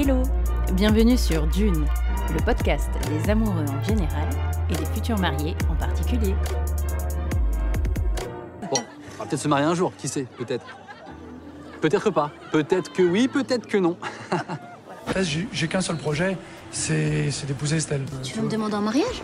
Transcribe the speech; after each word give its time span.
Hello 0.00 0.22
Bienvenue 0.74 1.16
sur 1.16 1.44
Dune, 1.48 1.84
le 2.32 2.44
podcast 2.44 2.88
des 3.08 3.30
amoureux 3.30 3.64
en 3.68 3.82
général 3.82 4.28
et 4.70 4.74
des 4.76 4.84
futurs 4.84 5.18
mariés 5.18 5.56
en 5.68 5.74
particulier. 5.74 6.36
Bon, 8.62 8.76
on 8.76 9.18
va 9.18 9.26
peut-être 9.26 9.40
se 9.40 9.48
marier 9.48 9.66
un 9.66 9.74
jour, 9.74 9.92
qui 9.98 10.06
sait, 10.06 10.28
peut-être. 10.36 10.64
Peut-être 11.80 12.10
pas. 12.10 12.30
Peut-être 12.52 12.92
que 12.92 13.02
oui, 13.02 13.26
peut-être 13.26 13.66
que 13.66 13.76
non. 13.76 13.96
En 15.08 15.10
fait, 15.10 15.24
j'ai 15.24 15.66
qu'un 15.66 15.80
seul 15.80 15.96
projet, 15.96 16.36
c'est 16.70 17.32
c'est 17.32 17.46
d'épouser 17.46 17.78
Estelle. 17.78 18.04
Tu 18.22 18.36
veux 18.36 18.42
me 18.42 18.50
demander 18.50 18.74
en 18.74 18.82
mariage? 18.82 19.22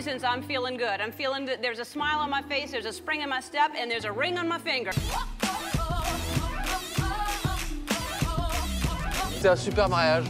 Reasons, 0.00 0.24
I'm 0.24 0.42
feeling 0.42 0.78
good. 0.78 0.98
I'm 1.04 1.12
feeling 1.12 1.44
that 1.44 1.60
there's 1.60 1.78
a 1.78 1.84
smile 1.84 2.20
on 2.20 2.30
my 2.30 2.40
face, 2.40 2.70
there's 2.70 2.86
a 2.86 2.92
spring 2.92 3.20
in 3.20 3.28
my 3.28 3.40
step, 3.40 3.70
and 3.76 3.90
there's 3.90 4.06
a 4.06 4.12
ring 4.12 4.38
on 4.38 4.48
my 4.48 4.58
finger. 4.58 4.92
C'est 9.40 9.48
un 9.48 9.56
super 9.56 9.88
mariage. 9.90 10.24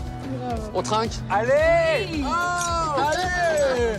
On 0.75 0.83
trinque 0.83 1.13
Allez 1.31 2.25
Allez 2.99 3.99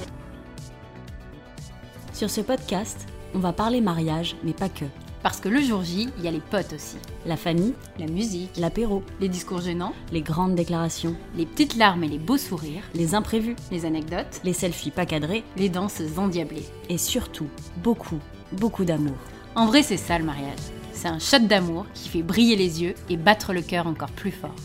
Sur 2.11 2.29
ce 2.29 2.41
podcast, 2.41 3.07
on 3.33 3.39
va 3.39 3.53
parler 3.53 3.79
mariage, 3.79 4.35
mais 4.43 4.53
pas 4.53 4.67
que. 4.67 4.85
Parce 5.23 5.39
que 5.39 5.49
le 5.49 5.61
jour 5.61 5.83
J, 5.83 6.09
il 6.17 6.23
y 6.23 6.27
a 6.27 6.31
les 6.31 6.39
potes 6.39 6.73
aussi. 6.73 6.97
La 7.27 7.37
famille, 7.37 7.73
la 7.99 8.07
musique, 8.07 8.57
l'apéro, 8.57 9.03
les 9.19 9.29
discours 9.29 9.61
gênants, 9.61 9.93
les 10.11 10.21
grandes 10.21 10.55
déclarations, 10.55 11.15
les 11.37 11.45
petites 11.45 11.75
larmes 11.75 12.03
et 12.03 12.07
les 12.07 12.17
beaux 12.17 12.39
sourires, 12.39 12.83
les 12.95 13.13
imprévus, 13.13 13.55
les 13.71 13.85
anecdotes, 13.85 14.41
les 14.43 14.53
selfies 14.53 14.89
pas 14.89 15.05
cadrés, 15.05 15.43
les 15.57 15.69
danses 15.69 16.01
endiablées. 16.17 16.65
Et 16.89 16.97
surtout, 16.97 17.47
beaucoup, 17.83 18.19
beaucoup 18.53 18.83
d'amour. 18.83 19.17
En 19.55 19.67
vrai, 19.67 19.83
c'est 19.83 19.97
ça 19.97 20.17
le 20.17 20.25
mariage. 20.25 20.59
C'est 20.93 21.07
un 21.07 21.19
shot 21.19 21.39
d'amour 21.39 21.85
qui 21.93 22.09
fait 22.09 22.23
briller 22.23 22.55
les 22.55 22.81
yeux 22.81 22.95
et 23.09 23.17
battre 23.17 23.53
le 23.53 23.61
cœur 23.61 23.85
encore 23.85 24.11
plus 24.11 24.31
fort. 24.31 24.55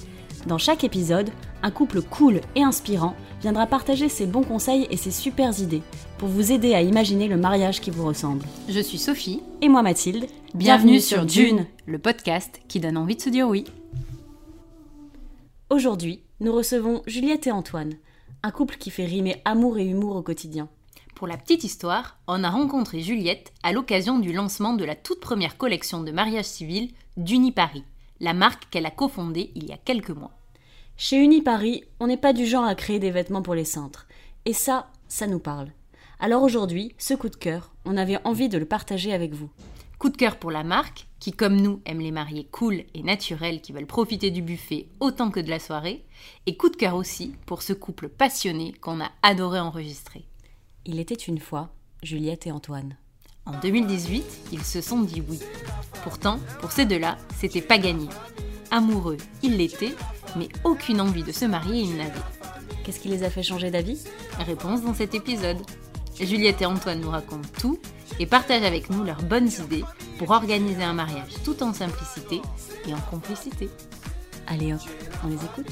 Dans 0.47 0.59
chaque 0.59 0.85
épisode, 0.85 1.31
un 1.63 1.71
couple 1.71 2.01
cool 2.01 2.41
et 2.55 2.63
inspirant 2.63 3.15
viendra 3.43 3.67
partager 3.67 4.09
ses 4.09 4.27
bons 4.27 4.45
conseils 4.45 4.87
et 4.91 4.97
ses 4.97 5.11
super 5.11 5.59
idées 5.61 5.83
pour 6.19 6.29
vous 6.29 6.53
aider 6.53 6.75
à 6.75 6.83
imaginer 6.83 7.29
le 7.29 7.37
mariage 7.37 7.81
qui 7.81 7.91
vous 7.91 8.07
ressemble. 8.07 8.45
Je 8.69 8.81
suis 8.81 8.99
Sophie 8.99 9.43
et 9.61 9.69
moi 9.69 9.83
Mathilde. 9.83 10.27
Bienvenue, 10.55 11.01
sur 11.01 11.27
Dune, 11.27 11.67
le 11.85 11.99
podcast 11.99 12.61
qui 12.69 12.81
donne 12.81 12.97
envie 12.97 13.17
de 13.17 13.21
se 13.21 13.29
dire 13.29 13.49
oui. 13.49 13.65
Aujourd'hui, 15.69 16.23
nous 16.41 16.53
recevons 16.53 17.03
Juliette 17.07 17.47
et 17.47 17.53
Antoine, 17.53 17.95
un 18.43 18.51
couple 18.51 18.77
qui 18.77 18.91
fait 18.91 19.05
rimer 19.05 19.43
amour 19.45 19.79
et 19.79 19.85
humour 19.85 20.17
au 20.17 20.23
quotidien. 20.23 20.69
Pour 21.15 21.27
la 21.27 21.37
petite 21.37 21.65
histoire, 21.65 22.19
on 22.27 22.45
a 22.45 22.51
rencontré 22.51 23.01
Juliette 23.01 23.53
à 23.63 23.73
l'occasion 23.73 24.19
du 24.19 24.33
lancement 24.33 24.75
de 24.75 24.85
la 24.85 24.95
toute 24.95 25.21
première 25.21 25.57
collection 25.57 26.03
de 26.03 26.13
mariage 26.13 26.45
civil 26.45 26.91
d'Uniparis, 27.17 27.85
la 28.21 28.33
marque 28.33 28.69
qu'elle 28.71 28.87
a 28.87 28.91
cofondée 28.91 29.51
il 29.55 29.67
y 29.67 29.73
a 29.73 29.79
quelques 29.79 30.11
mois. 30.11 30.33
Chez 30.97 31.19
Uniparis, 31.19 31.85
on 32.01 32.07
n'est 32.07 32.17
pas 32.17 32.33
du 32.33 32.47
genre 32.47 32.65
à 32.65 32.75
créer 32.75 32.99
des 32.99 33.11
vêtements 33.11 33.43
pour 33.43 33.55
les 33.55 33.65
cintres. 33.67 34.07
Et 34.47 34.55
ça, 34.55 34.87
ça 35.09 35.27
nous 35.27 35.39
parle. 35.41 35.71
Alors 36.19 36.43
aujourd'hui, 36.43 36.95
ce 36.97 37.13
coup 37.13 37.29
de 37.29 37.37
cœur, 37.37 37.75
on 37.85 37.97
avait 37.97 38.19
envie 38.25 38.49
de 38.49 38.57
le 38.57 38.65
partager 38.65 39.13
avec 39.13 39.35
vous. 39.35 39.51
Coup 39.99 40.09
de 40.09 40.17
cœur 40.17 40.39
pour 40.39 40.51
la 40.51 40.65
marque, 40.65 41.09
qui 41.21 41.33
comme 41.33 41.57
nous 41.57 41.81
aime 41.85 42.01
les 42.01 42.11
mariés 42.11 42.49
cool 42.51 42.85
et 42.95 43.03
naturels 43.03 43.61
qui 43.61 43.73
veulent 43.73 43.87
profiter 43.87 44.31
du 44.31 44.41
buffet 44.41 44.89
autant 45.01 45.31
que 45.31 45.41
de 45.41 45.51
la 45.51 45.59
soirée. 45.59 46.07
Et 46.47 46.57
coup 46.57 46.71
de 46.71 46.77
cœur 46.77 46.95
aussi 46.95 47.35
pour 47.45 47.61
ce 47.61 47.75
couple 47.75 48.09
passionné 48.09 48.73
qu'on 48.81 49.01
a 49.01 49.11
adoré 49.23 49.61
enregistrer. 49.61 50.25
Il 50.87 51.01
était 51.01 51.15
une 51.15 51.39
fois 51.39 51.71
Juliette 52.03 52.47
et 52.47 52.53
Antoine. 52.53 52.97
En 53.45 53.59
2018, 53.61 54.25
ils 54.53 54.65
se 54.65 54.81
sont 54.81 55.03
dit 55.03 55.23
oui. 55.29 55.41
Pourtant, 56.03 56.39
pour 56.61 56.73
ces 56.73 56.87
deux-là, 56.87 57.19
c'était 57.37 57.61
pas 57.61 57.79
gagné. 57.79 58.09
Amoureux, 58.71 59.19
ils 59.43 59.57
l'étaient, 59.59 59.95
mais 60.37 60.49
aucune 60.65 61.01
envie 61.01 61.25
de 61.25 61.33
se 61.33 61.45
marier 61.45 61.83
ils 61.83 61.97
n'avaient. 61.97 62.13
Qu'est-ce 62.85 63.01
qui 63.01 63.09
les 63.09 63.23
a 63.23 63.31
fait 63.31 63.43
changer 63.43 63.71
d'avis? 63.71 64.05
Réponse 64.39 64.83
dans 64.83 64.95
cet 64.95 65.15
épisode. 65.15 65.59
Juliette 66.25 66.63
et 66.63 66.67
Antoine 66.67 67.01
nous 67.01 67.11
racontent 67.11 67.49
tout 67.61 67.79
et 68.19 68.27
partagent 68.27 68.63
avec 68.63 68.89
nous 68.89 69.05
leurs 69.05 69.23
bonnes 69.23 69.49
idées 69.49 69.85
pour 70.19 70.31
organiser 70.31 70.83
un 70.83 70.95
mariage 70.95 71.35
tout 71.45 71.63
en 71.63 71.75
simplicité 71.75 72.41
et 72.89 72.95
en 72.95 73.01
complicité. 73.11 73.69
Allez 74.47 74.73
hop, 74.73 74.81
on 75.25 75.29
les 75.29 75.35
écoute 75.35 75.67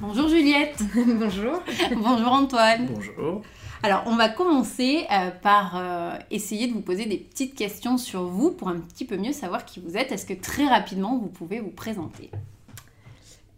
Bonjour 0.00 0.28
Juliette 0.28 0.80
Bonjour. 0.94 1.60
Bonjour 1.96 2.32
Antoine 2.32 2.86
Bonjour. 2.86 3.42
Alors, 3.82 4.02
on 4.06 4.16
va 4.16 4.28
commencer 4.28 5.06
euh, 5.10 5.30
par 5.30 5.76
euh, 5.76 6.16
essayer 6.30 6.66
de 6.66 6.72
vous 6.72 6.80
poser 6.80 7.06
des 7.06 7.16
petites 7.16 7.54
questions 7.54 7.96
sur 7.96 8.24
vous 8.24 8.50
pour 8.50 8.68
un 8.68 8.78
petit 8.80 9.04
peu 9.04 9.16
mieux 9.16 9.32
savoir 9.32 9.64
qui 9.64 9.78
vous 9.78 9.96
êtes. 9.96 10.10
Est-ce 10.10 10.26
que 10.26 10.34
très 10.34 10.66
rapidement, 10.66 11.16
vous 11.16 11.28
pouvez 11.28 11.60
vous 11.60 11.70
présenter? 11.70 12.30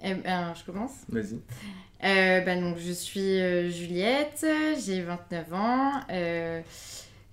Eh 0.03 0.15
ben, 0.15 0.55
je 0.55 0.65
commence. 0.65 0.93
Vas-y. 1.09 1.39
Euh, 2.05 2.41
ben, 2.41 2.61
donc, 2.61 2.79
je 2.79 2.93
suis 2.93 3.21
euh, 3.41 3.69
Juliette, 3.69 4.47
j'ai 4.85 5.03
29 5.03 5.53
ans. 5.53 5.93
euh, 6.11 6.63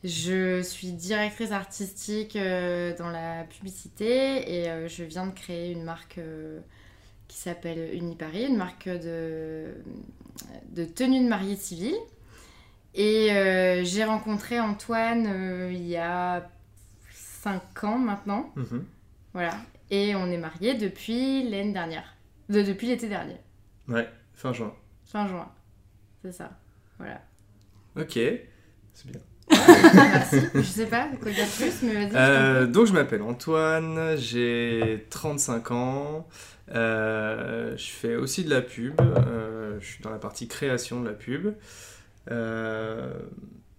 je 0.03 0.61
suis 0.61 0.91
directrice 0.91 1.51
artistique 1.51 2.35
euh, 2.35 2.95
dans 2.97 3.09
la 3.09 3.43
publicité 3.45 4.61
et 4.61 4.87
je 4.87 5.03
viens 5.03 5.25
de 5.27 5.31
créer 5.31 5.71
une 5.71 5.83
marque 5.83 6.19
qui 7.27 7.37
s'appelle 7.37 7.89
Uniparis, 7.93 8.45
une 8.45 8.57
marque 8.57 8.87
de, 8.87 9.73
de 10.69 10.85
tenue 10.85 11.23
de 11.23 11.27
mariée 11.27 11.55
civile. 11.55 11.95
Et 12.93 13.29
j'ai 13.83 14.03
rencontré 14.03 14.59
Antoine 14.59 15.69
il 15.71 15.87
y 15.87 15.97
a 15.97 16.47
5 17.11 17.83
ans 17.83 17.97
maintenant. 17.97 18.51
Mhm. 18.55 18.85
Voilà. 19.33 19.55
Et 19.89 20.15
on 20.15 20.27
est 20.31 20.37
mariés 20.37 20.75
depuis 20.75 21.43
l'année 21.49 21.73
dernière. 21.73 22.16
De- 22.49 22.61
depuis 22.61 22.87
l'été 22.87 23.07
dernier. 23.07 23.37
Ouais, 23.87 24.07
fin 24.33 24.53
juin. 24.53 24.73
Fin 25.05 25.27
juin. 25.27 25.49
C'est 26.23 26.31
ça. 26.31 26.51
Voilà. 26.97 27.21
Ok, 27.95 28.13
c'est 28.93 29.07
bien. 29.11 29.19
Merci. 29.49 30.37
Je 30.55 30.61
sais 30.61 30.85
pas 30.87 31.07
quoi 31.21 31.31
dire 31.31 31.47
plus, 31.47 31.81
mais 31.83 31.93
vas-y. 31.93 32.11
Euh, 32.15 32.67
donc 32.67 32.85
je 32.87 32.93
m'appelle 32.93 33.21
Antoine, 33.21 34.17
j'ai 34.17 35.05
35 35.09 35.71
ans, 35.71 36.27
euh, 36.75 37.75
je 37.77 37.85
fais 37.89 38.15
aussi 38.15 38.43
de 38.43 38.49
la 38.49 38.61
pub, 38.61 38.99
euh, 38.99 39.77
je 39.79 39.85
suis 39.85 40.03
dans 40.03 40.09
la 40.09 40.19
partie 40.19 40.47
création 40.49 41.01
de 41.01 41.07
la 41.07 41.13
pub. 41.13 41.53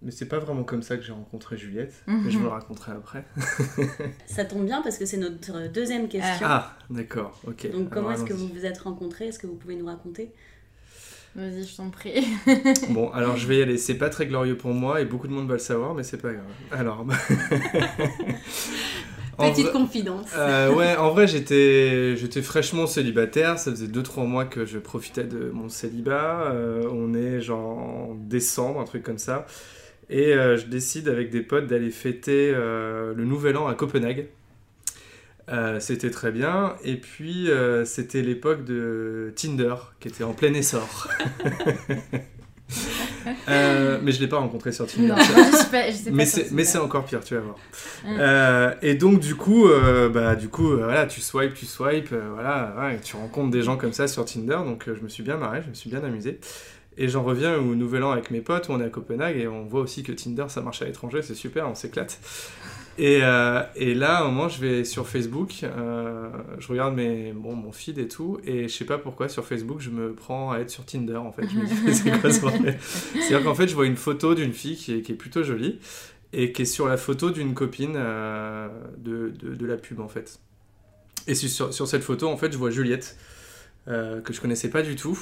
Mais 0.01 0.11
c'est 0.11 0.27
pas 0.27 0.39
vraiment 0.39 0.63
comme 0.63 0.81
ça 0.81 0.95
que 0.95 1.03
j'ai 1.03 1.11
rencontré 1.11 1.57
Juliette, 1.57 2.03
mais 2.07 2.29
je 2.31 2.37
vous 2.37 2.45
le 2.45 2.49
raconterai 2.49 2.93
après. 2.93 3.25
Ça 4.27 4.45
tombe 4.45 4.65
bien 4.65 4.81
parce 4.81 4.97
que 4.97 5.05
c'est 5.05 5.17
notre 5.17 5.67
deuxième 5.67 6.07
question. 6.07 6.45
Ah, 6.47 6.77
d'accord, 6.89 7.37
ok. 7.45 7.69
Donc 7.71 7.89
comment 7.89 8.11
est-ce 8.11 8.23
que 8.23 8.33
vous 8.33 8.47
vous 8.47 8.65
êtes 8.65 8.77
rencontrés? 8.77 9.27
Est-ce 9.27 9.39
que 9.39 9.47
vous 9.47 9.55
pouvez 9.55 9.75
nous 9.75 9.87
raconter? 9.87 10.31
Vas-y, 11.35 11.63
je 11.63 11.75
t'en 11.75 11.89
prie. 11.89 12.25
Bon, 12.89 13.11
alors 13.11 13.37
je 13.37 13.45
vais 13.45 13.57
y 13.57 13.61
aller. 13.61 13.77
C'est 13.77 13.97
pas 13.97 14.09
très 14.09 14.25
glorieux 14.25 14.57
pour 14.57 14.73
moi 14.73 14.99
et 15.01 15.05
beaucoup 15.05 15.27
de 15.27 15.33
monde 15.33 15.47
va 15.47 15.53
le 15.53 15.59
savoir, 15.59 15.93
mais 15.93 16.03
c'est 16.03 16.17
pas 16.17 16.33
grave. 16.33 16.45
Alors. 16.71 17.05
En 19.37 19.51
Petite 19.51 19.71
confidence. 19.71 20.31
Euh, 20.35 20.73
ouais, 20.73 20.97
en 20.97 21.11
vrai, 21.11 21.25
j'étais, 21.25 22.17
j'étais 22.17 22.41
fraîchement 22.41 22.87
célibataire. 22.87 23.57
Ça 23.57 23.71
faisait 23.71 23.87
2-3 23.87 24.27
mois 24.27 24.43
que 24.43 24.65
je 24.65 24.77
profitais 24.79 25.23
de 25.23 25.49
mon 25.53 25.69
célibat. 25.69 26.51
Euh, 26.51 26.89
on 26.91 27.13
est 27.13 27.39
genre 27.39 27.77
en 27.77 28.15
décembre, 28.15 28.81
un 28.81 28.83
truc 28.83 29.01
comme 29.01 29.17
ça. 29.17 29.45
Et 30.09 30.33
euh, 30.33 30.57
je 30.57 30.65
décide 30.65 31.07
avec 31.07 31.29
des 31.29 31.41
potes 31.41 31.67
d'aller 31.67 31.91
fêter 31.91 32.51
euh, 32.53 33.13
le 33.13 33.25
nouvel 33.25 33.57
an 33.57 33.67
à 33.67 33.75
Copenhague. 33.75 34.27
Euh, 35.51 35.79
c'était 35.79 36.11
très 36.11 36.31
bien. 36.31 36.75
Et 36.83 36.95
puis, 36.95 37.49
euh, 37.49 37.85
c'était 37.85 38.21
l'époque 38.21 38.65
de 38.65 39.33
Tinder, 39.35 39.75
qui 39.99 40.07
était 40.07 40.23
en 40.23 40.33
plein 40.33 40.53
essor. 40.53 41.07
Euh, 43.49 43.99
mais 44.03 44.11
je 44.11 44.19
l'ai 44.19 44.27
pas 44.27 44.37
rencontré 44.37 44.71
sur 44.71 44.85
Tinder. 44.85 45.07
Non, 45.07 45.15
je 45.17 45.57
sais 45.57 45.69
pas, 45.71 45.89
je 45.89 45.95
sais 45.95 46.09
pas 46.11 46.15
Mais 46.15 46.25
c'est, 46.25 46.43
Tinder. 46.43 46.55
mais 46.55 46.63
c'est 46.63 46.77
encore 46.77 47.03
pire, 47.03 47.23
tu 47.23 47.33
vas 47.33 47.41
voir. 47.41 47.55
Mm. 48.05 48.77
Et 48.83 48.93
donc 48.93 49.19
du 49.19 49.35
coup, 49.35 49.67
bah 50.13 50.35
du 50.35 50.49
coup, 50.49 50.75
voilà, 50.77 51.07
tu 51.07 51.19
swipes, 51.19 51.55
tu 51.55 51.65
swipes, 51.65 52.13
voilà, 52.33 52.75
ouais, 52.79 52.99
tu 53.03 53.15
rencontres 53.15 53.49
des 53.49 53.63
gens 53.63 53.75
comme 53.75 53.91
ça 53.91 54.07
sur 54.07 54.23
Tinder. 54.23 54.59
Donc 54.65 54.85
je 54.85 55.01
me 55.01 55.09
suis 55.09 55.23
bien 55.23 55.37
marré, 55.37 55.61
je 55.63 55.69
me 55.69 55.73
suis 55.73 55.89
bien 55.89 56.03
amusé. 56.03 56.39
Et 57.01 57.07
j'en 57.07 57.23
reviens 57.23 57.55
au 57.55 57.75
Nouvel 57.75 58.03
An 58.03 58.11
avec 58.11 58.29
mes 58.29 58.41
potes, 58.41 58.67
où 58.67 58.73
on 58.73 58.81
est 58.81 58.83
à 58.83 58.89
Copenhague 58.89 59.37
et 59.37 59.47
on 59.47 59.63
voit 59.63 59.79
aussi 59.79 60.03
que 60.03 60.11
Tinder 60.11 60.45
ça 60.49 60.61
marche 60.61 60.81
à 60.81 60.85
l'étranger, 60.85 61.21
c'est 61.21 61.33
super, 61.33 61.67
on 61.69 61.73
s'éclate. 61.73 62.19
Et, 62.97 63.19
euh, 63.23 63.63
là, 63.77 64.17
à 64.17 64.23
moment, 64.25 64.49
je 64.49 64.59
vais 64.59 64.83
sur 64.83 65.07
Facebook, 65.07 65.61
euh, 65.63 66.29
je 66.57 66.67
regarde 66.67 66.93
mes, 66.93 67.31
bon, 67.31 67.55
mon 67.55 67.71
feed 67.71 67.97
et 67.99 68.09
tout, 68.09 68.41
et 68.43 68.63
je 68.63 68.73
sais 68.73 68.83
pas 68.83 68.97
pourquoi 68.97 69.29
sur 69.29 69.45
Facebook, 69.45 69.79
je 69.79 69.89
me 69.89 70.11
prends 70.11 70.51
à 70.51 70.59
être 70.59 70.69
sur 70.69 70.85
Tinder 70.85 71.15
en 71.15 71.31
fait. 71.31 71.47
Je 71.49 71.55
me 71.55 71.65
dis, 71.65 71.93
c'est 71.95 72.19
quoi 72.19 72.33
ce 72.33 72.41
C'est-à-dire 72.41 73.45
qu'en 73.45 73.55
fait, 73.55 73.69
je 73.69 73.75
vois 73.75 73.85
une 73.85 73.95
photo 73.95 74.35
d'une 74.35 74.51
fille 74.51 74.75
qui 74.75 74.93
est, 74.93 75.13
plutôt 75.13 75.43
jolie 75.43 75.79
et 76.33 76.51
qui 76.51 76.63
est 76.63 76.65
sur 76.65 76.89
la 76.89 76.97
photo 76.97 77.31
d'une 77.31 77.53
copine 77.53 77.93
euh, 77.95 78.67
de, 78.97 79.29
de, 79.39 79.55
de 79.55 79.65
la 79.65 79.77
pub 79.77 80.01
en 80.01 80.09
fait. 80.09 80.41
Et 81.27 81.35
sur, 81.35 81.73
sur 81.73 81.87
cette 81.87 82.03
photo, 82.03 82.27
en 82.27 82.35
fait, 82.35 82.51
je 82.51 82.57
vois 82.57 82.71
Juliette, 82.71 83.15
que 83.87 84.33
je 84.33 84.41
connaissais 84.41 84.69
pas 84.69 84.81
du 84.81 84.97
tout. 84.97 85.17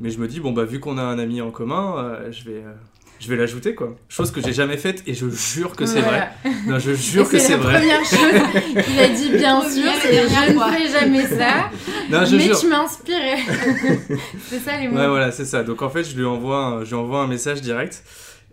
Mais 0.00 0.10
je 0.10 0.18
me 0.18 0.28
dis, 0.28 0.40
bon, 0.40 0.52
bah, 0.52 0.64
vu 0.64 0.78
qu'on 0.80 0.98
a 0.98 1.02
un 1.02 1.18
ami 1.18 1.40
en 1.40 1.50
commun, 1.50 1.94
euh, 1.98 2.30
je, 2.30 2.44
vais, 2.44 2.58
euh, 2.58 2.72
je 3.18 3.28
vais 3.28 3.36
l'ajouter 3.36 3.74
quoi. 3.74 3.96
Chose 4.10 4.30
que 4.30 4.42
j'ai 4.42 4.52
jamais 4.52 4.76
faite 4.76 5.02
et 5.06 5.14
je 5.14 5.26
jure 5.30 5.74
que 5.74 5.86
c'est 5.86 6.02
Voilà. 6.02 6.30
vrai. 6.44 6.50
Non, 6.66 6.78
je 6.78 6.92
jure 6.92 7.26
Et 7.26 7.30
que 7.30 7.38
c'est 7.38 7.52
la 7.52 7.56
vrai. 7.58 7.78
première 7.78 8.04
chose 8.04 8.84
qu'il 8.84 8.98
a 9.00 9.08
dit, 9.08 9.30
bien 9.30 9.60
sûr, 9.62 9.90
c'est 10.02 10.12
je 10.28 10.52
ne 10.52 10.58
ferai 10.58 10.88
jamais 10.88 11.26
ça. 11.38 11.70
Non, 12.10 12.24
je 12.26 12.36
mais 12.36 12.42
jure. 12.42 12.60
tu 12.60 12.68
m'as 12.68 12.82
inspiré. 12.82 13.36
c'est 14.48 14.58
ça 14.58 14.78
les 14.78 14.88
mots. 14.88 14.98
Ouais, 14.98 15.08
voilà, 15.08 15.32
c'est 15.32 15.46
ça. 15.46 15.62
Donc 15.62 15.80
en 15.82 15.88
fait, 15.88 16.04
je 16.04 16.14
lui 16.16 16.24
envoie 16.26 16.58
un, 16.58 16.84
je 16.84 16.90
lui 16.90 16.96
envoie 16.96 17.20
un 17.22 17.26
message 17.26 17.62
direct 17.62 18.04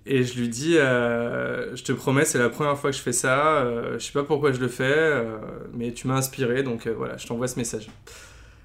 et 0.06 0.24
je 0.24 0.40
lui 0.40 0.48
dis 0.50 0.78
euh, 0.78 1.76
Je 1.76 1.84
te 1.84 1.92
promets, 1.92 2.24
c'est 2.26 2.40
la 2.40 2.50
première 2.50 2.78
fois 2.78 2.90
que 2.92 2.96
je 2.98 3.02
fais 3.02 3.12
ça. 3.14 3.58
euh, 3.58 4.00
je 4.00 4.06
sais 4.06 4.12
pas 4.14 4.24
pourquoi 4.24 4.52
je 4.54 4.60
le 4.60 4.68
fais, 4.70 4.84
euh, 4.86 5.38
mais 5.74 5.92
tu 5.92 6.08
m'as 6.08 6.16
inspiré, 6.16 6.64
donc 6.64 6.88
euh, 6.88 6.94
voilà, 6.98 7.18
je 7.18 7.28
t'envoie 7.28 7.48
ce 7.50 7.58
message. 7.60 7.88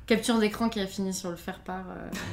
Capture 0.09 0.39
d'écran 0.39 0.69
qui 0.69 0.81
a 0.81 0.87
fini 0.87 1.13
sur 1.15 1.31
le 1.31 1.37
faire-part 1.37 1.85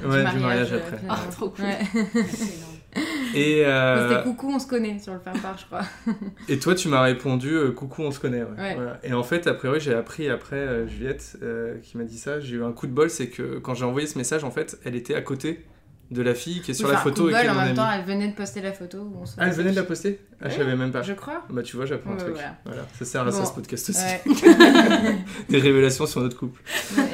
euh, 0.04 0.10
Ouais, 0.10 0.24
du 0.31 0.38
du 0.38 0.42
mariage. 0.44 0.72
euh, 0.74 0.80
après. 0.80 0.98
Ah, 1.10 1.19
trop 1.31 1.50
cool. 1.50 1.66
Ouais. 1.66 1.77
Et, 3.36 3.66
euh, 3.66 4.10
C'était 4.10 4.24
coucou, 4.24 4.50
on 4.56 4.60
se 4.60 4.68
connaît 4.68 4.98
sur 5.00 5.13
le 5.13 5.19
faire-part, 5.19 5.57
je 5.57 5.66
crois. 5.66 5.81
et 6.48 6.57
toi, 6.57 6.74
tu 6.74 6.88
m'as 6.88 7.01
répondu 7.01 7.50
euh, 7.54 7.72
Coucou, 7.72 8.04
on 8.04 8.12
se 8.12 8.19
connaît. 8.22 8.44
ouais. 8.44 8.57
Ouais. 8.57 8.75
Voilà. 8.75 8.98
Et 9.04 9.13
en 9.13 9.24
fait, 9.24 9.45
a 9.48 9.54
priori, 9.54 9.81
j'ai 9.81 9.94
appris 9.94 10.30
après 10.30 10.56
euh, 10.56 10.88
Juliette 10.88 11.38
euh, 11.44 11.77
qui 11.83 11.98
m'a 11.98 12.06
dit 12.06 12.18
ça. 12.18 12.39
J'ai 12.39 12.56
eu 12.56 12.63
un 12.63 12.72
coup 12.72 12.88
de 12.88 12.94
bol, 12.94 13.10
c'est 13.10 13.27
que 13.27 13.60
quand 13.60 13.74
j'ai 13.74 13.83
envoyé 13.83 14.07
ce 14.07 14.18
message, 14.18 14.45
en 14.45 14.51
fait, 14.51 14.80
elle 14.86 14.95
était 14.95 15.16
à 15.16 15.22
côté 15.22 15.66
de 16.11 16.21
la 16.21 16.35
fille 16.35 16.61
qui 16.61 16.71
est 16.71 16.73
sur 16.75 16.87
Oui, 16.87 16.93
la 16.93 16.99
photo 16.99 17.23
coup 17.23 17.29
et 17.29 17.33
qui 17.33 17.37
est 17.39 17.43
mon 17.45 17.51
en 17.51 17.55
même 17.55 17.65
amie. 17.67 17.75
temps, 17.75 17.91
elle 17.91 18.05
venait 18.05 18.27
de 18.27 18.35
poster 18.35 18.61
la 18.61 18.73
photo. 18.73 18.99
Où 18.99 19.17
on 19.21 19.25
se 19.25 19.35
Ah, 19.37 19.47
elle 19.47 19.53
venait 19.53 19.71
de 19.71 19.75
la 19.75 19.83
poster 19.83 20.19
Ah, 20.41 20.49
je 20.49 20.55
savais 20.57 20.75
même 20.75 20.91
pas. 20.91 21.01
Je 21.01 21.13
crois. 21.13 21.43
Bah 21.49 21.63
tu 21.63 21.75
vois, 21.77 21.85
j'apprends 21.85 22.13
un 22.13 22.17
truc. 22.17 22.33
voilà. 22.33 22.55
Voilà. 22.65 22.81
Ça 22.97 23.05
sert 23.05 23.25
à 23.27 23.31
ça 23.31 23.39
Bon. 23.39 23.45
ce 23.45 23.53
podcast 23.53 23.89
aussi. 23.89 23.99
Ouais. 24.03 24.21
Des 25.49 25.59
révélations 25.59 26.05
sur 26.05 26.21
notre 26.21 26.37
couple. 26.37 26.61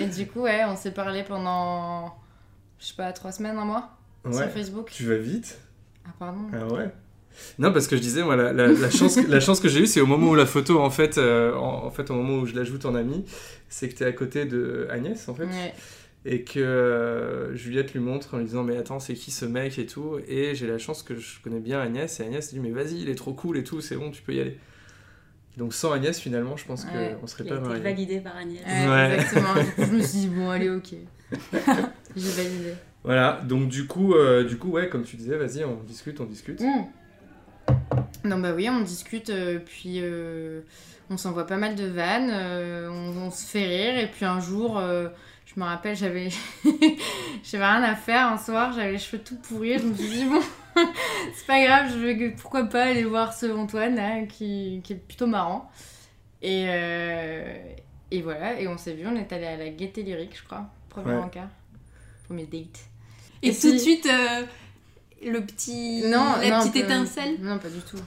Et 0.01 0.05
du 0.07 0.27
coup, 0.27 0.41
ouais, 0.41 0.63
on 0.67 0.75
s'est 0.75 0.91
parlé 0.91 1.23
pendant, 1.23 2.13
je 2.79 2.87
sais 2.87 2.95
pas, 2.95 3.11
trois 3.13 3.31
semaines, 3.31 3.57
un 3.57 3.65
mois 3.65 3.89
sur. 4.31 4.49
Facebook. 4.49 4.89
Tu 4.91 5.05
vas 5.05 5.17
vite 5.17 5.57
Ah, 6.05 6.09
pardon. 6.19 6.39
Ah 6.53 6.65
ouais 6.73 6.89
Non, 7.59 7.71
parce 7.71 7.87
que 7.87 7.95
je 7.95 8.01
disais, 8.01 8.23
moi, 8.23 8.35
la, 8.35 8.51
la- 8.53 8.67
la 8.67 8.89
chance, 8.89 9.17
la 9.27 9.39
chance 9.39 9.59
que 9.61 9.69
j'ai 9.69 9.79
eue, 9.81 9.87
c'est 9.87 10.01
au 10.01 10.05
moment 10.05 10.29
où 10.31 10.35
la 10.35 10.45
photo, 10.45 10.81
en 10.81 10.89
fait, 10.89 11.17
euh, 11.17 11.55
en, 11.55 11.85
en 11.85 11.89
fait, 11.91 12.09
au 12.11 12.13
moment 12.15 12.39
où 12.41 12.45
je 12.45 12.55
l'ajoute 12.55 12.85
en 12.85 12.93
ami, 12.95 13.23
c'est 13.69 13.87
que 13.89 13.95
tu 13.95 14.03
es 14.03 14.05
à 14.05 14.11
côté 14.11 14.45
de 14.45 14.87
Agnès, 14.91 15.29
en 15.29 15.33
fait, 15.33 15.45
Ouais. 15.45 15.73
Et 16.25 16.43
que 16.43 16.59
euh, 16.59 17.55
Juliette 17.55 17.93
lui 17.93 17.99
montre 17.99 18.35
en 18.35 18.37
lui 18.37 18.45
disant, 18.45 18.63
mais 18.63 18.77
attends, 18.77 18.99
c'est 18.99 19.15
qui 19.15 19.31
ce 19.31 19.45
mec 19.45 19.79
et 19.79 19.85
tout, 19.87 20.19
et 20.27 20.53
j'ai 20.55 20.67
la 20.67 20.77
chance 20.77 21.01
que 21.03 21.15
je 21.15 21.39
connais 21.43 21.59
bien 21.59 21.79
Agnès, 21.81 22.19
et 22.19 22.23
Agnès 22.23 22.53
dit, 22.53 22.59
mais 22.59 22.69
vas-y, 22.71 23.01
il 23.01 23.09
est 23.09 23.15
trop 23.15 23.33
cool 23.33 23.57
et 23.57 23.63
tout, 23.63 23.81
c'est 23.81 23.95
bon, 23.95 24.11
tu 24.11 24.21
peux 24.21 24.33
y 24.33 24.39
aller. 24.39 24.57
Donc 25.57 25.73
sans 25.73 25.91
Agnès, 25.91 26.17
finalement, 26.19 26.55
je 26.57 26.65
pense 26.65 26.85
Ouais. 26.85 27.17
qu'on 27.19 27.27
serait 27.27 27.43
Il 27.45 27.49
pas 27.49 27.59
mariés. 27.59 27.81
validé 27.81 28.19
par 28.19 28.37
Agnès. 28.37 28.61
Ouais, 28.65 28.87
Ouais. 28.89 29.15
exactement. 29.15 29.53
Je 29.77 29.91
me 29.91 30.01
suis 30.01 30.19
dit, 30.19 30.27
bon, 30.29 30.49
allez, 30.49 30.69
ok. 30.69 30.93
J'ai 32.15 32.29
validé. 32.43 32.73
Voilà, 33.03 33.41
donc 33.47 33.67
du 33.67 33.87
coup, 33.87 34.13
euh, 34.13 34.43
du 34.43 34.57
coup, 34.57 34.69
ouais, 34.69 34.87
comme 34.89 35.03
tu 35.03 35.15
disais, 35.15 35.35
vas-y, 35.37 35.63
on 35.65 35.81
discute, 35.83 36.19
on 36.21 36.25
discute. 36.25 36.61
Mm. 36.61 36.85
Non, 38.25 38.37
bah 38.39 38.53
oui, 38.55 38.69
on 38.69 38.81
discute, 38.81 39.29
euh, 39.31 39.59
puis 39.65 39.99
euh, 40.01 40.61
on 41.09 41.17
s'envoie 41.17 41.47
pas 41.47 41.57
mal 41.57 41.75
de 41.75 41.85
vannes, 41.85 42.29
euh, 42.31 42.89
on, 42.89 43.17
on 43.27 43.31
se 43.31 43.45
fait 43.47 43.65
rire, 43.65 43.97
et 44.03 44.07
puis 44.11 44.25
un 44.25 44.39
jour, 44.39 44.77
euh, 44.77 45.09
je 45.53 45.59
me 45.59 45.65
rappelle, 45.65 45.95
j'avais 45.95 46.29
j'avais 47.43 47.65
rien 47.65 47.83
à 47.83 47.95
faire 47.95 48.27
un 48.27 48.37
soir, 48.37 48.73
j'avais 48.73 48.93
les 48.93 48.97
cheveux 48.97 49.21
tout 49.23 49.35
pourris, 49.35 49.79
je 49.79 49.83
me 49.85 49.93
suis 49.93 50.07
dit, 50.09 50.25
bon, 50.25 50.41
c'est 51.33 51.45
pas 51.47 51.61
grave, 51.63 51.91
je 51.91 51.99
vais, 51.99 52.29
pourquoi 52.31 52.63
pas 52.65 52.83
aller 52.85 53.03
voir 53.03 53.33
ce 53.33 53.45
Antoine 53.47 53.95
là, 53.95 54.21
qui, 54.27 54.81
qui 54.83 54.93
est 54.93 54.97
plutôt 54.97 55.27
marrant. 55.27 55.69
Et, 56.41 56.65
euh, 56.67 57.53
et 58.11 58.21
voilà, 58.21 58.59
et 58.59 58.67
on 58.67 58.77
s'est 58.77 58.93
vu, 58.93 59.05
on 59.07 59.15
est 59.15 59.31
allé 59.33 59.45
à 59.45 59.57
la 59.57 59.69
Gaieté 59.69 60.03
Lyrique, 60.03 60.37
je 60.37 60.43
crois, 60.43 60.65
premier 60.89 61.15
Ouais. 61.15 61.21
encart, 61.21 61.49
premier 62.25 62.45
date. 62.45 62.79
Et, 63.43 63.49
Et 63.49 63.55
tout 63.55 63.71
de 63.71 63.77
suite, 63.77 64.05
euh, 64.07 64.45
le 65.25 65.39
petit... 65.41 66.03
Non, 66.05 66.37
la 66.41 66.49
non, 66.49 66.59
petite 66.59 66.77
étincelle? 66.77 67.35
Non, 67.41 67.57
pas 67.59 67.69
du 67.69 67.79
tout. 67.81 67.97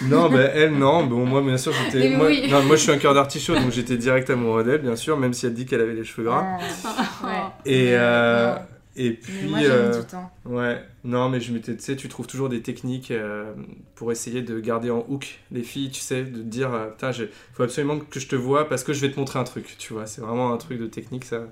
Non, 0.00 0.30
bah 0.30 0.40
elle, 0.54 0.76
non. 0.78 1.04
Bon, 1.06 1.26
moi, 1.26 1.42
bien 1.42 1.58
sûr, 1.58 1.72
j'étais. 1.72 2.16
Moi, 2.16 2.26
oui. 2.28 2.48
non, 2.50 2.62
moi, 2.62 2.76
je 2.76 2.82
suis 2.82 2.90
un 2.90 2.98
cœur 2.98 3.14
d'artichaut, 3.14 3.54
donc 3.54 3.70
j'étais 3.70 3.96
direct 3.96 4.30
amoureux 4.30 4.64
d'elle, 4.64 4.80
bien 4.80 4.96
sûr, 4.96 5.16
même 5.18 5.32
si 5.34 5.46
elle 5.46 5.54
dit 5.54 5.66
qu'elle 5.66 5.80
avait 5.80 5.94
les 5.94 6.04
cheveux 6.04 6.24
gras. 6.26 6.44
Ah, 6.84 7.26
ouais. 7.26 7.70
Et, 7.72 7.90
euh, 7.94 8.54
et 8.96 9.10
Mais 9.10 9.16
puis. 9.22 9.48
moi, 9.48 9.58
euh, 9.60 10.00
du 10.00 10.06
temps. 10.06 10.30
ouais, 10.46 10.82
non, 11.04 11.28
mais 11.28 11.40
je 11.40 11.52
m'étais. 11.52 11.76
Tu 11.76 11.82
sais, 11.82 11.96
tu 11.96 12.08
trouves 12.08 12.26
toujours 12.26 12.48
des 12.48 12.62
techniques 12.62 13.10
euh, 13.10 13.52
pour 13.94 14.10
essayer 14.10 14.42
de 14.42 14.58
garder 14.58 14.90
en 14.90 15.04
hook 15.08 15.40
les 15.52 15.62
filles, 15.62 15.90
tu 15.90 16.00
sais, 16.00 16.24
de 16.24 16.42
dire, 16.42 16.72
euh, 16.72 16.86
putain, 16.88 17.10
il 17.12 17.28
faut 17.52 17.62
absolument 17.62 17.98
que 17.98 18.18
je 18.20 18.26
te 18.26 18.36
vois 18.36 18.68
parce 18.68 18.84
que 18.84 18.92
je 18.94 19.00
vais 19.00 19.10
te 19.12 19.18
montrer 19.20 19.38
un 19.38 19.44
truc, 19.44 19.76
tu 19.78 19.92
vois. 19.92 20.06
C'est 20.06 20.22
vraiment 20.22 20.52
un 20.52 20.56
truc 20.56 20.78
de 20.80 20.86
technique, 20.86 21.24
ça. 21.26 21.42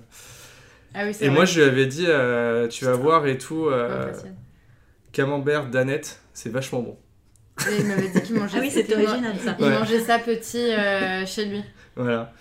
Ah 0.94 1.04
oui, 1.06 1.14
c'est 1.14 1.26
Et 1.26 1.28
vrai. 1.28 1.36
moi, 1.36 1.44
je 1.44 1.60
lui 1.60 1.68
avais 1.68 1.86
dit, 1.86 2.06
euh, 2.08 2.66
tu 2.68 2.84
vas 2.84 2.94
voir 2.94 3.26
et 3.26 3.38
tout, 3.38 3.66
euh, 3.66 4.10
camembert 5.12 5.66
danette, 5.66 6.20
c'est 6.32 6.50
vachement 6.50 6.80
bon. 6.82 6.98
Et 7.70 7.80
il 7.80 7.86
m'avait 7.86 8.08
dit 8.08 8.20
qu'il 8.22 8.36
mangeait 8.36 8.56
Ah 8.58 8.60
oui, 8.60 8.70
c'est 8.72 8.84
qu'il 8.84 8.94
original 8.94 9.34
ça. 9.44 9.56
Il 9.58 9.64
Ouais. 9.64 9.70
mangeait 9.78 10.00
ça 10.00 10.18
petit 10.18 10.70
euh, 10.72 11.26
chez 11.26 11.44
lui. 11.46 11.62
Voilà. 11.98 12.32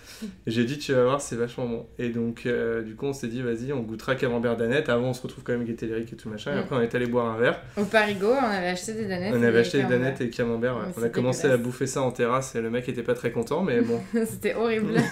J'ai 0.46 0.64
dit, 0.64 0.78
tu 0.78 0.92
vas 0.92 1.02
voir, 1.04 1.20
c'est 1.20 1.34
vachement 1.36 1.66
bon. 1.66 1.86
Et 1.98 2.08
donc, 2.10 2.42
euh, 2.46 2.82
du 2.82 2.94
coup, 2.94 3.06
on 3.06 3.12
s'est 3.12 3.26
dit, 3.26 3.42
vas-y, 3.42 3.72
on 3.72 3.80
goûtera 3.80 4.14
camembert 4.14 4.56
danette. 4.56 4.88
Avant, 4.88 5.08
on 5.08 5.12
se 5.12 5.20
retrouve 5.22 5.42
quand 5.44 5.52
même 5.52 5.66
Lyrique 5.66 6.12
et 6.12 6.16
tout 6.16 6.28
machin. 6.28 6.52
Et 6.52 6.56
Mm. 6.56 6.58
après, 6.60 6.76
on 6.76 6.80
est 6.80 6.94
allé 6.94 7.06
boire 7.06 7.26
un 7.26 7.36
verre. 7.38 7.60
Au 7.76 7.84
Parigo, 7.84 8.28
on 8.30 8.44
avait 8.44 8.68
acheté 8.68 8.94
des 8.94 9.04
danettes. 9.06 9.34
On 9.36 9.42
avait 9.42 9.58
acheté 9.58 9.78
des 9.78 9.82
camembert. 9.84 10.00
danettes 10.00 10.20
et 10.20 10.30
camembert. 10.30 10.76
ouais. 10.76 10.82
On 10.96 11.02
a 11.02 11.08
commencé 11.08 11.48
à 11.48 11.56
bouffer 11.56 11.86
ça 11.86 12.02
en 12.02 12.10
terrasse 12.12 12.54
et 12.54 12.60
le 12.60 12.70
mec 12.70 12.88
était 12.88 13.02
pas 13.02 13.14
très 13.14 13.30
content, 13.32 13.62
mais 13.62 13.80
bon. 13.80 14.00
C'était 14.26 14.54
horrible. 14.54 14.94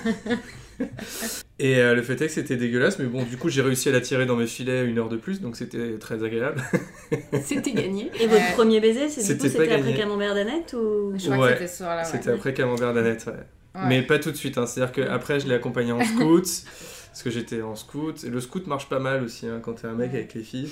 Et 1.59 1.77
euh, 1.79 1.95
le 1.95 2.03
fait 2.03 2.21
est 2.21 2.27
que 2.27 2.33
c'était 2.33 2.57
dégueulasse, 2.57 2.99
mais 2.99 3.07
bon, 3.07 3.23
du 3.23 3.39
coup, 3.39 3.49
j'ai 3.49 3.63
réussi 3.63 3.89
à 3.89 3.93
la 3.93 4.03
tirer 4.03 4.27
dans 4.27 4.37
mes 4.37 4.47
filets 4.47 4.85
une 4.85 4.99
heure 4.99 5.09
de 5.09 5.17
plus, 5.17 5.41
donc 5.41 5.57
c'était 5.57 5.97
très 5.99 6.23
agréable. 6.23 6.63
C'était 7.43 7.73
gagné. 7.73 8.11
Et 8.21 8.27
votre 8.27 8.53
premier 8.53 8.79
baiser, 8.81 9.09
c'est 9.09 9.23
du 9.23 9.27
C'était 9.27 9.49
coup 9.49 9.57
pas 9.57 9.63
c'était 9.65 9.75
après. 9.75 9.95
Camembert 9.95 10.35
d'Annette 10.35 10.75
ou... 10.79 11.15
Je 11.17 11.31
crois 11.31 11.47
Ouais. 11.47 11.53
que 11.53 11.59
c'était 11.61 11.69
ce 11.69 11.77
soir-là. 11.79 12.03
ouais. 12.03 12.09
C'était 12.11 12.31
après 12.31 12.53
camembert 12.53 12.93
danette, 12.93 13.25
ouais. 13.27 13.33
Ouais. 13.77 13.89
Mais 13.89 14.03
pas 14.03 14.19
tout 14.19 14.31
de 14.31 14.37
suite, 14.37 14.59
hein. 14.59 14.67
c'est-à-dire 14.67 14.93
qu'après, 14.93 15.41
je 15.41 15.47
l'ai 15.49 15.55
accompagné 15.55 15.93
en 15.93 16.03
scout, 16.05 16.45
parce 17.11 17.23
que 17.23 17.31
j'étais 17.31 17.63
en 17.63 17.75
scout. 17.77 18.25
Et 18.25 18.31
le 18.31 18.41
scout 18.41 18.67
marche 18.67 18.89
pas 18.89 18.99
mal 18.99 19.23
aussi, 19.23 19.47
hein, 19.47 19.61
quand 19.63 19.75
t'es 19.75 19.87
un 19.87 19.95
mec 19.95 20.15
avec 20.15 20.35
les 20.35 20.43
filles. 20.43 20.71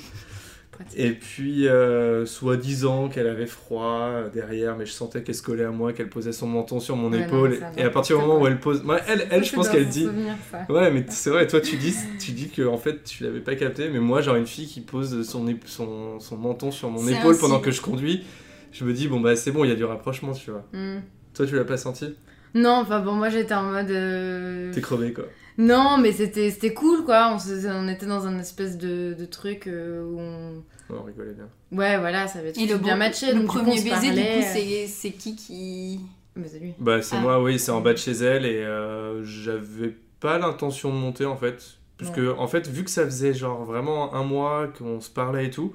Pratique. 0.72 0.98
Et 0.98 1.12
puis, 1.12 1.68
euh, 1.68 2.26
soi-disant 2.26 3.08
qu'elle 3.08 3.28
avait 3.28 3.46
froid 3.46 4.08
euh, 4.10 4.28
derrière, 4.28 4.76
mais 4.76 4.86
je 4.86 4.90
sentais 4.90 5.22
qu'elle 5.22 5.36
se 5.36 5.42
collait 5.42 5.62
à 5.64 5.70
moi, 5.70 5.92
qu'elle 5.92 6.08
posait 6.08 6.32
son 6.32 6.48
menton 6.48 6.80
sur 6.80 6.96
mon 6.96 7.12
Ouais, 7.12 7.22
épaule. 7.22 7.60
et 7.76 7.82
à 7.82 7.90
partir 7.90 8.18
du 8.18 8.24
moment 8.26 8.40
où 8.40 8.46
elle 8.48 8.58
pose. 8.58 8.82
Ouais, 8.84 8.98
elle, 9.06 9.28
elle 9.30 9.44
je 9.44 9.54
pense 9.54 9.68
qu'elle 9.68 9.86
dit. 9.88 10.06
souvenir. 10.06 10.34
Ouais, 10.68 10.90
mais 10.90 11.04
c'est 11.10 11.30
vrai, 11.30 11.46
toi 11.46 11.60
tu 11.60 11.76
dis, 11.76 11.94
tu 12.18 12.32
dis 12.32 12.48
que 12.48 12.66
en 12.66 12.76
fait 12.76 13.04
tu 13.04 13.22
l'avais 13.22 13.38
pas 13.38 13.54
capté, 13.54 13.88
mais 13.88 14.00
moi, 14.00 14.20
genre 14.20 14.34
une 14.34 14.48
fille 14.48 14.67
qui 14.67 14.81
pose 14.81 15.24
son, 15.29 15.46
son, 15.67 16.19
son 16.19 16.36
menton 16.36 16.72
sur 16.72 16.90
mon 16.90 17.06
épaule 17.06 17.38
pendant 17.38 17.60
que 17.60 17.70
je 17.70 17.81
conduis, 17.81 18.24
je 18.72 18.84
me 18.84 18.93
dis, 18.93 19.06
bon 19.06 19.20
bah 19.20 19.36
c'est 19.36 19.52
bon, 19.52 19.62
il 19.62 19.69
y 19.69 19.72
a 19.72 19.76
du 19.76 19.84
rapprochement, 19.84 20.32
tu 20.32 20.50
vois. 20.50 20.64
Hmm. 20.72 21.02
Toi 21.34 21.46
tu 21.46 21.55
l'as 21.55 21.64
pas 21.64 21.76
senti? 21.76 22.17
Non, 22.55 22.81
enfin 22.82 23.01
bon, 23.01 23.13
moi 23.13 23.29
j'étais 23.29 23.55
en 23.55 23.65
mode. 23.65 23.91
euh, 23.91 24.73
T'es 24.73 24.81
crevé 24.81 25.13
quoi. 25.13 25.25
Non, 25.58 25.99
mais 25.99 26.13
c'était 26.13 26.51
c'était 26.51 26.73
cool 26.75 27.05
quoi. 27.05 27.31
On, 27.34 27.39
se- 27.39 27.67
on 27.69 27.89
était 27.89 28.06
dans 28.06 28.27
un 28.27 28.39
espèce 28.39 28.77
de, 28.79 29.15
de 29.19 29.25
truc 29.25 29.67
euh, 29.67 30.05
où 30.05 30.19
on. 30.20 30.63
Ouais, 30.91 30.99
on 31.01 31.05
rigolait 31.05 31.32
bien. 31.32 31.49
Ouais, 31.73 31.99
voilà, 31.99 32.27
ça 32.29 32.41
avait 32.41 32.53
le, 32.53 32.77
bien 32.79 32.94
bon- 32.94 32.99
matché. 32.99 33.32
le 33.32 33.41
donc, 33.41 33.46
premier 33.46 33.79
se 33.79 33.84
baiser, 33.84 34.11
du 34.11 34.20
coup, 34.20 34.20
euh, 34.20 34.43
c'est 34.53 34.87
c'est 34.87 35.11
qui 35.13 35.34
qui... 35.34 36.01
Mais 36.37 36.46
c'est 36.49 36.58
lui. 36.58 36.75
Bah 36.79 37.01
c'est 37.01 37.17
Ah. 37.17 37.20
moi, 37.20 37.43
oui, 37.43 37.58
c'est 37.58 37.70
en 37.70 37.81
bas 37.81 37.93
de 37.93 37.99
chez 37.99 38.13
elle 38.13 38.44
et 38.44 38.63
euh, 38.63 39.23
j'avais 39.25 39.96
pas 40.20 40.39
l'intention 40.39 40.91
de 40.91 40.96
monter 40.99 41.25
en 41.25 41.37
fait. 41.37 41.79
Parce 41.96 42.11
Non. 42.11 42.17
que 42.17 42.39
en 42.39 42.46
fait, 42.49 42.69
vu 42.69 42.82
que 42.84 42.91
ça 42.91 43.05
faisait 43.05 43.32
genre 43.32 43.65
vraiment 43.65 44.15
un 44.15 44.25
mois 44.25 44.67
qu'on 44.77 45.01
se 45.01 45.11
parlait 45.11 45.46
et 45.46 45.51
tout, 45.51 45.75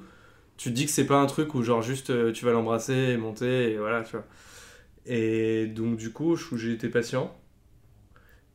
tu 0.57 0.69
te 0.69 0.75
dis 0.75 0.85
que 0.85 0.91
c'est 0.91 1.05
pas 1.05 1.15
un 1.17 1.25
truc 1.27 1.55
où 1.55 1.63
genre 1.63 1.81
juste 1.81 2.11
tu 2.33 2.43
vas 2.45 2.51
l'embrasser 2.51 2.93
et 2.93 3.17
monter 3.17 3.71
et 3.71 3.77
voilà, 3.77 4.01
tu 4.03 4.11
vois. 4.11 4.25
Et 5.11 5.65
donc 5.65 5.97
du 5.97 6.11
coup, 6.13 6.35
j'ai 6.55 6.71
été 6.71 6.87
patient. 6.87 7.35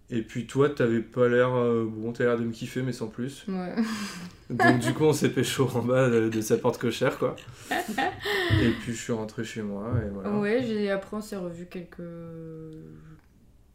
Et 0.08 0.22
puis 0.22 0.46
toi, 0.46 0.70
t'avais 0.70 1.00
pas 1.00 1.28
l'air... 1.28 1.52
euh, 1.54 1.84
bon, 1.90 2.12
t'as 2.12 2.24
l'air 2.24 2.38
de 2.38 2.44
me 2.44 2.52
kiffer, 2.52 2.82
mais 2.82 2.92
sans 2.92 3.08
plus. 3.08 3.44
Ouais. 3.48 3.74
Donc 4.50 4.78
du 4.78 4.92
coup, 4.92 5.04
on 5.04 5.12
s'est 5.14 5.30
pécho 5.30 5.68
en 5.74 5.82
bas 5.82 6.08
de, 6.10 6.28
de 6.28 6.40
sa 6.42 6.58
porte 6.58 6.78
cochère, 6.78 7.18
quoi. 7.18 7.34
Et 7.70 8.70
puis 8.80 8.92
je 8.92 9.00
suis 9.00 9.12
rentré 9.12 9.42
chez 9.42 9.62
moi 9.62 9.90
et 10.06 10.10
voilà. 10.10 10.38
Ouais, 10.38 10.62
j'ai 10.62 10.90
après 10.90 11.16
on 11.16 11.20
s'est 11.20 11.36
revu 11.36 11.66
quelques 11.66 12.02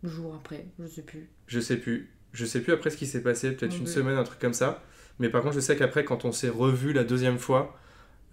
jours 0.03 0.36
après, 0.36 0.67
je 0.79 0.88
sais 0.88 1.01
plus. 1.01 1.27
Je 1.48 1.59
sais 1.59 1.77
plus. 1.77 2.13
Je 2.31 2.45
sais 2.45 2.62
plus 2.62 2.71
après 2.74 2.91
ce 2.91 2.98
qui 2.98 3.07
s'est 3.07 3.24
passé, 3.24 3.51
peut-être 3.51 3.75
une 3.77 3.88
semaine, 3.88 4.15
un 4.17 4.24
truc 4.24 4.39
comme 4.39 4.53
ça. 4.53 4.83
Mais 5.17 5.29
par 5.29 5.41
contre, 5.41 5.55
je 5.55 5.59
sais 5.59 5.75
qu'après, 5.75 6.05
quand 6.05 6.24
on 6.24 6.31
s'est 6.31 6.50
revu 6.50 6.93
la 6.93 7.03
deuxième 7.03 7.39
fois, 7.39 7.75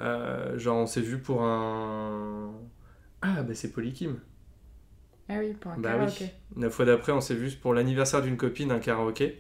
euh, 0.01 0.57
genre 0.59 0.77
on 0.77 0.87
s'est 0.87 1.01
vu 1.01 1.19
pour 1.19 1.43
un. 1.43 2.53
Ah, 3.23 3.43
bah 3.43 3.55
c'est 3.55 3.73
Polykim. 3.73 4.19
Ah 5.29 5.35
oui, 5.41 5.55
pour 5.55 5.73
un 5.73 5.79
Bah 5.79 5.93
karaoké. 5.93 6.31
oui. 6.57 6.63
La 6.63 6.71
fois 6.71 6.85
d'après, 6.85 7.13
on 7.13 7.21
s'est 7.21 7.35
vu 7.35 7.51
pour 7.57 7.75
l'anniversaire 7.75 8.23
d'une 8.23 8.37
copine, 8.37 8.71
un 8.71 8.79
karaoké. 8.79 9.39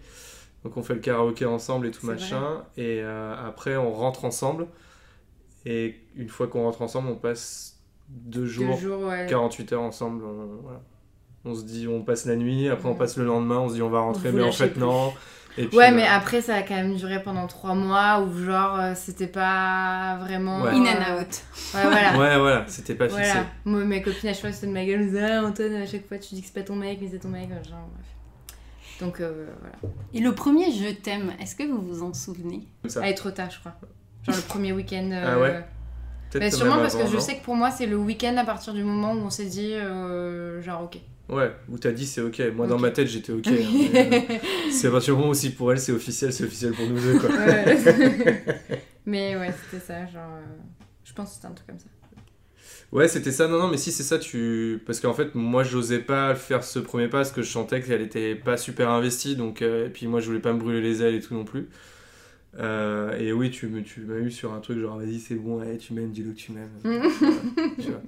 Donc 0.64 0.76
on 0.76 0.82
fait 0.82 0.94
le 0.94 1.00
karaoké 1.00 1.44
ensemble 1.44 1.86
et 1.86 1.90
tout 1.92 2.06
machin. 2.06 2.64
Et 2.76 3.00
euh, 3.02 3.34
après, 3.46 3.76
on 3.76 3.92
rentre 3.92 4.24
ensemble. 4.24 4.66
Et 5.64 5.96
une 6.16 6.28
fois 6.28 6.48
qu'on 6.48 6.62
rentre 6.64 6.82
ensemble, 6.82 7.08
on 7.08 7.16
passe 7.16 7.78
deux 8.08 8.40
Deux 8.40 8.46
jours, 8.46 8.76
jours, 8.76 9.02
ouais. 9.04 9.26
48 9.28 9.72
heures 9.74 9.82
ensemble. 9.82 10.24
On, 10.24 10.46
voilà. 10.62 10.80
on 11.44 11.54
se 11.54 11.62
dit, 11.64 11.86
on 11.88 12.02
passe 12.02 12.24
la 12.26 12.36
nuit. 12.36 12.68
Après, 12.68 12.88
on 12.88 12.94
passe 12.94 13.16
le 13.16 13.24
lendemain. 13.24 13.58
On 13.58 13.68
se 13.68 13.74
dit, 13.74 13.82
on 13.82 13.90
va 13.90 14.00
rentrer. 14.00 14.32
Mais 14.32 14.42
en 14.42 14.52
fait, 14.52 14.70
plus. 14.70 14.80
non. 14.80 15.12
Et 15.58 15.66
puis, 15.66 15.76
Ouais, 15.76 15.90
euh, 15.90 15.94
mais 15.94 16.06
après, 16.06 16.40
ça 16.42 16.56
a 16.56 16.62
quand 16.62 16.74
même 16.74 16.94
duré 16.96 17.22
pendant 17.22 17.46
trois 17.46 17.74
mois 17.74 18.20
où, 18.20 18.44
genre, 18.44 18.78
euh, 18.78 18.92
c'était 18.94 19.26
pas 19.26 20.18
vraiment. 20.20 20.62
Ouais. 20.62 20.70
In 20.72 20.82
and 20.82 21.20
out. 21.20 21.42
Ouais, 21.74 21.82
voilà. 21.82 22.18
Ouais, 22.18 22.38
voilà, 22.38 22.64
c'était 22.68 22.94
pas 22.94 23.08
fixé. 23.08 23.22
Voilà. 23.22 23.46
Moi, 23.64 23.84
mes 23.84 24.02
copines, 24.02 24.28
à 24.28 24.32
chaque 24.32 24.42
fois, 24.42 24.52
c'était 24.52 24.66
de 24.66 24.72
ma 24.72 24.84
gueule. 24.84 25.10
Ah, 25.18 25.44
Antoine, 25.46 25.74
à 25.74 25.86
chaque 25.86 26.06
fois, 26.06 26.18
tu 26.18 26.34
dis 26.34 26.40
que 26.42 26.46
c'est 26.48 26.54
pas 26.54 26.62
ton 26.62 26.76
mec, 26.76 26.98
mais 27.00 27.08
c'est 27.10 27.18
ton 27.20 27.28
mec. 27.28 27.48
Genre, 27.48 27.88
bref. 27.94 28.06
Donc, 29.00 29.20
euh, 29.20 29.46
voilà. 29.60 29.94
Et 30.14 30.20
le 30.20 30.32
premier 30.34 30.70
Je 30.72 30.92
t'aime, 30.92 31.32
est-ce 31.40 31.54
que 31.56 31.64
vous 31.64 31.80
vous 31.80 32.02
en 32.02 32.12
souvenez? 32.14 32.66
Ça. 32.86 33.00
Ah, 33.02 33.08
et 33.08 33.14
trop 33.14 33.30
tard, 33.30 33.50
je 33.50 33.58
crois. 33.60 33.74
Genre 34.26 34.36
le 34.36 34.42
premier 34.42 34.72
week-end. 34.72 35.10
euh, 35.12 35.34
Ah 35.36 35.38
ouais 35.40 35.64
que 36.32 36.50
sûrement 36.50 36.76
parce 36.76 36.96
que 36.96 37.06
je 37.06 37.18
sais 37.18 37.36
que 37.36 37.44
pour 37.44 37.54
moi, 37.54 37.70
c'est 37.70 37.86
le 37.86 37.96
week-end 37.96 38.36
à 38.36 38.44
partir 38.44 38.74
du 38.74 38.82
moment 38.82 39.12
où 39.12 39.18
on 39.24 39.30
s'est 39.30 39.46
dit, 39.46 39.72
euh, 39.74 40.60
genre, 40.62 40.82
ok. 40.84 40.98
Ouais, 41.28 41.50
où 41.68 41.76
t'as 41.78 41.90
dit 41.90 42.06
c'est 42.06 42.20
ok. 42.20 42.40
Moi, 42.54 42.66
dans 42.68 42.78
ma 42.78 42.90
tête, 42.90 43.08
j'étais 43.08 43.32
ok. 43.32 43.46
hein, 43.48 43.52
euh, 43.94 44.10
c'est 44.70 44.86
à 44.86 44.90
partir 44.92 45.14
du 45.14 45.18
moment 45.20 45.32
où 45.32 45.34
si 45.34 45.50
pour 45.50 45.72
elle 45.72 45.80
c'est 45.80 45.92
officiel, 45.92 46.32
c'est 46.32 46.44
officiel 46.44 46.72
pour 46.72 46.86
nous 46.86 47.00
deux, 47.00 47.18
quoi. 47.18 47.30
Ouais. 47.30 48.42
mais 49.06 49.36
ouais, 49.36 49.52
c'était 49.64 49.84
ça, 49.84 50.06
genre. 50.06 50.30
euh, 50.36 50.44
Je 51.04 51.12
pense 51.12 51.30
que 51.30 51.34
c'était 51.36 51.46
un 51.48 51.52
truc 51.52 51.66
comme 51.66 51.78
ça. 51.78 51.86
Ouais, 52.92 53.08
c'était 53.08 53.32
ça. 53.32 53.48
Non, 53.48 53.58
non, 53.58 53.68
mais 53.68 53.76
si, 53.78 53.90
c'est 53.90 54.04
ça. 54.04 54.18
Tu... 54.20 54.80
Parce 54.86 55.00
qu'en 55.00 55.12
fait, 55.12 55.34
moi, 55.34 55.64
j'osais 55.64 55.98
pas 55.98 56.36
faire 56.36 56.62
ce 56.62 56.78
premier 56.78 57.08
pas 57.08 57.18
parce 57.18 57.32
que 57.32 57.42
je 57.42 57.50
sentais 57.50 57.80
qu'elle 57.82 58.00
était 58.02 58.36
pas 58.36 58.56
super 58.56 58.90
investie. 58.90 59.34
Donc, 59.34 59.60
euh, 59.62 59.86
et 59.86 59.90
puis 59.90 60.06
moi, 60.06 60.20
je 60.20 60.26
voulais 60.28 60.38
pas 60.38 60.52
me 60.52 60.60
brûler 60.60 60.80
les 60.80 61.02
ailes 61.02 61.16
et 61.16 61.20
tout 61.20 61.34
non 61.34 61.44
plus. 61.44 61.68
Euh, 62.58 63.18
et 63.18 63.32
oui, 63.32 63.50
tu, 63.50 63.68
tu 63.82 64.00
m'as 64.02 64.16
eu 64.18 64.30
sur 64.30 64.54
un 64.54 64.60
truc 64.60 64.78
genre, 64.78 64.96
vas-y, 64.98 65.18
c'est 65.18 65.34
bon, 65.34 65.58
allez, 65.60 65.76
tu 65.78 65.92
m'aimes, 65.92 66.12
dis-le 66.12 66.30
que 66.30 66.36
tu 66.38 66.52
m'aimes. 66.52 66.70
Tu 67.78 67.88
vois. 67.90 68.02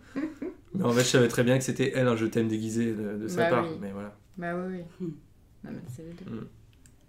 Mais 0.78 0.84
en 0.84 0.92
fait, 0.92 1.00
je 1.00 1.08
savais 1.08 1.28
très 1.28 1.42
bien 1.44 1.58
que 1.58 1.64
c'était 1.64 1.92
elle, 1.94 2.08
un 2.08 2.16
je 2.16 2.26
t'aime 2.26 2.48
déguisé 2.48 2.92
de, 2.92 3.18
de 3.18 3.28
sa 3.28 3.44
Bah 3.44 3.50
part. 3.50 3.64
oui. 3.68 3.76
Mais 3.80 3.90
voilà. 3.92 4.16
Bah 4.36 4.54
oui, 4.54 4.76
oui. 4.78 5.06
Hmm. 5.06 5.12
Non, 5.64 5.70
mais 5.72 5.80
c'est 5.94 6.02
les 6.04 6.12
deux. 6.12 6.48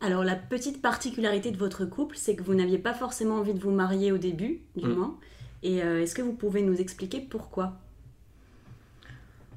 Alors 0.02 0.24
la 0.24 0.36
petite 0.36 0.82
particularité 0.82 1.52
de 1.52 1.58
votre 1.58 1.86
couple, 1.86 2.16
c'est 2.18 2.36
que 2.36 2.42
vous 2.44 2.56
n'aviez 2.56 2.78
pas 2.80 2.94
forcément 2.94 3.36
envie 3.36 3.54
de 3.54 3.60
vous 3.60 3.72
marier 3.72 4.12
au 4.12 4.18
début, 4.18 4.62
du 4.76 4.88
Mm. 4.88 4.94
moins. 4.94 5.18
Et 5.62 5.84
euh, 5.84 6.02
est-ce 6.02 6.16
que 6.16 6.22
vous 6.22 6.34
pouvez 6.34 6.62
nous 6.62 6.80
expliquer 6.80 7.20
pourquoi? 7.20 7.78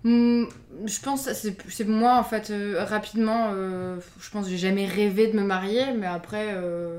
Hmm, 0.04 0.46
je 0.84 1.00
pense 1.00 1.26
que 1.26 1.32
c'est 1.32 1.56
c'est 1.70 1.84
moi 1.84 2.18
en 2.18 2.24
fait 2.24 2.50
euh, 2.50 2.82
rapidement 2.84 3.50
euh, 3.52 4.00
je 4.20 4.30
pense 4.30 4.46
que 4.46 4.50
j'ai 4.50 4.58
jamais 4.58 4.84
rêvé 4.84 5.28
de 5.28 5.36
me 5.38 5.44
marier 5.44 5.92
mais 5.96 6.08
après 6.08 6.54
euh, 6.56 6.98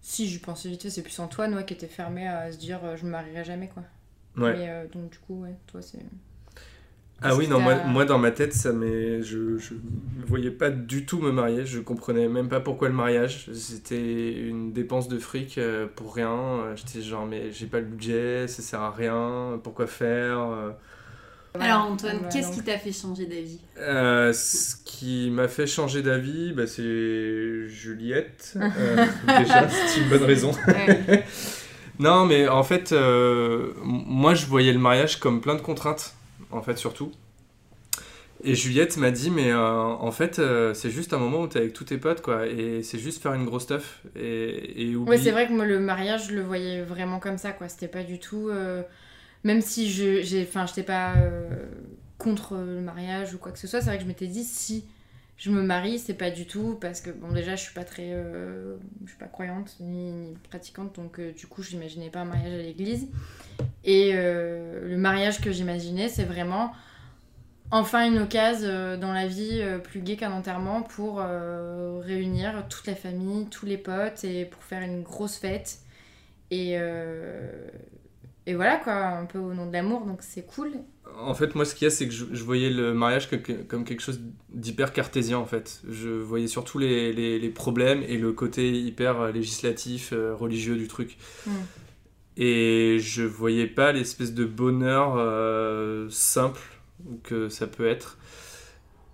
si 0.00 0.26
j'y 0.26 0.38
pensais 0.38 0.70
vite 0.70 0.80
fait 0.84 0.88
c'est 0.88 1.02
plus 1.02 1.18
Antoine 1.18 1.54
ouais, 1.54 1.66
qui 1.66 1.74
était 1.74 1.86
fermé 1.86 2.26
à 2.26 2.50
se 2.50 2.56
dire 2.56 2.80
euh, 2.82 2.96
je 2.96 3.04
me 3.04 3.10
marierai 3.10 3.44
jamais 3.44 3.68
quoi 3.68 3.82
Ouais. 4.36 4.54
mais 4.56 4.68
euh, 4.68 4.84
donc 4.92 5.10
du 5.10 5.18
coup 5.18 5.42
ouais 5.42 5.54
toi 5.70 5.80
c'est 5.82 5.98
Ah 7.22 7.36
oui, 7.36 7.46
non, 7.48 7.60
moi, 7.60 7.76
moi 7.86 8.04
dans 8.04 8.18
ma 8.18 8.32
tête, 8.32 8.52
ça 8.52 8.72
m'est. 8.72 9.22
Je, 9.22 9.56
je 9.56 9.74
me 9.74 10.26
voyais 10.26 10.50
pas 10.50 10.70
du 10.70 11.06
tout 11.06 11.20
me 11.20 11.30
marier. 11.30 11.64
Je 11.64 11.78
comprenais 11.78 12.28
même 12.28 12.48
pas 12.48 12.60
pourquoi 12.60 12.88
le 12.88 12.94
mariage. 12.94 13.48
C'était 13.54 14.32
une 14.32 14.72
dépense 14.72 15.08
de 15.08 15.18
fric 15.18 15.56
euh, 15.56 15.86
pour 15.94 16.14
rien. 16.14 16.74
J'étais 16.76 17.00
genre, 17.00 17.24
mais 17.24 17.50
j'ai 17.52 17.66
pas 17.66 17.78
le 17.78 17.86
budget, 17.86 18.46
ça 18.48 18.60
sert 18.62 18.80
à 18.82 18.90
rien, 18.90 19.58
pourquoi 19.62 19.86
faire 19.86 20.38
euh. 20.40 20.70
Alors 21.58 21.82
Antoine, 21.84 22.16
Ouais, 22.16 22.28
qu'est-ce 22.32 22.48
donc- 22.48 22.56
qui 22.56 22.62
t'a 22.64 22.76
fait 22.78 22.90
changer 22.92 23.26
d'avis? 23.26 23.60
Euh, 23.78 24.32
Ce 24.32 24.74
qui 24.84 25.30
m'a 25.30 25.46
fait 25.46 25.68
changer 25.68 26.02
d'avis, 26.02 26.52
bah, 26.52 26.66
c'est 26.66 27.68
Juliette. 27.68 28.54
Euh, 28.56 29.06
déjà, 29.38 29.68
c'est 29.68 30.00
une 30.00 30.08
bonne 30.08 30.24
raison. 30.24 30.50
Ouais. 30.66 31.24
Non, 31.98 32.24
mais 32.24 32.48
en 32.48 32.62
fait, 32.62 32.92
euh, 32.92 33.72
moi 33.82 34.34
je 34.34 34.46
voyais 34.46 34.72
le 34.72 34.78
mariage 34.78 35.20
comme 35.20 35.40
plein 35.40 35.54
de 35.54 35.60
contraintes, 35.60 36.14
en 36.50 36.62
fait, 36.62 36.76
surtout. 36.76 37.12
Et 38.42 38.54
Juliette 38.54 38.96
m'a 38.98 39.10
dit, 39.10 39.30
mais 39.30 39.52
euh, 39.52 39.62
en 39.62 40.10
fait, 40.10 40.38
euh, 40.38 40.74
c'est 40.74 40.90
juste 40.90 41.14
un 41.14 41.18
moment 41.18 41.40
où 41.42 41.46
t'es 41.46 41.60
avec 41.60 41.72
tous 41.72 41.84
tes 41.84 41.96
potes, 41.96 42.20
quoi, 42.20 42.46
et 42.46 42.82
c'est 42.82 42.98
juste 42.98 43.22
faire 43.22 43.32
une 43.32 43.44
grosse 43.44 43.62
stuff. 43.62 44.00
Et, 44.16 44.90
et 44.90 44.96
Ouais, 44.96 45.16
c'est 45.16 45.30
vrai 45.30 45.46
que 45.46 45.52
moi, 45.52 45.64
le 45.64 45.78
mariage, 45.78 46.28
je 46.28 46.34
le 46.34 46.42
voyais 46.42 46.82
vraiment 46.82 47.20
comme 47.20 47.38
ça, 47.38 47.52
quoi. 47.52 47.68
C'était 47.68 47.88
pas 47.88 48.02
du 48.02 48.18
tout. 48.18 48.50
Même 49.44 49.60
si 49.60 49.90
je 49.90 50.42
enfin, 50.42 50.66
j'étais 50.66 50.82
pas 50.82 51.14
contre 52.18 52.56
le 52.56 52.80
mariage 52.80 53.34
ou 53.34 53.38
quoi 53.38 53.52
que 53.52 53.58
ce 53.58 53.66
soit, 53.66 53.80
c'est 53.80 53.86
vrai 53.86 53.96
que 53.96 54.02
je 54.02 54.08
m'étais 54.08 54.26
dit 54.26 54.44
si 54.44 54.84
je 55.36 55.50
me 55.50 55.62
marie, 55.62 55.98
c'est 55.98 56.14
pas 56.14 56.30
du 56.30 56.46
tout 56.46 56.78
parce 56.80 57.00
que, 57.00 57.10
bon, 57.10 57.32
déjà, 57.32 57.56
je 57.56 57.62
suis 57.62 57.74
pas 57.74 57.84
très. 57.84 58.10
euh, 58.12 58.76
Je 59.04 59.10
suis 59.10 59.18
pas 59.18 59.26
croyante 59.26 59.76
ni, 59.80 60.34
pratiquante, 60.48 60.94
donc 60.94 61.18
euh, 61.18 61.32
du 61.32 61.46
coup, 61.46 61.62
je 61.62 61.74
n'imaginais 61.74 62.10
pas 62.10 62.20
un 62.20 62.24
mariage 62.24 62.54
à 62.54 62.58
l'église. 62.62 63.08
Et 63.84 64.12
euh, 64.14 64.88
le 64.88 64.96
mariage 64.96 65.40
que 65.40 65.50
j'imaginais, 65.52 66.08
c'est 66.08 66.24
vraiment 66.24 66.72
enfin 67.70 68.06
une 68.06 68.18
occasion 68.18 68.96
dans 68.98 69.12
la 69.12 69.26
vie 69.26 69.62
plus 69.82 70.00
gay 70.00 70.16
qu'un 70.16 70.32
enterrement 70.32 70.82
pour 70.82 71.18
réunir 72.02 72.66
toute 72.68 72.86
la 72.86 72.94
famille, 72.94 73.46
tous 73.46 73.66
les 73.66 73.78
potes 73.78 74.22
et 74.24 74.44
pour 74.44 74.62
faire 74.62 74.82
une 74.82 75.02
grosse 75.02 75.36
fête. 75.38 75.78
Et, 76.50 76.74
et 78.46 78.54
voilà 78.54 78.76
quoi, 78.76 78.94
un 78.94 79.24
peu 79.26 79.38
au 79.38 79.54
nom 79.54 79.66
de 79.66 79.72
l'amour, 79.72 80.06
donc 80.06 80.22
c'est 80.22 80.46
cool. 80.46 80.72
En 81.18 81.34
fait, 81.34 81.54
moi, 81.54 81.64
ce 81.64 81.74
qu'il 81.74 81.84
y 81.84 81.88
a, 81.88 81.90
c'est 81.90 82.06
que 82.08 82.12
je, 82.14 82.24
je 82.32 82.42
voyais 82.44 82.70
le 82.70 82.92
mariage 82.94 83.30
que- 83.30 83.36
que- 83.36 83.52
comme 83.52 83.84
quelque 83.84 84.00
chose 84.02 84.20
d'hyper 84.52 84.92
cartésien, 84.92 85.38
en 85.38 85.46
fait. 85.46 85.80
Je 85.90 86.08
voyais 86.08 86.48
surtout 86.48 86.78
les, 86.78 87.12
les- 87.12 87.38
les 87.38 87.48
problèmes 87.50 88.02
et 88.08 88.16
le 88.18 88.32
côté 88.32 88.72
hyper 88.72 89.20
euh, 89.20 89.32
législatif, 89.32 90.10
euh, 90.12 90.34
religieux 90.34 90.76
du 90.76 90.88
truc. 90.88 91.16
Mm. 91.46 91.50
Et 92.36 92.98
je 93.00 93.22
voyais 93.22 93.66
pas 93.68 93.92
l'espèce 93.92 94.34
de 94.34 94.44
bonheur 94.44 95.14
euh, 95.16 96.08
simple 96.10 96.60
que 97.22 97.48
ça 97.48 97.66
peut 97.68 97.86
être. 97.86 98.18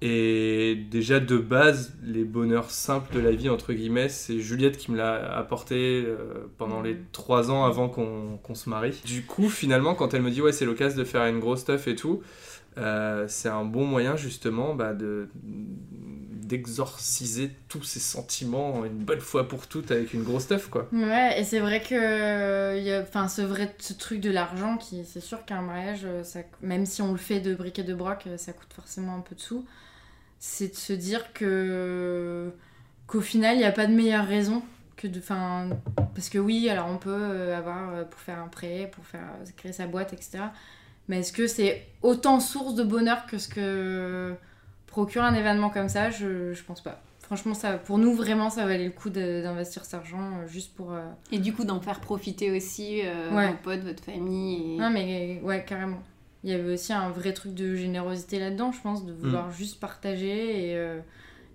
Et 0.02 0.76
déjà, 0.90 1.21
de 1.21 1.37
base, 1.37 1.92
les 2.02 2.25
bonheurs 2.25 2.71
simples 2.71 3.14
de 3.14 3.21
la 3.21 3.33
vie, 3.33 3.50
entre 3.50 3.75
guillemets, 3.75 4.09
c'est 4.09 4.40
Juliette 4.40 4.78
qui 4.78 4.90
me 4.92 4.97
l'a 4.97 5.37
apporté 5.37 6.02
euh, 6.07 6.47
pendant 6.57 6.80
les 6.80 6.97
trois 7.12 7.50
ans 7.50 7.64
avant 7.64 7.90
qu'on 7.90 8.38
qu'on 8.42 8.54
se 8.54 8.71
marie. 8.71 8.99
Du 9.04 9.23
coup, 9.23 9.50
finalement, 9.50 9.95
quand 9.95 10.14
elle 10.14 10.23
me 10.23 10.30
dit, 10.30 10.40
ouais, 10.40 10.52
c'est 10.52 10.64
l'occasion 10.64 10.99
de 10.99 11.04
faire 11.04 11.26
une 11.26 11.38
grosse 11.38 11.61
stuff 11.61 11.87
et 11.87 11.97
tout, 11.97 12.23
euh, 12.78 13.26
c'est 13.28 13.50
un 13.50 13.64
bon 13.64 13.85
moyen, 13.85 14.16
justement, 14.16 14.75
bah, 14.75 14.95
de 14.95 15.28
d'exorciser 16.50 17.52
tous 17.69 17.85
ces 17.85 18.00
sentiments 18.00 18.85
une 18.85 19.04
bonne 19.04 19.21
fois 19.21 19.47
pour 19.47 19.69
toutes 19.69 19.92
avec 19.92 20.14
une 20.14 20.25
grosse 20.25 20.45
stuff, 20.45 20.69
quoi. 20.69 20.88
Ouais, 20.92 21.40
et 21.40 21.45
c'est 21.45 21.61
vrai 21.61 21.80
que 21.80 22.76
il 22.76 22.83
y 22.83 22.90
a, 22.90 23.28
ce 23.28 23.42
vrai 23.42 23.73
ce 23.78 23.92
truc 23.92 24.21
de 24.21 24.30
l'argent, 24.30 24.76
qui 24.76 25.04
c'est 25.04 25.21
sûr 25.21 25.45
qu'un 25.45 25.62
mariage, 25.62 26.00
euh, 26.04 26.25
ça, 26.25 26.40
même 26.61 26.87
si 26.87 27.02
on 27.02 27.12
le 27.12 27.19
fait 27.19 27.40
de 27.40 27.54
briques 27.54 27.78
et 27.78 27.85
de 27.85 27.95
broc, 27.95 28.26
ça 28.37 28.52
coûte 28.52 28.73
forcément 28.75 29.14
un 29.14 29.21
peu 29.21 29.35
de 29.37 29.40
sous. 29.40 29.64
C'est 30.42 30.68
de 30.68 30.76
se 30.76 30.92
dire 30.94 31.32
que 31.32 32.50
qu'au 33.06 33.20
final, 33.20 33.56
il 33.56 33.59
n'y 33.59 33.64
a 33.64 33.73
pas 33.73 33.87
de 33.87 33.92
meilleure 33.92 34.26
raison 34.26 34.62
que 34.97 35.06
de, 35.06 35.18
enfin, 35.18 35.68
parce 36.14 36.28
que 36.28 36.38
oui, 36.38 36.68
alors 36.68 36.87
on 36.88 36.97
peut 36.99 37.11
euh, 37.14 37.56
avoir 37.56 37.94
euh, 37.94 38.04
pour 38.04 38.20
faire 38.20 38.38
un 38.38 38.49
prêt, 38.49 38.88
pour 38.92 39.04
faire 39.04 39.20
euh, 39.40 39.44
créer 39.56 39.73
sa 39.73 39.87
boîte, 39.87 40.12
etc. 40.12 40.38
Mais 41.09 41.20
est-ce 41.20 41.32
que 41.32 41.47
c'est 41.47 41.87
autant 42.02 42.38
source 42.40 42.75
de 42.75 42.85
bonheur 42.85 43.26
que 43.26 43.38
ce 43.38 43.49
que 43.49 44.35
procure 44.87 45.23
un 45.25 45.35
événement 45.35 45.70
comme 45.70 45.88
ça? 45.88 46.11
Je, 46.11 46.52
je 46.54 46.62
pense 46.62 46.82
pas. 46.82 47.00
Franchement, 47.20 47.54
ça, 47.54 47.75
pour 47.78 47.99
nous, 47.99 48.14
vraiment, 48.14 48.50
ça 48.50 48.66
valait 48.66 48.85
le 48.87 48.90
coup 48.90 49.09
d'investir 49.11 49.85
cet 49.85 49.94
argent 49.94 50.47
juste 50.47 50.75
pour. 50.75 50.92
euh, 50.92 51.04
Et 51.32 51.38
du 51.38 51.52
coup, 51.52 51.64
d'en 51.64 51.80
faire 51.80 52.00
profiter 52.00 52.50
aussi 52.50 53.00
euh, 53.04 53.35
Ouais. 53.35 53.49
vos 53.49 53.56
potes, 53.62 53.80
votre 53.85 54.02
famille. 54.04 54.76
Et... 54.76 54.78
Non, 54.78 54.90
mais 54.90 55.40
ouais, 55.42 55.64
carrément. 55.64 56.02
Il 56.44 56.50
y 56.50 56.54
avait 56.54 56.73
aussi 56.73 56.92
un 56.92 57.11
vrai 57.11 57.32
truc 57.35 57.54
de 57.54 57.75
générosité 57.75 58.38
là-dedans, 58.38 58.73
je 58.73 58.80
pense, 58.80 59.04
de 59.04 59.12
vouloir 59.12 59.50
juste 59.50 59.78
partager 59.80 60.70
et, 60.70 60.76
euh, 60.78 60.99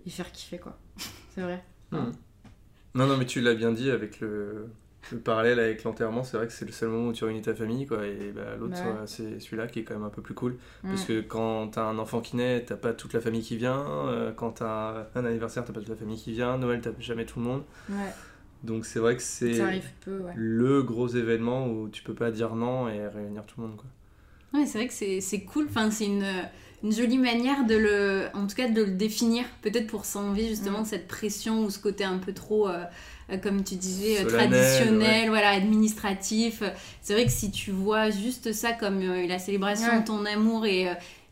et 0.06 0.10
faire 0.10 0.32
kiffer, 0.32 0.60
quoi. 0.60 0.78
C'est 1.34 1.42
vrai. 1.42 1.64
Non, 2.94 3.08
non, 3.08 3.18
mais 3.18 3.26
tu 3.26 3.42
l'as 3.42 3.56
bien 3.56 3.72
dit 3.72 3.90
avec 3.92 4.22
le, 4.22 4.68
le 5.12 5.20
parallèle 5.20 5.60
avec 5.60 5.84
l'enterrement, 5.84 6.24
c'est 6.24 6.38
vrai 6.38 6.48
que 6.48 6.54
c'est 6.54 6.66
le 6.66 6.72
seul 6.72 6.90
moment 6.90 7.10
où 7.10 7.14
tu 7.14 7.26
réunis 7.26 7.42
ta 7.42 7.54
famille, 7.54 7.86
quoi, 7.86 8.06
et 8.08 8.32
bah, 8.32 8.56
l'autre, 8.58 8.74
Bah 8.74 8.80
ouais. 8.84 8.98
euh, 9.02 9.06
c'est 9.06 9.40
celui-là 9.42 9.68
qui 9.68 9.80
est 9.80 9.84
quand 9.84 9.96
même 9.96 10.04
un 10.06 10.10
peu 10.10 10.22
plus 10.22 10.34
cool. 10.34 10.54
Mm. 10.84 10.90
Parce 10.90 11.04
que 11.06 11.22
quand 11.22 11.70
t'as 11.70 11.84
un 11.84 11.98
enfant 12.00 12.22
qui 12.22 12.38
naît, 12.38 12.64
t'as 12.66 12.78
pas 12.78 12.94
toute 12.94 13.14
la 13.14 13.20
famille 13.22 13.42
qui 13.42 13.58
vient, 13.58 13.86
euh, 14.08 14.32
quand 14.34 14.52
t'as 14.54 15.08
un 15.16 15.26
anniversaire, 15.26 15.66
t'as 15.66 15.74
pas 15.74 15.80
toute 15.82 15.90
la 15.90 15.96
famille 15.98 16.18
qui 16.18 16.32
vient, 16.32 16.58
Noël, 16.58 16.80
t'as 16.82 16.92
jamais 17.00 17.26
tout 17.26 17.40
le 17.40 17.46
monde. 17.46 17.64
Ouais, 17.90 18.14
Donc 18.64 18.86
c'est 18.86 19.00
vrai 19.00 19.16
que 19.18 19.22
c'est 19.22 19.62
ouais. 19.62 20.34
le 20.34 20.84
gros 20.84 21.08
événement 21.10 21.68
où 21.70 21.90
tu 21.90 22.04
peux 22.04 22.16
pas 22.16 22.32
dire 22.32 22.56
non 22.56 22.88
et 22.90 23.08
réunir 23.08 23.46
tout 23.46 23.62
le 23.62 23.68
monde, 23.68 23.78
quoi. 23.78 23.90
Ouais, 24.56 24.66
c'est 24.66 24.78
vrai 24.78 24.88
que 24.88 24.94
c'est 25.22 25.40
cool. 25.42 25.68
Enfin, 25.70 25.92
c'est 25.92 26.06
une, 26.06 26.26
une 26.84 26.92
jolie 26.92 27.18
manière 27.18 27.66
de 27.66 27.76
le, 27.76 28.26
en 28.34 28.48
tout 28.48 28.56
cas, 28.56 28.68
de 28.70 28.82
le 28.84 28.92
définir. 28.92 29.46
Peut-être 29.62 29.88
pour 29.88 30.06
s'enlever 30.06 30.48
justement 30.48 30.80
Mm. 30.80 30.84
de 30.84 30.88
cette 30.88 31.08
pression 31.08 31.64
ou 31.64 31.70
ce 31.70 31.80
côté 31.80 32.04
un 32.04 32.18
peu 32.18 32.34
trop, 32.34 32.68
euh, 32.70 32.84
euh, 33.32 33.38
comme 33.38 33.64
tu 33.64 33.76
disais, 33.76 34.20
euh, 34.24 34.30
Solennel, 34.30 34.50
traditionnel, 34.52 35.30
voilà, 35.30 35.50
administratif. 35.50 36.64
C'est 37.02 37.14
vrai 37.14 37.26
que 37.26 37.32
si 37.32 37.52
tu 37.52 37.72
vois 37.72 38.10
juste 38.10 38.54
ça 38.54 38.72
comme 38.74 39.02
euh, 39.02 39.28
la 39.28 39.40
célébration 39.40 39.90
Ouais. 39.94 40.02
de 40.02 40.06
ton 40.06 40.26
amour 40.26 40.66
et, 40.66 40.88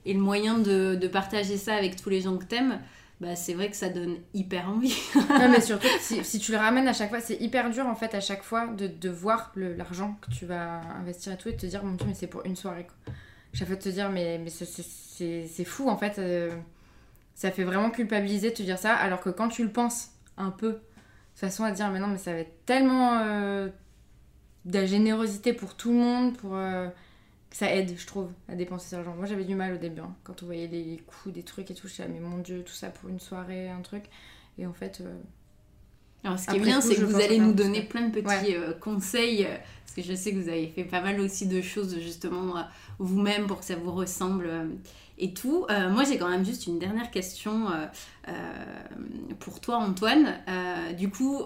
et 0.06 0.14
le 0.14 0.20
moyen 0.20 0.58
de, 0.60 0.96
de 0.96 1.08
partager 1.08 1.58
ça 1.58 1.76
avec 1.76 1.96
tous 2.02 2.10
les 2.10 2.22
gens 2.22 2.38
que 2.38 2.46
t'aimes, 2.46 2.80
bah, 3.24 3.36
c'est 3.36 3.54
vrai 3.54 3.70
que 3.70 3.76
ça 3.76 3.90
donne 3.90 4.18
hyper 4.34 4.70
envie. 4.70 4.96
Non, 5.16 5.50
mais 5.50 5.62
surtout, 5.70 5.88
si, 6.00 6.24
si 6.24 6.40
tu 6.40 6.52
le 6.52 6.58
ramènes 6.58 6.88
à 6.88 6.94
chaque 6.94 7.10
fois, 7.10 7.22
c'est 7.22 7.36
hyper 7.42 7.70
dur, 7.72 7.88
en 7.88 7.96
fait, 7.96 8.14
à 8.16 8.20
chaque 8.22 8.44
fois, 8.44 8.68
de, 8.68 8.88
de 8.88 9.10
voir 9.10 9.52
l'argent 9.56 10.18
que 10.22 10.32
tu 10.32 10.46
vas 10.46 10.82
investir 11.00 11.34
et 11.34 11.38
tout, 11.38 11.50
et 11.50 11.54
de 11.54 11.58
te 11.58 11.66
dire, 11.66 11.84
mon 11.84 11.94
dieu, 11.96 12.06
mais 12.08 12.14
c'est 12.16 12.28
pour 12.28 12.46
une 12.46 12.56
soirée, 12.56 12.86
quoi. 12.86 13.14
Chaque 13.54 13.68
fois 13.68 13.78
de 13.78 13.82
te 13.82 13.90
dire, 13.90 14.10
mais, 14.10 14.40
mais 14.40 14.50
c'est- 14.50 15.64
fou, 15.66 15.90
en 15.90 15.98
fait. 15.98 16.20
euh, 16.20 16.52
ça 17.36 17.52
fait 17.52 17.64
vraiment 17.64 17.90
culpabiliser 17.92 18.52
de 18.52 18.56
te 18.56 18.64
dire 18.64 18.78
ça, 18.78 18.94
alors 18.96 19.20
que 19.22 19.30
quand 19.30 19.50
tu 19.50 19.64
le 19.64 19.72
penses 19.72 20.10
un 20.38 20.52
peu 20.52 20.80
façon 21.36 21.64
à 21.64 21.72
dire, 21.72 21.90
mais 21.92 22.00
non, 22.00 22.08
mais 22.08 22.18
ça 22.20 22.34
va 22.34 22.40
être 22.40 22.66
tellement 22.66 23.18
euh, 23.22 23.70
de 24.66 24.80
la 24.80 24.86
générosité 24.86 25.54
pour 25.54 25.76
tout 25.76 25.90
le 25.92 25.98
monde, 25.98 26.38
pour 26.38 26.56
euh, 26.56 26.88
que 27.54 27.58
ça 27.60 27.72
aide, 27.74 27.94
je 27.98 28.08
trouve, 28.08 28.30
à 28.50 28.56
dépenser 28.56 28.90
cet 28.90 29.00
argent. 29.00 29.14
Moi, 29.16 29.26
j'avais 29.28 29.44
du 29.46 29.54
mal 29.56 29.74
au 29.76 29.78
début, 29.78 30.02
hein, 30.02 30.16
quand 30.24 30.42
on 30.42 30.48
voyait 30.48 30.68
les 30.68 31.02
coûts 31.06 31.30
des 31.32 31.44
trucs 31.44 31.70
et 31.70 31.76
tout, 31.76 31.88
je 31.88 31.94
disais, 31.94 32.08
mais 32.08 32.20
mon 32.20 32.40
dieu, 32.40 32.64
tout 32.66 32.74
ça 32.74 32.90
pour 32.90 33.10
une 33.10 33.20
soirée, 33.20 33.70
un 33.70 33.82
truc. 33.82 34.06
Et 34.58 34.66
en 34.66 34.74
fait. 34.74 35.02
euh, 35.02 35.14
Alors, 36.24 36.40
ce 36.40 36.48
qui 36.48 36.56
est 36.56 36.60
bien, 36.60 36.82
c'est 36.82 36.96
que 36.96 37.02
vous 37.04 37.16
allez 37.22 37.38
nous 37.40 37.54
donner 37.54 37.82
ça. 37.82 37.86
plein 37.88 38.08
de 38.08 38.12
petits 38.12 38.26
Ouais. 38.26 38.56
euh, 38.56 38.74
conseils, 38.74 39.46
euh, 39.46 39.56
parce 39.86 39.96
que 39.96 40.02
je 40.02 40.16
sais 40.16 40.32
que 40.34 40.38
vous 40.40 40.50
avez 40.50 40.68
fait 40.68 40.84
pas 40.84 41.02
mal 41.02 41.20
aussi 41.22 41.46
de 41.48 41.62
choses 41.62 42.00
justement 42.00 42.58
euh, 42.58 42.62
vous-même 42.98 43.46
pour 43.46 43.60
que 43.60 43.66
ça 43.66 43.76
vous 43.76 43.92
ressemble 43.92 44.48
euh, 44.48 44.68
et 45.20 45.34
tout. 45.36 45.66
Euh, 45.70 45.90
moi, 45.92 46.04
j'ai 46.06 46.18
quand 46.18 46.30
même 46.30 46.46
juste 46.46 46.66
une 46.66 46.80
dernière 46.80 47.12
question 47.12 47.70
euh, 47.70 47.86
euh, 48.30 48.32
pour 49.40 49.60
toi, 49.60 49.78
Antoine. 49.78 50.34
Euh, 50.48 50.94
du 50.94 51.10
coup, 51.10 51.44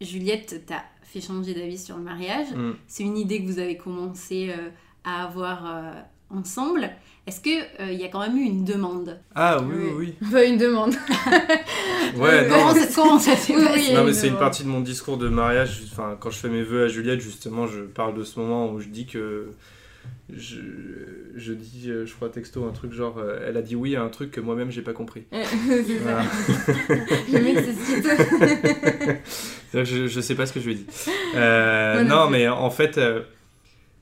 Juliette 0.00 0.66
t'a 0.66 0.84
fait 1.02 1.20
changer 1.20 1.54
d'avis 1.54 1.78
sur 1.78 1.96
le 1.96 2.02
mariage. 2.04 2.52
Mm. 2.54 2.74
C'est 2.86 3.02
une 3.02 3.16
idée 3.16 3.42
que 3.42 3.46
vous 3.50 3.58
avez 3.58 3.76
commencé 3.76 4.50
euh, 4.50 4.68
à 5.04 5.24
avoir 5.24 5.64
euh, 5.66 5.92
ensemble. 6.30 6.90
Est-ce 7.26 7.40
qu'il 7.42 7.62
y 7.90 8.04
a 8.04 8.08
quand 8.08 8.20
même 8.20 8.38
eu 8.38 8.42
une 8.44 8.64
demande? 8.64 9.18
Ah 9.34 9.60
oui, 9.62 9.74
oui, 9.96 10.14
oui. 10.20 10.28
Pas 10.32 10.44
une 10.44 10.56
demande. 10.58 10.94
Ouais, 12.16 12.46
Comment 12.50 12.72
non. 12.72 12.80
ça, 12.80 12.86
comment 12.94 13.18
ça 13.18 13.36
s'est 13.36 13.52
passé. 13.52 13.92
Non, 13.92 14.02
mais 14.02 14.14
c'est 14.14 14.28
une 14.28 14.38
partie 14.38 14.62
de 14.64 14.68
mon 14.68 14.80
discours 14.80 15.18
de 15.18 15.28
mariage. 15.28 15.82
Enfin, 15.92 16.16
quand 16.18 16.30
je 16.30 16.38
fais 16.38 16.48
mes 16.48 16.62
vœux 16.62 16.84
à 16.84 16.88
Juliette, 16.88 17.20
justement, 17.20 17.66
je 17.66 17.80
parle 17.82 18.14
de 18.14 18.24
ce 18.24 18.40
moment 18.40 18.72
où 18.72 18.80
je 18.80 18.88
dis 18.88 19.04
que. 19.06 19.48
Je, 20.34 20.56
je 21.36 21.52
dis, 21.52 21.90
euh, 21.90 22.06
je 22.06 22.14
crois, 22.14 22.30
texto, 22.30 22.64
un 22.66 22.72
truc 22.72 22.92
genre. 22.94 23.18
euh, 23.18 23.44
elle 23.46 23.56
a 23.58 23.62
dit 23.62 23.76
oui 23.76 23.94
à 23.94 24.02
un 24.02 24.08
truc 24.08 24.30
que 24.30 24.40
moi-même 24.40 24.70
j'ai 24.70 24.80
pas 24.82 24.94
compris. 24.94 25.24
c'est 25.32 25.98
ça. 25.98 26.02
Voilà. 26.02 26.22
Le 27.32 27.40
mec, 27.40 27.58
c'est 27.58 27.72
ce 27.74 27.94
qu'il 27.94 28.02
te- 28.02 29.18
C'est-à-dire 29.70 29.72
que 29.72 29.84
je, 29.84 30.06
je 30.06 30.20
sais 30.20 30.34
pas 30.34 30.46
ce 30.46 30.52
que 30.54 30.60
je 30.60 30.66
lui 30.66 30.72
ai 30.72 30.76
dit. 30.76 30.86
Euh, 31.34 32.04
non 32.04 32.28
mais 32.30 32.48
en 32.48 32.70
fait, 32.70 32.96
euh, 32.98 33.20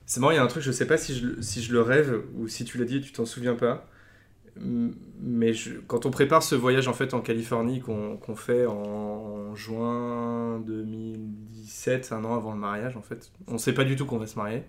c'est 0.07 0.21
marrant, 0.21 0.31
il 0.31 0.35
y 0.35 0.39
a 0.39 0.43
un 0.43 0.47
truc, 0.47 0.63
je 0.63 0.71
sais 0.71 0.87
pas 0.87 0.97
si 0.97 1.13
je, 1.13 1.41
si 1.41 1.61
je 1.61 1.73
le 1.73 1.81
rêve 1.81 2.23
ou 2.37 2.47
si 2.47 2.63
tu 2.63 2.77
l'as 2.77 2.85
dit 2.85 2.97
et 2.97 3.01
tu 3.01 3.11
t'en 3.11 3.25
souviens 3.25 3.55
pas. 3.55 3.85
Mais 4.59 5.51
quand 5.85 6.05
on 6.05 6.11
prépare 6.11 6.41
ce 6.41 6.55
voyage 6.55 6.87
en 6.87 6.93
fait 6.93 7.13
en 7.13 7.19
Californie 7.21 7.81
qu'on 7.81 8.17
qu'on 8.17 8.35
fait 8.35 8.65
en 8.65 9.53
juin 9.53 10.59
2017, 10.65 12.11
un 12.13 12.23
an 12.23 12.35
avant 12.35 12.53
le 12.53 12.59
mariage 12.59 12.95
en 12.95 13.01
fait, 13.01 13.31
on 13.47 13.57
sait 13.57 13.73
pas 13.73 13.83
du 13.83 13.95
tout 13.97 14.05
qu'on 14.05 14.17
va 14.17 14.27
se 14.27 14.37
marier. 14.37 14.63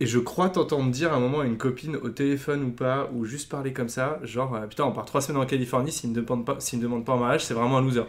Et 0.00 0.06
je 0.06 0.18
crois 0.18 0.50
t'entendre 0.50 0.90
dire 0.90 1.12
à 1.12 1.16
un 1.16 1.20
moment 1.20 1.40
à 1.40 1.46
une 1.46 1.56
copine 1.56 1.96
au 1.96 2.10
téléphone 2.10 2.62
ou 2.64 2.70
pas, 2.72 3.10
ou 3.14 3.24
juste 3.24 3.50
parler 3.50 3.72
comme 3.72 3.88
ça, 3.88 4.20
genre 4.22 4.54
euh, 4.54 4.66
putain 4.66 4.84
on 4.84 4.92
part 4.92 5.06
trois 5.06 5.22
semaines 5.22 5.42
en 5.42 5.46
Californie, 5.46 5.92
s'il 5.92 6.10
me 6.10 6.14
demande 6.14 6.44
pas, 6.44 6.60
s'il 6.60 6.78
demande 6.80 7.06
pas 7.06 7.14
en 7.14 7.18
mariage, 7.18 7.44
c'est 7.44 7.54
vraiment 7.54 7.78
un 7.78 7.82
loser. 7.82 8.04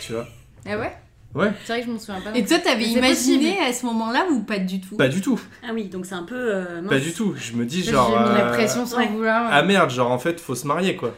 Tu 0.00 0.12
vois? 0.12 0.26
Ah 0.66 0.78
ouais? 0.78 0.92
Ouais. 1.34 1.50
C'est 1.64 1.72
vrai 1.72 1.80
que 1.80 1.86
je 1.88 1.92
m'en 1.92 1.98
souviens 1.98 2.20
pas. 2.20 2.30
Et 2.38 2.44
toi, 2.44 2.58
t'avais 2.58 2.84
imaginé 2.84 3.48
possible. 3.50 3.64
à 3.68 3.72
ce 3.72 3.86
moment-là 3.86 4.26
ou 4.30 4.40
pas 4.42 4.58
du 4.58 4.80
tout? 4.80 4.96
Pas 4.96 5.08
du 5.08 5.20
tout, 5.20 5.40
Ah 5.66 5.70
oui, 5.74 5.86
donc 5.86 6.06
c'est 6.06 6.14
un 6.14 6.22
peu. 6.22 6.36
euh, 6.36 6.80
pas 6.88 7.00
du 7.00 7.12
tout. 7.12 7.34
Je 7.36 7.54
me 7.54 7.64
dis 7.66 7.82
J'ai 7.82 7.90
genre. 7.92 8.08
mis 8.10 8.14
la 8.38 8.46
euh, 8.46 8.52
pression 8.52 8.86
sans 8.86 8.98
ouais. 8.98 9.08
vouloir. 9.08 9.48
Ah 9.50 9.62
merde, 9.62 9.90
genre 9.90 10.12
en 10.12 10.18
fait, 10.18 10.38
faut 10.40 10.54
se 10.54 10.66
marier 10.66 10.94
quoi. 10.96 11.12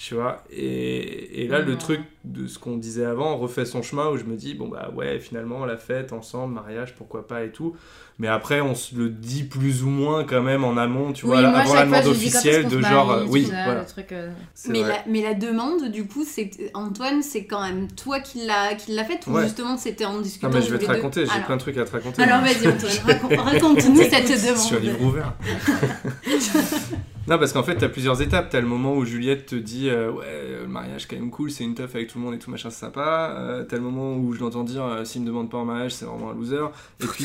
Tu 0.00 0.14
vois 0.14 0.44
Et, 0.52 1.42
et 1.42 1.48
là, 1.48 1.58
le 1.58 1.76
truc 1.76 2.00
de 2.24 2.46
ce 2.46 2.60
qu'on 2.60 2.76
disait 2.76 3.04
avant 3.04 3.36
refait 3.36 3.64
son 3.64 3.82
chemin 3.82 4.08
où 4.10 4.16
je 4.16 4.22
me 4.22 4.36
dis, 4.36 4.54
bon 4.54 4.68
bah 4.68 4.90
ouais, 4.94 5.18
finalement, 5.18 5.66
la 5.66 5.76
fête 5.76 6.12
ensemble, 6.12 6.54
mariage, 6.54 6.94
pourquoi 6.94 7.26
pas 7.26 7.42
et 7.42 7.50
tout. 7.50 7.74
Mais 8.20 8.28
après, 8.28 8.60
on 8.60 8.76
se 8.76 8.94
le 8.94 9.08
dit 9.10 9.42
plus 9.42 9.82
ou 9.82 9.88
moins 9.88 10.22
quand 10.22 10.40
même 10.40 10.62
en 10.62 10.76
amont, 10.76 11.12
tu 11.12 11.26
vois, 11.26 11.40
moi, 11.40 11.50
avant 11.58 11.74
la 11.74 11.84
demande 11.84 12.06
officielle 12.06 12.68
de 12.68 12.80
genre, 12.80 13.08
marie, 13.08 13.22
euh, 13.22 13.28
oui, 13.28 13.46
ça, 13.46 13.64
voilà. 13.64 13.80
le 13.80 13.86
truc, 13.86 14.12
euh, 14.12 14.30
mais 14.68 14.82
la, 14.82 15.02
mais 15.08 15.20
la 15.20 15.34
demande, 15.34 15.88
du 15.90 16.06
coup, 16.06 16.24
c'est 16.24 16.48
Antoine, 16.74 17.20
c'est 17.22 17.46
quand 17.46 17.62
même 17.62 17.88
toi 17.90 18.20
qui 18.20 18.46
l'a 18.46 18.74
qui 18.76 18.92
l'a 18.92 19.04
faite 19.04 19.26
ou 19.26 19.32
Ouais. 19.32 19.42
justement 19.44 19.76
c'était 19.76 20.04
en 20.04 20.20
discutant 20.20 20.48
Non, 20.48 20.54
mais 20.58 20.62
je 20.62 20.70
vais 20.72 20.78
te 20.78 20.86
raconter, 20.86 21.26
j'ai 21.26 21.40
plein 21.42 21.56
de 21.56 21.60
trucs 21.60 21.76
à 21.76 21.84
te 21.84 21.90
raconter. 21.90 22.22
Alors 22.22 22.40
vas-y 22.40 22.68
Antoine, 22.68 22.92
racon- 23.04 23.36
raconte-nous 23.36 24.02
cette 24.10 24.28
Je 24.28 24.36
suis 24.36 24.76
un 24.76 24.78
demande. 24.78 24.84
livre 24.84 25.02
ouvert. 25.02 25.34
non, 27.28 27.38
parce 27.38 27.52
qu'en 27.52 27.62
fait, 27.62 27.76
t'as 27.76 27.88
plusieurs 27.88 28.22
étapes. 28.22 28.48
T'as 28.50 28.60
le 28.60 28.66
moment 28.66 28.94
où 28.96 29.04
Juliette 29.04 29.46
te 29.46 29.54
dit 29.54 29.88
euh, 29.90 30.10
Ouais, 30.10 30.58
le 30.62 30.66
mariage, 30.66 31.06
quand 31.06 31.16
même 31.16 31.30
cool, 31.30 31.50
c'est 31.50 31.62
une 31.64 31.74
teuf 31.74 31.94
avec 31.94 32.08
tout 32.08 32.18
le 32.18 32.24
monde 32.24 32.34
et 32.34 32.38
tout, 32.38 32.50
machin, 32.50 32.70
c'est 32.70 32.80
sympa. 32.80 33.34
Euh, 33.38 33.64
t'as 33.64 33.76
le 33.76 33.82
moment 33.82 34.16
où 34.16 34.32
je 34.32 34.40
l'entends 34.40 34.64
dire 34.64 34.82
euh, 34.84 35.04
S'il 35.04 35.22
me 35.22 35.26
demande 35.26 35.50
pas 35.50 35.58
en 35.58 35.64
mariage, 35.64 35.92
c'est 35.94 36.04
vraiment 36.06 36.30
un 36.30 36.34
loser. 36.34 36.56
Et 37.00 37.06
puis, 37.06 37.24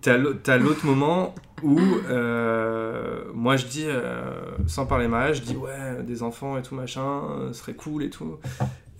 t'as 0.00 0.16
l'au- 0.16 0.34
t'as 0.34 0.56
l'autre 0.56 0.86
moment 0.86 1.34
où 1.64 1.78
euh, 2.08 3.24
moi 3.34 3.56
je 3.56 3.66
dis, 3.66 3.86
sans 4.68 4.86
parler 4.86 5.08
mariage, 5.08 5.38
je 5.38 5.42
dis 5.42 5.56
Ouais, 5.56 6.02
des 6.04 6.22
enfants 6.22 6.56
et 6.56 6.62
tout, 6.62 6.76
machin, 6.76 7.22
ce 7.48 7.54
serait 7.54 7.74
cool 7.74 8.04
et 8.04 8.10
tout. 8.10 8.36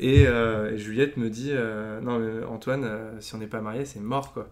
Et, 0.01 0.23
et 0.25 0.77
Juliette 0.79 1.17
me 1.17 1.31
dit 1.31 1.53
Non, 2.03 2.19
mais 2.19 2.45
Antoine, 2.45 2.89
si 3.21 3.35
on 3.37 3.39
n'est 3.39 3.47
pas 3.47 3.61
marié, 3.61 3.85
c'est 3.85 4.01
mort, 4.01 4.33
quoi. 4.33 4.49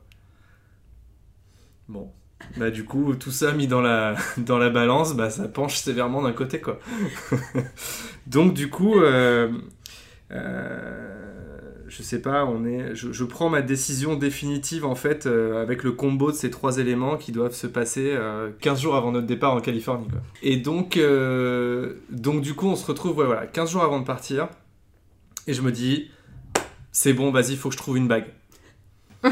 Bon. 1.88 2.12
Bah 2.57 2.70
du 2.70 2.85
coup, 2.85 3.14
tout 3.14 3.31
ça 3.31 3.53
mis 3.53 3.66
dans 3.66 3.81
la, 3.81 4.14
dans 4.38 4.59
la 4.59 4.70
balance, 4.70 5.14
bah 5.14 5.31
ça 5.31 5.49
penche 5.49 5.77
sévèrement 5.77 6.22
d'un 6.22 6.33
côté, 6.33 6.61
quoi. 6.61 6.79
Donc 8.27 8.55
du 8.55 8.70
coup, 8.70 9.01
euh, 9.01 9.51
euh, 10.33 11.83
je 11.88 12.03
sais 12.03 12.20
pas, 12.20 12.44
on 12.44 12.64
est, 12.64 12.94
je, 12.94 13.12
je 13.12 13.25
prends 13.25 13.49
ma 13.49 13.62
décision 13.62 14.16
définitive 14.16 14.85
en 14.85 14.94
fait 14.94 15.27
euh, 15.27 15.62
avec 15.62 15.83
le 15.83 15.92
combo 15.92 16.31
de 16.31 16.37
ces 16.37 16.51
trois 16.51 16.79
éléments 16.79 17.16
qui 17.16 17.31
doivent 17.31 17.55
se 17.55 17.66
passer 17.66 18.12
euh, 18.14 18.51
15 18.61 18.81
jours 18.81 18.96
avant 18.96 19.12
notre 19.12 19.27
départ 19.27 19.55
en 19.55 19.61
Californie. 19.61 20.09
Quoi. 20.09 20.20
Et 20.42 20.57
donc, 20.57 20.99
donc 22.11 22.42
du 22.42 22.55
coup, 22.55 22.66
on 22.66 22.77
se 22.77 22.87
retrouve 22.87 23.18
ouais, 23.18 23.27
voilà, 23.27 23.46
15 23.46 23.70
jours 23.70 23.83
avant 23.83 24.01
de 24.01 24.07
partir 24.07 24.49
et 25.46 25.55
je 25.55 25.62
me 25.62 25.70
dis, 25.70 26.11
c'est 26.90 27.12
bon, 27.12 27.31
vas-y, 27.31 27.57
faut 27.57 27.68
que 27.68 27.75
je 27.75 27.79
trouve 27.79 27.96
une 27.96 28.09
bague. 28.09 28.27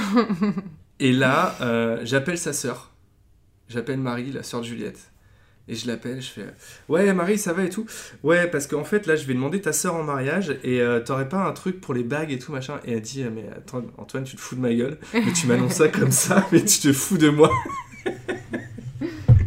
et 1.00 1.12
là, 1.12 1.56
j'appelle 2.04 2.38
sa 2.38 2.52
sœur. 2.52 2.93
J'appelle 3.68 3.98
Marie, 3.98 4.30
la 4.32 4.42
sœur 4.42 4.60
de 4.60 4.66
Juliette. 4.66 5.10
Et 5.66 5.74
je 5.74 5.86
l'appelle, 5.86 6.20
je 6.20 6.28
fais 6.28 6.44
Ouais, 6.90 7.10
Marie, 7.14 7.38
ça 7.38 7.54
va 7.54 7.64
et 7.64 7.70
tout? 7.70 7.86
Ouais, 8.22 8.46
parce 8.48 8.66
qu'en 8.66 8.84
fait, 8.84 9.06
là, 9.06 9.16
je 9.16 9.24
vais 9.24 9.32
demander 9.32 9.62
ta 9.62 9.72
sœur 9.72 9.94
en 9.94 10.02
mariage 10.02 10.58
et 10.62 10.82
euh, 10.82 11.00
t'aurais 11.00 11.26
pas 11.28 11.42
un 11.46 11.52
truc 11.52 11.80
pour 11.80 11.94
les 11.94 12.02
bagues 12.02 12.30
et 12.32 12.38
tout 12.38 12.52
machin? 12.52 12.80
Et 12.84 12.92
elle 12.92 13.00
dit 13.00 13.22
euh, 13.22 13.30
Mais 13.34 13.46
attends, 13.56 13.82
Antoine, 13.96 14.24
tu 14.24 14.36
te 14.36 14.40
fous 14.42 14.56
de 14.56 14.60
ma 14.60 14.74
gueule 14.74 14.98
Mais 15.14 15.32
tu 15.32 15.46
m'annonces 15.46 15.74
ça 15.76 15.88
comme 15.88 16.10
ça, 16.10 16.46
mais 16.52 16.62
tu 16.62 16.80
te 16.80 16.92
fous 16.92 17.16
de 17.16 17.30
moi 17.30 17.50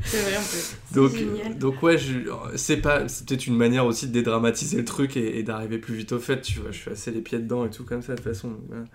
C'est 0.06 0.21
vrai 0.21 0.32
peu. 0.34 0.95
donc, 1.01 1.12
génial. 1.12 1.58
donc 1.60 1.84
ouais, 1.84 1.97
je- 1.99 2.30
c'est 2.56 2.77
pas, 2.77 3.08
c'est 3.08 3.27
peut-être 3.27 3.45
une 3.45 3.58
manière 3.58 3.86
aussi 3.86 4.08
de 4.08 4.13
dédramatiser 4.13 4.77
le 4.77 4.86
truc 4.86 5.17
et, 5.17 5.38
et 5.38 5.43
d'arriver 5.43 5.77
plus 5.77 5.93
vite 5.93 6.13
au 6.13 6.19
fait, 6.19 6.41
tu 6.41 6.60
vois? 6.60 6.71
Je 6.71 6.77
suis 6.80 6.91
assez 6.91 7.12
les 7.12 7.21
pieds 7.21 7.38
dedans 7.39 7.65
et 7.65 7.69
tout 7.69 7.84
comme 7.84 8.01
ça 8.01 8.13
de 8.13 8.17
toute 8.21 8.27
façon. 8.34 8.53
voilà. 8.69 8.86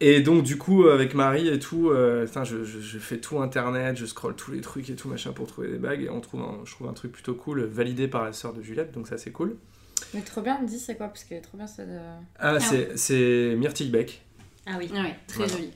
Et 0.00 0.20
donc 0.20 0.42
du 0.42 0.58
coup 0.58 0.86
avec 0.88 1.14
Marie 1.14 1.48
et 1.48 1.58
tout, 1.58 1.88
euh, 1.90 2.26
je, 2.44 2.64
je- 2.64 2.80
je 2.80 2.98
fais 2.98 3.16
tout 3.18 3.40
internet, 3.40 3.96
je 3.96 4.04
scrolle 4.04 4.36
tous 4.36 4.50
les 4.52 4.60
trucs 4.60 4.90
et 4.90 4.94
tout 4.94 5.08
machin 5.08 5.32
pour 5.32 5.46
trouver 5.46 5.68
des 5.68 5.78
bagues 5.78 6.02
et 6.02 6.10
on 6.10 6.20
trouve 6.20 6.42
un, 6.42 6.58
je 6.66 6.72
trouve 6.72 6.88
un 6.88 6.92
truc 6.92 7.12
plutôt 7.12 7.34
cool, 7.34 7.64
validé 7.64 8.06
par 8.06 8.22
la 8.24 8.32
sœur 8.34 8.52
de 8.52 8.60
Juliette, 8.60 8.92
donc 8.92 9.08
ça 9.08 9.16
c'est 9.16 9.30
cool. 9.32 9.56
Mais 10.12 10.20
trop 10.20 10.42
bien, 10.42 10.62
dis 10.62 10.78
c'est 10.78 10.96
quoi? 10.96 11.08
Parce 11.08 11.24
que 11.24 11.40
trop 11.42 11.56
bien 11.56 11.66
ça 11.66 11.86
de. 11.86 11.98
Ah, 12.38 12.60
c'est, 12.60 12.96
c'est 12.98 13.54
Myrtille 13.56 13.88
Beck. 13.90 14.22
Ah 14.66 14.74
oui. 14.78 14.90
Ouais, 14.92 15.16
très 15.26 15.38
Voilà. 15.46 15.52
joli. 15.54 15.70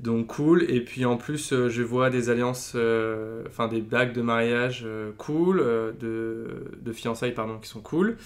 Donc 0.00 0.28
cool, 0.28 0.64
et 0.70 0.80
puis 0.80 1.04
en 1.04 1.16
plus 1.18 1.52
euh, 1.52 1.68
je 1.68 1.82
vois 1.82 2.08
des 2.10 2.30
alliances, 2.30 2.72
euh, 2.74 3.44
enfin 3.46 3.68
des 3.68 3.82
bagues 3.82 4.14
de 4.14 4.22
mariage 4.22 4.82
euh, 4.86 5.12
cool, 5.18 5.60
euh, 5.60 5.92
de, 5.92 6.64
de 6.80 6.92
fiançailles 6.92 7.34
pardon, 7.34 7.58
qui 7.58 7.68
sont 7.68 7.82
cool, 7.82 8.16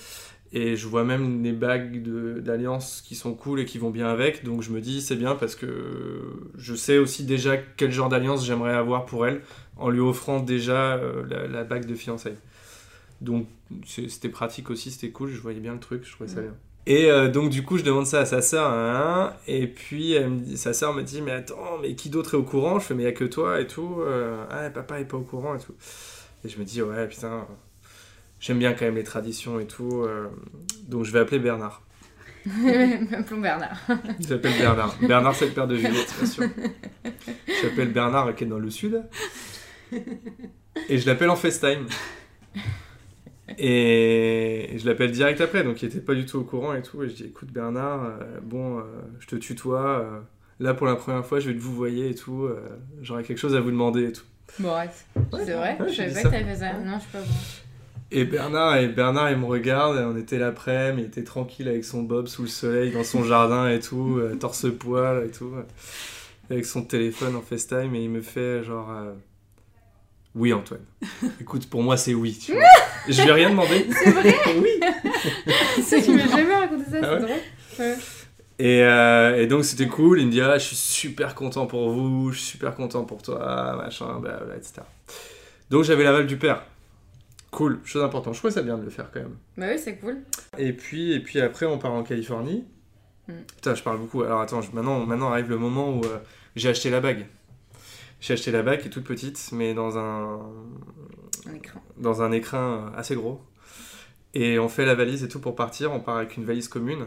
et 0.57 0.77
je 0.77 0.87
vois 0.87 1.03
même 1.05 1.43
des 1.43 1.53
bagues 1.53 2.01
d'alliance 2.41 3.03
qui 3.05 3.17
sont 3.17 3.35
cool 3.35 3.61
et 3.61 3.65
qui 3.67 3.79
vont 3.79 3.91
bien 3.91 4.07
avec, 4.09 4.45
donc 4.45 4.63
je 4.63 4.71
me 4.71 4.81
dis 4.81 5.03
c'est 5.03 5.17
bien 5.17 5.35
parce 5.35 5.57
que 5.57 6.23
je 6.57 6.75
sais 6.77 6.97
aussi 6.97 7.25
déjà 7.25 7.57
quel 7.77 7.91
genre 7.91 8.09
d'alliance 8.09 8.47
j'aimerais 8.47 8.73
avoir 8.73 9.05
pour 9.05 9.27
elle, 9.27 9.43
en 9.77 9.91
lui 9.91 10.01
offrant 10.01 10.39
déjà 10.41 10.95
euh, 10.95 11.25
la, 11.29 11.49
la 11.49 11.65
bague 11.65 11.87
de 11.87 11.95
fiançailles. 11.95 12.39
Donc 13.21 13.47
c'était 13.85 14.29
pratique 14.29 14.71
aussi, 14.71 14.91
c'était 14.91 15.11
cool, 15.11 15.31
je 15.31 15.41
voyais 15.41 15.61
bien 15.61 15.73
le 15.75 15.81
truc, 15.81 16.05
je 16.05 16.13
trouvais 16.13 16.31
ça 16.31 16.41
bien. 16.41 16.55
Et 16.87 17.11
euh, 17.11 17.29
donc 17.31 17.51
du 17.51 17.63
coup 17.65 17.79
je 17.79 17.83
demande 17.83 18.07
ça 18.07 18.21
à 18.21 18.25
sa 18.27 18.43
sœur, 18.43 18.71
hein, 18.71 19.33
et 19.49 19.67
puis 19.67 20.13
elle 20.13 20.31
me 20.31 20.39
dit- 20.41 20.57
sa 20.59 20.73
sœur 20.73 20.93
me 20.95 21.03
dit 21.03 21.23
mais 21.23 21.33
attends 21.33 21.79
mais 21.81 21.95
qui 21.95 22.11
d'autre 22.11 22.35
est 22.35 22.37
au 22.37 22.43
courant? 22.45 22.79
Je 22.79 22.85
fais 22.87 22.95
mais 22.95 23.03
il 23.05 23.07
y 23.07 23.09
a 23.09 23.13
que 23.13 23.25
toi 23.25 23.61
et 23.61 23.67
tout. 23.67 23.97
euh, 24.01 24.45
ah 24.51 24.69
papa 24.71 25.01
est 25.01 25.07
pas 25.07 25.17
au 25.17 25.23
courant 25.23 25.55
et 25.57 25.59
tout. 25.59 25.75
Et 26.45 26.49
je 26.49 26.59
me 26.59 26.65
dis 26.65 26.83
ouais 26.83 27.09
putain 27.09 27.47
j'aime 28.45 28.59
bien 28.59 28.75
quand 28.75 28.85
même 28.85 28.97
les 28.97 29.05
traditions 29.05 29.59
et 29.59 29.67
tout. 29.67 30.03
euh, 30.03 30.29
donc 30.89 31.05
je 31.05 31.13
vais 31.13 31.21
appeler 31.21 31.39
Bernard. 31.39 31.83
Appelons 32.47 33.41
Bernard. 33.41 33.79
J'appelle 34.21 34.53
Bernard. 34.59 34.97
Bernard 35.01 35.35
c'est 35.35 35.47
le 35.47 35.53
père 35.53 35.67
de 35.67 35.77
Juliette 35.77 36.15
bien 36.19 36.27
sûr. 36.29 36.45
J'appelle 37.63 37.91
Bernard 37.93 38.35
qui 38.37 38.45
est 38.45 38.47
dans 38.47 38.59
le 38.59 38.69
sud. 38.71 39.03
Et 40.91 40.99
je 40.99 41.07
l'appelle 41.07 41.31
en 41.31 41.37
FaceTime. 41.37 41.87
Et 43.59 44.75
je 44.79 44.87
l'appelle 44.87 45.11
direct 45.13 45.41
après, 45.41 45.63
donc 45.65 45.83
il 45.83 45.87
était 45.87 46.01
pas 46.01 46.15
du 46.15 46.27
tout 46.27 46.39
au 46.39 46.45
courant 46.45 46.75
et 46.75 46.83
tout. 46.83 47.03
Et 47.03 47.09
je 47.09 47.15
dis 47.15 47.25
écoute 47.25 47.51
Bernard, 47.53 48.05
euh, 48.05 48.41
bon, 48.43 48.79
euh, 48.79 48.83
je 49.21 49.27
te 49.27 49.37
tutoie. 49.37 50.01
euh, 50.01 50.21
là 50.61 50.75
pour 50.75 50.87
la 50.87 50.97
première 50.97 51.25
fois, 51.25 51.41
je 51.41 51.49
vais 51.51 51.55
te 51.57 51.61
vous 51.63 51.75
voyer 51.75 52.11
et 52.11 52.15
tout. 52.15 52.45
euh, 52.45 52.61
J'aurais 53.03 53.23
quelque 53.23 53.39
chose 53.39 53.55
à 53.55 53.61
vous 53.61 53.71
demander 53.71 54.05
et 54.09 54.13
tout. 54.13 54.25
Bon, 54.59 54.71
arrête. 54.73 55.05
C'est 55.45 55.53
vrai 55.53 55.77
ouais, 55.81 55.89
Je 55.89 55.95
savais 55.95 56.13
pas 56.13 56.23
que 56.23 56.29
t'avais 56.29 56.45
fait 56.45 56.57
ça. 56.57 56.73
Non, 56.75 56.95
je 56.97 57.01
suis 57.03 57.11
pas 57.13 57.21
bon. 57.21 57.27
Et 58.11 58.25
Bernard, 58.25 58.77
et 58.77 58.89
Bernard, 58.89 59.31
il 59.33 59.39
me 59.39 59.47
regarde, 59.47 59.97
on 59.99 60.17
était 60.17 60.39
l'après-midi, 60.39 61.03
il 61.03 61.07
était 61.09 61.25
tranquille 61.25 61.69
avec 61.69 61.85
son 61.85 62.03
bob 62.03 62.29
sous 62.29 62.43
le 62.43 62.49
soleil 62.49 62.93
dans 62.93 63.03
son 63.03 63.25
jardin 63.25 63.69
et 63.69 63.81
tout, 63.81 64.19
euh, 64.19 64.37
torse-poil 64.37 65.25
et 65.27 65.31
tout, 65.31 65.53
euh, 65.57 65.63
avec 66.51 66.65
son 66.65 66.83
téléphone 66.83 67.35
en 67.35 67.41
FaceTime, 67.43 67.95
et 67.95 68.05
il 68.05 68.11
me 68.11 68.21
fait 68.21 68.63
genre. 68.63 68.91
euh, 68.91 69.13
oui, 70.37 70.53
Antoine. 70.53 70.85
Écoute, 71.41 71.69
pour 71.69 71.83
moi, 71.83 71.97
c'est 71.97 72.15
oui. 72.15 72.39
Tu 72.41 72.53
vois. 72.53 72.63
Je 73.09 73.21
lui 73.23 73.29
ai 73.29 73.33
rien 73.33 73.51
demandé. 73.51 73.87
C'est 74.05 74.11
vrai 74.11 74.35
Oui. 74.59 74.81
Ça, 75.83 76.01
tu 76.01 76.13
m'as 76.13 76.29
jamais 76.29 76.55
raconté 76.55 76.85
ça, 76.91 76.97
Ah 77.03 77.07
c'est 77.07 77.11
ouais 77.11 77.19
drôle. 77.21 77.31
Ouais. 77.79 77.97
Et, 78.61 78.83
euh, 78.85 79.43
et 79.43 79.47
donc 79.49 79.65
c'était 79.65 79.89
cool, 79.89 80.21
il 80.21 80.27
me 80.27 80.31
dit 80.31 80.41
ah, 80.41 80.59
je 80.59 80.65
suis 80.67 80.77
super 80.77 81.35
content 81.35 81.67
pour 81.67 81.91
vous, 81.91 82.31
je 82.31 82.39
suis 82.39 82.47
super 82.53 82.77
content 82.77 83.03
pour 83.05 83.21
toi, 83.21 83.75
machin, 83.77 84.21
blablabla, 84.21 84.55
etc. 84.57 84.75
Donc 85.71 85.83
j'avais 85.83 86.05
l'aval 86.05 86.27
du 86.29 86.37
père. 86.37 86.63
Cool, 87.55 87.79
chose 87.85 88.03
importante, 88.03 88.35
je 88.35 88.41
trouvais 88.41 88.53
ça 88.53 88.63
bien 88.63 88.77
de 88.77 88.83
le 88.85 88.91
faire 88.91 89.11
quand 89.13 89.21
même. 89.21 89.37
Bah 89.57 89.67
oui, 89.71 89.79
c'est 89.79 89.97
cool. 89.99 90.19
Et 90.59 90.73
puis, 90.73 91.13
et 91.13 91.21
puis 91.21 91.41
après 91.41 91.67
on 91.67 91.79
part 91.79 91.93
en 91.93 92.03
Californie. 92.03 92.65
Mm. 93.29 93.33
Putain, 93.55 93.75
je 93.77 93.83
parle 93.85 93.99
beaucoup. 93.99 94.23
Alors 94.25 94.41
attends, 94.41 94.61
je- 94.61 94.73
maintenant, 94.73 95.07
maintenant 95.07 95.31
arrive 95.31 95.49
le 95.51 95.57
moment 95.59 95.91
où 95.97 96.05
euh, 96.05 96.19
j'ai 96.57 96.69
acheté 96.69 96.91
la 96.91 97.01
bague. 97.01 97.27
J'ai 98.21 98.33
acheté 98.35 98.51
la 98.51 98.63
bague 98.63 98.81
qui 98.81 98.89
est 98.89 98.91
toute 98.91 99.05
petite, 99.05 99.51
mais 99.53 99.73
dans 99.75 99.97
un, 99.99 100.41
Un 101.47 101.55
écran. 101.55 101.81
dans 101.99 102.23
un 102.23 102.33
écrin 102.33 102.91
euh, 102.93 102.99
assez 102.99 103.15
gros. 103.15 103.41
Et 104.35 104.59
on 104.59 104.69
fait 104.69 104.85
la 104.85 104.95
valise 104.97 105.23
et 105.23 105.29
tout 105.29 105.41
pour 105.41 105.55
partir. 105.55 105.93
On 105.93 106.01
part 106.01 106.17
avec 106.17 106.37
une 106.37 106.45
valise 106.45 106.67
commune. 106.69 107.07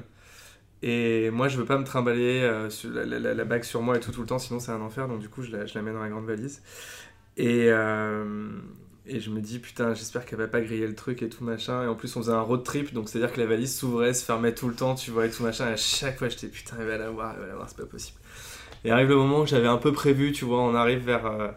Et 0.84 1.30
moi, 1.32 1.48
je 1.50 1.58
veux 1.58 1.66
pas 1.66 1.78
me 1.78 1.84
trimballer 1.84 2.40
euh, 2.44 2.70
la, 2.86 3.04
la- 3.06 3.20
la- 3.20 3.34
la 3.34 3.44
bague 3.46 3.64
sur 3.64 3.82
moi 3.82 3.98
et 3.98 4.00
tout 4.00 4.12
tout 4.12 4.22
le 4.22 4.28
temps, 4.28 4.40
sinon 4.40 4.60
c'est 4.62 4.72
un 4.72 4.80
enfer. 4.82 5.08
Donc 5.10 5.20
du 5.20 5.28
coup, 5.28 5.42
je 5.42 5.52
la, 5.52 5.66
je 5.66 5.74
la 5.76 5.82
mets 5.82 5.92
dans 5.92 6.02
la 6.02 6.10
grande 6.10 6.26
valise. 6.26 6.62
Et, 7.36 7.66
euh, 7.70 8.48
et 9.10 9.20
je 9.20 9.30
me 9.30 9.42
dis, 9.42 9.60
putain, 9.60 9.94
j'espère 9.94 10.26
qu'elle 10.26 10.40
va 10.40 10.48
pas 10.48 10.62
griller 10.62 10.88
le 10.88 10.96
truc 10.96 11.22
et 11.22 11.30
tout 11.30 11.44
machin. 11.44 11.84
Et 11.84 11.88
en 11.88 11.96
plus, 11.96 12.16
on 12.16 12.22
faisait 12.22 12.32
un 12.34 12.42
road 12.42 12.64
trip, 12.64 12.94
donc 12.94 13.10
c'est-à-dire 13.10 13.34
que 13.34 13.40
la 13.40 13.46
valise 13.48 13.76
s'ouvrait, 13.76 14.14
se 14.14 14.26
fermait 14.26 14.54
tout 14.54 14.68
le 14.68 14.76
temps, 14.76 14.96
tu 14.96 15.12
vois, 15.12 15.26
et 15.26 15.30
tout 15.32 15.44
machin. 15.44 15.70
Et 15.70 15.74
à 15.74 15.78
chaque 15.78 16.18
fois, 16.18 16.30
j'étais, 16.30 16.48
putain, 16.48 16.78
elle 16.80 16.88
va 16.88 16.98
l'avoir, 16.98 17.34
elle 17.36 17.42
va 17.42 17.48
l'avoir, 17.48 17.70
c'est 17.70 17.78
pas 17.78 17.86
possible. 17.86 18.18
Et 18.84 18.92
arrive 18.92 19.10
le 19.10 19.16
moment 19.16 19.42
où 19.42 19.46
j'avais 19.48 19.68
un 19.68 19.78
peu 19.78 19.92
prévu, 19.92 20.32
tu 20.32 20.46
vois, 20.46 20.62
on 20.62 20.76
arrive 20.76 21.06
vers... 21.06 21.26
euh, 21.26 21.50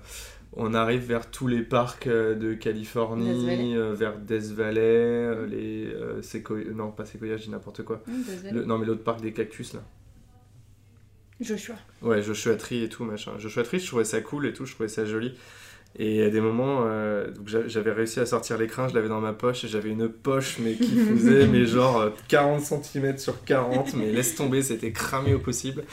on 0.55 0.75
arrive 0.75 1.03
vers 1.03 1.31
tous 1.31 1.47
les 1.47 1.63
parcs 1.63 2.09
euh, 2.09 2.35
de 2.35 2.55
Californie, 2.55 3.77
euh, 3.77 3.95
vers 3.95 4.19
Death 4.19 4.51
Valley, 4.51 4.81
euh, 4.81 5.47
les 5.47 6.23
Sequoia, 6.23 6.65
non 6.75 6.91
pas 6.91 7.05
Sequoia, 7.05 7.37
je 7.37 7.45
dis 7.45 7.51
n'importe 7.51 7.85
quoi. 7.85 8.03
Le- 8.51 8.65
non 8.65 8.77
mais 8.77 8.85
l'autre 8.85 9.05
parc 9.05 9.21
des 9.21 9.33
cactus 9.33 9.75
là. 9.75 9.81
Joshua. 11.41 11.77
Ouais, 12.03 12.21
Joshua 12.21 12.57
Tree 12.57 12.83
et 12.83 12.89
tout 12.89 13.05
machin. 13.05 13.39
Joshua 13.39 13.63
Tree, 13.63 13.79
je 13.79 13.87
trouvais 13.87 14.05
ça 14.05 14.21
cool 14.21 14.45
et 14.47 14.53
tout, 14.53 14.67
je 14.67 14.75
trouvais 14.75 14.89
ça 14.89 15.05
joli. 15.07 15.35
Et 15.98 16.22
à 16.22 16.31
des 16.31 16.40
moments, 16.40 16.85
euh, 16.85 17.26
j'avais 17.66 17.92
réussi 17.92 18.20
à 18.20 18.26
sortir 18.26 18.57
l'écran, 18.59 18.88
je 18.88 18.94
l'avais 18.94 19.09
dans 19.09 19.20
ma 19.20 19.33
poche 19.33 19.64
et 19.64 19.68
j'avais 19.68 19.90
une 19.90 20.09
poche 20.09 20.59
mais 20.61 20.74
qui 20.74 20.96
faisait 20.96 21.46
mais 21.46 21.66
genre 21.66 22.00
euh, 22.00 22.11
40 22.29 22.61
cm 22.61 23.18
sur 23.18 23.44
40, 23.44 23.94
mais 23.94 24.12
laisse 24.12 24.37
tomber, 24.37 24.62
c'était 24.62 24.92
cramé 24.92 25.35
au 25.35 25.40
possible. 25.40 25.85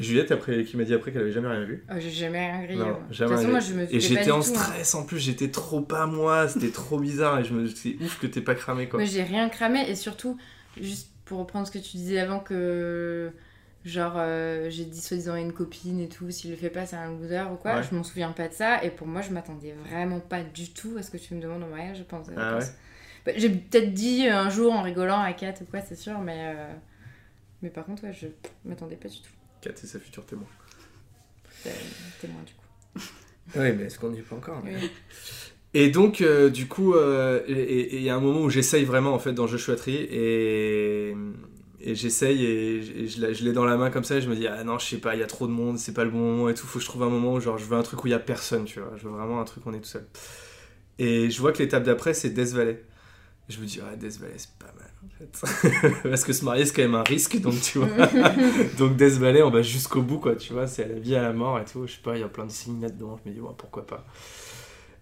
Juliette 0.00 0.30
après, 0.30 0.62
qui 0.64 0.76
m'a 0.76 0.84
dit 0.84 0.94
après 0.94 1.10
qu'elle 1.12 1.22
avait 1.22 1.32
jamais 1.32 1.48
rien 1.48 1.64
vu. 1.64 1.84
Oh, 1.90 1.94
j'ai 1.98 2.10
jamais 2.10 2.38
rien 2.38 2.62
grillé. 2.62 2.78
Non, 2.78 2.96
jamais 3.10 3.10
de 3.10 3.10
toute 3.10 3.28
façon, 3.28 3.38
rien 3.38 3.50
moi, 3.50 3.58
grillé. 3.58 3.74
je 3.74 3.74
me 3.74 3.96
Et 3.96 4.00
j'étais 4.00 4.30
en 4.30 4.38
hein. 4.38 4.42
stress 4.42 4.94
en 4.94 5.04
plus, 5.04 5.18
j'étais 5.18 5.50
trop 5.50 5.80
pas 5.80 6.06
moi, 6.06 6.48
c'était 6.48 6.70
trop 6.70 6.98
bizarre 6.98 7.40
et 7.40 7.44
je 7.44 7.52
me 7.52 7.66
c'est 7.66 7.96
ouf 8.00 8.18
que 8.20 8.26
t'es 8.28 8.40
pas 8.40 8.54
cramé 8.54 8.88
quoi. 8.88 9.00
Moi, 9.00 9.08
j'ai 9.08 9.24
rien 9.24 9.48
cramé 9.48 9.90
et 9.90 9.94
surtout, 9.94 10.38
juste 10.80 11.10
pour 11.24 11.40
reprendre 11.40 11.66
ce 11.66 11.72
que 11.72 11.78
tu 11.78 11.96
disais 11.96 12.20
avant, 12.20 12.38
que 12.40 13.30
genre 13.88 14.14
euh, 14.16 14.68
j'ai 14.70 14.84
dit 14.84 15.00
soi-disant 15.00 15.34
à 15.34 15.40
une 15.40 15.52
copine 15.52 16.00
et 16.00 16.08
tout, 16.08 16.30
s'il 16.30 16.50
le 16.50 16.56
fait 16.56 16.70
pas, 16.70 16.86
c'est 16.86 16.96
un 16.96 17.10
loser 17.12 17.42
ou 17.52 17.56
quoi, 17.56 17.76
Ouais. 17.76 17.82
je 17.82 17.94
m'en 17.94 18.04
souviens 18.04 18.30
pas 18.32 18.48
de 18.48 18.54
ça 18.54 18.82
et 18.84 18.90
pour 18.90 19.06
moi, 19.06 19.20
je 19.22 19.30
m'attendais 19.30 19.72
vraiment 19.88 20.20
pas 20.20 20.42
du 20.42 20.70
tout 20.70 20.96
à 20.98 21.02
ce 21.02 21.10
que 21.10 21.16
tu 21.16 21.34
me 21.34 21.40
demandes 21.40 21.62
en 21.64 21.68
mariage, 21.68 21.98
je 21.98 22.02
pense. 22.04 22.26
Ah 22.36 22.58
ouais 22.58 22.64
Bah, 23.26 23.32
j'ai 23.36 23.50
peut-être 23.50 23.92
dit 23.94 24.26
un 24.28 24.48
jour 24.50 24.72
en 24.72 24.82
rigolant 24.82 25.20
à 25.20 25.32
Kat 25.32 25.54
ou 25.60 25.64
quoi, 25.64 25.80
c'est 25.80 25.96
sûr, 25.96 26.18
mais, 26.20 26.54
euh, 26.56 26.72
mais 27.62 27.70
par 27.70 27.84
contre, 27.84 28.04
ouais, 28.04 28.12
je 28.12 28.26
m'attendais 28.64 28.96
pas 28.96 29.08
du 29.08 29.20
tout. 29.20 29.30
Kat 29.60 29.70
et 29.70 29.86
sa 29.86 29.98
future 29.98 30.24
témoin. 30.24 30.46
C'est 31.62 31.72
témoin 32.20 32.42
du 32.46 32.52
coup. 32.54 33.08
Oui, 33.56 33.72
mais 33.72 33.84
est-ce 33.84 33.98
qu'on 33.98 34.10
n'y 34.10 34.18
est 34.18 34.22
pas 34.22 34.36
encore 34.36 34.60
mais- 34.62 34.74
Oui. 34.76 34.90
Et 35.74 35.90
donc, 35.90 36.20
euh, 36.22 36.48
du 36.50 36.66
coup, 36.66 36.94
euh, 36.94 37.42
il 37.48 38.00
y 38.02 38.08
a 38.10 38.14
un 38.14 38.20
moment 38.20 38.40
où 38.40 38.50
j'essaye 38.50 38.84
vraiment 38.84 39.12
en 39.14 39.18
fait 39.18 39.32
dans 39.32 39.46
Joshua 39.46 39.76
Tree 39.76 39.96
et, 40.10 41.14
et 41.88 41.94
j'essaye 41.94 42.44
et, 42.44 43.06
je 43.08 43.20
l'ai- 43.20 43.34
je 43.34 43.44
l'ai 43.44 43.52
dans 43.52 43.64
la 43.64 43.76
main 43.76 43.90
comme 43.90 44.04
ça 44.04 44.16
et 44.16 44.20
je 44.20 44.28
me 44.28 44.36
dis, 44.36 44.46
ah 44.46 44.62
non, 44.64 44.78
je 44.78 44.86
sais 44.86 44.98
pas, 44.98 45.14
il 45.14 45.20
y 45.20 45.22
a 45.22 45.26
trop 45.26 45.46
de 45.46 45.52
monde, 45.52 45.78
c'est 45.78 45.94
pas 45.94 46.04
le 46.04 46.10
bon 46.10 46.18
moment 46.18 46.48
et 46.48 46.54
tout, 46.54 46.66
faut 46.66 46.78
que 46.78 46.84
je 46.84 46.88
trouve 46.88 47.02
un 47.02 47.08
moment 47.08 47.32
où 47.34 47.40
genre 47.40 47.58
je 47.58 47.64
veux 47.64 47.76
un 47.76 47.82
truc 47.82 48.04
où 48.04 48.06
il 48.06 48.10
y 48.10 48.14
a 48.14 48.18
personne, 48.18 48.64
tu 48.64 48.80
vois, 48.80 48.92
je 48.96 49.04
veux 49.04 49.10
vraiment 49.14 49.40
un 49.40 49.44
truc 49.44 49.64
où 49.66 49.70
on 49.70 49.72
est 49.74 49.80
tout 49.80 49.84
seul. 49.88 50.06
Et 50.98 51.30
je 51.30 51.40
vois 51.40 51.52
que 51.52 51.58
l'étape 51.62 51.84
d'après 51.84 52.14
c'est 52.14 52.30
Death 52.30 52.52
Valley. 52.52 52.82
Je 53.48 53.58
me 53.60 53.64
dis, 53.66 53.80
ah, 53.82 53.96
Death 53.96 54.18
Valley 54.20 54.34
c'est 54.36 54.50
pas 54.58 54.72
mal 54.76 54.90
en 55.04 55.08
fait. 55.18 56.02
Parce 56.10 56.24
que 56.24 56.32
se 56.34 56.44
marier 56.44 56.66
c'est 56.66 56.74
quand 56.74 56.82
même 56.82 56.94
un 56.94 57.02
risque, 57.04 57.40
donc 57.40 57.58
tu 57.62 57.78
vois. 57.78 57.88
donc 58.78 58.96
Death 58.96 59.14
Valley 59.14 59.42
on 59.42 59.50
va 59.50 59.62
jusqu'au 59.62 60.02
bout 60.02 60.18
quoi, 60.18 60.36
tu 60.36 60.52
vois, 60.52 60.66
c'est 60.66 60.84
à 60.84 60.88
la 60.88 60.98
vie, 60.98 61.16
à 61.16 61.22
la 61.22 61.32
mort 61.32 61.58
et 61.58 61.64
tout, 61.64 61.86
je 61.86 61.92
sais 61.92 62.02
pas, 62.02 62.16
il 62.16 62.20
y 62.20 62.24
a 62.24 62.28
plein 62.28 62.44
de 62.46 62.50
signes 62.52 62.82
là-dedans, 62.82 63.18
je 63.24 63.30
me 63.30 63.34
dis, 63.34 63.40
ouais, 63.40 63.50
pourquoi 63.56 63.86
pas. 63.86 64.04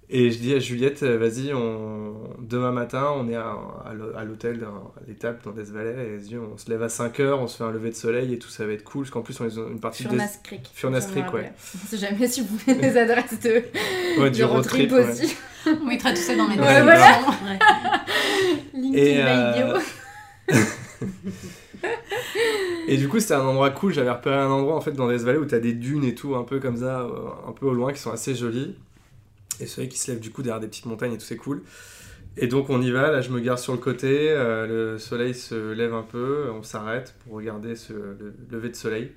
Et 0.09 0.31
je 0.31 0.38
dis 0.38 0.55
à 0.55 0.61
Juliette, 0.61 1.03
euh, 1.03 1.19
vas-y, 1.19 1.53
on... 1.53 2.14
demain 2.40 2.71
matin, 2.71 3.09
on 3.16 3.29
est 3.29 3.35
à, 3.35 3.57
à 3.85 3.92
l'hô- 3.92 4.14
à 4.16 4.23
l'hôtel, 4.25 4.61
dans- 4.61 4.92
à 4.97 5.01
l'étape 5.09 5.42
dans 5.45 5.51
Death 5.51 5.71
Valley, 5.71 6.21
et 6.31 6.37
on 6.38 6.57
se 6.57 6.71
lève 6.71 6.81
à 6.85 6.87
5h, 6.87 7.33
on 7.40 7.49
se 7.49 7.57
fait 7.57 7.64
un 7.64 7.73
lever 7.73 7.90
de 7.90 7.97
soleil 7.97 8.33
et 8.33 8.38
tout, 8.38 8.49
ça 8.49 8.64
va 8.66 8.73
être 8.73 8.85
cool, 8.85 9.03
parce 9.03 9.11
qu'en 9.11 9.23
plus, 9.23 9.40
on 9.40 9.47
est 9.49 9.57
une 9.73 9.81
partie 9.81 10.05
de... 10.05 10.11
Furnace 10.11 10.38
Creek. 10.45 10.61
Me 10.85 11.01
Creek, 11.01 11.25
rappelle. 11.25 11.40
ouais. 11.40 11.53
On 11.83 11.87
sait 11.88 11.97
jamais 11.99 12.29
si 12.29 12.40
vous 12.42 12.57
voulez 12.57 12.79
les 12.81 12.97
adresses 12.99 13.40
de, 13.40 13.64
Ouais, 14.21 14.31
de 14.31 14.35
du 14.37 14.45
road 14.45 14.64
trip, 14.64 14.92
ouais. 14.92 15.11
aussi. 15.11 15.35
On 15.66 15.85
mettra 15.87 16.11
tout 16.11 16.16
ça 16.21 16.37
dans 16.37 16.47
les 16.47 16.57
Ouais, 16.57 16.75
notes. 16.75 16.85
voilà. 16.85 17.19
Ouais. 17.45 17.59
LinkedIn 18.75 18.97
Et, 18.97 19.23
euh. 19.25 19.79
Et 22.88 22.97
du 22.97 23.09
coup, 23.09 23.19
c'était 23.19 23.35
un 23.35 23.40
endroit 23.45 23.71
cool. 23.71 23.92
J'avais 23.92 24.11
repéré 24.11 24.37
un 24.37 24.49
endroit 24.51 24.77
en 24.77 24.81
fait 24.81 24.92
dans 24.92 25.09
Death 25.11 25.23
Valley 25.23 25.38
où 25.38 25.45
t'as 25.45 25.59
des 25.59 25.73
dunes 25.73 26.05
et 26.05 26.14
tout, 26.14 26.37
un 26.37 26.45
peu 26.45 26.61
comme 26.61 26.77
ça, 26.77 27.01
euh, 27.01 27.09
un 27.49 27.53
peu 27.53 27.66
au 27.66 27.75
loin, 27.75 27.92
qui 27.92 27.99
sont 28.01 28.12
assez 28.12 28.35
jolies. 28.35 28.77
Et 29.61 29.64
vrai 29.66 29.88
qui 29.88 29.98
se 29.98 30.11
lève 30.11 30.20
du 30.20 30.30
coup 30.30 30.42
derrière 30.42 30.61
des 30.61 30.68
petites 30.68 30.87
montagnes 30.87 31.12
et 31.14 31.18
tout, 31.18 31.24
c'est 31.24 31.37
cool. 31.37 31.62
Et 32.37 32.46
donc 32.48 32.68
on 32.68 32.82
y 32.82 32.90
va. 32.90 33.11
Là, 33.11 33.20
je 33.22 33.30
me 33.30 33.40
gare 33.40 33.59
sur 33.59 33.72
le 33.72 33.78
côté. 33.78 34.28
euh, 34.30 34.66
le 34.92 34.98
soleil 34.98 35.35
se 35.35 35.72
lève 35.72 35.94
un 35.94 36.02
peu. 36.02 36.50
On 36.52 36.62
s'arrête 36.62 37.14
pour 37.24 37.35
regarder 37.35 37.74
ce 37.76 37.92
le 37.94 38.35
lever 38.50 38.68
de 38.68 38.76
soleil. 38.76 39.12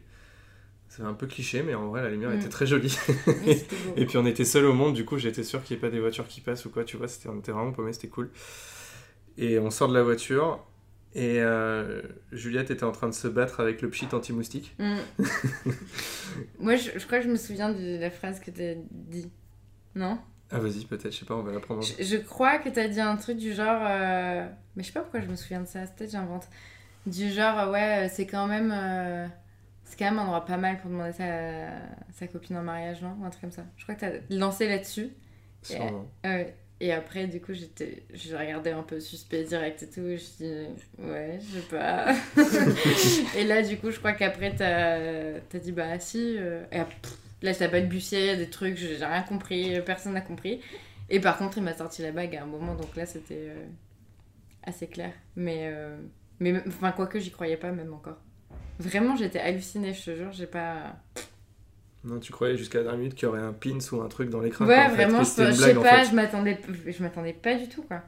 C'est 0.88 1.04
un 1.04 1.14
peu 1.14 1.28
cliché, 1.28 1.62
mais 1.62 1.76
en 1.76 1.90
vrai, 1.90 2.02
la 2.02 2.10
lumière 2.10 2.32
Mm. 2.32 2.40
était 2.40 2.50
très 2.50 2.66
jolie. 2.66 2.98
Oui. 3.46 3.62
Et 3.98 4.06
puis 4.06 4.18
on 4.18 4.26
était 4.26 4.46
seul 4.46 4.66
au 4.66 4.74
monde, 4.74 4.96
du 4.96 5.06
coup 5.06 5.18
j'étais 5.20 5.44
sûr 5.44 5.62
qu'il 5.64 5.76
n'y 5.76 5.80
ait 5.80 5.82
pas 5.88 5.92
des 5.92 6.00
voitures 6.00 6.28
qui 6.28 6.42
passent 6.42 6.66
ou 6.66 6.70
quoi, 6.72 6.84
tu 6.84 6.98
vois, 6.98 7.08
c'était, 7.08 7.30
on 7.30 7.38
était 7.38 7.52
vraiment 7.52 7.72
paumés, 7.74 7.94
c'était 7.94 8.08
cool. 8.08 8.30
Et 9.38 9.60
on 9.60 9.70
sort 9.70 9.88
de 9.88 9.94
la 9.94 10.02
voiture, 10.02 10.66
et 11.14 11.42
euh, 11.42 12.02
Juliette 12.32 12.72
était 12.72 12.86
en 12.86 12.92
train 12.92 13.08
de 13.08 13.14
se 13.14 13.28
battre 13.28 13.60
avec 13.60 13.84
le 13.84 13.90
pchit 13.92 14.08
anti-moustique. 14.12 14.76
Mm. 14.80 14.96
Moi, 16.60 16.76
je, 16.76 16.90
je 16.98 17.06
crois 17.06 17.20
que 17.20 17.26
je 17.26 17.30
me 17.30 17.36
souviens 17.38 17.72
de 17.72 18.00
la 18.00 18.10
phrase 18.10 18.40
que 18.40 18.52
t'as 18.52 18.74
dit. 18.92 19.30
Non? 20.00 20.18
Ah 20.52 20.60
vas-y, 20.60 20.86
peut-être, 20.86 21.12
je 21.12 21.20
sais 21.20 21.26
pas, 21.26 21.36
on 21.36 21.44
va 21.44 21.52
la 21.52 21.60
prendre. 21.60 21.84
je, 21.84 22.04
je 22.04 22.18
crois 22.18 22.58
que 22.58 22.70
t'as 22.70 22.88
dit 22.88 23.00
un 23.02 23.16
truc 23.18 23.38
du 23.38 23.54
genre. 23.54 23.82
euh, 23.84 24.48
Mais 24.76 24.82
je 24.84 24.88
sais 24.88 24.94
pas 24.94 25.02
pourquoi 25.02 25.20
je 25.22 25.28
me 25.28 25.36
souviens 25.36 25.62
de 25.62 25.68
ça, 25.68 25.82
peut-être 25.82 26.12
j'invente. 26.12 26.48
Du 27.06 27.30
genre, 27.32 27.60
euh, 27.60 27.72
ouais, 27.72 28.06
euh, 28.06 28.10
c'est 28.12 28.26
quand 28.26 28.48
même. 28.48 28.72
euh, 28.76 29.28
C'est 29.84 29.98
quand 29.98 30.06
même 30.06 30.18
un 30.20 30.24
endroit 30.24 30.46
pas 30.46 30.58
mal 30.58 30.78
pour 30.80 30.90
demander 30.90 31.12
à 31.24 31.70
sa 32.14 32.28
copine 32.28 32.58
en 32.58 32.64
mariage, 32.64 33.02
non? 33.02 33.16
Ou 33.22 33.26
un 33.26 33.30
truc 33.30 33.42
comme 33.42 33.52
ça. 33.52 33.66
Je 33.78 33.84
crois 33.84 33.96
que 33.96 34.00
t'as 34.02 34.12
lancé 34.36 34.68
là-dessus. 34.68 35.10
Sûrement. 35.62 36.08
Euh, 36.26 36.46
et 36.82 36.94
après, 36.94 37.28
du 37.28 37.42
coup, 37.42 37.54
j'étais, 37.54 38.04
je 38.14 38.34
regardais 38.36 38.72
un 38.72 38.84
peu 38.84 39.00
suspect 39.02 39.44
direct 39.44 39.84
et 39.84 39.88
tout. 39.90 40.02
Je 40.02 40.44
dis, 40.44 40.66
ouais, 40.98 41.38
je 41.42 41.60
sais 41.60 41.68
pas. 41.68 42.16
et 43.38 43.44
là, 43.44 43.62
du 43.62 43.78
coup, 43.78 43.92
je 43.92 44.00
crois 44.00 44.14
qu'après, 44.14 44.56
t'as, 44.56 45.40
t'as 45.50 45.60
dit, 45.60 45.74
bah 45.74 46.00
si. 46.00 46.38
euh, 46.40 46.64
Et 46.72 46.80
après, 46.80 46.96
là, 47.42 47.54
t'as 47.54 47.68
balbutié 47.68 48.36
des 48.38 48.50
trucs, 48.50 48.78
j'ai 48.78 48.96
rien 49.04 49.24
compris, 49.24 49.80
personne 49.86 50.14
n'a 50.14 50.22
compris. 50.22 50.62
Et 51.10 51.20
par 51.20 51.38
contre, 51.38 51.58
il 51.58 51.64
m'a 51.64 51.74
sorti 51.74 52.02
la 52.02 52.12
bague 52.12 52.36
à 52.36 52.44
un 52.44 52.46
moment, 52.46 52.76
donc 52.76 52.96
là, 52.96 53.06
c'était 53.06 53.48
euh, 53.50 53.66
assez 54.64 54.88
clair. 54.88 55.12
Mais, 55.36 55.70
euh, 55.74 55.98
mais 56.40 56.62
enfin, 56.68 56.92
quoique, 56.92 57.20
j'y 57.20 57.32
croyais 57.32 57.58
pas 57.58 57.72
même 57.72 57.94
encore. 57.94 58.18
Vraiment, 58.80 59.16
j'étais 59.16 59.40
hallucinée, 59.40 59.94
je 59.94 60.06
te 60.12 60.16
jure, 60.16 60.32
j'ai 60.32 60.46
pas. 60.46 60.96
Non, 62.04 62.20
tu 62.20 62.32
croyais 62.32 62.56
jusqu'à 62.56 62.78
la 62.78 62.84
dernière 62.86 63.00
minute 63.00 63.16
qu'il 63.16 63.26
y 63.26 63.30
aurait 63.30 63.42
un 63.42 63.52
pins 63.52 63.78
ou 63.92 64.02
un 64.02 64.08
truc 64.08 64.30
dans 64.30 64.40
l'écran 64.40 64.66
Ouais, 64.66 64.76
quoi, 64.76 64.86
en 64.86 64.90
fait, 64.90 64.96
vraiment, 64.96 65.24
je, 65.24 65.30
je 65.30 65.36
blague, 65.36 65.54
sais 65.56 65.78
en 65.78 65.82
pas, 65.82 66.04
fait. 66.04 66.10
je 66.12 66.16
m'attendais, 66.16 66.58
je 66.88 67.04
m'attendais 67.04 67.34
pas 67.34 67.56
du 67.56 67.68
tout, 67.68 67.82
quoi. 67.84 68.04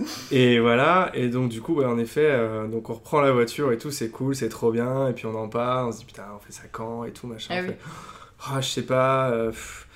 Et 0.30 0.58
voilà, 0.60 1.10
et 1.14 1.28
donc 1.28 1.50
du 1.50 1.60
coup, 1.60 1.74
ouais, 1.74 1.84
en 1.84 1.98
effet, 1.98 2.26
euh, 2.26 2.66
donc 2.66 2.88
on 2.90 2.94
reprend 2.94 3.20
la 3.20 3.32
voiture 3.32 3.70
et 3.72 3.78
tout, 3.78 3.90
c'est 3.90 4.10
cool, 4.10 4.34
c'est 4.34 4.48
trop 4.48 4.72
bien, 4.72 5.08
et 5.08 5.12
puis 5.12 5.26
on 5.26 5.34
en 5.34 5.48
parle, 5.48 5.88
on 5.88 5.92
se 5.92 5.98
dit 5.98 6.04
putain, 6.06 6.24
on 6.34 6.38
fait 6.40 6.52
ça 6.52 6.62
quand 6.70 7.04
et 7.04 7.12
tout, 7.12 7.26
machin. 7.26 7.54
Ah 7.54 7.58
on 7.58 7.62
oui. 7.62 7.66
fait, 7.66 7.78
Ah, 8.40 8.60
je 8.60 8.68
sais 8.68 8.82
pas, 8.86 9.30
euh, 9.30 9.50
pff, 9.50 9.88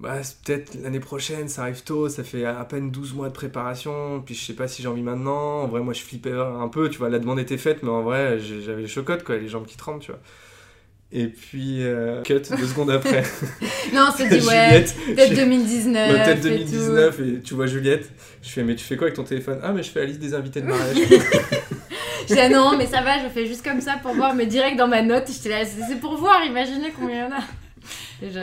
bah, 0.00 0.22
c'est 0.24 0.38
peut-être 0.42 0.74
l'année 0.82 1.00
prochaine, 1.00 1.48
ça 1.48 1.62
arrive 1.62 1.84
tôt, 1.84 2.08
ça 2.08 2.24
fait 2.24 2.44
à 2.44 2.64
peine 2.64 2.90
12 2.90 3.14
mois 3.14 3.28
de 3.28 3.34
préparation, 3.34 4.22
puis 4.24 4.34
je 4.34 4.44
sais 4.44 4.54
pas 4.54 4.68
si 4.68 4.82
j'ai 4.82 4.88
envie 4.88 5.02
maintenant. 5.02 5.62
En 5.62 5.68
vrai, 5.68 5.80
moi 5.82 5.92
je 5.94 6.02
flippais 6.02 6.32
un 6.32 6.68
peu, 6.68 6.88
tu 6.90 6.98
vois, 6.98 7.10
la 7.10 7.18
demande 7.20 7.38
était 7.40 7.58
faite, 7.58 7.82
mais 7.82 7.90
en 7.90 8.02
vrai, 8.02 8.38
j'avais 8.40 8.82
les 8.82 8.88
chocottes, 8.88 9.24
quoi, 9.24 9.36
les 9.36 9.48
jambes 9.48 9.66
qui 9.66 9.76
tremblent, 9.76 10.00
tu 10.00 10.10
vois. 10.12 10.20
Et 11.16 11.28
puis, 11.28 11.76
euh, 11.80 12.22
cut 12.22 12.42
deux 12.58 12.66
secondes 12.66 12.90
après. 12.90 13.22
non, 13.94 14.08
c'est 14.16 14.28
dit, 14.28 14.44
ouais, 14.44 14.84
peut-être 15.14 15.36
2019. 15.36 16.12
Peut-être 16.12 16.40
2019, 16.40 17.20
et, 17.20 17.40
tu 17.40 17.54
vois 17.54 17.66
Juliette. 17.66 18.10
Je 18.42 18.48
fais, 18.48 18.64
mais 18.64 18.74
tu 18.74 18.84
fais 18.84 18.96
quoi 18.96 19.06
avec 19.06 19.14
ton 19.14 19.22
téléphone? 19.22 19.60
Ah, 19.62 19.72
mais 19.72 19.84
je 19.84 19.90
fais 19.90 20.00
la 20.00 20.06
liste 20.06 20.18
des 20.18 20.34
invités 20.34 20.60
de 20.60 20.66
mariage. 20.66 20.96
je 22.28 22.34
dis, 22.34 22.40
ah 22.40 22.48
non, 22.48 22.76
mais 22.76 22.86
ça 22.86 23.00
va, 23.02 23.22
je 23.22 23.28
fais 23.28 23.46
juste 23.46 23.64
comme 23.64 23.80
ça 23.80 23.94
pour 24.02 24.12
voir, 24.14 24.34
mais 24.34 24.46
direct 24.46 24.76
dans 24.76 24.88
ma 24.88 25.02
note, 25.02 25.30
j'étais 25.32 25.50
là, 25.50 25.64
c'est 25.64 26.00
pour 26.00 26.16
voir, 26.16 26.44
imaginez 26.44 26.92
combien 26.98 27.14
il 27.14 27.30
y 27.30 27.32
en 27.32 27.36
a. 27.36 27.44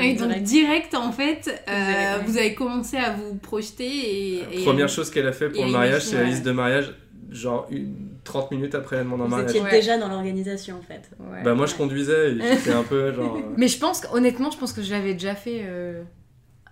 Et 0.01 0.13
donc 0.13 0.31
direct, 0.43 0.95
en 0.95 1.11
fait, 1.11 1.63
euh, 1.67 2.17
vous 2.25 2.37
avez 2.37 2.53
commencé 2.53 2.95
à 2.95 3.11
vous 3.11 3.35
projeter 3.35 3.83
et... 3.85 4.43
La 4.55 4.63
première 4.63 4.89
chose 4.89 5.09
qu'elle 5.09 5.27
a 5.27 5.33
fait 5.33 5.49
pour 5.49 5.65
le 5.65 5.71
mariage, 5.71 6.03
c'est 6.03 6.15
la 6.15 6.23
liste 6.23 6.43
de 6.43 6.51
mariage 6.51 6.93
genre 7.31 7.67
une, 7.71 7.95
30 8.23 8.51
minutes 8.51 8.75
après 8.75 9.01
en 9.01 9.05
mariage. 9.05 9.51
Vous 9.51 9.57
étiez 9.57 9.71
déjà 9.71 9.97
dans 9.97 10.09
l'organisation 10.09 10.77
en 10.77 10.81
fait. 10.81 11.09
bah 11.43 11.55
moi 11.55 11.65
je 11.65 11.75
conduisais 11.75 12.31
et 12.31 12.39
j'étais 12.39 12.73
un 12.73 12.83
peu 12.83 13.13
genre... 13.13 13.37
Euh, 13.37 13.41
Mais 13.57 13.67
je 13.67 13.79
pense 13.79 14.01
honnêtement 14.11 14.51
je 14.51 14.57
pense 14.57 14.73
que 14.73 14.81
je 14.81 14.91
l'avais 14.91 15.13
déjà 15.13 15.35
fait... 15.35 15.61
Euh, 15.63 16.03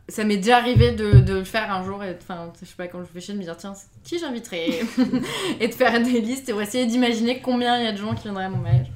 ça 0.08 0.24
m'est 0.24 0.38
déjà 0.38 0.58
arrivé 0.58 0.92
de, 0.92 1.20
de, 1.20 1.36
le 1.36 1.44
faire 1.44 1.72
un 1.72 1.84
jour, 1.84 2.04
et, 2.04 2.18
enfin 2.20 2.52
je 2.60 2.66
sais 2.66 2.76
pas 2.76 2.88
quand 2.88 3.00
je 3.02 3.06
fais 3.06 3.20
chier 3.20 3.36
de 3.36 3.40
me 3.40 3.44
dire 3.44 3.56
tiens 3.56 3.74
qui 4.04 4.18
j'inviterai 4.18 4.82
et 5.60 5.68
de 5.68 5.74
faire 5.74 6.02
des 6.02 6.20
listes 6.20 6.50
et 6.50 6.52
pour 6.52 6.62
essayer 6.62 6.86
d'imaginer 6.86 7.42
combien 7.42 7.78
il 7.78 7.86
y 7.86 7.88
a 7.88 7.92
de 7.92 7.98
gens 7.98 8.16
qui 8.16 8.24
viendraient 8.24 8.46
à 8.46 8.50
mon 8.50 8.58
mariage. 8.58 8.92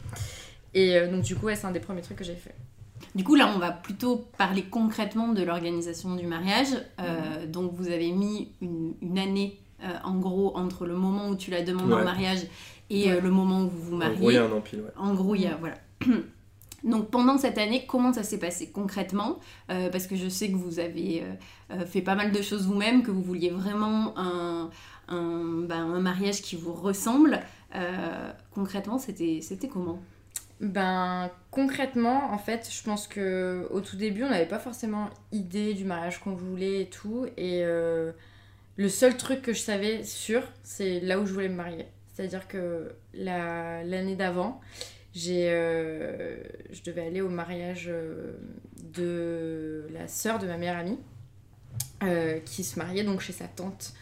Et 0.73 0.99
donc 1.08 1.21
du 1.21 1.36
coup 1.36 1.45
ouais, 1.45 1.56
c'est 1.56 1.67
un 1.67 1.71
des 1.71 1.80
premiers 1.80 2.02
trucs 2.02 2.17
que 2.17 2.23
j'ai 2.23 2.36
fait. 2.36 2.56
Du 3.15 3.23
coup, 3.23 3.36
là, 3.36 3.52
on 3.56 3.60
va 3.60 3.71
plutôt 3.71 4.28
parler 4.38 4.63
concrètement 4.63 5.30
de 5.30 5.43
l'organisation 5.43 6.15
du 6.15 6.26
mariage. 6.26 6.69
Euh, 6.99 7.45
donc, 7.45 7.73
vous 7.73 7.89
avez 7.89 8.12
mis 8.12 8.52
une, 8.62 9.19
année, 9.19 9.60
euh, 9.84 9.88
en 10.04 10.15
gros, 10.15 10.56
entre 10.58 10.86
le 10.86 10.96
moment 10.96 11.30
où 11.30 11.36
tu 11.36 11.52
la 11.52 11.62
demandes 11.62 11.91
en 11.91 12.04
mariage 12.04 12.46
et 12.89 13.12
euh, 13.12 13.22
le 13.22 13.32
moment 13.32 13.63
où 13.63 13.69
vous 13.69 13.82
vous 13.82 13.96
mariez. 13.96 14.15
En 14.15 14.19
gros, 14.19 14.32
il 14.32 14.34
y 14.34 14.38
a 14.38 14.46
un 14.46 14.52
empile, 14.52 14.82
ouais. 14.82 14.91
En 14.98 15.13
gros, 15.13 15.36
il 15.36 15.41
y 15.41 15.48
a, 15.48 15.56
voilà. 15.56 15.76
Donc 16.84 17.10
pendant 17.10 17.38
cette 17.38 17.58
année, 17.58 17.86
comment 17.88 18.12
ça 18.12 18.24
s'est 18.24 18.39
passé 18.39 18.69
concrètement? 18.69 19.39
Parce 19.67 20.06
que 20.06 20.17
je 20.17 20.28
sais 20.28 20.52
que 20.52 20.58
vous 20.58 20.80
avez 20.80 21.24
fait 21.86 22.02
pas 22.02 22.13
mal 22.13 22.34
de 22.34 22.41
choses 22.41 22.67
vous-même, 22.67 23.04
que 23.04 23.12
vous 23.12 23.22
vouliez 23.22 23.52
vraiment 23.52 24.13
un, 24.17 24.69
un, 25.08 25.62
ben, 25.62 25.78
un 25.78 26.02
mariage 26.02 26.41
qui 26.41 26.58
vous 26.58 26.74
ressemble. 26.74 27.39
concrètement, 28.54 28.98
c'était 28.98 29.39
comment? 29.72 30.00
Ben 30.63 31.30
concrètement, 31.52 32.32
en 32.32 32.38
fait, 32.38 32.69
je 32.72 32.84
pense 32.84 33.08
que 33.08 33.67
au 33.72 33.82
tout 33.82 33.98
début, 33.98 34.24
on 34.24 34.30
n'avait 34.30 34.48
pas 34.48 34.60
forcément 34.60 35.10
idée 35.34 35.74
du 35.74 35.84
mariage 35.84 36.19
qu'on 36.19 36.36
voulait 36.36 36.84
et 36.84 36.89
tout. 36.89 37.26
Et 37.36 37.63
euh, 37.65 38.13
le 38.75 38.89
seul 38.89 39.17
truc 39.17 39.41
que 39.41 39.53
je 39.53 39.59
savais 39.59 40.03
sûr, 40.03 40.43
c'est 40.63 40.99
là 40.99 41.19
où 41.19 41.25
je 41.25 41.33
voulais 41.33 41.49
me 41.49 41.55
marier. 41.55 41.86
C'est-à-dire 42.13 42.47
que 42.47 42.95
l'année 43.13 44.15
d'avant, 44.15 44.62
euh, 45.27 46.38
je 46.71 46.83
devais 46.83 47.07
aller 47.07 47.21
au 47.21 47.29
mariage 47.29 47.86
euh, 47.88 48.33
de 48.81 49.88
la 49.91 50.07
sœur 50.07 50.39
de 50.39 50.47
ma 50.47 50.57
meilleure 50.57 50.77
amie, 50.77 50.99
qui 52.45 52.63
se 52.63 52.77
mariait 52.77 53.03
donc 53.03 53.21
chez 53.21 53.31
sa 53.31 53.47
tante 53.47 53.93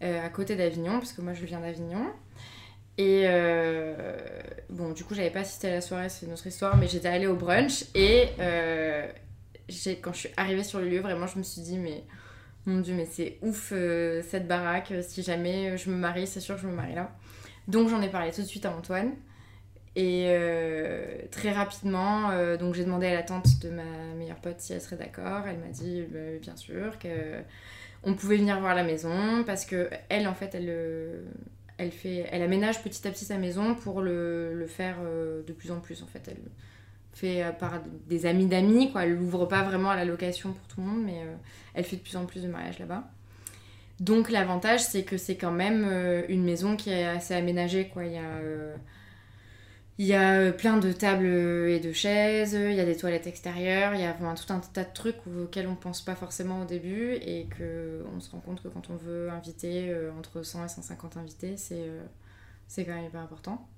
à 0.00 0.28
côté 0.30 0.56
d'Avignon, 0.56 0.98
parce 0.98 1.12
que 1.12 1.20
moi 1.20 1.34
je 1.34 1.44
viens 1.44 1.60
d'Avignon. 1.60 2.12
Et 2.98 3.22
euh, 3.24 4.18
bon, 4.68 4.92
du 4.92 5.04
coup, 5.04 5.14
j'avais 5.14 5.30
pas 5.30 5.40
assisté 5.40 5.68
à 5.68 5.70
la 5.70 5.80
soirée, 5.80 6.08
c'est 6.08 6.26
une 6.26 6.32
autre 6.32 6.46
histoire, 6.46 6.76
mais 6.76 6.88
j'étais 6.88 7.08
allée 7.08 7.26
au 7.26 7.36
brunch 7.36 7.84
et 7.94 8.28
euh, 8.38 9.06
quand 10.02 10.12
je 10.12 10.18
suis 10.18 10.28
arrivée 10.36 10.62
sur 10.62 10.78
le 10.78 10.88
lieu, 10.88 11.00
vraiment, 11.00 11.26
je 11.26 11.38
me 11.38 11.42
suis 11.42 11.62
dit, 11.62 11.78
mais 11.78 12.04
mon 12.66 12.80
dieu, 12.80 12.94
mais 12.94 13.06
c'est 13.06 13.38
ouf 13.42 13.72
euh, 13.72 14.22
cette 14.22 14.46
baraque, 14.46 14.92
si 15.02 15.22
jamais 15.22 15.76
je 15.76 15.90
me 15.90 15.96
marie, 15.96 16.26
c'est 16.26 16.40
sûr 16.40 16.56
que 16.56 16.62
je 16.62 16.66
me 16.66 16.74
marie 16.74 16.94
là. 16.94 17.12
Donc, 17.68 17.88
j'en 17.88 18.02
ai 18.02 18.08
parlé 18.08 18.32
tout 18.32 18.42
de 18.42 18.46
suite 18.46 18.66
à 18.66 18.72
Antoine. 18.72 19.12
Et 19.94 20.34
très 21.30 21.52
rapidement, 21.52 22.30
donc 22.56 22.74
j'ai 22.74 22.82
demandé 22.82 23.08
à 23.08 23.12
la 23.14 23.22
tante 23.22 23.60
de 23.60 23.68
ma 23.68 24.14
meilleure 24.16 24.38
pote 24.38 24.58
si 24.58 24.72
elle 24.72 24.80
serait 24.80 24.96
d'accord. 24.96 25.46
Elle 25.46 25.58
m'a 25.58 25.68
dit 25.68 26.02
bah, 26.10 26.18
bien 26.40 26.56
sûr 26.56 26.98
que 26.98 27.42
on 28.02 28.14
pouvait 28.14 28.38
venir 28.38 28.58
voir 28.58 28.74
la 28.74 28.84
maison 28.84 29.44
parce 29.44 29.66
que 29.66 29.90
elle 30.08 30.26
en 30.26 30.34
fait 30.34 30.54
elle 30.54 30.70
elle, 31.78 31.90
fait, 31.90 32.26
elle 32.30 32.42
aménage 32.42 32.82
petit 32.82 33.06
à 33.06 33.10
petit 33.10 33.24
sa 33.24 33.38
maison 33.38 33.74
pour 33.74 34.00
le, 34.00 34.54
le 34.54 34.66
faire 34.66 34.96
euh, 35.02 35.42
de 35.42 35.52
plus 35.52 35.70
en 35.70 35.80
plus 35.80 36.02
en 36.02 36.06
fait. 36.06 36.22
Elle 36.28 36.36
fait 37.12 37.42
euh, 37.42 37.52
par 37.52 37.80
des 38.08 38.26
amis 38.26 38.46
d'amis, 38.46 38.90
quoi. 38.92 39.04
Elle 39.04 39.14
l'ouvre 39.14 39.46
pas 39.46 39.62
vraiment 39.62 39.90
à 39.90 39.96
la 39.96 40.04
location 40.04 40.52
pour 40.52 40.66
tout 40.68 40.80
le 40.80 40.86
monde, 40.86 41.04
mais 41.04 41.20
euh, 41.20 41.34
elle 41.74 41.84
fait 41.84 41.96
de 41.96 42.02
plus 42.02 42.16
en 42.16 42.26
plus 42.26 42.42
de 42.42 42.48
mariages 42.48 42.78
là-bas. 42.78 43.04
Donc 44.00 44.30
l'avantage 44.30 44.80
c'est 44.80 45.04
que 45.04 45.16
c'est 45.16 45.36
quand 45.36 45.52
même 45.52 45.86
une 46.28 46.42
maison 46.42 46.76
qui 46.76 46.90
est 46.90 47.04
assez 47.04 47.34
aménagée, 47.34 47.88
quoi. 47.88 48.04
Il 48.04 48.12
y 48.12 48.18
a 48.18 48.40
il 49.98 50.06
y 50.06 50.14
a 50.14 50.32
euh, 50.32 50.52
plein 50.52 50.78
de 50.78 50.90
tables 50.90 51.26
et 51.26 51.78
de 51.78 51.92
chaises, 51.92 52.54
il 52.54 52.74
y 52.74 52.80
a 52.80 52.84
des 52.84 52.96
toilettes 52.96 53.26
extérieures, 53.26 53.94
il 53.94 54.00
y 54.00 54.04
a 54.04 54.12
tout 54.14 54.52
un 54.52 54.58
tas 54.58 54.84
de 54.84 54.92
trucs 54.92 55.18
auxquels 55.26 55.68
on 55.68 55.76
pense 55.76 56.00
pas 56.02 56.14
forcément 56.14 56.62
au 56.62 56.64
début 56.64 57.12
et 57.12 57.46
qu'on 57.56 58.18
se 58.18 58.30
rend 58.30 58.40
compte 58.40 58.62
que 58.62 58.68
quand 58.68 58.90
on 58.90 58.96
veut 58.96 59.30
inviter 59.30 59.90
euh, 59.90 60.10
entre 60.18 60.42
100 60.42 60.64
et 60.64 60.68
150 60.68 61.18
invités, 61.18 61.56
euh, 61.72 62.02
c'est 62.66 62.84
quand 62.84 62.94
même 62.94 63.04
hyper 63.04 63.20
important. 63.20 63.68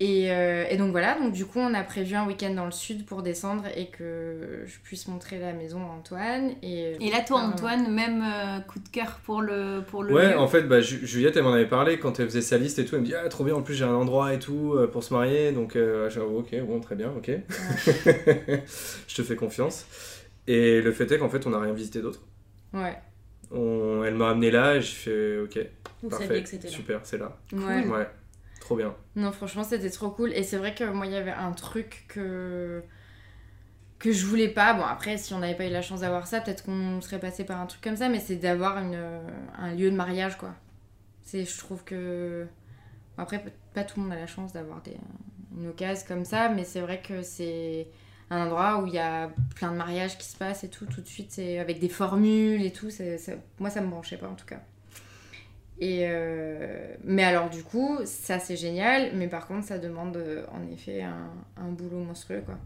Euh, 0.00 0.64
et, 0.70 0.76
donc 0.76 0.92
voilà, 0.92 1.18
donc 1.18 1.32
du 1.32 1.44
coup 1.44 1.58
on 1.58 1.74
a 1.74 1.82
prévu 1.82 2.14
un 2.14 2.24
week-end 2.26 2.54
dans 2.54 2.66
le 2.66 2.70
sud 2.70 3.04
pour 3.04 3.22
descendre 3.22 3.64
et 3.74 3.86
que 3.86 4.62
je 4.64 4.78
puisse 4.78 5.08
montrer 5.08 5.40
la 5.40 5.52
maison 5.52 5.80
à 5.80 5.92
Antoine. 5.92 6.52
Et, 6.62 6.94
et 7.00 7.10
là 7.10 7.20
toi 7.26 7.40
Antoine, 7.40 7.92
même 7.92 8.22
euh, 8.22 8.60
coup 8.60 8.78
de 8.78 8.88
cœur 8.88 9.18
pour 9.24 9.42
le 9.42 9.82
pour 9.84 10.04
le 10.04 10.14
Ouais, 10.14 10.34
en 10.34 10.46
fait 10.46 10.62
bah, 10.62 10.80
Juliette 10.80 11.36
elle 11.36 11.42
m'en 11.42 11.52
avait 11.52 11.66
parlé 11.66 11.98
quand 11.98 12.20
elle 12.20 12.26
faisait 12.26 12.42
sa 12.42 12.58
liste 12.58 12.78
et 12.78 12.84
tout, 12.84 12.94
elle 12.94 13.00
me 13.00 13.06
dit 13.06 13.14
ah 13.14 13.28
trop 13.28 13.42
bien 13.42 13.56
en 13.56 13.62
plus 13.62 13.74
j'ai 13.74 13.84
un 13.84 13.94
endroit 13.94 14.32
et 14.32 14.38
tout 14.38 14.74
euh, 14.74 14.86
pour 14.86 15.02
se 15.02 15.12
marier 15.12 15.50
donc 15.50 15.72
j'ai 15.74 16.20
ok 16.20 16.54
bon 16.62 16.78
très 16.80 16.94
bien 16.94 17.10
ok. 17.16 17.30
je 19.08 19.14
te 19.14 19.22
fais 19.22 19.36
confiance. 19.36 19.84
Et 20.46 20.80
le 20.80 20.92
fait 20.92 21.10
est 21.10 21.18
qu'en 21.18 21.28
fait 21.28 21.44
on 21.46 21.50
n'a 21.50 21.60
rien 21.60 21.72
visité 21.72 22.00
d'autre. 22.00 22.22
Ouais. 22.72 22.96
elle 23.52 24.14
m'a 24.14 24.30
amené 24.30 24.52
là 24.52 24.76
et 24.76 24.80
je 24.80 24.94
fais 24.94 25.38
ok. 25.38 25.58
Vous 26.04 26.10
parfait, 26.10 26.40
que 26.40 26.48
c'était 26.48 26.68
Super, 26.68 27.00
c'est 27.02 27.18
là. 27.18 27.36
Ouais. 27.52 27.84
ouais. 27.84 28.06
Bien. 28.76 28.94
Non, 29.16 29.32
franchement, 29.32 29.64
c'était 29.64 29.90
trop 29.90 30.10
cool. 30.10 30.32
Et 30.32 30.42
c'est 30.42 30.56
vrai 30.56 30.74
que 30.74 30.84
moi, 30.84 31.06
il 31.06 31.12
y 31.12 31.16
avait 31.16 31.30
un 31.30 31.52
truc 31.52 32.04
que 32.08 32.82
que 33.98 34.12
je 34.12 34.26
voulais 34.26 34.48
pas. 34.48 34.74
Bon, 34.74 34.84
après, 34.84 35.18
si 35.18 35.34
on 35.34 35.38
n'avait 35.40 35.56
pas 35.56 35.66
eu 35.66 35.70
la 35.70 35.82
chance 35.82 36.00
d'avoir 36.00 36.26
ça, 36.26 36.40
peut-être 36.40 36.64
qu'on 36.64 37.00
serait 37.00 37.18
passé 37.18 37.44
par 37.44 37.60
un 37.60 37.66
truc 37.66 37.82
comme 37.82 37.96
ça, 37.96 38.08
mais 38.08 38.20
c'est 38.20 38.36
d'avoir 38.36 38.76
un 38.78 39.74
lieu 39.74 39.90
de 39.90 39.96
mariage, 39.96 40.38
quoi. 40.38 40.54
C'est, 41.22 41.44
je 41.44 41.58
trouve 41.58 41.84
que. 41.84 42.46
après, 43.16 43.44
pas 43.74 43.84
tout 43.84 43.98
le 44.00 44.04
monde 44.04 44.12
a 44.12 44.20
la 44.20 44.26
chance 44.26 44.52
d'avoir 44.52 44.82
des, 44.82 44.96
une 45.56 45.68
occasion 45.68 46.04
comme 46.08 46.24
ça, 46.24 46.48
mais 46.48 46.64
c'est 46.64 46.80
vrai 46.80 47.00
que 47.02 47.22
c'est 47.22 47.88
un 48.30 48.46
endroit 48.46 48.82
où 48.82 48.86
il 48.86 48.94
y 48.94 48.98
a 48.98 49.30
plein 49.56 49.72
de 49.72 49.76
mariages 49.76 50.18
qui 50.18 50.26
se 50.26 50.36
passent 50.36 50.64
et 50.64 50.70
tout, 50.70 50.86
tout 50.86 51.00
de 51.00 51.06
suite, 51.06 51.32
c'est 51.32 51.58
avec 51.58 51.80
des 51.80 51.88
formules 51.88 52.62
et 52.62 52.72
tout. 52.72 52.90
C'est, 52.90 53.18
moi, 53.58 53.70
ça 53.70 53.80
me 53.80 53.88
branchait 53.88 54.18
pas 54.18 54.28
en 54.28 54.34
tout 54.34 54.46
cas. 54.46 54.60
Et 55.80 56.00
euh, 56.08 56.94
Mais 57.04 57.24
alors 57.24 57.50
du 57.50 57.62
coup, 57.62 57.98
ça 58.04 58.38
c'est 58.38 58.56
génial, 58.56 59.12
mais 59.14 59.28
par 59.28 59.46
contre 59.46 59.66
ça 59.66 59.78
demande 59.78 60.16
euh, 60.16 60.44
en 60.52 60.70
effet 60.72 61.02
un, 61.02 61.30
un, 61.56 61.68
boulot 61.68 61.98
monstrueux 61.98 62.42
quoi. 62.44 62.58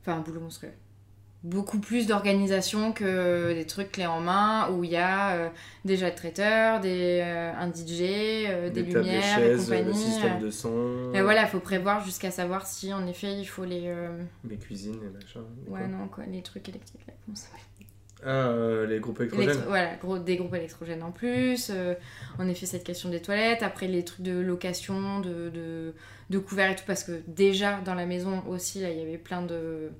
Enfin 0.00 0.18
un 0.18 0.20
boulot 0.20 0.40
monstrueux. 0.40 0.72
Beaucoup 1.42 1.78
plus 1.78 2.06
d'organisation 2.06 2.92
que 2.92 3.54
des 3.54 3.64
trucs 3.64 3.92
clés 3.92 4.06
en 4.06 4.20
main 4.20 4.70
où 4.70 4.84
il 4.84 4.90
y 4.90 4.96
a 4.96 5.36
euh, 5.36 5.48
déjà 5.86 6.10
de 6.10 6.14
traiteurs, 6.14 6.80
des, 6.80 7.22
un 7.22 7.68
DJ, 7.68 8.70
des, 8.72 8.82
lumières 8.82 9.38
et 9.38 9.56
compagnie. 9.56 9.94
système 9.94 10.38
de 10.38 10.50
son. 10.50 11.12
Et 11.14 11.22
voilà, 11.22 11.42
il 11.42 11.48
faut 11.48 11.60
prévoir 11.60 12.04
jusqu'à 12.04 12.30
savoir 12.30 12.66
si 12.66 12.92
en 12.92 13.06
effet 13.06 13.38
il 13.38 13.46
faut 13.46 13.64
les... 13.64 13.94
Les 14.48 14.56
cuisines 14.56 15.00
et 15.02 15.10
machin. 15.10 15.40
Ouais 15.66 15.86
non, 15.86 16.08
quoi, 16.08 16.24
les 16.26 16.42
trucs 16.42 16.68
électriques 16.68 17.06
là, 17.06 17.14
comment 17.24 17.36
ça 17.36 17.48
ah, 18.24 18.48
euh, 18.48 18.86
les 18.86 19.00
groupes 19.00 19.20
électrogènes. 19.20 19.62
voilà, 19.66 19.96
des 20.18 20.36
groupes 20.36 20.54
électrogènes 20.54 21.02
en 21.02 21.10
plus. 21.10 21.70
Euh, 21.70 21.94
en 22.38 22.46
effet, 22.48 22.66
cette 22.66 22.84
question 22.84 23.08
des 23.08 23.22
toilettes. 23.22 23.62
Après, 23.62 23.86
les 23.86 24.04
trucs 24.04 24.22
de 24.22 24.38
location, 24.38 25.20
de, 25.20 25.48
de, 25.48 25.94
de, 26.28 26.38
couverts 26.38 26.72
et 26.72 26.76
tout. 26.76 26.84
Parce 26.86 27.04
que 27.04 27.22
déjà, 27.26 27.80
dans 27.80 27.94
la 27.94 28.06
maison 28.06 28.42
aussi, 28.46 28.80
il 28.80 28.98
y 28.98 29.00
avait 29.00 29.18
plein 29.18 29.42
de, 29.42 29.90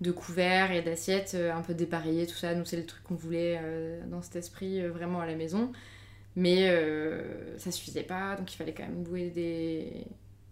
de 0.00 0.10
couverts 0.10 0.72
et 0.72 0.82
d'assiettes 0.82 1.32
euh, 1.34 1.52
un 1.52 1.62
peu 1.62 1.74
dépareillées, 1.74 2.26
tout 2.26 2.34
ça. 2.34 2.54
Nous, 2.54 2.64
c'est 2.64 2.76
le 2.76 2.86
truc 2.86 3.02
qu'on 3.04 3.14
voulait 3.14 3.60
dans 4.06 4.22
cet 4.22 4.36
esprit 4.36 4.86
vraiment 4.88 5.20
à 5.20 5.26
la 5.26 5.36
maison. 5.36 5.72
Mais 6.34 6.68
ça 7.58 7.70
suffisait 7.70 8.02
pas. 8.02 8.36
Donc, 8.36 8.52
il 8.52 8.56
fallait 8.56 8.74
quand 8.74 8.84
même 8.84 9.04
louer 9.04 9.30
des, 9.30 10.04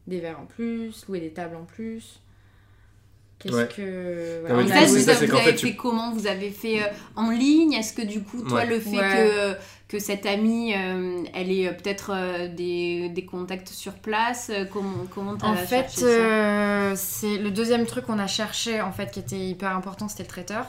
des 0.07 0.21
verres 0.21 0.41
en 0.41 0.47
plus, 0.47 1.07
louer 1.09 1.21
des 1.21 1.33
tables 1.33 1.57
en 1.57 1.65
plus. 1.65 2.21
Qu'est-ce 3.41 3.65
que. 3.75 4.41
Voilà, 4.47 4.69
ça, 4.69 4.85
vous, 4.85 5.09
avez 5.09 5.57
fait, 5.57 5.75
comment 5.75 6.13
Vous 6.13 6.27
avez 6.27 6.51
fait 6.51 6.83
euh, 6.83 6.87
en 7.17 7.31
ligne 7.31 7.73
Est-ce 7.73 7.95
que 7.95 8.03
du 8.03 8.23
coup, 8.23 8.43
toi, 8.43 8.67
le 8.67 8.79
fait 8.79 8.99
que, 8.99 9.57
que 9.89 9.99
cette 9.99 10.27
amie, 10.27 10.75
euh, 10.75 11.25
elle 11.33 11.51
ait 11.51 11.69
euh, 11.69 11.73
peut-être 11.73 12.49
des, 12.55 13.09
des, 13.09 13.25
contacts 13.25 13.69
sur 13.69 13.95
place, 13.95 14.53
comment 14.71 15.07
comment 15.11 15.37
En 15.41 15.57
fait, 15.57 15.89
c'est 15.89 17.39
le 17.39 17.51
deuxième 17.51 17.87
truc 17.87 18.05
qu'on 18.05 18.19
a 18.19 18.27
cherché, 18.27 18.83
en 18.83 18.93
fait, 18.93 19.11
qui 19.11 19.21
était 19.21 19.39
hyper 19.39 19.75
important, 19.75 20.09
c'était 20.09 20.25
le 20.25 20.29
traiteur. 20.29 20.67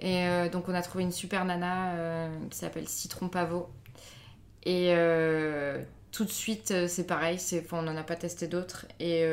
Et 0.00 0.26
donc, 0.52 0.68
on 0.68 0.74
a 0.74 0.82
trouvé 0.82 1.02
une 1.02 1.10
super 1.10 1.44
nana 1.44 2.28
qui 2.48 2.58
s'appelle 2.58 2.86
Citron 2.86 3.28
Pavot. 3.28 3.68
Et 4.64 4.94
tout 6.12 6.24
de 6.24 6.30
suite, 6.30 6.72
c'est 6.88 7.06
pareil, 7.06 7.38
on 7.72 7.82
n'en 7.82 7.96
a 7.96 8.02
pas 8.02 8.16
testé 8.16 8.46
d'autres. 8.46 8.86
Et 9.00 9.24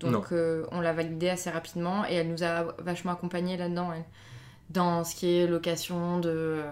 Donc 0.00 0.32
euh, 0.32 0.64
on 0.72 0.80
l'a 0.80 0.92
validé 0.92 1.28
assez 1.28 1.50
rapidement 1.50 2.04
et 2.08 2.14
elle 2.14 2.28
nous 2.28 2.42
a 2.42 2.74
vachement 2.78 3.12
accompagnés 3.12 3.56
là-dedans, 3.56 3.92
elle. 3.92 4.04
Dans 4.70 5.02
ce 5.02 5.14
qui 5.14 5.38
est 5.38 5.46
location 5.46 6.20
de, 6.20 6.28
euh, 6.28 6.62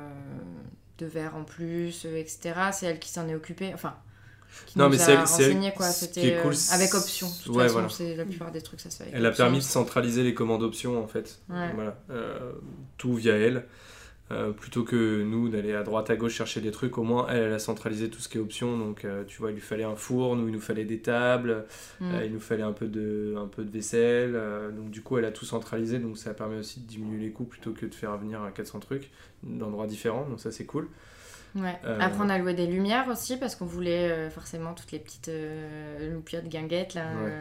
de 0.99 1.07
verre 1.07 1.35
en 1.35 1.45
plus, 1.45 2.05
euh, 2.05 2.17
etc. 2.19 2.53
C'est 2.73 2.87
elle 2.87 2.99
qui 2.99 3.09
s'en 3.09 3.27
est 3.29 3.35
occupée. 3.35 3.73
Enfin, 3.73 3.95
qui 4.67 4.79
Non, 4.79 4.91
nous 4.91 4.97
mais 4.97 5.11
a 5.11 5.21
renseigné, 5.21 5.73
quoi. 5.73 5.87
C'était 5.87 6.39
cool, 6.43 6.53
euh, 6.53 6.75
avec 6.75 6.95
option. 6.95 7.27
De 7.29 7.43
toute 7.45 7.57
ouais, 7.57 7.63
façon, 7.65 7.73
voilà. 7.75 7.89
c'est 7.89 8.15
la 8.15 8.25
plupart 8.25 8.53
des 8.53 8.63
trucs, 8.63 8.81
ça 8.81 8.91
se 8.91 8.99
fait 8.99 9.03
avec 9.05 9.15
Elle 9.15 9.27
a 9.27 9.31
permis 9.31 9.59
de 9.59 9.63
centraliser 9.63 10.23
les 10.23 10.35
commandes 10.35 10.63
options 10.63 11.03
en 11.03 11.07
fait. 11.07 11.39
Ouais. 11.49 11.73
Voilà, 11.75 11.97
Euh, 12.11 12.53
tout 12.99 13.15
via 13.15 13.35
elle. 13.35 13.65
Euh, 14.33 14.51
plutôt 14.51 14.83
que 14.83 15.23
nous 15.23 15.49
d'aller 15.49 15.73
à 15.73 15.85
droite 15.85 16.11
à 16.11 16.17
gauche 16.17 16.35
chercher 16.35 16.61
des 16.61 16.73
trucs, 16.73 16.99
au 16.99 17.05
moins 17.05 17.29
elle, 17.31 17.45
elle 17.45 17.53
a 17.53 17.61
centralisé 17.61 18.11
tout 18.11 18.19
ce 18.21 18.29
qui 18.29 18.39
est 18.39 18.41
options. 18.41 18.77
Donc 18.77 19.05
euh, 19.05 19.23
tu 19.25 19.39
vois, 19.39 19.53
il 19.53 19.55
lui 19.55 19.61
fallait 19.61 19.85
un 19.85 19.95
four, 19.95 20.35
nous 20.35 20.49
il 20.49 20.53
nous 20.53 20.61
fallait 20.61 20.85
des 20.85 20.99
tables, 20.99 21.65
Mm. 22.01 22.13
euh, 22.13 22.25
il 22.25 22.33
nous 22.33 22.41
fallait 22.41 22.65
un 22.65 22.73
peu 22.73 22.89
de, 22.89 23.37
un 23.39 23.47
peu 23.47 23.63
de 23.65 23.71
vaisselle. 23.71 24.37
donc 24.77 24.91
du 24.91 25.01
coup, 25.01 25.17
elle 25.19 25.27
a 25.27 25.31
tout 25.31 25.45
centralisé. 25.45 26.01
Donc 26.01 26.19
ça 26.19 26.35
permet 26.35 26.57
aussi 26.57 26.81
de 26.81 26.87
diminuer 26.87 27.21
les 27.21 27.31
coûts 27.31 27.45
plutôt 27.45 27.71
que 27.71 27.87
de 27.87 27.95
faire 27.95 28.17
venir 28.19 28.41
400 28.53 28.81
trucs 28.81 29.11
d'endroits 29.45 29.87
différents. 29.87 30.27
Donc 30.29 30.41
ça 30.41 30.51
c'est 30.51 30.67
cool. 30.67 30.89
Ouais. 31.55 31.79
Euh, 31.85 31.97
Après, 32.01 32.19
on 32.21 32.29
a 32.29 32.37
loué 32.37 32.53
des 32.53 32.67
lumières 32.67 33.07
aussi 33.09 33.37
parce 33.37 33.55
qu'on 33.55 33.65
voulait 33.65 34.29
forcément 34.31 34.75
toutes 34.75 34.91
les 34.91 34.99
petites 34.99 35.31
loupiottes 36.01 36.49
guinguettes 36.49 36.95
là. 36.95 37.05
Ouais. 37.25 37.33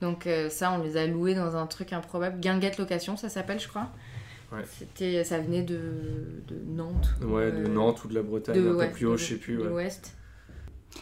Donc 0.00 0.28
ça, 0.48 0.70
on 0.70 0.80
les 0.80 0.96
a 0.96 1.08
louées 1.08 1.34
dans 1.34 1.56
un 1.56 1.66
truc 1.66 1.92
improbable. 1.92 2.38
Guinguette 2.38 2.78
location, 2.78 3.16
ça 3.16 3.28
s'appelle, 3.28 3.58
je 3.58 3.66
crois. 3.66 3.88
Ouais. 4.50 4.62
C'était, 4.78 5.24
ça 5.24 5.38
venait 5.40 5.62
de, 5.62 5.78
de 6.48 6.56
Nantes. 6.66 7.10
Ouais, 7.22 7.50
de 7.52 7.64
euh, 7.64 7.68
Nantes 7.68 8.02
ou 8.04 8.08
de 8.08 8.14
la 8.14 8.22
Bretagne, 8.22 8.56
de- 8.62 8.70
un 8.80 8.86
peu 8.86 8.92
plus 8.92 9.06
haut, 9.06 9.12
de- 9.12 9.16
je 9.18 9.24
sais 9.24 9.34
plus. 9.36 9.56
de 9.56 9.62
ouais. 9.62 9.68
l'Ouest. 9.68 10.14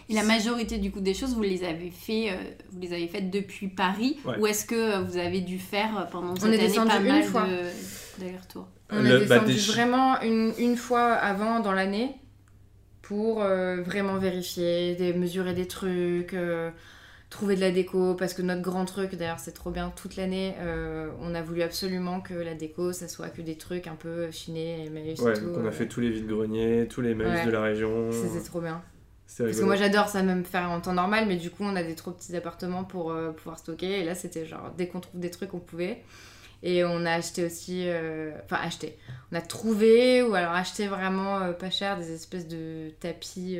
Et 0.08 0.14
la 0.14 0.24
majorité 0.24 0.78
du 0.78 0.90
coup 0.90 1.00
des 1.00 1.14
choses, 1.14 1.34
vous 1.34 1.42
les 1.42 1.62
avez 1.64 1.90
fait, 1.90 2.30
euh, 2.30 2.34
vous 2.72 2.80
les 2.80 2.92
avez 2.92 3.06
faites 3.06 3.30
depuis 3.30 3.68
Paris, 3.68 4.18
Ouais. 4.24 4.36
ou 4.38 4.46
est-ce 4.48 4.66
que 4.66 4.74
euh, 4.74 5.00
vous 5.02 5.16
avez 5.16 5.40
dû 5.40 5.58
faire 5.60 5.96
euh, 5.96 6.04
pendant 6.10 6.34
cette 6.34 6.52
est 6.52 6.58
descendu 6.58 6.88
pas 6.90 6.98
une 7.00 7.06
mal 7.06 7.22
fois. 7.22 7.42
de- 7.46 8.20
d'allers-retours 8.20 8.66
On 8.90 9.00
Le- 9.02 9.22
est 9.22 9.26
bah, 9.26 9.38
descendu 9.38 9.54
des- 9.54 9.72
vraiment 9.72 10.20
une, 10.22 10.52
une 10.58 10.76
fois 10.76 11.12
avant 11.12 11.60
dans 11.60 11.72
l'année 11.72 12.16
pour 13.02 13.42
euh, 13.42 13.80
vraiment 13.82 14.16
vérifier, 14.18 14.96
des, 14.96 15.12
mesurer 15.12 15.54
des 15.54 15.68
trucs, 15.68 16.34
euh, 16.34 16.70
trouver 17.30 17.56
de 17.56 17.60
la 17.60 17.70
déco. 17.70 18.14
Parce 18.14 18.34
que 18.34 18.42
notre 18.42 18.62
grand 18.62 18.84
truc, 18.84 19.14
d'ailleurs, 19.14 19.38
c'est 19.38 19.52
trop 19.52 19.70
bien 19.70 19.92
toute 19.94 20.16
l'année. 20.16 20.54
euh, 20.60 21.10
on 21.20 21.34
a 21.34 21.42
voulu 21.42 21.62
absolument 21.62 22.20
que 22.20 22.34
la 22.34 22.54
déco, 22.54 22.92
ça 22.92 23.08
soit 23.08 23.28
que 23.28 23.42
des 23.42 23.56
trucs 23.56 23.86
un 23.86 23.96
peu 23.96 24.30
chinés, 24.30 24.86
Emmaüs 24.86 25.20
Ouais, 25.20 25.32
et 25.32 25.40
tout. 25.40 25.52
on 25.56 25.64
a 25.64 25.68
euh, 25.68 25.72
fait 25.72 25.86
tous 25.88 26.00
les 26.00 26.10
vides-greniers, 26.10 26.86
tous 26.88 27.00
les 27.00 27.14
mails 27.14 27.28
Ouais. 27.28 27.46
de 27.46 27.50
la 27.50 27.62
région. 27.62 28.10
C'était 28.12 28.44
trop 28.44 28.60
bien. 28.60 28.82
Parce 29.38 29.58
que 29.58 29.64
moi 29.64 29.74
j'adore 29.74 30.08
ça 30.08 30.22
même 30.22 30.44
faire 30.44 30.70
en 30.70 30.80
temps 30.80 30.92
normal, 30.94 31.26
mais 31.26 31.34
du 31.36 31.50
coup 31.50 31.64
on 31.64 31.74
a 31.74 31.82
des 31.82 31.96
trop 31.96 32.12
petits 32.12 32.34
appartements 32.36 32.84
pour 32.84 33.10
euh, 33.10 33.32
pouvoir 33.32 33.58
stocker. 33.58 34.00
Et 34.00 34.04
là 34.04 34.14
c'était 34.14 34.46
genre 34.46 34.72
dès 34.78 34.86
qu'on 34.86 35.00
trouve 35.00 35.20
des 35.20 35.30
trucs 35.30 35.52
on 35.52 35.58
pouvait. 35.58 36.02
Et 36.62 36.84
on 36.84 37.04
a 37.04 37.10
acheté 37.12 37.44
aussi, 37.44 37.82
euh, 37.88 38.30
enfin 38.44 38.56
acheté, 38.62 38.96
on 39.32 39.36
a 39.36 39.40
trouvé 39.40 40.22
ou 40.22 40.34
alors 40.34 40.52
acheté 40.52 40.86
vraiment 40.86 41.40
euh, 41.40 41.52
pas 41.52 41.70
cher 41.70 41.98
des 41.98 42.12
espèces 42.14 42.46
de 42.48 42.90
tapis. 43.00 43.58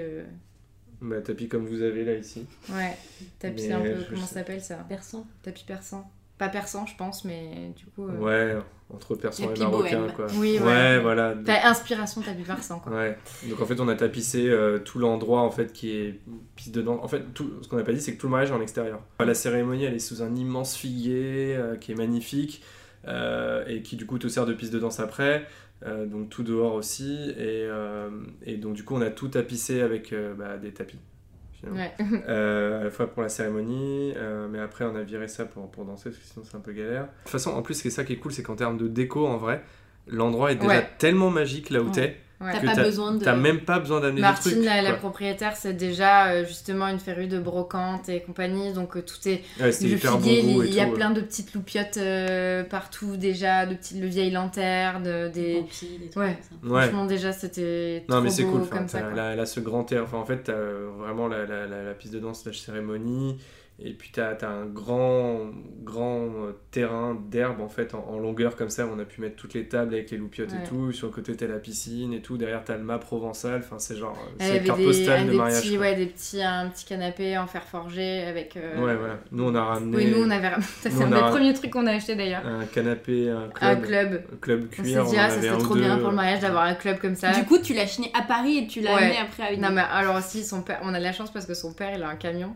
Bah, 1.01 1.21
tapis 1.21 1.49
comme 1.49 1.67
vous 1.67 1.83
avez 1.83 2.05
là 2.05 2.15
ici. 2.15 2.47
Ouais, 2.71 2.97
tapis 3.39 3.67
Mais 3.69 3.73
un 3.73 3.81
peu, 3.81 3.95
comment 4.09 4.21
sais- 4.23 4.27
ça 4.29 4.35
s'appelle 4.41 4.61
ça? 4.63 4.77
Persan. 4.89 5.27
Tapis 5.43 5.65
persan. 5.65 6.11
Pas 6.39 6.49
persan 6.51 6.85
je 6.87 6.95
pense, 6.97 7.25
mais 7.25 7.73
du 7.77 7.87
coup. 7.87 8.07
euh, 8.09 8.19
Ouais, 8.19 8.57
entre 8.93 9.15
persan 9.15 9.45
et 9.45 9.49
Tapis 9.49 9.61
marocain, 9.63 10.01
bohème. 10.01 10.13
quoi. 10.15 10.27
Oui, 10.35 10.59
ouais, 10.59 10.65
ouais. 10.67 10.99
voilà. 11.01 11.35
Enfin, 11.41 11.59
inspiration 11.65 12.21
tapis 12.21 12.43
persan 12.43 12.79
quoi. 12.79 12.93
Ouais. 12.93 13.17
Donc 13.49 13.61
en 13.61 13.65
fait, 13.67 13.81
on 13.81 13.89
a 13.89 13.95
tapissé 13.95 14.47
euh, 14.49 14.79
tout 14.79 14.99
l'endroit 14.99 15.41
en 15.41 15.51
fait 15.51 15.73
qui 15.73 15.91
est 15.97 16.21
piste 16.55 16.75
dedans. 16.75 17.01
En 17.03 17.09
fait, 17.09 17.23
tout 17.33 17.51
ce 17.63 17.69
qu'on 17.69 17.77
n'a 17.77 17.85
pas 17.85 17.93
dit, 17.93 18.01
c'est 18.03 18.15
que 18.15 18.21
tout 18.21 18.27
le 18.27 18.33
mariage 18.33 18.51
est 18.51 18.55
en 18.55 18.61
extérieur. 18.61 19.01
La 19.19 19.33
cérémonie, 19.35 19.85
elle 19.85 19.95
est 19.95 19.99
sous 19.99 20.23
un 20.23 20.35
immense 20.37 20.77
figuier 20.77 21.57
euh, 21.57 21.77
qui 21.77 21.93
est 21.93 21.97
magnifique 21.97 22.63
euh, 23.09 23.65
et 23.67 23.81
qui 23.83 23.97
du 23.97 24.05
coup 24.05 24.19
te 24.19 24.29
sert 24.29 24.45
de 24.47 24.53
piste 24.53 24.73
de 24.75 24.79
danse 24.79 25.01
après. 25.01 25.47
Euh, 25.85 26.07
donc 26.07 26.31
tout 26.31 26.43
dehors 26.43 26.73
aussi 26.73 27.31
et, 27.37 27.67
euh, 27.67 28.09
et 28.43 28.57
donc 28.57 28.73
du 28.75 28.83
coup 28.83 28.95
on 28.97 29.03
a 29.03 29.11
tout 29.11 29.29
tapissé 29.29 29.83
avec 29.83 30.11
euh, 30.15 30.33
bah, 30.35 30.57
des 30.57 30.73
tapis 30.73 30.99
finalement. 31.53 31.79
Ouais. 31.81 31.93
À 32.81 32.85
la 32.85 32.91
fois 32.91 33.07
pour 33.09 33.23
la 33.23 33.29
cérémonie, 33.29 34.15
mais 34.51 34.59
après 34.59 34.85
on 34.87 34.95
a 34.97 35.03
viré 35.03 35.29
ça 35.29 35.45
pour, 35.45 35.71
pour 35.71 35.85
danser 35.85 36.09
parce 36.11 36.17
que 36.23 36.25
sinon 36.27 36.45
c'est 36.49 36.57
un 36.57 36.61
peu 36.61 36.73
galère. 36.73 37.03
De 37.05 37.09
toute 37.25 37.29
façon, 37.31 37.51
en 37.51 37.61
plus, 37.63 37.75
ce 37.75 37.83
qui 37.83 37.89
est 37.89 37.91
ça 37.91 38.05
qui 38.05 38.15
est 38.15 38.17
cool, 38.17 38.33
c'est 38.33 38.43
qu'en 38.43 38.57
termes 38.57 38.79
de 38.79 38.89
déco, 38.89 39.27
en 39.27 39.37
vrai, 39.37 39.63
l'endroit 40.07 40.53
est 40.53 40.57
déjà 40.57 40.69
Ouais. 40.69 40.89
tellement 40.99 41.31
magique 41.31 41.69
là 41.71 41.83
où 41.83 41.87
Ouais. 41.87 41.93
t'es 41.93 42.17
Ouais. 42.39 42.53
T'as 42.53 42.61
que 42.61 42.67
pas 42.67 42.75
t'as 42.75 42.83
besoin 42.85 43.13
de. 43.13 43.25
t'as 43.25 43.35
même 43.35 43.61
pas 43.61 43.79
besoin 43.79 43.99
d'amener 44.01 44.17
des 44.17 44.21
Martine, 44.21 44.53
trucs. 44.53 44.65
la, 44.67 44.83
la 44.83 44.93
propriétaire, 44.93 45.57
c'est 45.57 45.73
déjà 45.73 46.27
euh, 46.29 46.45
justement 46.45 46.87
une 46.89 46.99
férue 46.99 47.29
de 47.29 47.39
brocante 47.39 48.11
et 48.11 48.21
compagnie, 48.21 48.75
donc 48.75 48.95
euh, 48.97 49.03
tout 49.03 49.27
est 49.27 49.43
Ouais, 49.59 49.73
c'était 49.73 49.89
le 49.93 49.97
hyper 49.97 50.13
figuier, 50.21 50.43
bon 50.43 50.53
goût 50.57 50.63
il 50.65 50.75
y 50.75 50.81
a 50.81 50.87
plein 50.87 51.11
de 51.11 51.23
petites 51.23 51.55
loupiottes 51.55 51.97
euh, 51.97 52.63
partout 52.63 53.17
déjà, 53.17 53.65
de 53.65 53.75
petites 53.75 53.99
le 54.03 54.07
vieilles 54.07 54.33
lanternes, 54.33 55.03
de- 55.03 55.29
Des 55.29 55.55
des. 55.55 55.61
Pampis, 55.61 55.99
des 55.99 56.09
trucs 56.11 56.23
Ouais. 56.25 56.39
comme 56.61 56.71
ça. 56.71 56.75
Ouais. 56.75 56.83
Franchement 56.83 57.07
déjà 57.07 57.33
c'était 57.33 58.05
trop 58.07 58.17
Non 58.19 58.23
mais 58.23 58.29
c'est 58.31 58.45
cool, 58.45 58.61
enfin, 58.61 58.77
comme 58.77 58.89
ça. 58.89 59.11
là, 59.11 59.35
là, 59.35 59.47
ce 59.47 59.61
grand 59.61 59.85
terrain, 59.85 60.03
enfin 60.05 60.19
en 60.19 60.27
fait 60.27 60.43
t'as 60.43 60.53
vraiment 60.99 61.29
la, 61.29 61.47
la, 61.47 61.67
la, 61.67 61.83
la 61.85 61.95
piste 61.95 62.13
de 62.13 62.19
danse, 62.19 62.45
la 62.45 62.53
cérémonie, 62.53 63.39
et 63.79 63.93
puis 63.93 64.11
t'as 64.13 64.33
as 64.33 64.47
un 64.49 64.65
grand, 64.65 65.51
grand 65.83 66.29
terrain 66.71 67.15
d'herbe 67.31 67.61
en 67.61 67.69
fait 67.69 67.95
en, 67.95 68.05
en 68.09 68.19
longueur 68.19 68.57
comme 68.57 68.71
ça, 68.71 68.87
où 68.87 68.91
on 68.95 68.99
a 68.99 69.05
pu 69.05 69.21
mettre 69.21 69.37
toutes 69.37 69.53
les 69.55 69.69
tables 69.69 69.93
avec 69.95 70.11
les 70.11 70.17
loupiottes 70.17 70.51
Ouais. 70.53 70.59
et 70.65 70.69
tout, 70.69 70.93
sur 70.93 71.09
le 71.09 71.13
côté 71.13 71.37
t'as 71.37 71.47
la 71.47 71.59
piscine 71.59 72.13
et 72.15 72.23
tout, 72.23 72.37
derrière 72.39 72.65
t'as 72.65 72.77
le 72.77 72.83
mât 72.85 72.99
provençal, 72.99 73.61
enfin 73.65 73.79
c'est 73.79 73.97
genre, 73.97 74.17
euh, 74.19 74.37
c'est 74.41 74.65
carte 74.65 74.79
des, 74.79 74.85
postale 74.87 75.27
de 75.27 75.31
des 75.33 75.37
mariage. 75.37 75.61
petits, 75.63 75.79
ouais, 75.79 75.95
des 75.95 76.07
petits, 76.07 76.43
un 76.43 76.69
petit 76.71 76.85
canapé 76.87 77.37
en 77.37 77.47
fer 77.47 77.63
forgé 77.65 78.23
avec. 78.25 78.57
euh, 78.57 78.83
Ouais, 78.83 78.97
voilà, 78.97 79.19
nous 79.31 79.45
on 79.45 79.55
a 79.55 79.63
ramené 79.65 79.97
Oui, 79.97 80.11
nous 80.11 80.23
on 80.25 80.31
avait. 80.31 80.51
Ça, 80.81 80.91
c'est 80.91 81.03
un 81.03 81.09
des 81.11 81.17
premiers 81.31 81.53
trucs 81.55 81.71
qu'on 81.71 81.87
a 81.87 81.93
acheté 81.93 82.15
d'ailleurs. 82.17 82.47
un 82.47 82.65
canapé, 82.67 83.29
un 83.31 83.45
Un 83.61 83.77
club, 83.77 83.83
club. 83.87 84.23
un 84.33 84.37
club 84.37 84.67
On 84.73 84.77
s'est 84.77 84.83
cuir, 84.83 85.05
dit, 85.05 85.17
ah, 85.19 85.29
ça 85.31 85.43
serait 85.43 85.59
trop 85.59 85.75
deux. 85.75 85.81
bien 85.81 85.99
pour 85.99 86.11
le 86.11 86.17
mariage 86.17 86.41
d'avoir 86.41 86.65
un 86.65 86.75
club 86.75 86.99
comme 86.99 87.15
ça. 87.15 87.33
Du 87.33 87.45
coup, 87.45 87.59
tu 87.59 87.75
l'as 87.75 87.87
chiné 87.87 88.11
à 88.19 88.23
Paris 88.23 88.59
et 88.59 88.67
tu 88.67 88.81
l'as 88.81 88.95
Ouais. 88.95 89.03
amené 89.03 89.19
après 89.19 89.43
à 89.43 89.53
une. 89.53 89.61
Non, 89.61 89.71
mais 89.71 89.83
alors 89.83 90.17
aussi, 90.17 90.43
son 90.45 90.63
père, 90.63 90.81
on 90.83 90.95
a 90.95 90.99
de 90.99 91.05
la 91.05 91.13
chance 91.13 91.31
parce 91.31 91.45
que 91.47 91.55
son 91.55 91.73
père, 91.75 91.93
il 91.95 92.03
a 92.03 92.09
un 92.09 92.17
camion. 92.17 92.55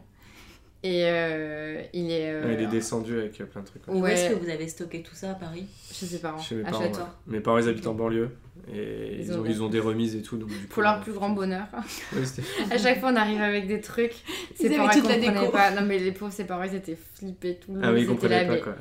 Et 0.83 1.03
euh, 1.05 1.83
il 1.93 2.11
est. 2.11 2.33
euh, 2.33 2.47
Ouais, 2.47 2.55
il 2.55 2.62
est 2.62 2.66
descendu 2.66 3.19
avec 3.19 3.38
euh, 3.40 3.45
plein 3.45 3.61
de 3.61 3.66
trucs. 3.66 3.83
Où 3.88 4.01
Ouais. 4.01 4.12
est-ce 4.14 4.31
que 4.31 4.35
vous 4.43 4.49
avez 4.49 4.66
stocké 4.66 5.03
tout 5.03 5.14
ça 5.14 5.33
à 5.33 5.35
Paris? 5.35 5.66
Chez 5.93 6.07
ses 6.07 6.19
parents. 6.21 6.38
Chez 6.40 6.55
mes 6.55 6.64
à 6.64 6.71
parents, 6.71 6.85
ouais. 6.85 6.90
Mes 7.27 7.40
parents, 7.40 7.59
ils 7.59 7.69
habitent 7.69 7.87
en 7.87 7.95
banlieue. 7.95 8.31
Et 8.73 9.16
Ils 9.21 9.27
ils, 9.27 9.33
ont 9.38 9.45
ils 9.45 9.62
ont 9.62 9.69
des 9.69 9.81
remises 9.81 10.16
et 10.16 10.23
tout. 10.23 10.38
Donc, 10.38 10.49
du 10.49 10.55
coup, 10.55 10.66
Pour 10.71 10.83
leur 10.83 10.99
euh, 10.99 11.03
plus 11.03 11.12
grand 11.12 11.31
bonheur. 11.31 11.66
À 12.71 12.79
chaque 12.79 13.01
fois, 13.01 13.11
on 13.12 13.16
arrive 13.16 13.40
avec 13.43 13.66
des 13.66 13.81
trucs. 13.83 14.14
Ses 14.55 14.66
avaient 14.66 14.77
parents 14.77 14.90
toute 14.90 15.09
la 15.09 15.19
déco. 15.19 15.49
pas. 15.51 15.71
Non, 15.71 15.83
mais 15.83 15.99
les 15.99 16.12
pauvres, 16.12 16.33
ses 16.33 16.45
parents, 16.45 16.62
ils 16.64 16.75
étaient 16.75 16.97
flippés 17.14 17.57
tout 17.57 17.75
le. 17.75 17.81
Ah 17.83 17.93
oui, 17.93 18.03
ils 18.03 18.07
comprenaient 18.07 18.45
là, 18.47 18.55
pas 18.57 18.61
quoi. 18.62 18.77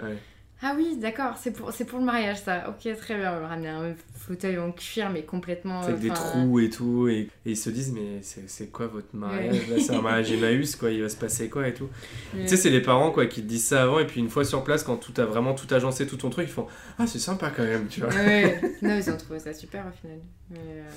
Ah 0.61 0.73
oui, 0.75 0.97
d'accord, 0.97 1.35
c'est 1.41 1.51
pour, 1.51 1.71
c'est 1.71 1.85
pour 1.85 1.99
le 1.99 2.05
mariage 2.05 2.41
ça. 2.41 2.65
Ok, 2.69 2.93
très 2.97 3.15
bien. 3.15 3.33
On 3.37 3.39
va 3.39 3.47
ramener 3.47 3.69
un 3.69 3.95
fauteuil 4.13 4.57
en 4.57 4.73
cuir, 4.73 5.09
mais 5.09 5.23
complètement. 5.23 5.81
C'est 5.83 5.89
avec 5.89 6.01
des 6.01 6.09
trous 6.09 6.59
et 6.59 6.69
tout. 6.69 7.07
Et, 7.07 7.29
et 7.45 7.51
ils 7.51 7.57
se 7.57 7.69
disent, 7.69 7.93
mais 7.93 8.21
c'est 8.21 8.67
quoi 8.69 8.87
votre 8.87 9.07
mariage 9.13 9.69
Là, 9.69 9.75
c'est 9.79 9.95
un 9.95 10.01
mariage 10.01 10.31
Emmaüs, 10.33 10.75
quoi. 10.75 10.91
Il 10.91 11.01
va 11.01 11.07
se 11.07 11.15
passer 11.15 11.49
quoi 11.49 11.67
et 11.67 11.73
tout. 11.73 11.87
ouais. 12.33 12.41
Tu 12.43 12.49
sais, 12.49 12.57
c'est 12.57 12.69
les 12.69 12.81
parents, 12.81 13.11
quoi, 13.11 13.25
qui 13.25 13.41
te 13.41 13.47
disent 13.47 13.67
ça 13.67 13.83
avant. 13.83 13.99
Et 13.99 14.05
puis, 14.05 14.19
une 14.19 14.29
fois 14.29 14.43
sur 14.43 14.63
place, 14.65 14.83
quand 14.83 14.97
tout 14.97 15.13
a 15.21 15.25
vraiment 15.25 15.53
tout 15.53 15.73
agencé, 15.73 16.05
tout 16.05 16.17
ton 16.17 16.29
truc, 16.29 16.47
ils 16.49 16.51
font 16.53 16.67
Ah, 16.97 17.07
c'est 17.07 17.19
sympa 17.19 17.51
quand 17.55 17.63
même, 17.63 17.87
tu 17.87 18.01
vois. 18.01 18.09
Ouais. 18.09 18.59
Non, 18.81 18.95
ils 18.97 19.09
ont 19.09 19.17
trouvé 19.17 19.39
ça 19.39 19.53
super 19.53 19.85
au 19.87 19.91
final. 20.01 20.19
Mais, 20.51 20.57
euh, 20.59 20.89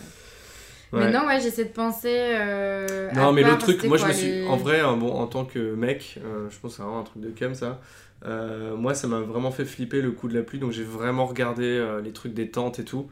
Ouais. 0.93 1.07
mais 1.07 1.11
non, 1.11 1.27
ouais, 1.27 1.41
j'essaie 1.41 1.65
de 1.65 1.71
penser. 1.71 2.09
euh, 2.13 3.09
à 3.11 3.15
Non, 3.15 3.33
mais 3.33 3.43
part, 3.43 3.53
le 3.53 3.59
truc, 3.59 3.85
moi 3.85 3.97
je 3.97 4.07
me 4.07 4.13
suis. 4.13 4.27
les- 4.27 4.47
En 4.47 4.57
vrai, 4.57 4.81
hein, 4.81 4.97
bon, 4.97 5.11
en 5.13 5.27
tant 5.27 5.45
que 5.45 5.75
mec, 5.75 6.19
euh, 6.25 6.49
je 6.51 6.59
pense 6.59 6.73
que 6.73 6.77
c'est 6.77 6.83
vraiment 6.83 7.01
un 7.01 7.05
truc 7.05 7.23
de 7.23 7.31
cam 7.31 7.55
ça. 7.55 7.81
Euh, 8.27 8.77
moi, 8.77 8.95
ça 8.95 9.07
m'a 9.09 9.21
vraiment 9.21 9.51
fait 9.51 9.65
flipper 9.65 10.01
le 10.03 10.11
coup 10.13 10.29
de 10.29 10.35
la 10.37 10.43
pluie, 10.43 10.59
donc 10.59 10.71
j'ai 10.73 10.85
vraiment 10.85 11.27
regardé 11.27 11.65
euh, 11.65 12.01
les 12.01 12.13
trucs 12.13 12.35
des 12.35 12.51
tentes 12.51 12.79
et 12.79 12.85
tout. 12.85 13.09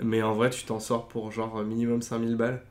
Mais 0.00 0.22
en 0.22 0.32
vrai, 0.32 0.48
tu 0.50 0.62
t'en 0.64 0.78
sors 0.80 1.08
pour 1.08 1.32
genre 1.32 1.62
minimum 1.64 2.02
5000 2.02 2.36
balles. 2.36 2.62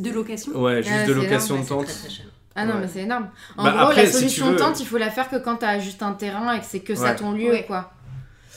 De 0.00 0.10
location? 0.10 0.52
Ouais, 0.60 0.82
juste 0.82 0.94
Ah, 1.04 1.06
de 1.06 1.12
location 1.12 1.54
de 1.56 1.60
C'est 1.62 1.66
très 1.68 1.74
tente. 1.76 1.86
très. 1.86 2.08
Ah 2.54 2.66
non, 2.66 2.74
Ouais. 2.74 2.80
mais 2.82 2.88
c'est 2.88 3.00
énorme. 3.02 3.28
En 3.56 3.64
Bah, 3.64 3.70
gros, 3.70 3.80
après, 3.84 4.02
la 4.02 4.08
si 4.10 4.18
solution 4.18 4.46
veux- 4.48 4.52
de 4.54 4.58
tente, 4.58 4.80
il 4.80 4.86
faut 4.86 4.98
la 4.98 5.10
faire 5.10 5.30
que 5.30 5.36
quand 5.36 5.56
t'as 5.56 5.78
juste 5.78 6.02
un 6.02 6.12
terrain 6.12 6.52
et 6.54 6.58
que 6.60 6.66
c'est 6.66 6.80
que 6.80 6.94
ça 6.94 7.14
ton 7.14 7.32
lieu, 7.32 7.50
Ouais. 7.50 7.64
quoi. 7.66 7.92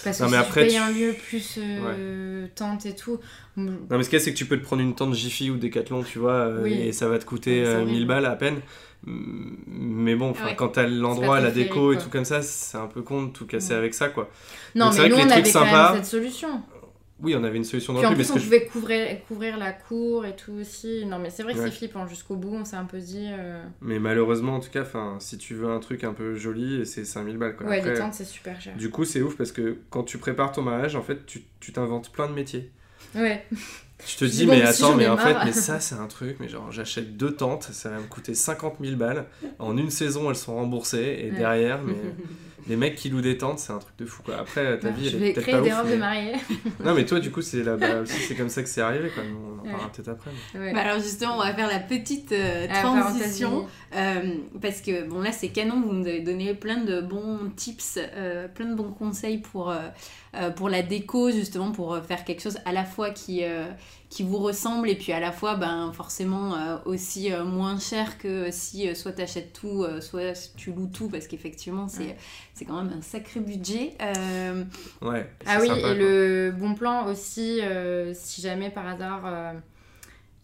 Parce 0.06 0.18
que 0.20 0.24
Non, 0.24 0.30
si 0.30 0.36
mais 0.36 0.42
tu 0.42 0.48
après, 0.48 0.62
payes 0.68 0.72
tu- 0.76 0.78
un 0.78 0.92
lieu 0.92 1.14
plus 1.28 1.60
euh, 1.60 2.48
tente 2.56 2.86
et 2.86 2.96
tout. 2.96 3.20
Non, 3.58 3.74
mais 3.90 4.04
ce 4.04 4.10
qu'il 4.10 4.18
y 4.20 4.22
a, 4.22 4.24
c'est 4.24 4.32
que 4.32 4.38
tu 4.38 4.46
peux 4.46 4.58
te 4.58 4.64
prendre 4.64 4.82
une 4.82 4.96
tente 4.96 5.14
Jiffy 5.14 5.50
ou 5.50 5.58
Decathlon, 5.58 6.04
tu 6.04 6.20
vois, 6.20 6.32
euh, 6.34 6.64
Oui. 6.64 6.74
et 6.74 6.92
ça 6.94 7.08
va 7.10 7.20
te 7.20 7.26
coûter 7.26 7.60
Ouais, 7.60 7.66
c'est 7.66 7.72
euh, 7.72 7.76
horrible. 7.82 7.92
1000 7.92 8.08
balles 8.08 8.26
à 8.26 8.36
peine. 8.38 8.62
Mais 9.08 10.16
bon, 10.16 10.32
Ouais. 10.32 10.56
quand 10.56 10.70
t'as 10.70 10.88
l'endroit, 10.88 11.40
la 11.40 11.52
déco 11.52 11.94
et 11.94 11.98
tout 11.98 12.10
comme 12.10 12.26
ça, 12.26 12.42
c'est 12.42 12.78
un 12.78 12.88
peu 12.88 13.02
con 13.02 13.24
de 13.24 13.30
tout 13.32 13.46
casser 13.46 13.74
avec 13.74 13.94
ça, 13.94 14.10
quoi. 14.10 14.30
Non, 14.74 14.88
Donc, 14.90 14.98
mais 14.98 15.10
nous, 15.10 15.16
que 15.16 15.22
on 15.22 15.26
avait 15.30 15.42
trucs 15.42 15.54
quand 15.54 15.60
sympas- 15.66 15.94
même 15.94 16.04
cette 16.04 16.12
solution. 16.12 16.62
Oui, 17.22 17.34
on 17.34 17.44
avait 17.46 17.56
une 17.58 17.64
solution 17.64 17.94
dans 17.94 18.00
Puis 18.00 18.10
le 18.10 18.14
en 18.14 18.18
plus, 18.18 18.32
on 18.32 18.38
je- 18.38 18.44
pouvait 18.44 18.66
couvrir, 18.66 19.26
couvrir 19.26 19.58
la 19.58 19.72
cour 19.72 20.26
et 20.26 20.36
tout 20.36 20.52
aussi. 20.52 21.06
Non, 21.06 21.18
mais 21.18 21.30
c'est 21.30 21.44
vrai 21.44 21.54
que 21.54 21.60
Ouais. 21.60 21.66
c'est 21.70 21.76
flippant. 21.78 22.06
Jusqu'au 22.08 22.36
bout, 22.36 22.54
on 22.54 22.66
s'est 22.66 22.76
un 22.76 22.84
peu 22.86 23.00
dit. 23.00 23.28
euh, 23.30 23.64
Mais 23.82 24.00
malheureusement, 24.00 24.56
en 24.56 24.60
tout 24.60 24.70
cas, 24.70 24.84
si 25.20 25.38
tu 25.38 25.54
veux 25.54 25.70
un 25.70 25.80
truc 25.80 26.04
un 26.04 26.12
peu 26.14 26.36
joli, 26.36 26.86
c'est 26.86 27.06
5000 27.06 27.38
balles. 27.38 27.56
Quoi. 27.56 27.68
Ouais, 27.68 27.78
Après, 27.80 27.94
les 27.94 27.98
tentes, 28.00 28.14
c'est 28.16 28.26
super 28.26 28.60
cher. 28.60 28.76
Du 28.76 28.90
coup, 28.90 29.06
c'est 29.06 29.22
ouf 29.22 29.38
parce 29.38 29.54
que 29.54 29.78
quand 29.90 30.04
tu 30.04 30.18
prépares 30.18 30.52
ton 30.52 30.62
mariage, 30.62 30.96
en 30.98 31.02
fait, 31.04 31.26
tu 31.26 31.72
t'inventes 31.72 32.12
plein 32.12 32.28
de 32.28 32.34
métiers. 32.34 32.70
Ouais. 33.16 33.46
Je 34.06 34.18
te 34.18 34.26
dis, 34.26 34.46
bon, 34.46 34.52
mais 34.52 34.66
si 34.74 34.84
attends, 34.84 34.96
mais 34.96 35.06
ai 35.06 35.08
en 35.08 35.16
fait, 35.16 35.36
mais 35.46 35.54
ça, 35.54 35.80
c'est 35.80 35.96
un 35.96 36.08
truc, 36.08 36.36
mais 36.42 36.50
genre, 36.50 36.70
j'achète 36.70 37.16
deux 37.16 37.34
tentes, 37.34 37.64
ça 37.72 37.90
va 37.92 37.98
me 38.00 38.08
coûter 38.08 38.34
50 38.36 38.76
000 38.82 38.98
balles. 38.98 39.26
En 39.58 39.78
une 39.78 39.90
saison, 39.90 40.30
elles 40.30 40.36
sont 40.36 40.56
remboursées, 40.56 41.22
et 41.24 41.32
Ouais. 41.32 41.38
derrière, 41.38 41.82
mais 41.82 41.94
les 42.68 42.76
mecs 42.76 42.96
qui 42.96 43.10
louent 43.10 43.22
des 43.22 43.38
tentes, 43.38 43.60
c'est 43.60 43.72
un 43.74 43.80
truc 43.80 43.96
de 43.98 44.06
fou, 44.06 44.24
quoi. 44.24 44.38
Après, 44.38 44.80
ta 44.80 44.90
vie, 44.90 45.10
je 45.10 45.16
elle 45.18 45.24
est 45.24 45.26
vais 45.28 45.34
peut-être 45.34 45.44
créer 45.48 45.56
pas 45.56 45.62
des 45.62 45.72
ouf, 45.72 45.78
robes 45.82 45.92
de 45.92 45.96
mariée. 45.98 46.34
Non, 46.84 46.94
mais 46.94 47.06
toi, 47.06 47.20
du 47.20 47.32
coup, 47.32 47.42
c'est 47.42 47.64
là 47.64 47.78
bah, 47.78 48.02
aussi, 48.02 48.20
c'est 48.28 48.36
comme 48.36 48.50
ça 48.50 48.64
que 48.64 48.70
c'est 48.70 48.82
arrivé, 48.82 49.10
quoi. 49.10 49.24
On 49.24 49.54
en 49.60 49.64
parlera 49.64 49.84
Ouais. 49.86 49.92
peut-être 49.96 50.10
après. 50.10 50.32
mais- 50.54 50.60
Ouais. 50.60 50.74
Bah 50.74 50.82
alors 50.82 51.00
justement, 51.00 51.36
on 51.38 51.44
va 51.44 51.54
faire 51.54 51.68
la 51.68 51.80
petite 51.80 52.32
euh, 52.32 52.68
Ah, 52.70 52.82
transition. 52.82 53.68
euh, 53.96 54.22
parce 54.62 54.82
que 54.82 55.08
bon 55.08 55.22
là 55.22 55.32
c'est 55.32 55.50
canon, 55.50 55.82
vous 55.82 55.94
nous 55.94 56.08
avez 56.08 56.22
donné 56.22 56.54
plein 56.54 56.78
de 56.84 57.02
bons 57.02 57.52
tips, 57.56 57.98
euh, 58.16 58.48
plein 58.48 58.66
de 58.66 58.76
bons 58.76 58.92
conseils 58.92 59.38
pour, 59.40 59.74
euh, 60.36 60.50
pour 60.52 60.70
la 60.70 60.82
déco, 60.82 61.32
justement 61.32 61.72
pour 61.72 61.94
euh, 61.94 62.02
faire 62.02 62.24
quelque 62.26 62.42
chose 62.42 62.58
à 62.66 62.72
la 62.72 62.86
fois 62.86 63.10
qui, 63.12 63.44
euh, 63.44 63.66
qui 64.10 64.24
vous 64.24 64.38
ressemble 64.38 64.90
et 64.90 64.96
puis 64.96 65.12
à 65.14 65.20
la 65.20 65.32
fois 65.32 65.56
ben, 65.56 65.92
forcément 65.94 66.56
euh, 66.56 66.78
aussi 66.86 67.32
euh, 67.34 67.44
moins 67.44 67.80
cher 67.80 68.18
que 68.18 68.50
si 68.52 68.88
euh, 68.88 68.96
soit 68.96 69.14
tu 69.14 69.22
achètes 69.22 69.54
tout, 69.54 69.84
euh, 69.84 70.02
soit 70.02 70.54
tu 70.56 70.72
loues 70.72 70.88
tout 70.88 71.10
parce 71.10 71.28
qu'effectivement 71.28 71.88
c'est 71.88 72.04
Ouais. 72.06 72.18
c'est 72.54 72.66
quand 72.66 72.82
même 72.84 72.94
un 72.98 73.02
sacré 73.02 73.40
budget. 73.40 73.94
Euh, 74.02 74.64
Ouais. 75.02 75.30
Ah 75.46 75.58
oui, 75.62 75.68
sympa, 75.68 75.80
et 75.80 75.82
quoi. 75.82 75.94
le 75.94 76.52
bon 76.58 76.76
plan 76.76 77.06
aussi, 77.08 77.60
euh, 77.62 78.14
si 78.14 78.42
jamais 78.42 78.70
par 78.70 78.88
hasard 78.88 79.22
euh, 79.26 79.54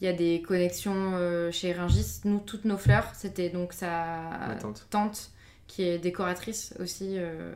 il 0.01 0.05
y 0.05 0.07
a 0.07 0.13
des 0.13 0.41
connexions 0.41 1.13
euh, 1.15 1.51
chez 1.51 1.73
Ringis, 1.73 2.21
nous, 2.25 2.39
toutes 2.39 2.65
nos 2.65 2.77
fleurs, 2.77 3.11
c'était 3.13 3.49
donc 3.49 3.71
sa 3.73 4.57
tante. 4.59 4.87
tante 4.89 5.29
qui 5.67 5.83
est 5.83 5.99
décoratrice 5.99 6.73
aussi 6.81 7.17
euh, 7.17 7.53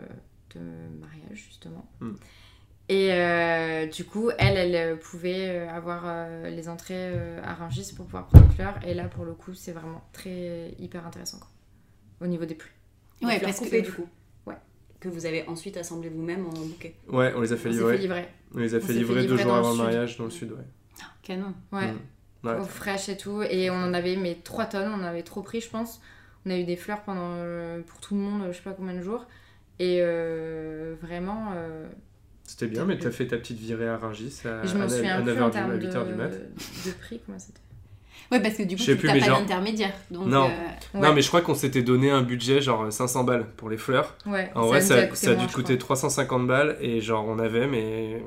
de 0.56 1.00
mariage, 1.00 1.38
justement. 1.48 1.86
Hmm. 2.00 2.14
Et 2.88 3.10
euh, 3.14 3.88
du 3.88 4.06
coup, 4.06 4.30
elle, 4.38 4.58
elle 4.58 4.76
euh, 4.76 4.96
pouvait 4.96 5.50
euh, 5.50 5.70
avoir 5.70 6.04
euh, 6.06 6.50
les 6.52 6.70
entrées 6.70 6.94
euh, 6.96 7.42
à 7.44 7.56
Ringis 7.56 7.94
pour 7.96 8.06
pouvoir 8.06 8.28
prendre 8.28 8.48
les 8.48 8.54
fleurs. 8.54 8.80
Et 8.86 8.94
là, 8.94 9.06
pour 9.08 9.26
le 9.26 9.34
coup, 9.34 9.54
c'est 9.56 9.72
vraiment 9.72 10.04
très 10.14 10.76
hyper 10.78 11.06
intéressant 11.08 11.40
quoi, 11.40 11.48
au 12.22 12.28
niveau 12.28 12.46
des 12.46 12.54
prix. 12.54 12.70
ouais, 13.24 13.40
parce 13.40 13.58
coupées, 13.58 13.82
que 13.82 13.88
du 13.88 13.92
coup. 13.92 14.08
Ouais. 14.46 14.54
Que 15.00 15.10
vous 15.10 15.26
avez 15.26 15.48
ensuite 15.48 15.78
assemblé 15.78 16.10
vous-même 16.10 16.46
en 16.46 16.52
bouquet. 16.52 16.96
Ouais, 17.08 17.34
on 17.36 17.42
les 17.42 17.54
a 17.54 17.58
fait 17.58 17.70
livrer. 17.70 17.96
fait 17.96 18.02
livrer. 18.04 18.28
On 18.54 18.60
les 18.60 18.76
a 18.76 18.78
On 18.78 18.82
fait 18.82 18.94
livrer 18.94 19.26
deux 19.26 19.38
jours 19.38 19.54
le 19.54 19.58
avant 19.58 19.70
le 19.72 19.76
sud. 19.76 19.84
mariage 19.84 20.18
dans 20.18 20.26
le 20.26 20.30
sud, 20.30 20.52
ouais. 20.52 20.66
canon. 21.24 21.54
Ouais. 21.72 21.92
Mm. 21.92 22.00
Ouais. 22.44 22.60
au 22.60 22.66
fraîche 22.66 23.10
et 23.10 23.18
tout. 23.18 23.42
Et 23.42 23.72
on 23.72 23.76
en 23.82 23.94
avait 23.96 24.16
mais 24.16 24.38
3 24.44 24.66
tonnes, 24.68 24.92
on 24.92 25.02
en 25.02 25.04
avait 25.04 25.24
trop 25.24 25.42
pris, 25.42 25.60
je 25.62 25.70
pense. 25.72 26.00
On 26.46 26.52
a 26.52 26.58
eu 26.60 26.64
des 26.64 26.76
fleurs 26.76 27.02
pendant, 27.02 27.32
euh, 27.38 27.82
pour 27.82 28.00
tout 28.00 28.14
le 28.14 28.22
monde, 28.22 28.44
je 28.52 28.58
sais 28.58 28.62
pas 28.62 28.74
combien 28.74 28.94
de 28.94 29.02
jours. 29.02 29.26
Et 29.80 29.98
euh, 30.02 30.96
vraiment, 31.02 31.52
euh, 31.56 31.88
C'était 32.46 32.68
bien, 32.68 32.86
mais 32.86 32.98
t'as 32.98 33.12
fait 33.12 33.28
ta 33.28 33.38
petite 33.38 33.58
virée 33.60 33.88
à 33.90 33.98
Rungis 33.98 34.42
à, 34.46 34.50
à, 34.50 34.52
à 34.60 34.60
plus 34.62 34.70
9h 34.70 35.42
en 35.42 35.46
du, 35.48 35.52
termes 35.52 35.72
à 35.72 35.78
de, 35.78 35.88
8h 35.88 36.08
du 36.08 36.14
mat. 36.14 36.30
de 36.32 36.92
prix, 37.02 37.20
comment 37.26 37.40
c'était. 37.40 37.60
Ouais, 38.32 38.42
parce 38.42 38.56
que 38.56 38.64
du 38.64 38.76
coup, 38.76 38.82
tu 38.82 38.92
n'as 38.92 39.14
pas 39.14 39.20
genre- 39.20 39.40
d'intermédiaire. 39.40 39.94
Donc, 40.10 40.28
Non. 40.28 40.46
euh, 40.46 40.48
Ouais. 40.96 41.02
Non, 41.02 41.14
mais 41.14 41.22
je 41.22 41.28
crois 41.28 41.42
qu'on 41.42 41.54
s'était 41.54 41.84
donné 41.84 42.10
un 42.10 42.22
budget 42.24 42.60
genre 42.62 42.92
500 42.92 43.24
balles 43.24 43.46
pour 43.58 43.70
les 43.70 43.78
fleurs. 43.78 44.16
Ouais, 44.26 44.50
En 44.56 44.66
vrai, 44.68 44.82
ça, 44.82 45.14
ça 45.14 45.32
a 45.32 45.34
dû 45.34 45.40
moins, 45.40 45.48
te 45.48 45.54
coûter 45.54 45.78
350 45.78 46.48
balles 46.48 46.78
et 46.80 47.02
genre 47.02 47.26
on 47.28 47.38
avait, 47.38 47.68
mais. 47.68 48.24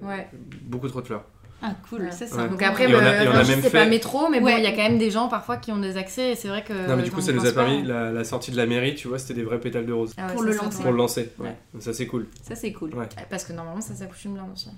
Ouais. 0.00 0.28
beaucoup 0.62 0.88
trop 0.88 1.00
de 1.02 1.06
fleurs. 1.06 1.24
Ah, 1.60 1.74
cool, 1.90 2.02
Ouais. 2.02 2.10
ça 2.12 2.26
c'est 2.26 2.36
Ouais. 2.36 2.48
Donc 2.48 2.62
après, 2.62 2.86
on 2.86 2.96
a- 2.98 3.24
bah, 3.24 3.40
on 3.42 3.48
même 3.48 3.62
fait- 3.62 3.70
pas 3.70 3.84
métro, 3.86 4.28
mais 4.30 4.38
bon, 4.40 4.46
il 4.48 4.62
y 4.62 4.66
a 4.66 4.70
quand 4.70 4.76
même 4.88 4.98
des 4.98 5.10
gens 5.10 5.28
parfois 5.28 5.56
qui 5.56 5.72
ont 5.72 5.78
des 5.78 5.96
accès, 5.96 6.30
et 6.32 6.34
c'est 6.36 6.46
vrai 6.48 6.62
que. 6.62 6.72
non, 6.88 6.96
mais 6.96 7.02
du 7.02 7.10
coup, 7.10 7.20
ça 7.20 7.32
nous 7.32 7.44
a 7.44 7.52
permis, 7.52 7.82
la, 7.82 8.12
la 8.12 8.24
sortie 8.24 8.52
de 8.52 8.56
la 8.56 8.66
mairie, 8.66 8.94
tu 8.94 9.08
vois, 9.08 9.18
c'était 9.18 9.34
des 9.34 9.42
vrais 9.42 9.58
pétales 9.58 9.84
de 9.86 9.92
rose. 9.92 10.12
Ah 10.16 10.26
ouais, 10.28 10.32
pour 10.34 10.42
le 10.44 10.52
ça, 10.52 10.62
lancer. 10.64 10.82
Pour 10.82 10.92
le 10.92 10.96
lancer, 10.98 11.32
ouais. 11.40 11.56
Donc 11.74 11.82
Ça, 11.82 11.92
c'est 11.92 12.06
cool. 12.06 12.28
Ça 12.42 12.54
c'est 12.54 12.72
cool. 12.72 12.94
Ouais. 12.94 13.08
Parce 13.28 13.44
que 13.44 13.52
normalement, 13.52 13.80
ça, 13.80 13.92
une 14.24 14.34
blinde 14.34 14.46
aussi. 14.54 14.68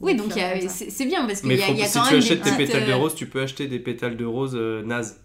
Oui, 0.00 0.14
donc 0.14 0.32
c'est 0.68 1.06
bien 1.06 1.26
parce 1.26 1.40
qu'il 1.40 1.48
Mais 1.48 1.56
y 1.56 1.62
a, 1.62 1.66
faut- 1.66 1.72
il 1.72 1.78
y 1.80 1.82
a 1.82 1.86
si 1.86 1.98
quand 1.98 2.04
tu 2.04 2.14
même 2.14 2.22
achètes 2.22 2.42
des 2.44 2.52
pétales 2.52 2.86
de 2.86 2.92
euh, 2.92 2.96
rose, 2.96 3.14
tu 3.16 3.26
peux 3.26 3.42
acheter 3.42 3.66
des 3.66 3.80
pétales 3.80 4.16
de 4.16 4.24
rose 4.24 4.52
euh, 4.54 4.84
nazes. 4.84 5.16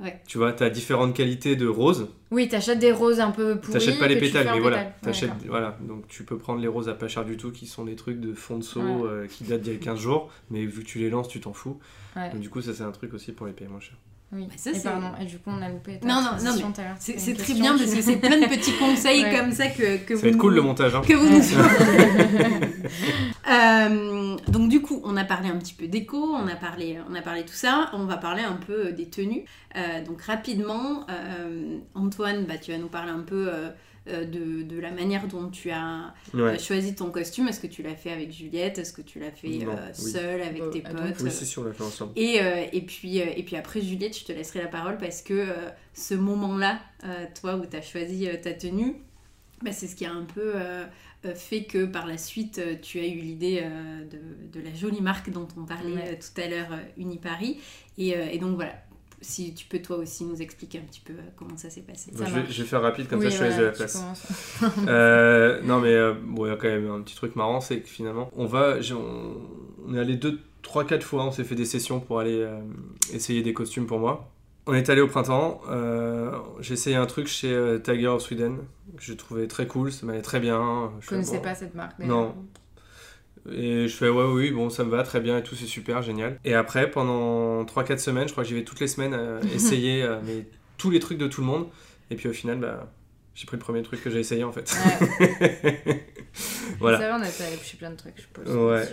Ouais. 0.00 0.20
Tu 0.26 0.38
vois, 0.38 0.52
t'as 0.52 0.70
différentes 0.70 1.14
qualités 1.14 1.56
de 1.56 1.66
roses. 1.66 2.08
Oui, 2.30 2.48
t'achètes 2.48 2.78
des 2.78 2.92
roses 2.92 3.18
un 3.18 3.30
peu 3.32 3.58
pourries. 3.58 3.72
T'achètes 3.72 3.98
pas 3.98 4.06
les 4.06 4.14
tu 4.14 4.20
pétales, 4.20 4.48
mais 4.54 4.60
voilà. 4.60 4.92
Ouais, 5.04 5.12
voilà. 5.48 5.76
Donc 5.80 6.06
tu 6.08 6.22
peux 6.24 6.38
prendre 6.38 6.60
les 6.60 6.68
roses 6.68 6.88
à 6.88 6.94
pas 6.94 7.08
cher 7.08 7.24
du 7.24 7.36
tout, 7.36 7.50
qui 7.50 7.66
sont 7.66 7.84
des 7.84 7.96
trucs 7.96 8.20
de 8.20 8.32
fond 8.32 8.58
de 8.58 8.62
seau 8.64 8.80
Ouais. 8.80 9.08
euh, 9.08 9.26
qui 9.26 9.44
datent 9.44 9.62
d'il 9.62 9.72
y 9.72 9.76
a 9.76 9.78
15 9.78 9.98
jours. 9.98 10.30
Mais 10.50 10.64
vu 10.64 10.82
que 10.82 10.86
tu 10.88 10.98
les 11.00 11.10
lances, 11.10 11.28
tu 11.28 11.40
t'en 11.40 11.52
fous. 11.52 11.78
Donc 12.16 12.40
du 12.40 12.48
coup, 12.50 12.60
ça 12.60 12.74
c'est 12.74 12.82
un 12.84 12.92
truc 12.92 13.12
aussi 13.14 13.32
pour 13.32 13.46
les 13.46 13.52
payer 13.52 13.68
moins 13.70 13.80
cher. 13.80 13.96
Oui, 14.30 14.44
Bah, 14.46 14.52
ça, 14.56 14.70
et 14.70 14.74
c'est- 14.74 14.82
pardon, 14.82 15.06
et 15.18 15.24
du 15.24 15.38
coup 15.38 15.48
on 15.50 15.62
a 15.62 15.70
loupé 15.70 15.98
Non, 16.02 16.16
non, 16.16 16.22
non, 16.22 16.28
transition 16.36 16.68
mais 16.68 16.74
tout 16.74 16.80
à 16.82 16.84
l'heure. 16.84 16.96
C'est 16.98 17.34
très 17.34 17.54
bien 17.54 17.78
parce 17.78 17.94
que 17.94 18.02
c'est 18.02 18.16
plein 18.16 18.38
de 18.38 18.44
petits 18.46 18.72
conseils 18.78 19.22
Ouais. 19.24 19.34
comme 19.38 19.52
ça 19.52 19.68
que, 19.68 19.96
que 20.04 20.14
Ça 20.14 20.20
vous 20.20 20.22
va 20.22 20.28
être 20.28 20.36
cool 20.36 20.50
nous- 20.50 20.56
le 20.56 20.62
montage. 20.62 20.94
Hein. 20.94 21.00
que 21.06 21.14
vous 21.14 21.28
nous. 21.30 21.42
Euh, 23.50 24.36
donc 24.48 24.68
du 24.68 24.82
coup, 24.82 25.00
on 25.04 25.16
a 25.16 25.24
parlé 25.24 25.48
un 25.48 25.56
petit 25.56 25.72
peu 25.74 25.86
déco, 25.88 26.18
on 26.34 26.46
a 26.48 26.54
parlé, 26.54 26.98
on 27.10 27.14
a 27.14 27.22
parlé 27.22 27.42
tout 27.44 27.54
ça. 27.54 27.90
On 27.94 28.04
va 28.04 28.16
parler 28.18 28.42
un 28.42 28.56
peu 28.66 28.92
des 28.92 29.08
tenues. 29.08 29.44
Euh, 29.76 30.04
donc 30.04 30.20
rapidement, 30.22 31.06
euh, 31.10 31.78
Antoine, 31.94 32.44
bah, 32.44 32.58
tu 32.58 32.72
vas 32.72 32.78
nous 32.78 32.88
parler 32.88 33.10
un 33.10 33.20
peu 33.20 33.48
euh, 34.08 34.24
de, 34.24 34.62
de 34.62 34.80
la 34.80 34.90
manière 34.90 35.26
dont 35.28 35.48
tu 35.48 35.70
as 35.70 36.14
Ouais. 36.34 36.40
euh, 36.40 36.58
choisi 36.58 36.94
ton 36.94 37.10
costume. 37.10 37.48
Est-ce 37.48 37.60
que 37.60 37.66
tu 37.66 37.82
l'as 37.82 37.94
fait 37.94 38.10
avec 38.12 38.32
Juliette? 38.32 38.78
Est-ce 38.78 38.92
que 38.92 39.02
tu 39.02 39.18
l'as 39.18 39.30
fait 39.30 39.48
Non, 39.48 39.72
euh, 39.72 39.92
oui. 40.04 40.10
seule 40.10 40.42
avec 40.42 40.62
Euh, 40.62 40.70
tes 40.70 40.80
potes? 40.80 41.20
Oui, 41.22 41.30
c'est 41.30 41.44
sûr, 41.44 41.62
on 41.62 41.66
l'a 41.66 41.72
fait 41.72 41.84
ensemble. 41.84 42.12
et, 42.16 42.40
euh, 42.40 42.64
et, 42.72 42.80
puis, 42.82 43.20
euh, 43.20 43.26
et 43.36 43.42
puis 43.42 43.56
après, 43.56 43.80
Juliette, 43.80 44.18
je 44.18 44.24
te 44.24 44.32
laisserai 44.32 44.60
la 44.60 44.68
parole 44.68 44.98
parce 44.98 45.22
que 45.22 45.34
euh, 45.34 45.68
ce 45.94 46.14
moment-là, 46.14 46.80
euh, 47.04 47.26
toi, 47.40 47.56
où 47.56 47.66
tu 47.66 47.76
as 47.76 47.82
choisi 47.82 48.26
euh, 48.28 48.34
ta 48.42 48.52
tenue, 48.52 48.96
bah, 49.62 49.72
c'est 49.72 49.86
ce 49.86 49.96
qui 49.96 50.06
a 50.06 50.12
un 50.12 50.24
peu 50.24 50.52
fait 51.34 51.64
que 51.64 51.84
par 51.84 52.06
la 52.06 52.16
suite, 52.16 52.60
tu 52.80 53.00
as 53.00 53.06
eu 53.06 53.16
l'idée 53.18 53.60
euh, 53.62 54.04
de, 54.04 54.58
de 54.60 54.64
la 54.64 54.72
jolie 54.72 55.00
marque 55.00 55.30
dont 55.30 55.48
on 55.56 55.64
parlait 55.64 55.92
Ouais. 55.92 56.18
tout 56.18 56.40
à 56.40 56.46
l'heure, 56.46 56.68
Uniparis. 56.96 57.58
Et, 57.98 58.16
euh, 58.16 58.28
et 58.30 58.38
donc 58.38 58.54
voilà, 58.54 58.74
si 59.20 59.52
tu 59.54 59.66
peux 59.66 59.80
toi 59.80 59.96
aussi 59.96 60.24
nous 60.24 60.40
expliquer 60.40 60.78
un 60.78 60.82
petit 60.82 61.00
peu 61.00 61.12
euh, 61.12 61.22
comment 61.36 61.56
ça 61.56 61.70
s'est 61.70 61.80
passé. 61.82 62.10
Bon, 62.12 62.18
Ça 62.18 62.24
je, 62.26 62.34
vais, 62.34 62.40
marche. 62.40 62.52
je 62.52 62.62
vais 62.62 62.68
faire 62.68 62.82
rapide, 62.82 63.08
comme 63.08 63.20
Oui, 63.20 63.30
ça 63.30 63.36
je 63.36 63.38
te 63.38 63.44
laisse 63.44 63.58
de 63.58 63.64
la 63.64 63.70
place. 63.72 64.02
Euh, 64.86 65.60
non 65.62 65.80
mais 65.80 65.92
euh, 65.94 66.14
bon, 66.22 66.46
il 66.46 66.50
y 66.50 66.52
a 66.52 66.56
quand 66.56 66.68
même 66.68 66.90
un 66.90 67.00
petit 67.02 67.16
truc 67.16 67.36
marrant, 67.36 67.60
c'est 67.60 67.80
que 67.80 67.88
finalement, 67.88 68.30
on 68.36 68.46
va, 68.46 68.76
on, 68.92 69.36
on 69.86 69.94
est 69.94 70.00
allé 70.00 70.16
deux, 70.16 70.40
trois, 70.62 70.84
quatre 70.84 71.02
fois, 71.04 71.24
on 71.24 71.30
s'est 71.32 71.44
fait 71.44 71.54
des 71.54 71.64
sessions 71.64 72.00
pour 72.00 72.20
aller 72.20 72.40
euh, 72.42 72.60
essayer 73.12 73.42
des 73.42 73.52
costumes 73.54 73.86
pour 73.86 73.98
moi. 73.98 74.30
On 74.66 74.74
est 74.74 74.90
allé 74.90 75.00
au 75.00 75.08
printemps, 75.08 75.62
euh, 75.70 76.30
j'ai 76.60 76.74
essayé 76.74 76.94
un 76.96 77.06
truc 77.06 77.26
chez 77.26 77.50
euh, 77.50 77.78
Tiger 77.78 78.08
of 78.08 78.20
Sweden 78.20 78.58
que 78.96 79.02
je 79.02 79.14
trouvais 79.14 79.46
très 79.46 79.66
cool, 79.66 79.90
ça 79.90 80.04
m'allait 80.04 80.20
très 80.20 80.40
bien. 80.40 80.92
Je 81.00 81.08
connaissais 81.08 81.38
bon. 81.38 81.42
pas 81.42 81.54
cette 81.54 81.74
marque. 81.74 81.98
Non. 82.00 82.34
Et 83.50 83.88
je 83.88 83.94
fais 83.96 84.08
ouais 84.08 84.24
oui 84.24 84.50
bon 84.50 84.70
ça 84.70 84.84
me 84.84 84.90
va 84.90 85.02
très 85.02 85.20
bien 85.20 85.38
et 85.38 85.42
tout 85.42 85.54
c'est 85.54 85.66
super 85.66 86.02
génial. 86.02 86.38
Et 86.44 86.54
après 86.54 86.90
pendant 86.90 87.64
3-4 87.64 87.98
semaines 87.98 88.28
je 88.28 88.32
crois 88.32 88.44
que 88.44 88.48
j'y 88.48 88.54
vais 88.54 88.64
toutes 88.64 88.80
les 88.80 88.88
semaines 88.88 89.14
euh, 89.14 89.40
essayer 89.54 90.02
euh, 90.02 90.18
mais 90.24 90.44
tous 90.76 90.90
les 90.90 91.00
trucs 91.00 91.18
de 91.18 91.26
tout 91.26 91.40
le 91.40 91.46
monde 91.46 91.66
et 92.10 92.16
puis 92.16 92.28
au 92.28 92.32
final 92.32 92.58
bah 92.58 92.90
j'ai 93.34 93.46
pris 93.46 93.56
le 93.56 93.62
premier 93.62 93.82
truc 93.82 94.02
que 94.02 94.10
j'ai 94.10 94.18
essayé 94.18 94.42
en 94.42 94.50
fait. 94.50 94.68
Ouais. 95.20 96.04
voilà. 96.80 96.98
Ça 96.98 97.08
va, 97.08 97.18
on 97.18 97.22
a 97.22 97.30
chez 97.62 97.76
plein 97.76 97.90
de 97.90 97.96
trucs, 97.96 98.14
je 98.16 98.22
suppose. 98.22 98.48
Ouais. 98.52 98.84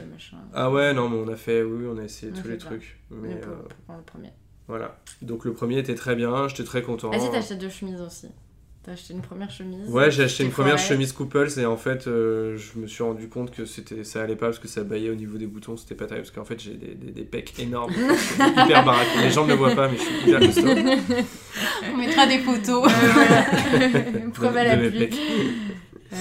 Ah 0.54 0.70
ouais, 0.70 0.94
non, 0.94 1.10
mais 1.10 1.18
on 1.18 1.28
a 1.34 1.36
fait, 1.36 1.64
oui, 1.64 1.88
on 1.92 1.98
a 1.98 2.04
essayé 2.04 2.32
On 2.32 2.36
tous 2.36 2.44
fait 2.44 2.50
les 2.50 2.58
plein. 2.58 2.68
trucs. 2.68 3.00
Mais 3.10 3.32
est 3.32 3.36
pour- 3.38 3.54
euh, 3.54 3.68
pour 3.88 3.96
le 3.96 4.04
premier. 4.04 4.30
voilà. 4.68 5.00
Donc 5.24 5.46
le 5.46 5.54
premier 5.54 5.80
était 5.80 5.96
très 5.96 6.16
bien, 6.16 6.48
j'étais 6.48 6.64
très 6.64 6.84
content. 6.84 7.10
Ah 7.12 7.18
si, 7.20 7.28
t'as 7.32 7.40
acheté 7.40 7.56
deux 7.56 7.70
chemises 7.72 8.00
aussi. 8.02 8.28
T'as 8.86 8.92
acheté 8.92 9.14
une 9.16 9.22
première 9.22 9.50
chemise. 9.50 9.90
Ouais, 9.90 10.12
j'ai 10.12 10.24
acheté 10.26 10.44
une 10.44 10.52
première 10.52 10.78
chemise 10.78 11.12
couples 11.12 11.48
et 11.58 11.66
en 11.66 11.76
fait, 11.76 12.06
euh, 12.08 12.56
je 12.56 12.78
me 12.80 12.86
suis 12.86 13.02
rendu 13.02 13.28
compte 13.30 13.50
que 13.50 13.66
c'était, 13.66 14.04
ça 14.04 14.22
allait 14.22 14.36
pas 14.36 14.46
parce 14.46 14.60
que 14.60 14.68
ça 14.68 14.84
baillait 14.84 15.10
au 15.10 15.16
niveau 15.16 15.40
des 15.40 15.48
boutons, 15.48 15.76
c'était 15.76 15.96
pas 15.96 16.06
terrible 16.06 16.28
parce 16.28 16.36
qu'en 16.36 16.46
fait, 16.46 16.62
j'ai 16.62 16.76
des, 16.76 16.94
des, 16.94 17.12
des 17.12 17.24
pecs 17.24 17.58
énormes, 17.60 17.92
hyper 18.36 18.86
baraque. 18.86 19.08
Les 19.24 19.32
gens 19.32 19.46
ne 19.46 19.50
le 19.54 19.56
voient 19.58 19.74
pas, 19.74 19.88
mais 19.90 19.98
je 19.98 20.04
suis 20.04 20.30
hyper 20.30 20.40
costaud. 20.40 20.68
On 21.94 21.98
mettra 21.98 22.28
des 22.28 22.38
photos. 22.38 22.92
Preuve 24.36 24.58
à 24.58 24.76
de 24.76 24.82
mes 24.82 24.90
l'appui. 24.90 25.00
pecs. 25.00 25.14
Ouais. 26.12 26.18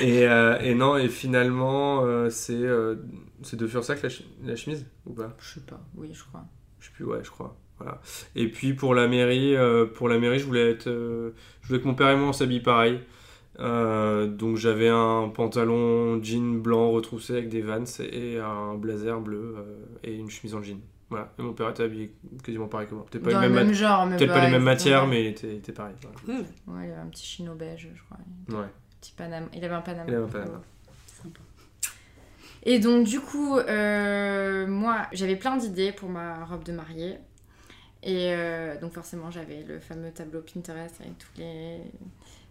Et, 0.00 0.26
euh, 0.26 0.58
et 0.60 0.74
non, 0.74 0.96
et 0.96 1.08
finalement, 1.08 2.04
euh, 2.04 2.30
c'est, 2.30 2.54
euh, 2.54 2.96
c'est 3.42 3.56
de 3.58 3.66
faire 3.66 3.84
ça 3.84 3.94
que 3.94 4.02
la, 4.04 4.08
ch- 4.10 4.24
la 4.42 4.56
chemise 4.56 4.86
ou 5.06 5.12
pas? 5.12 5.36
Je 5.40 5.54
sais 5.54 5.60
pas, 5.66 5.80
oui, 5.96 6.10
je 6.14 6.22
crois. 6.24 6.44
Je 6.78 6.86
sais 6.86 6.92
plus, 6.94 7.04
ouais, 7.04 7.18
je 7.22 7.30
crois. 7.30 7.56
Voilà. 7.80 8.00
Et 8.36 8.48
puis 8.48 8.74
pour 8.74 8.94
la 8.94 9.08
mairie, 9.08 9.56
euh, 9.56 9.86
pour 9.86 10.08
la 10.08 10.18
mairie, 10.18 10.38
je 10.38 10.44
voulais 10.44 10.70
être, 10.70 10.86
euh, 10.88 11.30
je 11.62 11.68
voulais 11.68 11.80
que 11.80 11.86
mon 11.88 11.94
père 11.94 12.10
et 12.10 12.16
moi 12.16 12.28
on 12.28 12.32
s'habille 12.32 12.60
pareil. 12.60 13.00
Euh, 13.58 14.26
donc 14.26 14.56
j'avais 14.56 14.88
un 14.88 15.28
pantalon 15.34 16.22
jean 16.22 16.60
blanc 16.62 16.90
retroussé 16.90 17.32
avec 17.34 17.48
des 17.48 17.60
vans 17.62 17.84
et 18.12 18.38
un 18.38 18.74
blazer 18.74 19.20
bleu 19.20 19.56
euh, 19.58 19.76
et 20.04 20.14
une 20.14 20.30
chemise 20.30 20.54
en 20.54 20.62
jean. 20.62 20.78
Voilà. 21.10 21.32
Et 21.38 21.42
mon 21.42 21.52
père 21.52 21.68
était 21.70 21.82
habillé 21.82 22.12
quasiment 22.44 22.68
pareil 22.68 22.86
que 22.86 22.94
moi. 22.94 23.04
Peut-être 23.10 23.24
pas, 23.24 23.32
Dans 23.32 23.40
les 23.40 23.48
le 23.48 23.52
mêmes, 23.54 23.62
même 23.64 23.72
mat- 23.74 23.78
genre, 23.78 24.06
mais 24.06 24.16
peut-être 24.16 24.32
pas 24.32 24.44
les 24.44 24.50
mêmes 24.52 24.62
matières, 24.62 25.06
mais 25.08 25.24
il 25.24 25.26
était, 25.28 25.48
il 25.48 25.56
était 25.56 25.72
pareil. 25.72 25.94
Voilà. 26.24 26.40
Ouais, 26.68 26.86
il 26.86 26.92
avait 26.92 27.00
un 27.00 27.06
petit 27.06 27.26
chino 27.26 27.54
beige, 27.54 27.88
je 27.94 28.02
crois. 28.04 28.60
Ouais. 28.60 28.68
Petit 29.00 29.12
Panama. 29.16 29.46
Il 29.54 29.64
avait 29.64 29.74
un 29.74 29.80
Panama. 29.80 30.04
Il 30.06 30.14
avait 30.14 30.24
un 30.24 30.28
Panama. 30.28 30.60
Sympa. 31.20 31.40
Et 32.62 32.78
donc, 32.78 33.06
du 33.06 33.18
coup, 33.20 33.56
euh, 33.58 34.66
moi, 34.66 34.98
j'avais 35.12 35.36
plein 35.36 35.56
d'idées 35.56 35.92
pour 35.92 36.08
ma 36.10 36.44
robe 36.44 36.62
de 36.62 36.72
mariée. 36.72 37.16
Et 38.02 38.34
donc 38.80 38.94
forcément, 38.94 39.30
j'avais 39.30 39.62
le 39.62 39.78
fameux 39.78 40.10
tableau 40.10 40.40
Pinterest 40.40 40.94
avec 41.00 41.18
toutes 41.18 41.36
les, 41.36 41.82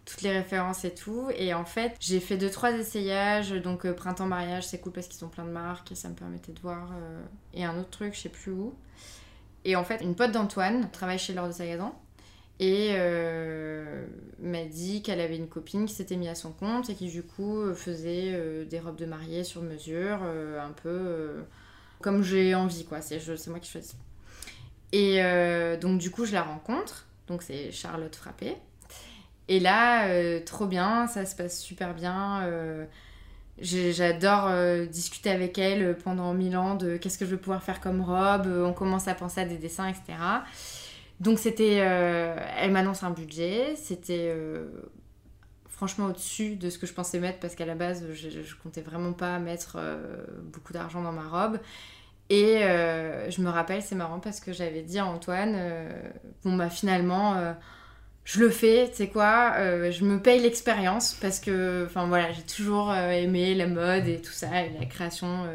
toutes 0.05 0.21
les 0.21 0.31
références 0.31 0.85
et 0.85 0.93
tout. 0.93 1.29
Et 1.35 1.55
en 1.55 1.65
fait, 1.65 1.95
j'ai 1.99 2.19
fait 2.19 2.37
deux, 2.37 2.51
trois 2.51 2.71
essayages. 2.71 3.51
Donc 3.51 3.89
printemps 3.93 4.27
mariage, 4.27 4.67
c'est 4.67 4.79
cool 4.79 4.91
parce 4.91 5.07
qu'ils 5.07 5.25
ont 5.25 5.29
plein 5.29 5.45
de 5.45 5.51
marques 5.51 5.91
et 5.91 5.95
ça 5.95 6.07
me 6.07 6.13
permettait 6.13 6.51
de 6.51 6.59
voir. 6.59 6.91
et 7.55 7.65
un 7.65 7.79
autre 7.79 7.89
truc, 7.89 8.13
je 8.13 8.19
sais 8.19 8.29
plus 8.29 8.51
où. 8.51 8.75
Et 9.65 9.75
en 9.75 9.83
fait, 9.83 10.01
une 10.01 10.15
pote 10.15 10.31
d'Antoine 10.31 10.89
travaille 10.91 11.19
chez 11.19 11.33
Laure 11.33 11.47
de 11.47 11.53
et 12.59 12.89
euh, 12.91 14.05
m'a 14.39 14.65
dit 14.65 15.01
qu'elle 15.01 15.21
avait 15.21 15.37
une 15.37 15.47
copine 15.47 15.85
qui 15.85 15.93
s'était 15.93 16.17
mise 16.17 16.27
à 16.27 16.35
son 16.35 16.51
compte 16.51 16.89
et 16.89 16.95
qui 16.95 17.09
du 17.09 17.23
coup 17.23 17.73
faisait 17.73 18.33
euh, 18.33 18.65
des 18.65 18.79
robes 18.79 18.97
de 18.97 19.05
mariée 19.05 19.45
sur 19.45 19.61
mesure, 19.61 20.19
euh, 20.23 20.61
un 20.61 20.71
peu 20.71 21.41
comme 22.01 22.21
j'ai 22.21 22.55
envie 22.55 22.85
quoi, 22.85 23.01
c'est 23.01 23.19
moi 23.47 23.59
qui 23.59 23.71
choisis. 23.71 23.95
Et 24.91 25.21
donc 25.81 25.99
du 25.99 26.09
coup 26.09 26.25
je 26.25 26.33
la 26.33 26.41
rencontre, 26.41 27.05
donc 27.27 27.43
c'est 27.43 27.71
Charlotte 27.71 28.15
Frappé. 28.15 28.55
Et 29.47 29.59
là, 29.59 30.07
trop 30.41 30.65
bien, 30.65 31.07
ça 31.07 31.25
se 31.25 31.35
passe 31.35 31.61
super 31.61 31.93
bien. 31.93 32.47
J'adore 33.59 34.51
discuter 34.87 35.29
avec 35.29 35.57
elle 35.57 35.95
pendant 36.03 36.33
mille 36.33 36.57
ans 36.57 36.75
de 36.75 36.97
qu'est-ce 36.97 37.19
que 37.19 37.25
je 37.25 37.31
veux 37.31 37.37
pouvoir 37.37 37.61
faire 37.61 37.81
comme 37.81 38.01
robe. 38.01 38.47
On 38.47 38.73
commence 38.73 39.07
à 39.07 39.13
penser 39.13 39.41
à 39.41 39.45
des 39.45 39.57
dessins, 39.57 39.87
etc. 39.87 40.15
Donc 41.19 41.39
c'était, 41.39 41.79
euh, 41.81 42.35
elle 42.57 42.71
m'annonce 42.71 43.03
un 43.03 43.11
budget, 43.11 43.75
c'était 43.75 44.31
euh, 44.33 44.69
franchement 45.67 46.05
au-dessus 46.07 46.55
de 46.55 46.69
ce 46.69 46.79
que 46.79 46.87
je 46.87 46.93
pensais 46.93 47.19
mettre 47.19 47.39
parce 47.39 47.55
qu'à 47.55 47.65
la 47.65 47.75
base 47.75 48.05
je, 48.13 48.55
comptais 48.55 48.81
vraiment 48.81 49.11
pas 49.11 49.37
mettre 49.37 49.75
euh, 49.77 50.23
beaucoup 50.43 50.71
d'argent 50.71 51.01
dans 51.01 51.11
ma 51.11 51.27
robe. 51.27 51.59
Et 52.29 52.59
je 52.61 53.41
me 53.41 53.49
rappelle, 53.49 53.81
c'est 53.81 53.95
marrant 53.95 54.19
parce 54.19 54.39
que 54.39 54.53
j'avais 54.53 54.81
dit 54.81 54.99
à 54.99 55.05
Antoine, 55.05 55.57
bon 56.43 56.55
bah 56.55 56.69
finalement 56.69 57.55
je 58.23 58.39
le 58.39 58.51
fais, 58.51 58.87
tu 58.89 58.97
sais 58.97 59.07
quoi, 59.07 59.55
je 59.89 60.03
me 60.05 60.19
paye 60.19 60.39
l'expérience 60.39 61.15
parce 61.15 61.39
que, 61.39 61.85
enfin 61.87 62.05
voilà, 62.05 62.31
j'ai 62.31 62.43
toujours 62.43 62.93
aimé 62.93 63.55
la 63.55 63.65
mode 63.65 64.07
et 64.07 64.21
tout 64.21 64.31
ça, 64.31 64.63
et 64.63 64.71
la 64.79 64.85
création 64.85 65.47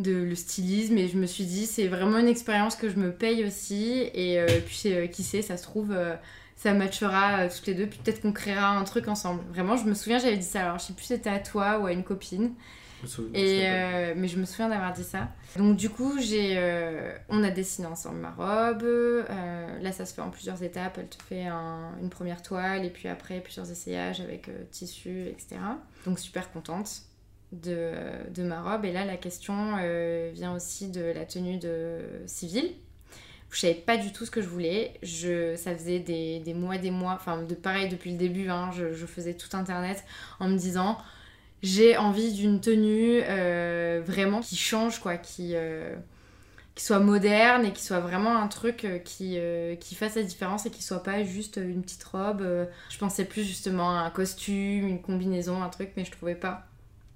de 0.00 0.12
le 0.12 0.34
stylisme. 0.34 0.98
Et 0.98 1.08
je 1.08 1.16
me 1.16 1.26
suis 1.26 1.44
dit 1.44 1.66
c'est 1.66 1.88
vraiment 1.88 2.18
une 2.18 2.28
expérience 2.28 2.76
que 2.76 2.88
je 2.88 2.96
me 2.96 3.12
paye 3.12 3.44
aussi. 3.44 4.10
Et 4.14 4.40
euh, 4.40 4.46
puis 4.64 4.82
euh, 4.86 5.06
qui 5.06 5.22
sait 5.22 5.42
ça 5.42 5.56
se 5.56 5.62
trouve 5.62 5.92
euh, 5.92 6.14
ça 6.56 6.72
matchera 6.72 7.48
toutes 7.48 7.66
les 7.66 7.74
deux. 7.74 7.86
Puis 7.86 8.00
peut-être 8.02 8.22
qu'on 8.22 8.32
créera 8.32 8.70
un 8.70 8.84
truc 8.84 9.08
ensemble. 9.08 9.42
Vraiment 9.50 9.76
je 9.76 9.84
me 9.84 9.94
souviens 9.94 10.18
j'avais 10.18 10.36
dit 10.36 10.42
ça. 10.42 10.62
Alors 10.62 10.78
je 10.78 10.86
sais 10.86 10.92
plus 10.92 11.04
c'était 11.04 11.30
à 11.30 11.38
toi 11.38 11.78
ou 11.78 11.86
à 11.86 11.92
une 11.92 12.04
copine 12.04 12.52
et 13.34 13.62
mais 14.16 14.28
je 14.28 14.38
me 14.38 14.44
souviens 14.44 14.68
d'avoir 14.68 14.92
dit 14.92 15.04
ça 15.04 15.28
donc 15.56 15.76
du 15.76 15.88
coup 15.90 16.18
j'ai 16.20 16.58
on 17.28 17.42
a 17.42 17.50
dessiné 17.50 17.86
ensemble 17.86 18.18
ma 18.18 18.30
robe 18.30 18.84
là 19.80 19.92
ça 19.92 20.04
se 20.04 20.14
fait 20.14 20.22
en 20.22 20.30
plusieurs 20.30 20.62
étapes 20.62 20.98
elle 20.98 21.08
te 21.08 21.22
fait 21.22 21.46
une 21.46 22.10
première 22.10 22.42
toile 22.42 22.84
et 22.84 22.90
puis 22.90 23.08
après 23.08 23.40
plusieurs 23.40 23.70
essayages 23.70 24.20
avec 24.20 24.50
tissu 24.70 25.26
etc 25.26 25.58
donc 26.04 26.18
super 26.18 26.50
contente 26.52 27.02
de, 27.52 27.92
de, 28.32 28.42
ma 28.42 28.62
robe. 28.62 28.84
Et 28.84 28.92
là, 28.92 29.04
la 29.04 29.16
question 29.16 29.76
euh, 29.80 30.30
vient 30.32 30.54
aussi 30.54 30.88
de 30.88 31.02
la 31.02 31.24
tenue 31.24 31.58
de 31.58 32.00
civile. 32.26 32.72
Je 33.50 33.58
savais 33.58 33.74
pas 33.74 33.96
du 33.96 34.12
tout 34.12 34.24
ce 34.24 34.30
que 34.30 34.40
je 34.40 34.48
voulais. 34.48 34.94
Je, 35.02 35.56
ça 35.56 35.74
faisait 35.74 35.98
des, 35.98 36.38
des 36.38 36.54
mois, 36.54 36.78
des 36.78 36.92
mois, 36.92 37.14
enfin, 37.14 37.42
de 37.42 37.54
pareil 37.54 37.88
depuis 37.88 38.12
le 38.12 38.16
début, 38.16 38.48
hein, 38.48 38.70
je, 38.72 38.92
je, 38.92 39.06
faisais 39.06 39.34
tout 39.34 39.56
internet 39.56 40.04
en 40.38 40.48
me 40.48 40.56
disant 40.56 40.98
j'ai 41.62 41.96
envie 41.96 42.32
d'une 42.32 42.60
tenue 42.60 43.20
euh, 43.22 44.02
vraiment 44.04 44.40
qui 44.40 44.56
change, 44.56 45.00
quoi, 45.00 45.16
qui, 45.16 45.52
euh, 45.54 45.94
qui 46.74 46.84
soit 46.84 47.00
moderne 47.00 47.64
et 47.64 47.72
qui 47.72 47.84
soit 47.84 48.00
vraiment 48.00 48.36
un 48.36 48.48
truc 48.48 48.86
qui, 49.04 49.38
qui 49.80 49.94
fasse 49.94 50.16
la 50.16 50.22
différence 50.22 50.66
et 50.66 50.70
qui 50.70 50.82
soit 50.82 51.02
pas 51.02 51.22
juste 51.24 51.56
une 51.56 51.82
petite 51.82 52.04
robe. 52.04 52.68
Je 52.88 52.98
pensais 52.98 53.24
plus 53.24 53.44
justement 53.44 53.90
à 53.90 54.00
un 54.00 54.10
costume, 54.10 54.88
une 54.88 55.02
combinaison, 55.02 55.62
un 55.62 55.68
truc, 55.68 55.90
mais 55.96 56.04
je 56.04 56.10
trouvais 56.10 56.34
pas 56.34 56.66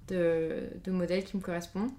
de, 0.07 0.69
de 0.83 0.91
modèles 0.91 1.23
qui 1.23 1.37
me 1.37 1.41
correspondent. 1.41 1.91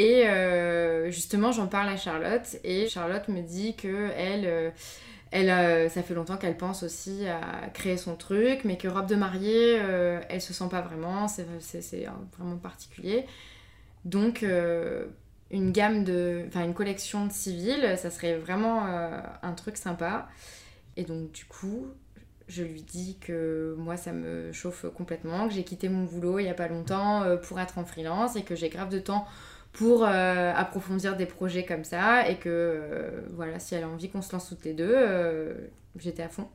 Et 0.00 0.26
euh, 0.26 1.10
justement, 1.10 1.52
j'en 1.52 1.66
parle 1.66 1.90
à 1.90 1.96
Charlotte 1.98 2.56
et 2.64 2.88
Charlotte 2.88 3.28
me 3.28 3.42
dit 3.42 3.76
que 3.76 4.10
elle, 4.16 4.46
euh, 4.46 4.70
elle 5.30 5.50
euh, 5.50 5.88
ça 5.88 6.02
fait 6.02 6.14
longtemps 6.14 6.36
qu'elle 6.36 6.56
pense 6.56 6.82
aussi 6.82 7.26
à 7.28 7.68
créer 7.68 7.96
son 7.96 8.16
truc, 8.16 8.64
mais 8.64 8.76
que 8.76 8.88
robe 8.88 9.06
de 9.06 9.16
mariée, 9.16 9.74
elle 10.28 10.40
se 10.40 10.52
sent 10.52 10.68
pas 10.70 10.80
vraiment, 10.80 11.28
c'est 11.28 11.46
vraiment 12.36 12.56
particulier. 12.56 13.26
Donc, 14.04 14.44
une 15.50 15.72
gamme 15.72 16.04
de, 16.04 16.44
enfin 16.48 16.64
une 16.64 16.74
collection 16.74 17.26
de 17.26 17.32
civils, 17.32 17.96
ça 17.96 18.10
serait 18.10 18.36
vraiment 18.36 18.84
un 19.42 19.52
truc 19.52 19.76
sympa. 19.76 20.28
Et 20.96 21.04
donc, 21.04 21.32
du 21.32 21.44
coup, 21.44 21.86
je 22.50 22.64
lui 22.64 22.82
dis 22.82 23.16
que 23.20 23.74
moi 23.78 23.96
ça 23.96 24.12
me 24.12 24.52
chauffe 24.52 24.84
complètement, 24.94 25.48
que 25.48 25.54
j'ai 25.54 25.64
quitté 25.64 25.88
mon 25.88 26.04
boulot 26.04 26.40
il 26.40 26.44
n'y 26.44 26.50
a 26.50 26.54
pas 26.54 26.68
longtemps 26.68 27.22
euh, 27.22 27.36
pour 27.36 27.60
être 27.60 27.78
en 27.78 27.84
freelance 27.84 28.36
et 28.36 28.42
que 28.42 28.54
j'ai 28.56 28.68
grave 28.68 28.90
de 28.90 28.98
temps 28.98 29.26
pour 29.72 30.04
euh, 30.04 30.52
approfondir 30.54 31.16
des 31.16 31.26
projets 31.26 31.64
comme 31.64 31.84
ça 31.84 32.28
et 32.28 32.36
que 32.36 32.48
euh, 32.48 33.20
voilà 33.34 33.58
si 33.58 33.74
elle 33.74 33.84
a 33.84 33.88
envie 33.88 34.10
qu'on 34.10 34.22
se 34.22 34.32
lance 34.32 34.48
toutes 34.48 34.64
les 34.64 34.74
deux 34.74 35.70
j'étais 35.96 36.22
à 36.22 36.28
fond 36.28 36.48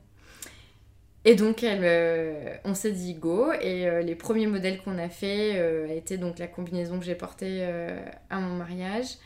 et 1.24 1.34
donc 1.34 1.64
elle, 1.64 2.60
on 2.64 2.74
s'est 2.74 2.92
dit 2.92 3.14
go 3.14 3.52
et 3.52 4.02
les 4.02 4.14
premiers 4.14 4.46
modèles 4.46 4.80
qu'on 4.82 4.98
a 4.98 5.08
fait 5.08 5.58
a 5.58 5.92
été 5.92 6.18
donc 6.18 6.38
la 6.38 6.46
combinaison 6.46 6.98
que 6.98 7.04
j'ai 7.04 7.14
portée 7.14 7.66
à 8.30 8.38
mon 8.38 8.56
mariage 8.56 9.16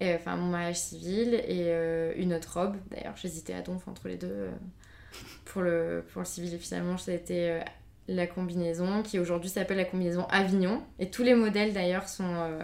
enfin 0.00 0.36
mon 0.36 0.50
mariage 0.50 0.78
civil 0.78 1.34
et 1.34 1.72
une 2.16 2.34
autre 2.34 2.60
robe 2.60 2.76
d'ailleurs 2.90 3.16
j'hésitais 3.16 3.54
à 3.54 3.62
donf 3.62 3.88
entre 3.88 4.08
les 4.08 4.16
deux 4.16 4.48
pour 5.44 5.62
le, 5.62 6.04
pour 6.12 6.20
le 6.20 6.26
civil. 6.26 6.54
Et 6.54 6.58
finalement, 6.58 6.98
ça 6.98 7.12
a 7.12 7.14
été 7.14 7.50
euh, 7.50 7.60
la 8.08 8.26
combinaison 8.26 9.02
qui 9.02 9.18
aujourd'hui 9.18 9.50
s'appelle 9.50 9.76
la 9.76 9.84
combinaison 9.84 10.26
Avignon. 10.30 10.82
Et 10.98 11.10
tous 11.10 11.22
les 11.22 11.34
modèles 11.34 11.72
d'ailleurs 11.72 12.08
sont 12.08 12.24
euh, 12.24 12.62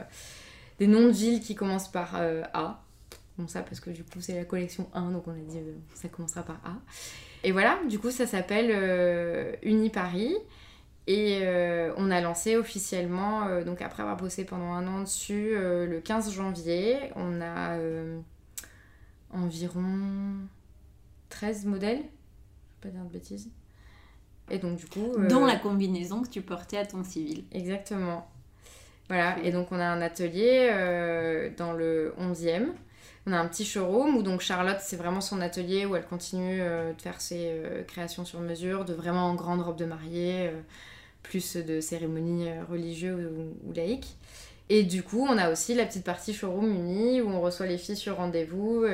des 0.79 0.87
noms 0.87 1.07
de 1.07 1.13
villes 1.13 1.41
qui 1.41 1.55
commencent 1.55 1.91
par 1.91 2.17
euh, 2.17 2.43
A. 2.55 2.83
Bon, 3.37 3.47
ça 3.47 3.63
parce 3.63 3.81
que 3.81 3.91
du 3.91 4.05
coup, 4.05 4.21
c'est 4.21 4.35
la 4.35 4.45
collection 4.45 4.89
1, 4.95 5.13
donc 5.13 5.29
on 5.29 5.33
a 5.33 5.35
dit 5.35 5.59
ça 5.95 6.09
commencera 6.09 6.43
par 6.43 6.57
A. 6.65 6.75
Et 7.45 7.53
voilà, 7.53 7.79
du 7.89 7.99
coup, 7.99 8.11
ça 8.11 8.27
s'appelle 8.27 9.57
Uni 9.63 9.91
Paris. 9.91 10.35
Et 11.07 11.41
on 11.97 12.11
a 12.11 12.21
lancé 12.21 12.57
officiellement, 12.57 13.63
donc 13.63 13.81
après 13.81 14.03
avoir 14.03 14.17
bossé 14.17 14.45
pendant 14.45 14.73
un 14.73 14.89
an 14.89 15.03
dessus, 15.03 15.55
le 15.55 16.01
15 16.05 16.33
janvier. 16.33 16.99
On 17.15 17.41
a 17.41 17.79
environ 19.31 20.41
13 21.29 21.67
modèles 21.67 22.03
pas 22.81 22.89
dire 22.89 23.05
de 23.05 23.11
bêtises. 23.11 23.51
Et 24.51 24.59
donc, 24.59 24.77
du 24.79 24.87
coup. 24.87 25.13
Euh, 25.19 25.29
Dans 25.29 25.45
la 25.47 25.57
combinaison 25.57 26.23
que 26.23 26.29
tu 26.29 26.43
portais 26.43 26.79
à 26.79 26.87
ton 26.87 27.05
civil. 27.05 27.45
Exactement. 27.53 28.29
Voilà, 29.09 29.39
et 29.43 29.53
donc 29.53 29.73
on 29.73 29.79
a 29.79 29.87
un 29.87 30.03
atelier 30.03 30.69
euh, 30.71 31.51
dans 31.57 31.73
le 31.73 32.15
11e. 32.21 32.69
On 33.27 33.33
a 33.33 33.39
un 33.39 33.47
petit 33.47 33.65
showroom 33.65 34.17
où 34.17 34.23
donc 34.23 34.41
Charlotte, 34.41 34.79
c'est 34.81 34.97
vraiment 34.97 35.21
son 35.21 35.41
atelier 35.41 35.87
où 35.87 35.97
elle 35.97 36.05
continue 36.05 36.61
euh, 36.61 36.93
de 36.93 37.01
faire 37.01 37.21
ses 37.21 37.63
créations 37.87 38.25
sur 38.25 38.41
mesure, 38.41 38.85
de 38.85 38.95
vraiment 38.95 39.27
en 39.27 39.35
grande 39.35 39.61
robe 39.61 39.77
de 39.77 39.85
mariée, 39.85 40.51
plus 41.23 41.57
de 41.57 41.81
cérémonies 41.81 42.49
religieuses 42.71 43.27
ou, 43.27 43.69
ou, 43.69 43.73
laïques. 43.73 44.17
Et 44.71 44.83
du 44.83 45.03
coup, 45.03 45.27
on 45.29 45.39
a 45.39 45.51
aussi 45.51 45.75
la 45.75 45.87
petite 45.87 46.05
partie 46.05 46.35
showroom 46.35 46.71
unie 46.71 47.21
où 47.23 47.31
on 47.31 47.41
reçoit 47.41 47.67
les 47.67 47.79
filles 47.79 47.97
sur 47.97 48.17
rendez-vous 48.17 48.85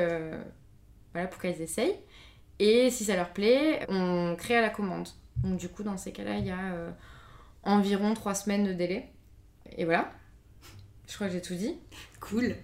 voilà, 1.14 1.28
pour 1.28 1.40
qu'elles 1.40 1.62
essayent. 1.62 1.98
Et 2.58 2.90
si 2.90 3.04
ça 3.04 3.16
leur 3.16 3.30
plaît, 3.30 3.86
on 3.88 4.36
crée 4.36 4.56
à 4.56 4.60
la 4.60 4.70
commande. 4.70 5.08
Donc 5.42 5.56
du 5.56 5.68
coup, 5.68 5.82
dans 5.82 5.96
ces 5.96 6.12
cas-là, 6.12 6.38
il 6.38 6.46
y 6.46 6.50
a 6.50 6.72
euh, 6.72 6.90
environ 7.62 8.14
trois 8.14 8.34
semaines 8.34 8.64
de 8.64 8.72
délai. 8.72 9.10
Et 9.76 9.84
voilà. 9.84 10.12
Je 11.08 11.14
crois 11.14 11.28
que 11.28 11.34
j'ai 11.34 11.42
tout 11.42 11.54
dit. 11.54 11.76
Cool. 12.20 12.54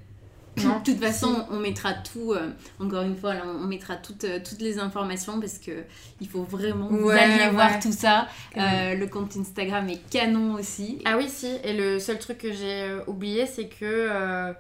de 0.57 0.85
toute 0.85 0.99
façon, 0.99 1.47
on 1.51 1.59
mettra 1.59 1.95
tout, 1.95 2.33
euh, 2.33 2.51
encore 2.79 3.03
une 3.03 3.17
fois, 3.17 3.35
on 3.45 3.67
mettra 3.67 3.97
toutes, 3.97 4.25
euh, 4.25 4.41
toutes 4.47 4.61
les 4.61 4.79
informations 4.79 5.39
parce 5.41 5.59
que 5.59 5.85
il 6.21 6.29
faut 6.29 6.43
vraiment 6.43 6.89
vous 6.89 7.11
alliez 7.11 7.49
voir 7.51 7.79
tout 7.79 7.93
ça. 7.93 8.29
le 8.57 9.05
compte 9.07 9.37
Instagram 9.37 9.89
est 9.89 10.09
canon 10.11 10.55
aussi. 10.55 11.01
Ah 11.05 11.17
oui, 11.17 11.29
si. 11.29 11.59
Et 11.65 11.73
le 11.73 11.99
seul 11.99 12.19
truc 12.19 12.39
que 12.39 12.53
j'ai 12.53 12.99
oublié, 13.07 13.47
c'est 13.47 13.69
que 13.69 14.55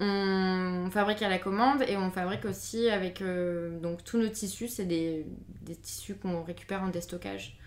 on 0.00 0.88
fabrique 0.90 1.22
à 1.22 1.28
la 1.28 1.38
commande 1.38 1.82
et 1.88 1.96
on 1.96 2.10
fabrique 2.10 2.44
aussi 2.44 2.88
avec 2.88 3.20
euh, 3.20 3.78
donc 3.80 4.04
tous 4.04 4.18
nos 4.18 4.28
tissus, 4.28 4.68
c'est 4.68 4.84
des, 4.84 5.26
tissus 5.82 6.14
qu'on 6.14 6.42
récupère 6.42 6.82
en 6.82 6.88
déstockage. 6.88 7.58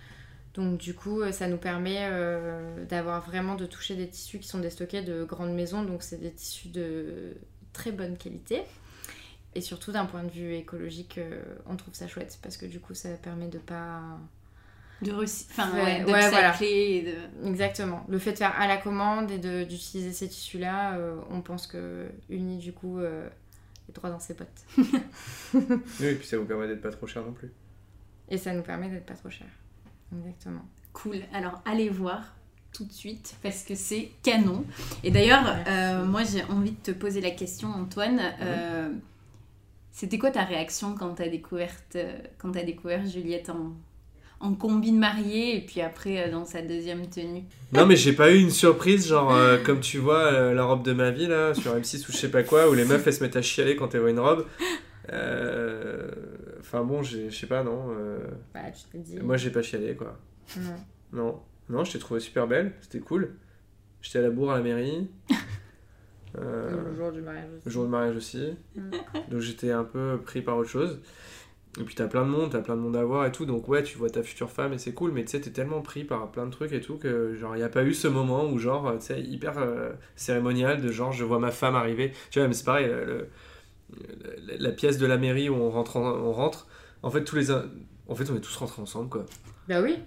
Donc 0.53 0.77
du 0.77 0.93
coup, 0.93 1.21
euh, 1.21 1.31
ça 1.31 1.47
nous 1.47 1.57
permet 1.57 1.99
euh, 2.01 2.85
d'avoir 2.85 3.21
vraiment 3.21 3.55
de 3.55 3.65
toucher 3.65 3.95
des 3.95 4.09
tissus 4.09 4.39
qui 4.39 4.47
sont 4.47 4.59
déstockés 4.59 5.01
de 5.01 5.23
grandes 5.23 5.53
maisons, 5.53 5.83
donc 5.83 6.03
c'est 6.03 6.19
des 6.19 6.31
tissus 6.31 6.69
de 6.69 7.35
très 7.73 7.91
bonne 7.91 8.17
qualité. 8.17 8.63
Et 9.55 9.61
surtout 9.61 9.91
d'un 9.91 10.05
point 10.05 10.23
de 10.23 10.31
vue 10.31 10.55
écologique, 10.55 11.19
on 11.65 11.75
trouve 11.75 11.93
ça 11.93 12.07
chouette 12.07 12.39
parce 12.41 12.55
que 12.55 12.65
du 12.65 12.79
coup, 12.79 12.93
ça 12.93 13.09
permet 13.17 13.49
de 13.49 13.57
pas 13.57 14.17
de, 15.01 15.11
enfin, 15.13 15.73
ouais, 15.73 16.03
de 16.03 17.47
Exactement. 17.47 18.05
Le 18.07 18.19
fait 18.19 18.33
de 18.33 18.37
faire 18.37 18.53
à 18.59 18.67
la 18.67 18.77
commande 18.77 19.31
et 19.31 19.39
d'utiliser 19.65 20.13
ces 20.13 20.27
tissus-là, 20.27 20.95
euh, 20.95 21.19
on 21.31 21.41
pense 21.41 21.65
que 21.65 22.07
Uni, 22.29 22.57
du 22.57 22.71
coup, 22.71 22.99
euh, 22.99 23.27
les 23.87 23.93
trois 23.93 24.11
dans 24.11 24.19
ses 24.19 24.35
potes. 24.35 24.47
oui, 24.77 26.05
et 26.05 26.15
puis 26.15 26.27
ça 26.27 26.37
vous 26.37 26.45
permet 26.45 26.67
d'être 26.67 26.81
pas 26.81 26.91
trop 26.91 27.07
cher 27.07 27.23
non 27.23 27.33
plus. 27.33 27.51
Et 28.29 28.37
ça 28.37 28.53
nous 28.53 28.61
permet 28.61 28.89
d'être 28.89 29.07
pas 29.07 29.15
trop 29.15 29.29
cher. 29.29 29.47
Exactement. 30.17 30.65
Cool. 30.93 31.17
Alors 31.33 31.61
allez 31.65 31.89
voir 31.89 32.21
tout 32.73 32.85
de 32.85 32.91
suite 32.91 33.35
parce 33.43 33.63
que 33.63 33.75
c'est 33.75 34.11
canon. 34.23 34.63
Et 35.03 35.11
d'ailleurs, 35.11 35.43
euh, 35.67 36.05
moi 36.05 36.21
j'ai 36.23 36.43
envie 36.45 36.71
de 36.71 36.81
te 36.81 36.91
poser 36.91 37.21
la 37.21 37.31
question, 37.31 37.69
Antoine. 37.69 38.19
Euh, 38.41 38.89
C'était 39.91 40.17
quoi 40.17 40.31
ta 40.31 40.43
réaction 40.43 40.95
quand 40.95 41.15
t'as 41.15 41.27
découvert, 41.27 41.73
euh, 41.95 42.13
quand 42.37 42.55
as 42.55 42.63
découvert 42.63 43.05
Juliette 43.05 43.49
en, 43.49 43.73
en 44.39 44.53
combine 44.53 44.97
mariée 44.97 45.57
et 45.57 45.61
puis 45.61 45.81
après 45.81 46.27
euh, 46.27 46.31
dans 46.31 46.45
sa 46.45 46.61
deuxième 46.61 47.07
tenue? 47.07 47.43
Non, 47.73 47.85
mais 47.85 47.95
j'ai 47.97 48.13
pas 48.13 48.31
eu 48.31 48.39
une 48.39 48.49
surprise, 48.51 49.07
genre 49.07 49.33
euh, 49.33 49.57
comme 49.65 49.81
tu 49.81 49.97
vois 49.97 50.23
euh, 50.23 50.53
la 50.53 50.63
robe 50.63 50.83
de 50.83 50.93
ma 50.93 51.11
vie 51.11 51.27
là 51.27 51.53
sur 51.53 51.75
M6 51.75 52.07
ou 52.07 52.11
je 52.11 52.17
sais 52.17 52.31
pas 52.31 52.43
quoi, 52.43 52.69
où 52.69 52.73
les 52.73 52.85
meufs 52.85 53.05
elles 53.05 53.13
se 53.13 53.21
mettent 53.23 53.35
à 53.35 53.41
chialer 53.41 53.75
quand 53.75 53.93
elles 53.93 54.01
voient 54.01 54.09
une 54.11 54.19
robe. 54.19 54.45
Euh, 55.11 56.09
Enfin 56.61 56.83
bon, 56.83 57.03
je 57.03 57.29
sais 57.29 57.47
pas, 57.47 57.63
non. 57.63 57.87
euh, 57.97 58.19
Bah, 58.53 58.61
tu 58.71 58.83
te 58.85 58.97
dis. 58.97 59.19
Moi 59.19 59.35
j'ai 59.37 59.49
pas 59.51 59.61
chialé 59.61 59.95
quoi. 59.95 60.17
Non. 60.57 60.75
Non, 61.13 61.41
non, 61.69 61.83
je 61.83 61.91
t'ai 61.93 61.99
trouvé 61.99 62.19
super 62.21 62.47
belle, 62.47 62.73
c'était 62.81 62.99
cool. 62.99 63.35
J'étais 64.01 64.19
à 64.19 64.21
la 64.21 64.29
bourre 64.29 64.51
à 64.51 64.57
la 64.57 64.63
mairie. 64.63 65.09
Euh, 66.37 66.89
Le 66.89 66.95
jour 66.95 67.11
du 67.11 67.21
mariage 67.21 67.49
aussi. 67.57 67.61
le 67.65 67.71
jour 67.71 67.83
de 67.83 67.89
mariage 67.89 68.15
aussi. 68.15 68.53
Donc 69.29 69.39
j'étais 69.41 69.71
un 69.71 69.83
peu 69.83 70.17
pris 70.23 70.41
par 70.41 70.55
autre 70.57 70.69
chose. 70.69 71.01
Et 71.79 71.83
puis 71.83 71.93
t'as 71.95 72.07
plein 72.07 72.23
de 72.23 72.29
monde, 72.29 72.51
t'as 72.51 72.61
plein 72.61 72.75
de 72.77 72.81
monde 72.81 72.95
à 72.95 73.03
voir 73.03 73.25
et 73.25 73.31
tout. 73.33 73.45
Donc 73.45 73.67
ouais, 73.67 73.83
tu 73.83 73.97
vois 73.97 74.09
ta 74.09 74.23
future 74.23 74.49
femme 74.49 74.71
et 74.71 74.77
c'est 74.77 74.93
cool. 74.93 75.11
Mais 75.11 75.23
tu 75.25 75.31
sais, 75.31 75.41
t'es 75.41 75.51
tellement 75.51 75.81
pris 75.81 76.05
par 76.05 76.31
plein 76.31 76.45
de 76.45 76.51
trucs 76.51 76.71
et 76.71 76.79
tout 76.79 76.97
que 76.97 77.35
genre 77.35 77.57
y 77.57 77.63
a 77.63 77.67
pas 77.69 77.83
eu 77.83 77.93
ce 77.93 78.07
moment 78.07 78.45
où 78.49 78.57
genre, 78.59 78.93
tu 78.97 79.07
sais, 79.07 79.21
hyper 79.21 79.57
euh, 79.57 79.91
cérémonial 80.15 80.79
de 80.81 80.89
genre 80.89 81.11
je 81.11 81.25
vois 81.25 81.39
ma 81.39 81.51
femme 81.51 81.75
arriver. 81.75 82.13
Tu 82.29 82.39
vois, 82.39 82.47
mais 82.47 82.53
c'est 82.53 82.63
pareil, 82.65 82.87
le- 82.87 83.27
la, 84.47 84.57
la 84.57 84.71
pièce 84.71 84.97
de 84.97 85.05
la 85.05 85.17
mairie 85.17 85.49
où 85.49 85.55
on 85.55 85.69
rentre, 85.69 85.97
en- 85.97 86.11
on 86.13 86.31
rentre. 86.31 86.67
En 87.03 87.09
fait, 87.09 87.23
tous 87.23 87.35
les, 87.35 87.51
en 87.51 88.15
fait, 88.15 88.29
on 88.31 88.35
est 88.35 88.41
tous 88.41 88.55
rentrés 88.57 88.81
ensemble 88.81 89.09
quoi. 89.09 89.25
Bah 89.67 89.81
oui. 89.81 89.97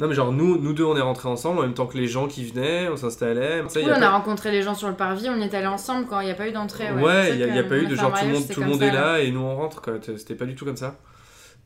Non 0.00 0.06
mais 0.06 0.14
genre 0.14 0.30
nous, 0.32 0.58
nous 0.60 0.72
deux 0.74 0.84
on 0.84 0.96
est 0.96 1.00
rentrés 1.00 1.28
ensemble 1.28 1.58
en 1.58 1.62
même 1.62 1.74
temps 1.74 1.86
que 1.88 1.98
les 1.98 2.06
gens 2.06 2.28
qui 2.28 2.44
venaient, 2.44 2.88
on 2.88 2.96
s'installait. 2.96 3.62
Oui, 3.62 3.82
on 3.84 3.88
pas- 3.98 4.06
a 4.06 4.10
rencontré 4.10 4.52
les 4.52 4.62
gens 4.62 4.74
sur 4.74 4.88
le 4.88 4.94
parvis, 4.94 5.28
on 5.28 5.40
est 5.40 5.52
allés 5.54 5.66
ensemble 5.66 6.06
quand 6.06 6.20
il 6.20 6.26
n'y 6.26 6.30
a 6.30 6.34
pas 6.36 6.48
eu 6.48 6.52
d'entrée. 6.52 6.92
Ouais, 6.92 7.02
Ouais, 7.02 7.30
il 7.32 7.36
n'y 7.52 7.58
a, 7.58 7.64
pas 7.64 7.76
eu 7.78 7.86
de 7.86 7.96
genre 7.96 8.12
tout 8.16 8.24
le 8.24 8.32
monde, 8.32 8.48
tout 8.48 8.62
monde 8.62 8.78
ça, 8.78 8.86
est 8.86 8.92
là 8.92 9.18
et 9.18 9.32
nous 9.32 9.40
on 9.40 9.56
rentre 9.56 9.82
quoi. 9.82 9.94
C'était 10.00 10.36
pas 10.36 10.44
du 10.44 10.54
tout 10.54 10.64
comme 10.64 10.76
ça. 10.76 10.96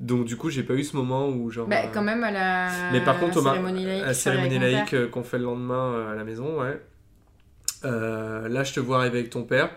Donc 0.01 0.25
du 0.25 0.39
coup 0.39 0.49
j'ai 0.49 0.63
pas 0.63 0.73
eu 0.73 0.83
ce 0.83 0.97
moment 0.97 1.29
où 1.29 1.51
genre. 1.51 1.67
Bah, 1.69 1.77
euh, 1.85 1.89
quand 1.93 2.01
même 2.01 2.25
à 2.25 2.31
la 2.31 2.71
Mais 2.93 3.03
par 3.03 3.21
contre 3.21 3.37
au 3.37 3.43
mar- 3.43 3.53
cérémonie 3.53 3.85
laïque. 3.85 4.03
la 4.07 4.15
cérémonie 4.15 4.59
euh, 4.95 5.09
qu'on 5.09 5.23
fait 5.25 5.37
le 5.39 5.45
lendemain 5.45 5.93
euh, 5.93 6.13
à 6.13 6.15
la 6.15 6.25
maison, 6.25 6.59
ouais. 6.59 6.81
Euh, 7.85 8.49
là 8.49 8.65
je 8.65 8.73
te 8.73 8.81
vois 8.81 8.99
arriver 9.01 9.19
avec 9.19 9.31
ton 9.31 9.43
père, 9.43 9.69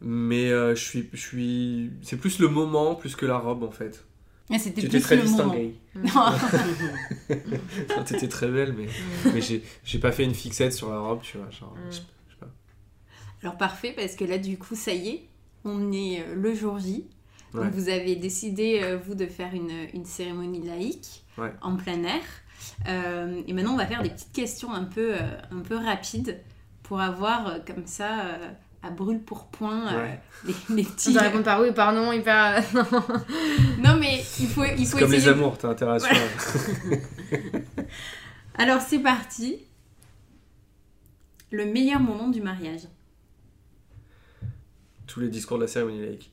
mais 0.00 0.50
euh, 0.50 0.74
je 0.74 0.82
suis, 0.84 1.08
je 1.12 1.20
suis, 1.20 1.90
c'est 2.02 2.16
plus 2.16 2.38
le 2.38 2.48
moment 2.48 2.94
plus 2.94 3.16
que 3.16 3.26
la 3.26 3.38
robe 3.38 3.62
en 3.62 3.70
fait. 3.70 4.04
Ah, 4.52 4.58
C'était 4.58 4.80
Tu 4.82 4.88
plus 4.88 4.96
étais 4.98 5.04
très 5.04 5.16
le 5.16 5.24
moment. 5.24 5.54
distinguée. 5.54 5.74
Non. 5.94 7.32
Non, 7.96 8.04
T'étais 8.04 8.28
très 8.28 8.48
belle, 8.48 8.72
mais, 8.76 8.86
mais 9.32 9.40
j'ai 9.40 9.62
j'ai 9.84 9.98
pas 9.98 10.12
fait 10.12 10.24
une 10.24 10.34
fixette 10.34 10.72
sur 10.72 10.90
la 10.90 10.98
robe, 10.98 11.20
tu 11.22 11.38
vois. 11.38 11.50
Genre, 11.50 11.72
Mm. 11.74 11.90
je- 11.90 11.96
je 11.96 12.00
sais 12.00 12.38
pas. 12.40 12.48
Alors 13.42 13.56
parfait 13.56 13.92
parce 13.96 14.16
que 14.16 14.24
là 14.24 14.38
du 14.38 14.58
coup 14.58 14.74
ça 14.74 14.92
y 14.92 15.08
est, 15.08 15.28
on 15.64 15.92
est 15.92 16.20
euh, 16.20 16.34
le 16.34 16.54
jour 16.54 16.78
J. 16.78 17.06
Donc 17.54 17.62
Ouais. 17.64 17.70
vous 17.70 17.88
avez 17.88 18.14
décidé 18.16 18.80
euh, 18.82 18.96
vous 18.98 19.14
de 19.16 19.26
faire 19.26 19.52
une, 19.54 19.72
une 19.94 20.04
cérémonie 20.04 20.64
laïque 20.66 21.24
Ouais. 21.38 21.52
en 21.62 21.76
plein 21.76 22.02
air. 22.04 22.22
Euh, 22.88 23.40
et 23.46 23.52
maintenant 23.52 23.72
on 23.74 23.76
va 23.78 23.86
faire 23.86 24.02
des 24.02 24.10
petites 24.10 24.32
questions 24.32 24.72
un 24.72 24.84
peu, 24.84 25.14
un 25.50 25.60
peu 25.60 25.76
rapides 25.76 26.38
pour 26.82 27.00
avoir 27.00 27.64
comme 27.64 27.86
ça 27.86 28.36
à 28.82 28.90
brûle 28.90 29.20
pour 29.20 29.46
point 29.48 29.92
euh, 29.92 30.02
Ouais. 30.02 30.20
les, 30.46 30.54
les 30.76 30.84
petits. 30.84 31.12
dois 31.12 31.22
répondre 31.22 31.44
par 31.44 31.60
oui 31.60 31.68
ou 31.68 31.72
par 31.74 31.92
non, 31.92 32.12
hyper. 32.12 32.62
non. 32.74 32.84
Non 33.82 33.96
mais 33.98 34.22
il 34.40 34.46
faut, 34.48 34.64
il 34.64 34.86
faut 34.86 34.98
Comme 34.98 35.12
les 35.12 35.28
amours, 35.28 35.58
t'as 35.58 35.68
intérêt 35.68 35.96
à 35.96 35.98
suivre. 35.98 36.22
Alors 38.56 38.80
c'est 38.80 38.98
parti. 39.00 39.58
Le 41.50 41.64
meilleur 41.66 42.00
moment 42.00 42.28
du 42.28 42.40
mariage. 42.40 42.82
Tous 45.06 45.20
les 45.20 45.28
discours 45.28 45.58
de 45.58 45.64
la 45.64 45.68
cérémonie 45.68 46.00
laïque. 46.00 46.30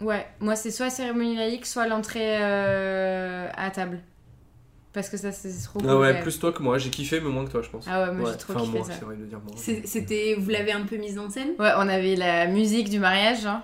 Ouais, 0.00 0.26
moi 0.40 0.54
c'est 0.54 0.70
soit 0.70 0.90
cérémonie 0.90 1.34
laïque, 1.36 1.66
soit 1.66 1.88
l'entrée 1.88 2.36
euh, 2.40 3.48
à 3.56 3.70
table. 3.70 4.00
Parce 4.98 5.10
que 5.10 5.16
ça 5.16 5.30
c'est 5.30 5.52
trop 5.62 5.78
cool. 5.78 5.88
Ah 5.88 5.96
ouais, 5.96 6.12
ouais. 6.12 6.22
plus 6.22 6.40
toi 6.40 6.50
que 6.50 6.60
moi. 6.60 6.76
J'ai 6.76 6.90
kiffé, 6.90 7.20
mais 7.20 7.28
moins 7.28 7.44
que 7.44 7.52
toi, 7.52 7.62
je 7.62 7.68
pense. 7.68 7.84
Ah 7.88 8.02
ouais, 8.02 8.12
moi 8.12 8.24
Ouais, 8.24 8.32
j'ai 8.32 8.38
trop 8.38 8.52
enfin, 8.54 8.64
kiffé 8.64 8.78
moi, 8.78 8.86
ça. 8.88 8.92
c'est 8.98 9.04
vrai 9.04 9.14
de 9.14 9.26
dire 9.26 9.38
moi. 9.38 9.54
C'était, 9.84 10.34
vous 10.36 10.50
l'avez 10.50 10.72
un 10.72 10.80
peu 10.80 10.96
mise 10.96 11.20
en 11.20 11.30
scène? 11.30 11.50
Ouais, 11.60 11.70
on 11.76 11.88
avait 11.88 12.16
la 12.16 12.48
musique 12.48 12.90
du 12.90 12.98
mariage, 12.98 13.46
hein, 13.46 13.62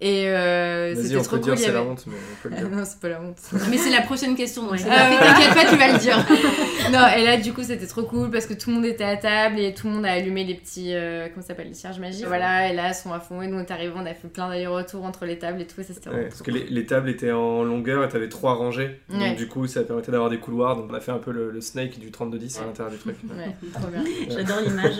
et 0.00 0.28
euh, 0.28 0.94
c'était 0.94 1.16
on 1.16 1.22
trop 1.22 1.36
peut 1.36 1.42
cool. 1.42 1.56
c'est 1.58 1.72
la 1.72 1.82
honte, 1.82 2.04
mais 2.08 2.14
on 2.14 2.42
peut 2.42 2.48
le 2.50 2.54
Ah 2.58 2.60
dire. 2.64 2.70
non, 2.76 2.84
c'est 2.84 3.00
pas 3.00 3.08
la 3.08 3.20
honte. 3.22 3.38
Mais 3.70 3.76
c'est 3.78 3.90
la 3.90 4.02
prochaine 4.02 4.34
question 4.34 4.62
donc 4.64 4.72
Ouais. 4.72 4.78
fait. 4.78 4.88
T'inquiète 4.88 5.54
pas, 5.54 5.64
tu 5.70 5.76
vas 5.76 5.92
le 5.92 5.98
dire. 5.98 6.18
non, 6.92 7.06
et 7.16 7.24
là, 7.24 7.36
du 7.38 7.52
coup, 7.52 7.62
c'était 7.62 7.86
trop 7.86 8.02
cool 8.02 8.30
parce 8.30 8.46
que 8.46 8.54
tout 8.54 8.70
le 8.70 8.76
monde 8.76 8.84
était 8.84 9.04
à 9.04 9.16
table 9.16 9.58
et 9.60 9.72
tout 9.72 9.86
le 9.86 9.94
monde 9.94 10.04
a 10.04 10.10
allumé 10.12 10.44
les 10.44 10.54
petits. 10.56 10.92
euh, 10.94 11.28
comment 11.28 11.42
ça 11.42 11.48
s'appelle 11.48 11.68
Les 11.68 11.74
cierges 11.74 12.00
magiques. 12.00 12.26
Voilà, 12.26 12.70
et 12.70 12.74
là, 12.74 12.88
elles 12.88 12.94
sont 12.94 13.12
à 13.12 13.20
fond. 13.20 13.40
Et 13.40 13.46
nous, 13.46 13.56
on 13.56 13.60
est 13.60 13.70
arrivés, 13.70 13.92
on 13.96 14.04
a 14.04 14.12
fait 14.14 14.28
plein 14.28 14.48
d'allers-retours 14.48 15.04
entre 15.04 15.24
les 15.26 15.38
tables 15.38 15.60
et 15.62 15.66
tout. 15.66 15.80
Et 15.80 15.84
ça, 15.84 15.94
c'était 15.94 16.10
Ouais, 16.10 16.24
parce 16.24 16.42
que 16.42 16.50
les, 16.50 16.64
les 16.64 16.84
tables 16.86 17.08
étaient 17.08 17.32
en 17.32 17.62
longueur 17.62 18.04
et 18.04 18.08
t'avais 18.08 18.28
trois 18.28 18.54
rangées. 18.54 19.00
Ouais. 19.10 19.28
Donc 19.30 19.36
du 19.36 19.46
coup, 19.48 19.66
ça 19.68 19.84
permettait 19.84 20.10
d'avoir 20.12 20.28
des 20.28 20.38
couloirs. 20.38 20.76
Donc 20.76 20.86
on 20.90 20.94
a 20.94 21.00
fait 21.00 21.12
un 21.12 21.18
peu 21.18 21.30
le, 21.30 21.50
le 21.50 21.60
snake 21.60 21.98
du 22.00 22.10
32-10 22.10 22.60
à 22.60 22.64
l'intérieur 22.66 22.92
du 22.92 22.98
truc. 22.98 23.16
Ouais, 23.24 23.54
trop 23.72 23.86
bien. 23.88 24.02
J'adore 24.28 24.60
l'image. 24.66 24.94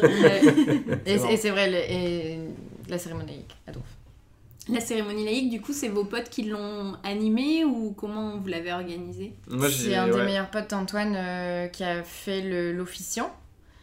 Et 1.04 1.18
C'est 1.36 1.50
vrai, 1.50 1.68
le- 1.68 1.76
et 1.92 2.38
la 2.88 2.96
cérémonie 2.98 3.44
à. 3.66 3.72
La 4.68 4.80
cérémonie 4.80 5.24
laïque, 5.26 5.50
du 5.50 5.60
coup, 5.60 5.72
c'est 5.74 5.88
vos 5.88 6.04
potes 6.04 6.30
qui 6.30 6.44
l'ont 6.44 6.94
animée 7.02 7.64
ou 7.64 7.92
comment 7.92 8.38
vous 8.38 8.46
l'avez 8.48 8.72
organisée 8.72 9.34
Moi, 9.48 9.68
j'ai- 9.68 9.90
C'est 9.90 9.94
un 9.96 10.08
ouais. 10.10 10.18
des 10.18 10.24
meilleurs 10.24 10.50
potes 10.50 10.70
d'Antoine 10.70 11.14
euh, 11.16 11.66
qui 11.68 11.84
a 11.84 12.02
fait 12.02 12.40
le- 12.40 12.72
l'officiant. 12.72 13.30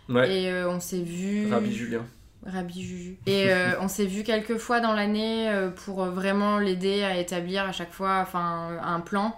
Ouais, 0.10 0.34
Et 0.44 0.50
euh, 0.52 0.70
on 0.70 0.80
s'est 0.80 1.04
vu. 1.04 1.52
Rabbi 1.52 1.72
Julien. 1.74 2.04
Rabbi 2.44 2.82
Juju. 2.82 3.18
Et 3.28 3.52
euh, 3.52 3.74
on 3.82 3.88
s'est 3.88 4.08
vu 4.08 4.24
quelques 4.24 4.58
fois 4.58 4.80
dans 4.80 4.94
l'année 4.94 5.48
euh, 5.50 5.70
pour 5.70 6.04
vraiment 6.06 6.58
l'aider 6.58 7.04
à 7.04 7.18
établir 7.20 7.64
à 7.66 7.72
chaque 7.72 7.92
fois 7.94 8.20
enfin, 8.24 8.80
un 8.84 9.00
plan. 9.02 9.36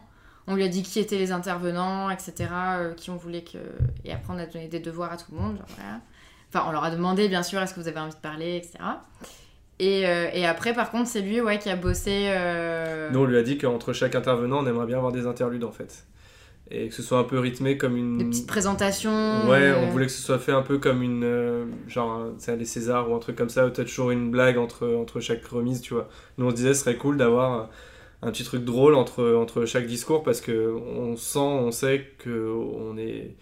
On 0.47 0.55
lui 0.55 0.63
a 0.63 0.69
dit 0.69 0.81
qui 0.83 0.99
étaient 0.99 1.17
les 1.17 1.31
intervenants, 1.33 2.09
etc., 2.09 2.33
euh, 2.53 2.93
qui 2.93 3.09
on 3.09 3.17
voulait 3.17 3.43
que... 3.43 3.57
Et 4.05 4.13
après, 4.13 4.33
on 4.33 4.37
a 4.39 4.45
donné 4.45 4.67
des 4.69 4.79
devoirs 4.79 5.11
à 5.11 5.17
tout 5.17 5.31
le 5.33 5.37
monde, 5.39 5.57
genre 5.57 5.67
voilà. 5.77 5.99
Enfin, 6.49 6.65
on 6.67 6.71
leur 6.71 6.83
a 6.85 6.91
demandé, 6.91 7.27
bien 7.27 7.43
sûr, 7.43 7.61
est-ce 7.61 7.73
que 7.73 7.79
vous 7.81 7.87
avez 7.89 7.99
envie 7.99 8.13
de 8.15 8.19
parler, 8.19 8.55
etc. 8.57 8.77
Et, 9.83 10.07
euh, 10.07 10.29
et 10.33 10.45
après, 10.45 10.73
par 10.73 10.91
contre, 10.91 11.09
c'est 11.09 11.21
lui, 11.21 11.41
ouais, 11.41 11.57
qui 11.59 11.69
a 11.69 11.75
bossé... 11.75 12.25
euh, 12.27 13.09
Nous, 13.11 13.19
on 13.19 13.25
lui 13.25 13.37
a 13.37 13.43
dit 13.43 13.57
qu'entre 13.57 13.91
chaque 13.93 14.15
intervenant, 14.15 14.63
on 14.63 14.67
aimerait 14.67 14.85
bien 14.85 14.97
avoir 14.97 15.11
des 15.11 15.25
interludes 15.27 15.63
en 15.63 15.71
fait. 15.71 16.05
Et 16.71 16.87
que 16.87 16.93
ce 16.95 17.03
soit 17.03 17.17
un 17.19 17.23
peu 17.25 17.37
rythmé 17.39 17.77
comme 17.77 17.97
une. 17.97 18.17
Des 18.17 18.23
petites 18.25 18.47
présentations. 18.47 19.11
Ouais, 19.49 19.57
euh, 19.71 19.79
on 19.83 19.89
voulait 19.89 20.05
que 20.05 20.11
ce 20.11 20.21
soit 20.21 20.39
fait 20.39 20.53
un 20.53 20.61
peu 20.61 20.77
comme 20.77 21.03
une. 21.03 21.23
euh, 21.25 21.65
genre, 21.87 22.27
sais, 22.37 22.55
les 22.55 22.65
Césars 22.65 23.11
ou 23.11 23.15
un 23.15 23.19
truc 23.19 23.35
comme 23.35 23.49
ça, 23.49 23.69
t'as 23.69 23.83
toujours 23.83 24.11
une 24.11 24.31
blague 24.31 24.57
entre, 24.57 24.87
entre 24.87 25.19
chaque 25.19 25.45
remise, 25.45 25.81
tu 25.81 25.93
vois. 25.93 26.07
Nous, 26.37 26.45
on 26.45 26.49
se 26.51 26.55
disait, 26.55 26.73
ce 26.73 26.81
serait 26.81 26.95
cool 26.95 27.17
d'avoir 27.17 27.69
un 28.21 28.31
petit 28.31 28.45
truc 28.45 28.63
drôle 28.63 28.95
entre, 28.95 29.33
entre 29.33 29.65
chaque 29.65 29.85
discours 29.85 30.23
parce 30.23 30.39
que 30.39 30.73
on 30.73 31.17
sent, 31.17 31.39
on 31.39 31.71
sait 31.71 32.05
que 32.19 32.49
on 32.49 32.97
est. 32.97 33.35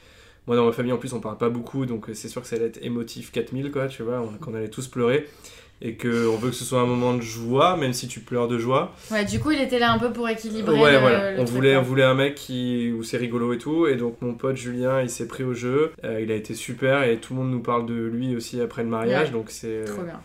Moi, 0.48 0.56
dans 0.56 0.66
ma 0.66 0.72
famille, 0.72 0.92
en 0.92 0.98
plus, 0.98 1.14
on 1.14 1.20
parle 1.20 1.38
pas 1.38 1.50
beaucoup, 1.50 1.86
donc 1.86 2.08
c'est 2.14 2.28
sûr 2.28 2.42
que 2.42 2.48
ça 2.48 2.56
allait 2.56 2.66
être 2.66 2.84
émotif 2.84 3.32
4000, 3.32 3.72
quoi, 3.72 3.88
tu 3.88 4.02
vois, 4.02 4.20
on- 4.20 4.38
qu'on 4.44 4.56
allait 4.56 4.70
tous 4.72 4.88
pleurer. 4.88 5.28
Et 5.82 5.96
qu'on 5.96 6.38
veut 6.38 6.50
que 6.50 6.56
ce 6.56 6.64
soit 6.64 6.80
un 6.82 6.86
moment 6.86 7.14
de 7.16 7.22
joie, 7.22 7.76
même 7.76 7.94
si 7.94 8.08
tu 8.08 8.20
pleures 8.20 8.48
de 8.48 8.58
joie. 8.60 8.94
Ouais, 9.10 9.26
du 9.26 9.40
coup, 9.40 9.50
il 9.52 9.60
était 9.62 9.80
là 9.80 9.92
un 9.92 9.98
peu 9.98 10.12
pour 10.14 10.30
équilibrer 10.30 10.80
Ouais, 10.80 10.92
le- 10.94 11.00
voilà. 11.00 11.32
le 11.32 11.40
on, 11.40 11.44
voulait, 11.44 11.76
on 11.76 11.82
voulait 11.82 12.04
un 12.04 12.14
mec 12.14 12.36
qui, 12.36 12.92
où 12.92 13.02
c'est 13.04 13.18
rigolo 13.18 13.52
et 13.54 13.58
tout. 13.58 13.88
Et 13.88 13.96
donc, 13.96 14.18
mon 14.22 14.36
pote 14.36 14.58
Julien, 14.58 15.02
il 15.02 15.10
s'est 15.10 15.28
pris 15.28 15.44
au 15.44 15.54
jeu. 15.56 15.92
Euh, 16.04 16.22
il 16.22 16.32
a 16.32 16.36
été 16.36 16.54
super 16.54 17.04
et 17.04 17.18
tout 17.18 17.34
le 17.34 17.40
monde 17.42 17.52
nous 17.52 17.62
parle 17.62 17.86
de 17.88 17.96
lui 17.96 18.36
aussi 18.36 18.62
après 18.62 18.84
le 18.84 18.90
mariage. 18.90 19.28
Ouais. 19.28 19.34
donc, 19.34 19.46
c'est. 19.50 19.86
Trop 19.86 20.04
bien. 20.04 20.20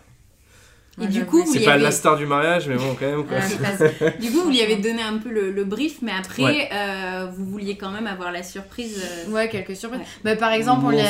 Et 0.99 1.01
Ouais, 1.01 1.07
du 1.07 1.19
j'avoue. 1.19 1.29
coup, 1.29 1.43
vous 1.43 1.53
C'est 1.53 1.63
pas 1.63 1.77
la 1.77 1.91
star 1.91 2.17
du 2.17 2.25
mariage, 2.25 2.67
mais 2.67 2.75
bon, 2.75 2.95
quand 2.99 3.05
même. 3.05 3.23
Quoi. 3.25 3.37
Du 4.19 4.31
coup, 4.31 4.41
vous 4.41 4.49
lui 4.49 4.61
avez 4.61 4.77
donné 4.77 5.03
un 5.03 5.19
peu 5.19 5.29
le, 5.29 5.51
le 5.51 5.63
brief, 5.63 6.01
mais 6.01 6.11
après, 6.11 6.41
Ouais. 6.43 6.69
euh, 6.73 7.27
vous 7.35 7.45
vouliez 7.45 7.77
quand 7.77 7.91
même 7.91 8.07
avoir 8.07 8.31
la 8.31 8.41
surprise. 8.41 8.99
euh, 9.27 9.31
Ouais, 9.31 9.47
quelques 9.47 9.75
surprises. 9.75 9.99
Ouais. 10.01 10.05
Bah, 10.23 10.35
par 10.35 10.51
exemple, 10.51 10.81
on 10.85 10.87
On 10.87 10.89
les 10.89 10.97
s- 10.99 11.07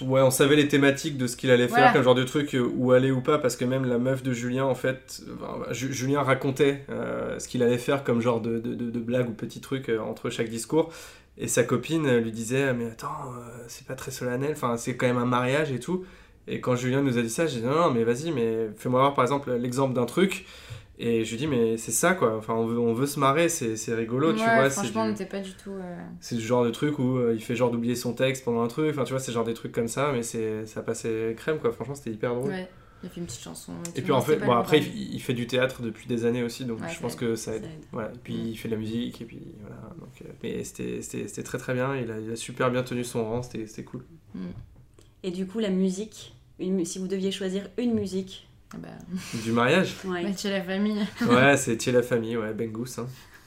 a... 0.00 0.04
Ouais, 0.04 0.20
on 0.20 0.30
savait 0.30 0.54
les 0.54 0.68
thématiques 0.68 1.16
de 1.18 1.26
ce 1.26 1.36
qu'il 1.36 1.50
allait 1.50 1.66
faire, 1.66 1.76
Voilà. 1.78 1.92
quel 1.92 2.04
genre 2.04 2.14
de 2.14 2.22
truc, 2.22 2.54
euh, 2.54 2.70
où 2.76 2.92
aller 2.92 3.10
ou 3.10 3.20
pas, 3.20 3.38
parce 3.38 3.56
que 3.56 3.64
même 3.64 3.84
la 3.84 3.98
meuf 3.98 4.22
de 4.22 4.32
Julien, 4.32 4.64
en 4.64 4.76
fait, 4.76 5.22
Ju- 5.72 5.92
Julien 5.92 6.22
racontait 6.22 6.84
euh, 6.90 7.38
ce 7.40 7.48
qu'il 7.48 7.64
allait 7.64 7.78
faire 7.78 8.04
comme 8.04 8.20
genre 8.20 8.40
de, 8.40 8.58
de, 8.60 8.74
de, 8.74 8.90
de 8.90 8.98
blague 9.00 9.28
ou 9.28 9.32
petit 9.32 9.60
truc 9.60 9.88
euh, 9.88 9.98
entre 9.98 10.30
chaque 10.30 10.48
discours. 10.48 10.92
Et 11.38 11.48
sa 11.48 11.64
copine 11.64 12.16
lui 12.18 12.30
disait 12.30 12.72
Mais 12.72 12.86
attends, 12.86 13.08
euh, 13.36 13.42
c'est 13.68 13.86
pas 13.86 13.94
très 13.94 14.10
solennel, 14.12 14.52
enfin, 14.52 14.76
c'est 14.76 14.96
quand 14.96 15.06
même 15.06 15.18
un 15.18 15.26
mariage 15.26 15.70
et 15.72 15.80
tout. 15.80 16.04
Et 16.48 16.60
quand 16.60 16.76
Julien 16.76 17.02
nous 17.02 17.18
a 17.18 17.22
dit 17.22 17.30
ça, 17.30 17.46
j'ai 17.46 17.60
dit 17.60 17.66
Non, 17.66 17.74
non, 17.74 17.90
mais 17.90 18.04
vas-y, 18.04 18.30
mais 18.30 18.68
fais-moi 18.76 19.00
voir 19.00 19.14
par 19.14 19.24
exemple 19.24 19.52
l'exemple 19.52 19.94
d'un 19.94 20.06
truc. 20.06 20.46
Et 20.98 21.24
je 21.24 21.30
lui 21.32 21.36
dis 21.38 21.46
Mais 21.46 21.76
c'est 21.76 21.90
ça 21.92 22.14
quoi, 22.14 22.36
enfin, 22.36 22.54
on 22.54 22.66
veut, 22.66 22.78
on 22.78 22.94
veut 22.94 23.06
se 23.06 23.18
marrer, 23.20 23.48
c'est 23.48 23.76
rigolo, 23.94 24.32
tu 24.32 24.38
vois. 24.38 24.70
franchement, 24.70 25.02
on 25.02 25.04
du- 25.06 25.10
n'était 25.12 25.26
pas 25.26 25.40
du 25.40 25.52
tout... 25.54 25.72
euh, 25.72 25.96
c'est 26.20 26.36
le 26.36 26.40
genre 26.40 26.64
de 26.64 26.70
truc 26.70 26.98
où 26.98 27.18
euh, 27.18 27.34
il 27.34 27.42
fait 27.42 27.54
genre 27.56 27.70
d'oublier 27.70 27.94
son 27.96 28.14
texte 28.14 28.44
pendant 28.44 28.62
un 28.62 28.68
truc, 28.68 28.90
enfin 28.90 29.04
tu 29.04 29.12
vois, 29.12 29.20
c'est 29.20 29.32
genre 29.32 29.44
des 29.44 29.52
trucs 29.54 29.72
comme 29.72 29.88
ça, 29.88 30.12
mais 30.12 30.22
ça 30.22 30.82
passait 30.82 31.34
crème 31.36 31.58
quoi, 31.58 31.72
franchement 31.72 31.94
c'était 31.94 32.10
hyper 32.12 32.34
drôle. 32.34 32.50
Ouais. 32.50 32.68
Il 33.02 33.06
a 33.08 33.10
fait 33.10 33.20
une 33.20 33.26
petite 33.26 33.42
chanson. 33.42 33.72
Et 33.94 34.00
puis 34.00 34.10
en 34.12 34.22
fait, 34.22 34.36
bon, 34.38 34.52
après, 34.52 34.78
il, 34.78 35.14
il 35.14 35.20
fait 35.20 35.34
du 35.34 35.46
théâtre 35.46 35.82
depuis 35.82 36.06
des 36.08 36.24
années 36.24 36.42
aussi, 36.42 36.64
donc 36.64 36.80
Ouais, 36.80 36.88
je 36.88 36.98
pense 36.98 37.12
aide, 37.12 37.18
que 37.18 37.34
ça 37.36 37.54
aide. 37.56 37.62
ça 37.64 37.68
aide. 37.68 37.74
Voilà. 37.92 38.08
Et 38.08 38.18
puis 38.24 38.34
Mm. 38.34 38.46
il 38.46 38.56
fait 38.56 38.68
de 38.68 38.74
la 38.74 38.80
musique, 38.80 39.20
et 39.20 39.24
puis 39.26 39.42
voilà. 39.60 39.76
Donc, 40.00 40.08
euh, 40.22 40.28
mais 40.42 40.64
c'était- 40.64 41.42
très 41.42 41.58
très 41.58 41.74
bien, 41.74 41.94
il 41.94 42.10
a, 42.10 42.18
il 42.18 42.30
a 42.32 42.36
super 42.36 42.70
bien 42.70 42.82
tenu 42.82 43.04
son 43.04 43.22
rang, 43.28 43.42
c'était 43.42 43.66
c'était 43.66 43.84
cool. 43.84 44.02
Et 45.22 45.30
du 45.30 45.46
coup, 45.46 45.58
la 45.58 45.68
musique, 45.70 46.34
une 46.58 46.84
si 46.84 46.98
vous 46.98 47.08
deviez 47.08 47.30
choisir 47.32 47.62
une 47.78 47.94
musique. 47.94 48.46
Ah 48.74 48.78
bah, 48.82 48.88
Du 49.44 49.52
mariage 49.52 49.94
Ouais. 50.04 50.22
bah, 50.24 50.28
chez 50.36 50.50
la 50.50 50.62
famille. 50.62 51.00
Ouais, 51.28 51.56
c'est 51.56 51.76
Thier 51.76 51.92
la 51.92 52.02
famille, 52.02 52.36
ouais, 52.36 52.52
Bengus. 52.52 52.98
Hein. 52.98 53.06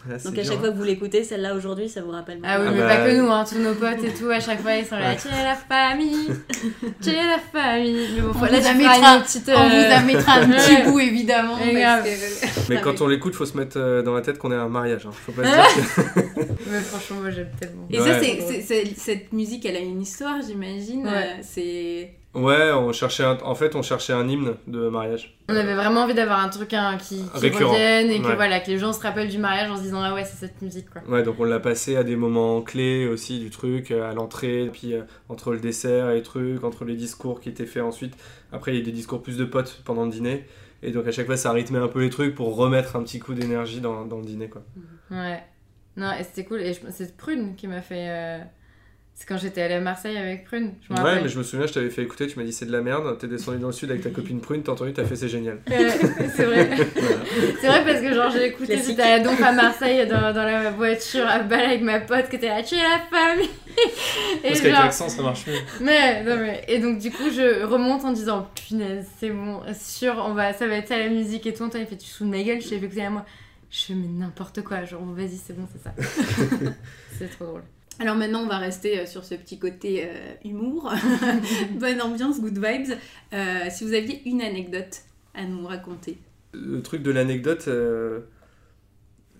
Ouais, 0.09 0.15
Donc 0.15 0.27
à 0.27 0.31
dur, 0.31 0.43
chaque 0.45 0.53
hein. 0.53 0.59
fois 0.61 0.69
que 0.71 0.77
vous 0.77 0.83
l'écoutez, 0.85 1.25
celle-là 1.25 1.53
aujourd'hui, 1.55 1.89
ça 1.89 2.01
vous 2.01 2.11
rappelle 2.11 2.39
Ah 2.41 2.57
oui, 2.61 2.67
Ah 2.69 2.71
mais 2.71 2.77
bah, 2.79 2.87
pas 2.87 3.05
que 3.05 3.17
nous, 3.17 3.29
hein, 3.29 3.43
tous 3.43 3.57
nos 3.59 3.73
potes 3.73 4.01
et 4.01 4.13
tout, 4.13 4.29
à 4.29 4.39
chaque 4.39 4.61
fois 4.61 4.73
ils 4.77 4.85
sont 4.85 4.95
là, 4.95 5.09
Ouais. 5.11 5.17
chez 5.17 5.27
la 5.29 5.55
famille, 5.55 6.29
chez 7.03 7.11
la 7.15 7.37
famille. 7.51 8.07
Mais 8.15 8.21
bon, 8.21 8.31
On 8.33 8.45
là 8.45 8.59
vous 8.61 8.69
tu 8.69 8.75
mettra- 8.77 9.17
une 9.17 9.23
petite. 9.23 9.49
On 9.53 9.67
vous 9.67 9.75
euh, 9.75 9.97
en 9.97 10.05
mettra 10.05 10.33
un 10.35 10.47
petit 10.51 10.89
bout 10.89 10.99
évidemment. 11.01 11.57
Parce 11.57 11.67
que- 11.67 12.69
Mais 12.73 12.79
quand 12.79 13.01
on 13.01 13.07
l'écoute, 13.07 13.35
faut 13.35 13.45
se 13.45 13.57
mettre 13.57 13.77
euh, 13.77 14.01
dans 14.01 14.13
la 14.13 14.21
tête 14.21 14.37
qu'on 14.37 14.53
est 14.53 14.55
à 14.55 14.61
un 14.61 14.69
mariage. 14.69 15.05
Hein. 15.05 15.11
Faut 15.11 15.33
pas 15.33 15.43
se 15.43 15.51
dire 15.53 16.13
que... 16.15 16.41
Mais 16.71 16.79
franchement, 16.79 17.17
moi 17.19 17.29
j'aime 17.31 17.49
tellement. 17.59 17.85
Et 17.91 17.99
Ouais. 17.99 18.07
ça, 18.13 18.61
c'est, 18.65 18.93
cette 18.95 19.33
musique, 19.33 19.65
elle 19.65 19.75
a 19.75 19.79
une 19.79 20.01
histoire, 20.01 20.37
j'imagine. 20.47 21.05
Ouais. 21.05 21.11
Euh, 21.13 21.33
c'est. 21.41 22.13
Ouais, 22.35 22.71
on 22.73 22.93
cherchait 22.93 23.23
un... 23.23 23.37
en 23.43 23.55
fait, 23.55 23.75
on 23.75 23.81
cherchait 23.81 24.13
un 24.13 24.27
hymne 24.29 24.53
de 24.67 24.87
mariage. 24.87 25.35
On 25.49 25.55
avait 25.55 25.73
vraiment 25.73 26.01
envie 26.01 26.13
d'avoir 26.13 26.39
un 26.39 26.49
truc 26.49 26.73
hein, 26.75 26.95
qui, 26.99 27.23
qui 27.39 27.49
revienne 27.49 28.11
et 28.11 28.21
que 28.21 28.27
Ouais. 28.27 28.35
voilà, 28.35 28.59
que 28.59 28.67
les 28.69 28.77
gens 28.77 28.93
se 28.93 29.01
rappellent 29.01 29.29
du 29.29 29.39
mariage 29.39 29.71
en 29.71 29.77
se 29.77 29.81
disant 29.81 30.01
ah 30.03 30.13
ouais, 30.13 30.23
c'est 30.23 30.37
cette 30.37 30.61
musique 30.61 30.91
quoi. 30.91 31.01
Ouais, 31.07 31.23
donc 31.23 31.39
on 31.39 31.43
l'a 31.43 31.59
passé 31.59 31.95
à 31.97 32.03
des 32.03 32.15
moments 32.15 32.61
clés 32.61 33.07
aussi 33.07 33.39
du 33.39 33.49
truc, 33.49 33.89
euh, 33.89 34.07
à 34.07 34.13
l'entrée, 34.13 34.69
puis 34.71 34.93
euh, 34.93 35.01
entre 35.27 35.53
le 35.53 35.59
dessert 35.59 36.11
et 36.11 36.15
les 36.15 36.21
trucs, 36.21 36.63
entre 36.63 36.85
les 36.85 36.95
discours 36.95 37.39
qui 37.41 37.49
étaient 37.49 37.65
faits 37.65 37.81
ensuite. 37.81 38.13
Après, 38.51 38.73
il 38.73 38.77
y 38.77 38.81
a 38.81 38.85
des 38.85 38.91
discours 38.91 39.23
plus 39.23 39.37
de 39.37 39.45
potes 39.45 39.81
pendant 39.83 40.05
le 40.05 40.11
dîner. 40.11 40.45
Et 40.83 40.91
donc 40.91 41.07
à 41.07 41.11
chaque 41.11 41.25
fois, 41.25 41.35
ça 41.35 41.51
rythmait 41.51 41.79
un 41.79 41.87
peu 41.87 42.01
les 42.01 42.11
trucs 42.11 42.35
pour 42.35 42.55
remettre 42.55 42.95
un 42.95 43.01
petit 43.01 43.17
coup 43.17 43.33
d'énergie 43.33 43.81
dans, 43.81 44.05
dans 44.05 44.17
le 44.19 44.25
dîner, 44.25 44.49
quoi. 44.49 44.61
Ouais. 45.09 45.41
Non, 45.97 46.11
et 46.13 46.23
c'était 46.23 46.45
cool. 46.45 46.61
Et 46.61 46.73
je- 46.73 46.79
c'est 46.91 47.17
Prune 47.17 47.55
qui 47.55 47.67
m'a 47.67 47.81
fait. 47.81 48.05
euh, 48.07 48.39
C'est 49.19 49.27
quand 49.27 49.37
j'étais 49.37 49.61
allée 49.61 49.73
à 49.73 49.81
Marseille 49.81 50.15
avec 50.17 50.45
Prune. 50.45 50.75
Je 50.81 50.93
Ouais, 50.93 50.99
rappelle. 51.01 51.23
mais 51.23 51.27
je 51.27 51.37
me 51.37 51.43
souviens, 51.43 51.67
je 51.67 51.73
t'avais 51.73 51.89
fait 51.89 52.03
écouter, 52.03 52.25
tu 52.27 52.39
m'as 52.39 52.45
dit 52.45 52.53
c'est 52.53 52.65
de 52.65 52.71
la 52.71 52.79
merde, 52.81 53.17
t'es 53.19 53.27
descendu 53.27 53.57
dans 53.57 53.67
le 53.67 53.73
sud 53.73 53.91
avec 53.91 54.01
ta 54.01 54.11
copine 54.11 54.39
Prune, 54.39 54.63
t'as 54.63 54.71
entendu, 54.71 54.93
t'as 54.93 55.03
fait 55.03 55.17
c'est 55.17 55.27
génial. 55.27 55.59
Ouais, 55.69 55.89
c'est 56.37 56.45
vrai. 56.45 56.69
Voilà. 56.95 57.15
C'est 57.59 57.67
vrai 57.67 57.83
parce 57.85 57.99
que 57.99 58.13
genre 58.13 58.31
j'ai 58.31 58.45
écouté, 58.45 58.77
j'étais 58.77 59.19
donc 59.19 59.41
à 59.41 59.51
Marseille 59.51 60.07
dans, 60.07 60.33
dans 60.33 60.43
la 60.45 60.71
voiture 60.71 61.27
à 61.27 61.39
balle 61.39 61.65
avec 61.65 61.81
ma 61.81 61.99
pote 61.99 62.29
qui 62.29 62.37
était 62.37 62.47
là, 62.47 62.63
tu 62.63 62.75
es 62.75 62.77
la 62.77 63.01
famille 63.11 63.49
Et 64.45 64.47
Parce 64.47 64.61
qu'avec 64.61 64.73
genre, 64.75 64.83
l'accent, 64.85 65.09
ça 65.09 65.21
marche 65.21 65.47
mieux. 65.47 65.53
mais, 65.81 66.23
non, 66.23 66.37
mais, 66.37 66.63
et 66.69 66.79
donc 66.79 66.99
du 66.99 67.11
coup 67.11 67.29
je 67.29 67.65
remonte 67.65 68.05
en 68.05 68.13
disant 68.13 68.47
punaise 68.55 69.05
c'est 69.19 69.31
bon, 69.31 69.59
sûr, 69.77 70.15
on 70.25 70.33
va, 70.33 70.53
ça 70.53 70.65
va 70.65 70.75
être 70.75 70.87
ça 70.87 70.97
la 70.97 71.09
musique 71.09 71.45
et 71.45 71.53
tout. 71.53 71.63
Antoine 71.63 71.83
il 71.83 71.89
fait 71.89 71.97
tu 71.97 72.07
te 72.09 72.15
fous 72.15 72.23
de 72.23 72.29
ma 72.29 72.41
gueule, 72.41 72.61
je 72.61 72.69
t'ai 72.69 72.79
fait 72.79 72.85
écouter 72.85 73.03
à 73.03 73.09
moi. 73.09 73.25
Je 73.69 73.81
fais 73.83 73.93
mais 73.95 74.07
n'importe 74.07 74.63
quoi, 74.63 74.85
genre 74.85 75.03
vas-y 75.13 75.35
c'est 75.35 75.57
bon 75.57 75.67
c'est 75.73 75.83
ça. 75.83 75.93
c'est 77.19 77.27
trop 77.31 77.43
drôle. 77.47 77.63
Alors 77.99 78.15
maintenant, 78.15 78.43
on 78.43 78.47
va 78.47 78.57
rester 78.57 78.99
euh, 78.99 79.05
sur 79.05 79.25
ce 79.25 79.35
petit 79.35 79.59
côté 79.59 80.05
euh, 80.05 80.33
humour. 80.45 80.91
Bonne 81.79 82.01
ambiance, 82.01 82.39
good 82.39 82.57
vibes. 82.57 82.97
Euh, 83.33 83.65
si 83.69 83.83
vous 83.83 83.93
aviez 83.93 84.21
une 84.25 84.41
anecdote 84.41 85.01
à 85.33 85.45
nous 85.45 85.65
raconter. 85.65 86.17
Le 86.53 86.81
truc 86.81 87.03
de 87.03 87.11
l'anecdote, 87.11 87.67
euh, 87.67 88.21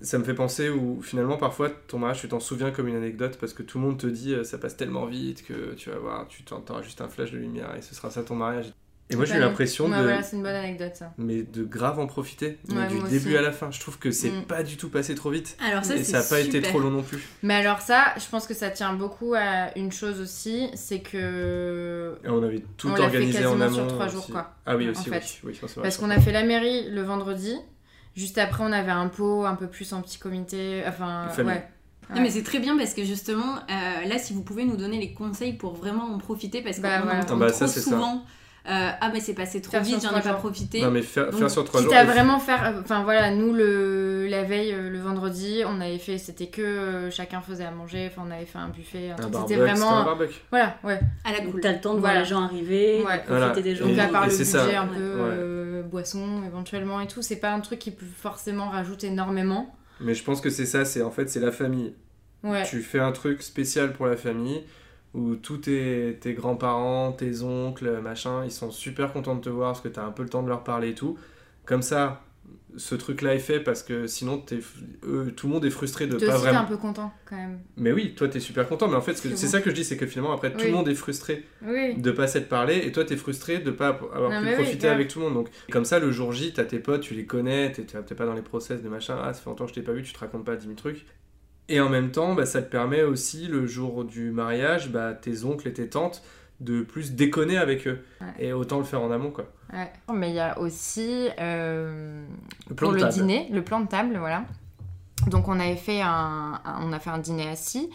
ça 0.01 0.17
me 0.17 0.23
fait 0.23 0.33
penser 0.33 0.69
où 0.69 1.01
finalement 1.01 1.37
parfois 1.37 1.69
ton 1.69 1.99
mariage 1.99 2.21
tu 2.21 2.27
t'en 2.27 2.39
souviens 2.39 2.71
comme 2.71 2.87
une 2.87 2.95
anecdote 2.95 3.37
parce 3.39 3.53
que 3.53 3.63
tout 3.63 3.79
le 3.79 3.85
monde 3.85 3.97
te 3.97 4.07
dit 4.07 4.33
euh, 4.33 4.43
ça 4.43 4.57
passe 4.57 4.77
tellement 4.77 5.05
vite 5.05 5.45
que 5.45 5.73
tu 5.73 5.89
vas 5.89 5.97
voir, 5.97 6.27
tu 6.27 6.43
t'entends 6.43 6.81
juste 6.81 7.01
un 7.01 7.09
flash 7.09 7.31
de 7.31 7.37
lumière 7.37 7.75
et 7.75 7.81
ce 7.81 7.95
sera 7.95 8.09
ça 8.09 8.23
ton 8.23 8.35
mariage. 8.35 8.71
Et 9.11 9.15
moi 9.15 9.25
j'ai 9.25 9.35
eu 9.37 9.39
l'impression 9.39 9.89
de, 9.89 9.95
voilà, 9.95 10.21
c'est 10.21 10.35
une 10.35 10.43
bonne 10.43 10.53
anecdote 10.53 10.91
ça. 10.95 11.11
mais 11.17 11.41
de 11.41 11.63
grave 11.63 11.97
en 11.99 12.05
profiter, 12.05 12.59
Ouais, 12.69 12.87
du 12.87 12.99
début 13.09 13.29
aussi. 13.29 13.37
à 13.37 13.41
la 13.41 13.51
fin. 13.51 13.71
Je 13.71 13.79
trouve 13.79 13.97
que 13.97 14.11
c'est 14.11 14.29
Mm. 14.29 14.43
pas 14.43 14.61
du 14.61 14.77
tout 14.77 14.89
passé 14.89 15.15
trop 15.15 15.31
vite. 15.31 15.57
Alors 15.67 15.83
ça, 15.83 15.95
et 15.95 16.03
ça 16.03 16.19
a 16.19 16.23
pas 16.23 16.39
été 16.39 16.61
trop 16.61 16.79
long 16.79 16.91
non 16.91 17.01
plus. 17.01 17.19
Mais 17.41 17.55
alors 17.55 17.79
ça, 17.81 18.13
je 18.17 18.25
pense 18.29 18.45
que 18.45 18.53
ça 18.53 18.69
tient 18.69 18.93
beaucoup 18.93 19.33
à 19.35 19.75
une 19.75 19.91
chose 19.91 20.19
aussi, 20.21 20.69
c'est 20.75 20.99
que 20.99 22.17
Et 22.23 22.29
on 22.29 22.43
avait 22.43 22.63
tout 22.77 22.87
On 22.87 22.91
l'a 22.91 22.97
fait 22.97 23.03
organisé 23.05 23.39
en 23.45 23.57
quasiment 23.57 23.65
amont. 23.65 23.75
sur 23.75 23.87
trois 23.87 24.05
aussi. 24.05 24.13
jours, 24.15 24.27
quoi. 24.27 24.53
Ah 24.67 24.75
oui 24.77 24.87
En 24.87 24.91
aussi, 24.91 25.09
fait. 25.09 25.23
oui. 25.43 25.49
oui, 25.51 25.55
ça, 25.55 25.67
c'est 25.67 25.73
vrai, 25.75 25.83
Parce 25.83 25.97
qu'on 25.97 26.09
a 26.11 26.19
fait 26.19 26.31
la 26.31 26.43
mairie 26.43 26.89
le 26.91 27.01
vendredi. 27.01 27.55
Juste 28.15 28.37
après, 28.37 28.63
on 28.63 28.71
avait 28.71 28.91
un 28.91 29.07
pot 29.07 29.45
un 29.45 29.55
peu 29.55 29.67
plus 29.67 29.91
en 29.93 30.01
petit 30.01 30.19
comité. 30.19 30.83
Enfin, 30.87 31.27
ouais. 31.37 31.67
Non, 32.13 32.21
mais 32.21 32.29
c'est 32.31 32.41
très 32.43 32.59
bien 32.59 32.75
parce 32.77 32.93
que 32.95 33.03
justement, 33.03 33.55
euh, 33.69 34.07
là, 34.07 34.17
si 34.17 34.33
vous 34.33 34.41
pouvez 34.43 34.65
nous 34.65 34.77
donner 34.77 34.99
les 34.99 35.13
conseils 35.13 35.53
pour 35.53 35.75
vraiment 35.75 36.05
en 36.05 36.17
profiter, 36.17 36.61
parce 36.63 36.77
qu'on 36.77 36.81
Bah, 36.83 37.01
voilà. 37.03 37.19
entend 37.21 37.35
Ah 37.35 37.39
bah, 37.39 37.47
trop 37.51 37.59
ça, 37.59 37.67
c'est 37.67 37.81
ça. 37.81 37.91
Euh, 38.67 38.89
Ah, 39.01 39.09
mais 39.13 39.19
c'est 39.19 39.33
passé 39.33 39.61
trop 39.61 39.71
Faire 39.71 39.83
vite, 39.83 40.01
j'en 40.03 40.17
ai 40.17 40.21
pas 40.21 40.33
profité. 40.33 40.81
Non 40.81 40.91
mais 40.91 41.01
faire, 41.01 41.29
Donc, 41.31 41.39
faire 41.39 41.49
sur 41.51 41.63
trois 41.63 41.81
jours. 41.81 41.93
à 41.93 42.03
vraiment 42.03 42.39
faire. 42.39 42.75
Enfin 42.81 43.03
voilà, 43.03 43.31
nous, 43.31 43.53
le, 43.53 44.27
la 44.27 44.43
veille, 44.43 44.73
euh, 44.73 44.89
le 44.89 44.99
vendredi, 44.99 45.63
on 45.65 45.79
avait 45.81 45.97
fait. 45.97 46.17
C'était 46.17 46.47
que 46.47 46.61
euh, 46.61 47.11
chacun 47.11 47.41
faisait 47.41 47.65
à 47.65 47.71
manger. 47.71 48.09
Enfin, 48.11 48.23
on 48.27 48.31
avait 48.31 48.45
fait 48.45 48.57
un 48.57 48.69
buffet. 48.69 49.09
Un 49.09 49.13
Un 49.13 49.15
truc. 49.17 49.31
barbecue, 49.31 49.53
C'était 49.55 49.65
c'était 49.69 49.81
un 49.81 49.85
vraiment. 49.85 50.03
barbecue. 50.05 50.39
Voilà, 50.49 50.77
ouais. 50.83 50.99
À 51.23 51.31
la 51.31 51.39
Donc 51.41 51.51
cool. 51.51 51.61
t'as 51.61 51.71
le 51.73 51.81
temps 51.81 51.93
de 51.95 51.99
Voilà. 51.99 52.13
voir 52.15 52.23
les 52.23 52.29
gens 52.29 52.41
arriver, 52.43 52.97
Ouais. 52.99 53.03
profiter 53.03 53.23
Voilà. 53.27 53.61
des 53.61 53.75
gens. 53.75 53.85
Donc, 53.87 53.95
Et- 53.97 53.99
à 54.01 54.07
part 54.07 54.25
le 54.25 54.31
c'est 54.31 54.37
budget 54.59 54.71
ça. 54.73 54.81
un 54.81 54.87
peu 54.87 54.93
Ouais. 54.99 55.29
euh, 55.31 55.83
boisson 55.83 56.43
éventuellement 56.45 56.99
et 57.01 57.07
tout, 57.07 57.21
c'est 57.21 57.37
pas 57.39 57.51
un 57.51 57.61
truc 57.61 57.79
qui 57.79 57.91
peut 57.91 58.05
forcément 58.17 58.69
rajouter 58.69 59.07
énormément. 59.07 59.73
Mais 60.01 60.13
je 60.13 60.23
pense 60.23 60.39
que 60.41 60.49
c'est 60.49 60.65
ça, 60.65 60.85
c'est 60.85 61.01
en 61.01 61.11
fait 61.11 61.29
c'est 61.29 61.39
la 61.39 61.51
famille. 61.51 61.93
Ouais. 62.43 62.63
Tu 62.63 62.81
fais 62.81 62.99
un 62.99 63.11
truc 63.11 63.41
spécial 63.41 63.91
pour 63.93 64.05
la 64.07 64.15
famille 64.15 64.63
où 65.13 65.35
tous 65.35 65.57
tes, 65.57 66.17
tes 66.21 66.33
grands-parents, 66.33 67.11
tes 67.13 67.41
oncles, 67.41 67.99
machin, 68.01 68.43
ils 68.45 68.51
sont 68.51 68.71
super 68.71 69.11
contents 69.13 69.35
de 69.35 69.41
te 69.41 69.49
voir 69.49 69.71
parce 69.73 69.81
que 69.81 69.87
tu 69.89 69.99
as 69.99 70.03
un 70.05 70.11
peu 70.11 70.23
le 70.23 70.29
temps 70.29 70.43
de 70.43 70.49
leur 70.49 70.63
parler 70.63 70.89
et 70.89 70.95
tout. 70.95 71.17
Comme 71.65 71.81
ça, 71.81 72.21
ce 72.77 72.93
truc-là 72.93 73.33
est 73.33 73.39
fait 73.39 73.59
parce 73.59 73.81
que 73.81 74.05
sinon 74.05 74.37
t'es- 74.37 74.59
tout 75.35 75.47
le 75.47 75.53
monde 75.53 75.65
est 75.65 75.69
frustré 75.71 76.05
de 76.05 76.17
Toi 76.17 76.27
pas 76.27 76.33
aussi, 76.35 76.43
t'es 76.43 76.49
vraiment. 76.49 76.63
un 76.63 76.67
peu 76.67 76.77
content 76.77 77.11
quand 77.27 77.35
même. 77.35 77.59
Mais 77.77 77.91
oui, 77.91 78.13
toi 78.15 78.27
t'es 78.27 78.39
super 78.39 78.67
content, 78.69 78.87
mais 78.87 78.95
en 78.95 79.01
fait 79.01 79.15
C'est 79.15 79.29
bon. 79.29 79.35
ça 79.35 79.59
que 79.61 79.71
je 79.71 79.75
dis, 79.75 79.83
c'est 79.83 79.97
que 79.97 80.05
finalement 80.05 80.33
après 80.33 80.51
tout 80.53 80.65
le 80.65 80.71
monde 80.71 80.87
est 80.87 80.93
frustré 80.95 81.45
Oui. 81.65 81.95
de 81.95 82.11
pas 82.11 82.27
s'être 82.27 82.47
parlé 82.47 82.77
et 82.85 82.91
toi 82.91 83.03
t'es 83.05 83.17
frustré 83.17 83.57
de 83.57 83.71
pas 83.71 83.87
avoir 84.13 84.29
Non, 84.29 84.41
pu 84.41 84.49
oui, 84.49 84.53
profiter 84.53 84.87
avec 84.87 85.07
tout 85.07 85.19
le 85.19 85.25
monde. 85.25 85.33
Donc 85.33 85.49
comme 85.71 85.85
ça 85.85 85.97
le 85.99 86.11
jour 86.11 86.31
J, 86.31 86.53
t'as 86.53 86.63
tes 86.65 86.77
potes, 86.79 87.01
tu 87.01 87.15
les 87.15 87.25
connais, 87.25 87.71
t'es 87.71 87.83
t'es 87.83 88.15
pas 88.15 88.25
dans 88.27 88.35
les 88.35 88.43
process 88.43 88.83
de 88.83 88.89
machin, 88.89 89.17
ah 89.23 89.33
ça 89.33 89.41
fait 89.41 89.49
longtemps 89.49 89.65
que 89.65 89.71
je 89.71 89.75
t'ai 89.75 89.81
pas 89.81 89.93
vu, 89.93 90.03
tu 90.03 90.13
te 90.13 90.19
racontes 90.19 90.45
pas 90.45 90.55
10 90.55 90.65
000 90.65 90.75
trucs. 90.75 91.05
Et 91.69 91.79
en 91.79 91.87
même 91.89 92.11
temps, 92.11 92.33
bah, 92.35 92.45
ça 92.45 92.61
te 92.61 92.69
permet 92.69 93.03
aussi 93.03 93.47
le 93.47 93.65
jour 93.67 94.03
du 94.03 94.31
mariage, 94.31 94.89
bah, 94.89 95.13
tes 95.13 95.43
oncles 95.45 95.67
et 95.67 95.73
tes 95.73 95.87
tantes 95.87 96.23
de 96.59 96.81
plus 96.81 97.13
déconner 97.13 97.57
avec 97.57 97.87
eux. 97.87 98.03
Ouais. 98.19 98.27
Et 98.47 98.53
autant 98.53 98.79
le 98.79 98.83
faire 98.83 99.01
en 99.01 99.11
amont 99.11 99.31
quoi. 99.31 99.45
Ouais. 99.71 99.89
Mais 100.13 100.29
il 100.29 100.35
y 100.35 100.39
a 100.39 100.59
aussi 100.59 101.29
euh, 101.39 102.25
Le 102.67 102.75
plan 102.75 102.87
pour 102.87 102.91
de 102.91 102.95
le 102.97 103.01
table. 103.03 103.13
dîner, 103.13 103.47
le 103.51 103.63
plan 103.63 103.79
de 103.79 103.87
table, 103.87 104.17
voilà. 104.17 104.43
Donc 105.27 105.47
on 105.47 105.59
avait 105.59 105.75
fait 105.77 106.01
un, 106.01 106.59
un- 106.65 106.79
on 106.81 106.91
a 106.91 106.99
fait 106.99 107.09
un 107.11 107.17
dîner 107.19 107.47
assis 107.47 107.89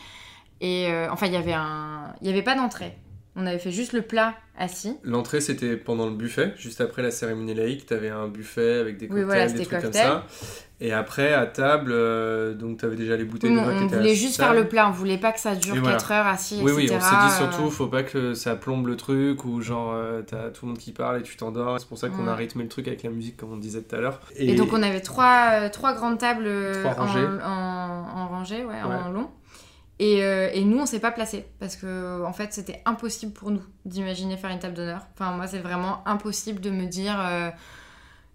et 0.60 0.86
euh, 0.90 1.08
enfin 1.10 1.26
il 1.26 1.32
y 1.32 1.36
avait 1.36 1.52
un, 1.54 2.14
il 2.22 2.28
y 2.28 2.30
avait 2.30 2.42
pas 2.42 2.54
d'entrée. 2.54 2.96
On 3.36 3.44
avait 3.46 3.58
fait 3.58 3.72
juste 3.72 3.92
le 3.92 4.02
plat 4.02 4.34
assis. 4.58 4.96
L'entrée 5.02 5.40
c'était 5.40 5.76
pendant 5.76 6.06
le 6.06 6.12
buffet, 6.14 6.52
juste 6.56 6.80
après 6.80 7.02
la 7.02 7.10
cérémonie 7.10 7.54
laïque, 7.54 7.86
t'avais 7.86 8.08
un 8.10 8.28
buffet 8.28 8.78
avec 8.78 8.96
des 8.98 9.06
Oui, 9.06 9.22
cocktails, 9.22 9.24
voilà, 9.26 9.46
des 9.48 9.64
trucs 9.64 9.80
comme 9.80 9.92
ça. 9.92 10.26
Et 10.80 10.92
après 10.92 11.32
à 11.32 11.46
table, 11.46 11.92
euh, 11.92 12.52
donc 12.52 12.78
t'avais 12.78 12.96
déjà 12.96 13.16
les 13.16 13.24
bouteilles 13.24 13.50
Oui, 13.50 13.56
de 13.60 13.64
vin 13.64 13.78
qui 13.78 13.94
on 13.94 13.96
voulait 13.98 14.14
juste 14.14 14.36
table. 14.38 14.52
faire 14.54 14.62
le 14.62 14.68
plat, 14.68 14.88
on 14.88 14.90
voulait 14.90 15.18
pas 15.18 15.30
que 15.32 15.38
ça 15.40 15.54
dure 15.54 15.76
voilà. 15.76 15.92
4 15.92 16.12
heures 16.12 16.26
assis, 16.26 16.60
Oui, 16.62 16.72
oui, 16.74 16.84
etc. 16.84 16.98
on 17.00 17.04
s'est 17.04 17.16
dit 17.16 17.32
euh, 17.44 17.48
surtout, 17.50 17.70
faut 17.70 17.86
pas 17.86 18.02
que 18.02 18.34
ça 18.34 18.56
plombe 18.56 18.86
le 18.88 18.96
truc 18.96 19.44
ou 19.44 19.60
genre 19.62 19.92
euh, 19.94 20.22
t'as 20.26 20.50
tout 20.50 20.66
le 20.66 20.70
monde 20.72 20.78
qui 20.78 20.90
parle 20.92 21.20
et 21.20 21.22
tu 21.22 21.36
t'endors. 21.36 21.78
C'est 21.78 21.88
pour 21.88 21.96
ça 21.96 22.08
qu'on 22.08 22.26
a 22.26 22.34
rythmé 22.34 22.64
le 22.64 22.68
truc 22.68 22.88
avec 22.88 23.02
la 23.04 23.10
musique, 23.10 23.36
comme 23.36 23.52
on 23.52 23.56
disait 23.56 23.82
tout 23.82 23.94
à 23.94 24.00
l'heure. 24.00 24.20
Et, 24.36 24.54
donc 24.56 24.72
on 24.72 24.82
avait 24.82 25.00
trois, 25.00 25.50
euh, 25.52 25.68
trois 25.70 25.94
grandes 25.94 26.18
tables 26.18 26.44
euh, 26.46 26.82
Trois 26.82 26.92
en, 27.00 27.06
rangées. 27.06 27.26
en, 27.44 28.04
en 28.16 28.28
rangée, 28.28 28.64
ouais, 28.64 28.82
en 28.82 29.10
long. 29.10 29.28
Et, 30.00 30.24
euh, 30.24 30.50
et 30.52 30.64
nous, 30.64 30.78
on 30.80 30.86
s'est 30.86 30.98
pas 31.00 31.12
placés 31.12 31.46
parce 31.60 31.76
que 31.76 32.24
en 32.24 32.32
fait, 32.32 32.52
c'était 32.52 32.82
impossible 32.84 33.32
pour 33.32 33.50
nous 33.50 33.62
d'imaginer 33.84 34.36
faire 34.36 34.50
une 34.50 34.58
table 34.58 34.74
d'honneur. 34.74 35.06
Enfin, 35.14 35.32
moi, 35.36 35.46
c'est 35.46 35.60
vraiment 35.60 36.06
impossible 36.06 36.60
de 36.60 36.70
me 36.70 36.86
dire 36.86 37.16
euh, 37.20 37.50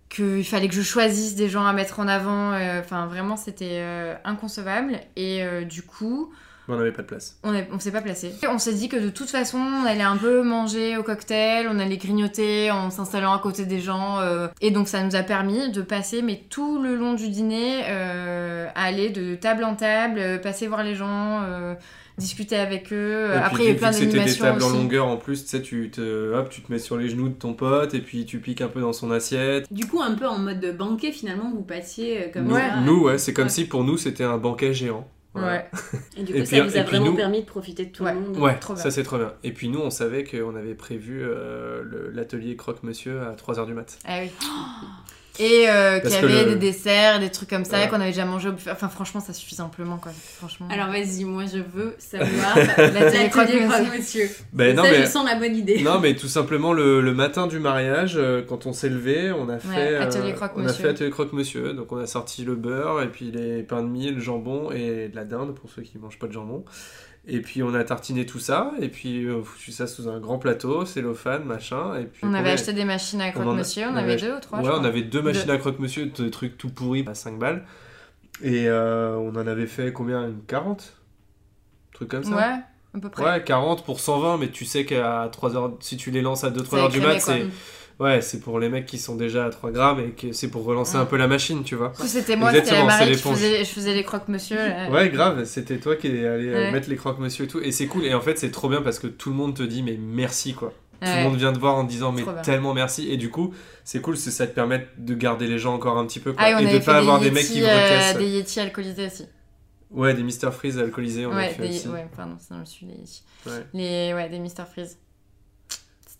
qu'il 0.10 0.46
fallait 0.46 0.68
que 0.70 0.74
je 0.76 0.82
choisisse 0.82 1.36
des 1.36 1.50
gens 1.50 1.66
à 1.66 1.74
mettre 1.74 2.00
en 2.00 2.08
avant. 2.08 2.54
euh, 2.54 2.80
Enfin, 2.80 3.08
vraiment, 3.08 3.36
c'était 3.38 3.84
inconcevable. 4.24 5.00
Et 5.16 5.44
du 5.66 5.84
coup, 5.84 6.34
Mais 6.70 6.76
on 6.76 6.78
n'avait 6.78 6.92
pas 6.94 7.02
de 7.02 7.08
place. 7.08 7.38
on, 7.44 7.54
on 7.74 7.80
s'est 7.80 7.92
pas 7.92 8.02
placé. 8.02 8.32
On 8.48 8.60
s'est 8.60 8.74
dit 8.76 8.88
que 8.88 8.96
de 8.96 9.10
toute 9.10 9.30
façon, 9.30 9.58
on 9.58 9.86
allait 9.86 10.04
un 10.04 10.16
peu 10.18 10.44
manger 10.44 10.96
au 10.98 11.04
cocktail, 11.04 11.68
on 11.70 11.80
allait 11.80 11.98
grignoter 11.98 12.72
en 12.72 12.90
s'installant 12.92 13.34
à 13.34 13.40
côté 13.40 13.66
des 13.66 13.80
gens. 13.82 14.20
euh, 14.20 14.48
et 14.62 14.72
donc, 14.72 14.88
ça 14.88 15.04
nous 15.04 15.16
a 15.16 15.24
permis 15.24 15.72
de 15.72 15.82
passer, 15.82 16.22
mais 16.22 16.44
tout 16.50 16.82
le 16.82 16.96
long 16.96 17.16
du 17.16 17.28
dîner, 17.30 17.82
euh, 17.88 18.68
à 18.76 18.84
aller 18.86 19.10
de 19.10 19.36
table 19.36 19.64
en 19.64 19.76
table, 19.76 20.20
euh, 20.20 20.38
passer 20.38 20.68
voir 20.68 20.84
les 20.84 20.96
gens, 20.96 21.42
euh, 21.44 21.74
discuter 22.20 22.56
avec 22.58 22.92
eux. 22.94 23.26
Et 23.28 23.30
puis, 23.30 23.38
Après, 23.44 23.64
il 23.64 23.70
y 23.70 23.72
a 23.72 23.76
plein 23.76 23.90
que 23.90 23.96
c'était 23.96 24.06
des 24.12 24.18
d'animations 24.18 24.46
tables 24.46 24.64
en 24.64 24.70
longueur 24.70 25.08
en 25.08 25.18
plus, 25.18 25.44
tu 25.44 25.50
sais, 25.50 25.62
tu 25.62 25.90
te, 25.90 26.34
hop, 26.36 26.50
tu 26.50 26.62
te 26.62 26.72
mets 26.72 26.78
sur 26.80 26.98
les 26.98 27.10
genoux 27.10 27.30
de 27.30 27.34
ton 27.34 27.54
pote 27.54 27.94
et 27.94 28.00
puis 28.02 28.26
tu 28.26 28.40
piques 28.40 28.62
un 28.62 28.68
peu 28.68 28.82
dans 28.82 28.94
son 28.94 29.10
assiette. 29.10 29.66
Du 29.72 29.88
coup, 29.88 30.02
un 30.02 30.14
peu 30.16 30.28
en 30.28 30.38
mode 30.38 30.76
banquet, 30.78 31.12
finalement, 31.12 31.50
vous 31.52 31.64
passiez 31.64 32.30
comme 32.34 32.44
Nous, 32.46 32.56
ça. 32.56 32.82
nous, 32.86 33.04
ouais, 33.06 33.18
c'est 33.18 33.34
comme 33.34 33.46
Ouais. 33.46 33.50
si 33.50 33.66
pour 33.66 33.84
nous 33.84 33.98
c'était 33.98 34.24
un 34.26 34.38
banquet 34.38 34.74
géant. 34.74 35.08
Voilà. 35.34 35.48
Ouais. 35.48 35.70
Et 36.18 36.24
du 36.24 36.34
coup, 36.34 36.40
Et 36.40 36.46
ça 36.46 36.60
puis- 36.60 36.70
vous 36.70 36.78
a 36.78 36.84
vraiment 36.84 37.06
nous- 37.06 37.16
permis 37.16 37.42
de 37.42 37.46
profiter 37.46 37.86
de 37.86 37.92
tout 37.92 38.04
Ouais. 38.04 38.14
le 38.14 38.20
monde. 38.20 38.38
Ouais, 38.38 38.58
Trop 38.60 38.76
ça 38.76 38.90
c'est 38.92 39.04
trop 39.04 39.18
bien. 39.18 39.34
Et 39.44 39.52
puis 39.54 39.70
nous, 39.70 39.80
on 39.80 39.90
savait 39.92 40.24
qu'on 40.24 40.56
avait 40.56 40.74
prévu 40.76 41.22
euh, 41.24 41.84
le- 41.84 42.10
l'atelier 42.10 42.56
croque-monsieur 42.56 43.22
à 43.22 43.36
3h 43.36 43.66
du 43.68 43.74
mat. 43.74 44.00
Ah 44.06 44.20
oui. 44.22 44.32
Et 45.40 45.70
euh, 45.70 46.00
qu'il 46.00 46.12
y 46.12 46.16
avait 46.16 46.44
le- 46.44 46.50
des 46.52 46.56
desserts, 46.58 47.20
des 47.20 47.30
trucs 47.30 47.50
comme 47.50 47.64
ça, 47.64 47.78
Ouais. 47.80 47.88
qu'on 47.88 47.96
avait 48.02 48.12
déjà 48.12 48.26
mangé 48.26 48.50
au 48.50 48.52
buffet. 48.52 48.72
Enfin, 48.72 48.90
franchement, 48.90 49.22
ça 49.22 49.32
suffit 49.34 49.60
amplement, 49.62 49.98
quoi. 49.98 50.12
Franchement. 50.38 50.68
Alors 50.70 50.88
vas-y, 50.88 51.24
moi 51.24 51.46
je 51.46 51.60
veux 51.60 51.96
savoir 51.98 52.56
l'atelier 52.78 53.30
croque-monsieur. 53.30 53.68
croque-monsieur. 53.70 54.30
Ben 54.54 54.76
non, 54.76 54.84
ça, 54.84 54.92
mais... 54.92 55.02
je 55.02 55.06
sens 55.08 55.26
la 55.26 55.36
bonne 55.36 55.56
idée. 55.56 55.82
Non, 55.82 56.00
mais 56.00 56.16
tout 56.16 56.28
simplement 56.28 56.74
le, 56.74 57.00
le 57.02 57.14
matin 57.14 57.48
du 57.48 57.60
mariage, 57.60 58.16
euh, 58.18 58.42
quand 58.48 58.66
on 58.66 58.74
s'est 58.74 58.90
levé, 58.90 59.32
on 59.32 59.48
a 59.50 59.60
fait 59.60 59.96
atelier 59.96 60.32
euh, 60.32 60.36
croque-monsieur. 60.36 60.68
on 60.68 60.70
a 60.70 60.74
fait 60.74 60.90
atelier 60.90 61.10
croque-monsieur. 61.10 61.74
Donc 61.74 61.92
on 61.92 61.98
a 61.98 62.06
sorti 62.08 62.44
le 62.44 62.56
beurre 62.56 63.02
et 63.02 63.08
puis 63.08 63.32
les 63.32 63.64
pains 63.64 63.82
de 63.82 63.88
mie, 63.88 64.12
le 64.12 64.20
jambon 64.20 64.72
et 64.72 65.08
de 65.08 65.16
la 65.16 65.24
dinde 65.24 65.56
pour 65.56 65.70
ceux 65.70 65.84
qui 65.84 65.98
mangent 65.98 66.20
pas 66.20 66.28
de 66.28 66.34
jambon. 66.34 66.66
Et 67.32 67.42
puis 67.42 67.62
on 67.62 67.74
a 67.76 67.84
tartiné 67.84 68.26
tout 68.26 68.40
ça 68.40 68.72
et 68.82 68.90
puis 68.90 69.26
euh, 69.26 69.44
foutu 69.44 69.72
ça 69.72 69.86
sous 69.86 70.10
un 70.10 70.20
grand 70.20 70.40
plateau, 70.40 70.86
cellophane, 70.86 71.44
machin. 71.44 71.96
Et 72.00 72.06
puis 72.06 72.22
On 72.24 72.34
avait 72.34 72.52
acheté 72.52 72.74
des 72.74 72.86
machines 72.86 73.22
à 73.22 73.32
croque-monsieur, 73.32 73.86
on, 73.88 73.94
on 73.94 73.96
avait 73.96 74.18
deux 74.18 74.36
ou 74.36 74.40
trois, 74.40 74.60
Ouais, 74.60 74.70
on 74.74 74.84
avait 74.84 75.04
deux 75.04 75.22
machines 75.22 75.50
à 75.52 75.58
croque-monsieur, 75.58 76.08
des 76.08 76.32
trucs 76.32 76.58
tout 76.58 76.70
pourris 76.70 77.06
à 77.08 77.14
5 77.14 77.38
balles. 77.38 77.64
Et 78.42 78.68
euh, 78.68 79.16
on 79.18 79.30
en 79.36 79.48
avait 79.48 79.68
fait 79.68 79.94
combien? 79.94 80.26
Une 80.28 80.42
40 80.48 80.82
Un 80.82 81.96
truc 81.96 82.10
comme 82.10 82.24
ça? 82.24 82.36
Ouais, 82.36 82.60
à 82.96 83.00
peu 83.02 83.10
près. 83.10 83.24
Ouais, 83.24 83.44
40 83.44 83.86
pour 83.86 84.00
120, 84.00 84.38
mais 84.38 84.50
tu 84.50 84.66
sais 84.66 84.86
qu'à 84.86 85.30
3 85.32 85.56
heures, 85.56 85.78
si 85.82 85.98
tu 85.98 86.10
les 86.10 86.22
lances 86.22 86.44
à 86.44 86.50
2-3 86.50 86.66
Ça 86.70 86.78
heures 86.78 86.90
du 86.90 87.02
mat, 87.02 87.20
c'est 87.20 87.46
ouais, 88.00 88.22
c'est 88.22 88.40
pour 88.40 88.60
les 88.60 88.70
mecs 88.70 88.86
qui 88.86 88.98
sont 88.98 89.16
déjà 89.16 89.46
à 89.46 89.50
3 89.50 89.72
grammes 89.72 90.00
et 90.00 90.10
que 90.12 90.32
c'est 90.32 90.50
pour 90.50 90.64
relancer 90.64 90.96
un 90.98 91.06
peu 91.06 91.18
la 91.18 91.28
machine, 91.28 91.64
tu 91.64 91.76
vois. 91.76 91.92
C'était 92.06 92.36
moi, 92.36 92.52
c'était 92.54 92.72
la 92.72 92.86
Marie 92.86 93.12
qui 93.12 93.18
faisait, 93.22 93.60
je 93.66 93.70
faisais 93.70 93.94
les 93.94 94.04
croque-monsieur. 94.04 94.58
Ouais, 94.92 95.10
grave, 95.10 95.44
c'était 95.46 95.78
toi 95.78 95.96
qui 95.96 96.08
es 96.08 96.26
allé 96.28 96.48
euh, 96.50 96.54
Ouais. 96.66 96.72
mettre 96.72 96.90
les 96.90 96.96
croque-monsieur 96.96 97.46
et 97.46 97.48
tout. 97.48 97.60
Et 97.62 97.72
c'est 97.72 97.88
cool, 97.88 98.06
et 98.06 98.14
en 98.14 98.22
fait, 98.22 98.38
c'est 98.40 98.52
trop 98.52 98.70
bien 98.70 98.82
parce 98.82 99.00
que 99.00 99.08
tout 99.08 99.30
le 99.30 99.36
monde 99.36 99.56
te 99.56 99.64
dit, 99.64 99.84
mais 99.84 99.98
merci 100.00 100.54
quoi. 100.54 100.74
Tout 101.02 101.08
Ouais. 101.08 101.24
le 101.24 101.30
monde 101.30 101.38
vient 101.38 101.54
te 101.54 101.60
voir 101.60 101.76
en 101.76 101.86
disant, 101.86 102.12
mais 102.12 102.24
tellement 102.44 102.74
merci. 102.74 103.10
Et 103.10 103.16
du 103.16 103.30
coup, 103.30 103.54
c'est 103.86 104.02
cool, 104.02 104.18
c'est 104.18 104.32
ça 104.32 104.46
te 104.48 104.54
permet 104.54 104.86
de 104.98 105.14
garder 105.14 105.48
les 105.48 105.58
gens 105.58 105.74
encore 105.74 105.98
un 105.98 106.06
petit 106.06 106.20
peu 106.20 106.34
quoi. 106.34 106.42
Ah, 106.46 106.52
et 106.52 106.56
on 106.56 106.60
et 106.68 106.74
de 106.80 106.84
pas 106.84 106.98
avoir 106.98 107.20
des 107.22 107.32
mecs 107.32 107.46
qui 107.48 107.64
euh, 107.64 107.68
recaissent. 107.68 108.18
des 108.18 108.28
Yeti 108.28 108.60
alcoolisés 108.60 109.06
aussi. 109.06 109.26
Ouais, 109.92 110.14
des 110.14 110.24
Mr 110.24 110.52
Freeze 110.52 110.78
alcoolisés, 110.78 111.26
on 111.26 111.32
a 111.32 111.36
Ouais, 111.38 111.50
fait 111.50 111.68
des... 111.68 111.70
aussi. 111.76 111.88
ouais, 111.88 112.06
pardon, 112.16 112.36
c'est 112.40 112.52
dans 112.54 112.60
le 112.60 112.66
sud, 112.66 112.90
les 112.90 112.96
Yeti. 112.98 113.24
Ouais. 113.48 113.66
Les... 113.74 114.14
Ouais, 114.14 114.28
des 114.30 114.40
Mr 114.40 114.66
Freeze. 114.72 114.98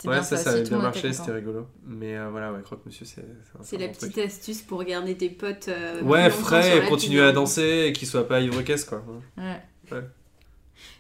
C'était 0.02 0.08
Ouais, 0.08 0.16
bien 0.16 0.24
ça, 0.24 0.38
ça, 0.38 0.52
avait 0.52 0.64
bien 0.64 0.78
marché, 0.80 1.12
c'était 1.12 1.34
rigolo. 1.34 1.68
Mais 1.86 2.18
euh, 2.18 2.30
voilà, 2.30 2.54
ouais, 2.54 2.62
croque-monsieur, 2.62 3.06
c'est. 3.06 3.26
C'est 3.62 3.78
bon 3.78 3.84
la 3.84 3.90
truc. 3.90 4.12
petite 4.14 4.26
astuce 4.26 4.62
pour 4.62 4.82
garder 4.86 5.18
tes 5.18 5.30
potes. 5.30 5.68
euh, 5.68 6.02
Ouais, 6.04 6.30
frais, 6.30 6.78
et 6.78 6.88
continuer 6.88 7.22
à 7.22 7.34
danser 7.34 7.88
et 7.88 7.94
qu'ils 7.94 8.08
soient 8.08 8.26
pas 8.28 8.40
ivre-caisse, 8.40 8.86
quoi. 8.86 9.04
Ouais. 9.38 9.62
Ouais. 9.92 10.04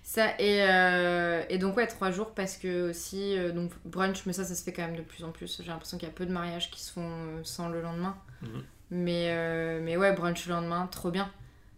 Ça, 0.03 0.31
et, 0.39 0.63
euh, 0.67 1.43
et 1.49 1.57
donc, 1.59 1.77
ouais, 1.77 1.87
trois 1.87 2.11
jours 2.11 2.31
parce 2.33 2.57
que 2.57 2.89
aussi, 2.89 3.37
euh, 3.37 3.53
donc 3.53 3.71
brunch, 3.85 4.25
mais 4.25 4.33
ça, 4.33 4.43
ça 4.43 4.53
se 4.53 4.63
fait 4.63 4.73
quand 4.73 4.81
même 4.81 4.97
de 4.97 5.01
plus 5.01 5.23
en 5.23 5.31
plus. 5.31 5.61
J'ai 5.63 5.69
l'impression 5.69 5.97
qu'il 5.97 6.07
y 6.07 6.11
a 6.11 6.13
peu 6.13 6.25
de 6.25 6.33
mariages 6.33 6.69
qui 6.69 6.81
se 6.83 6.91
font 6.91 7.09
sans 7.43 7.69
le 7.69 7.81
lendemain. 7.81 8.17
Mhm. 8.41 8.63
Mais, 8.91 9.79
mais 9.81 9.95
ouais, 9.95 10.13
brunch 10.13 10.45
le 10.47 10.53
lendemain, 10.55 10.87
trop 10.91 11.09
bien. 11.11 11.29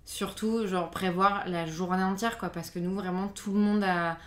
Surtout, 0.06 0.66
genre, 0.66 0.90
prévoir 0.90 1.44
la 1.48 1.68
journée 1.68 2.04
entière, 2.04 2.38
quoi, 2.40 2.50
parce 2.50 2.72
que 2.72 2.80
nous, 2.80 2.96
vraiment, 2.96 3.28
tout 3.28 3.52
le 3.54 3.60
monde 3.60 3.84
a, 3.84 4.18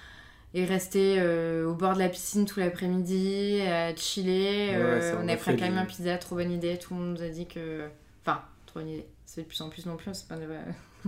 est 0.55 0.65
resté 0.65 1.17
euh, 1.19 1.67
au 1.69 1.75
bord 1.75 1.95
de 1.95 1.99
la 1.99 2.09
piscine 2.09 2.47
tout 2.47 2.61
l'après-midi, 2.61 3.61
à 3.63 3.95
chiller. 3.97 4.71
Ouais, 4.71 4.75
euh, 4.77 5.01
ça, 5.13 5.19
on 5.21 5.25
on 5.25 5.29
a 5.29 5.37
pris 5.37 5.51
un 5.53 5.57
camion 5.57 5.75
des- 5.77 5.81
à 5.83 5.85
pizza, 5.87 6.19
trop 6.19 6.37
bonne 6.37 6.53
idée. 6.53 6.79
Tout 6.79 6.95
le 6.95 7.01
monde 7.01 7.17
nous 7.19 7.23
a 7.23 7.29
dit 7.29 7.47
que. 7.47 7.89
Enfin, 8.25 8.43
trop 8.67 8.81
bonne 8.81 8.89
idée. 8.89 9.07
C'est 9.27 9.43
de 9.43 9.47
plus 9.47 9.61
en 9.63 9.69
plus 9.69 9.85
non 9.87 9.97
plus, 9.97 10.11
c'est 10.15 10.29
pas 10.29 10.37
de... 10.37 10.47
Mais 10.47 10.57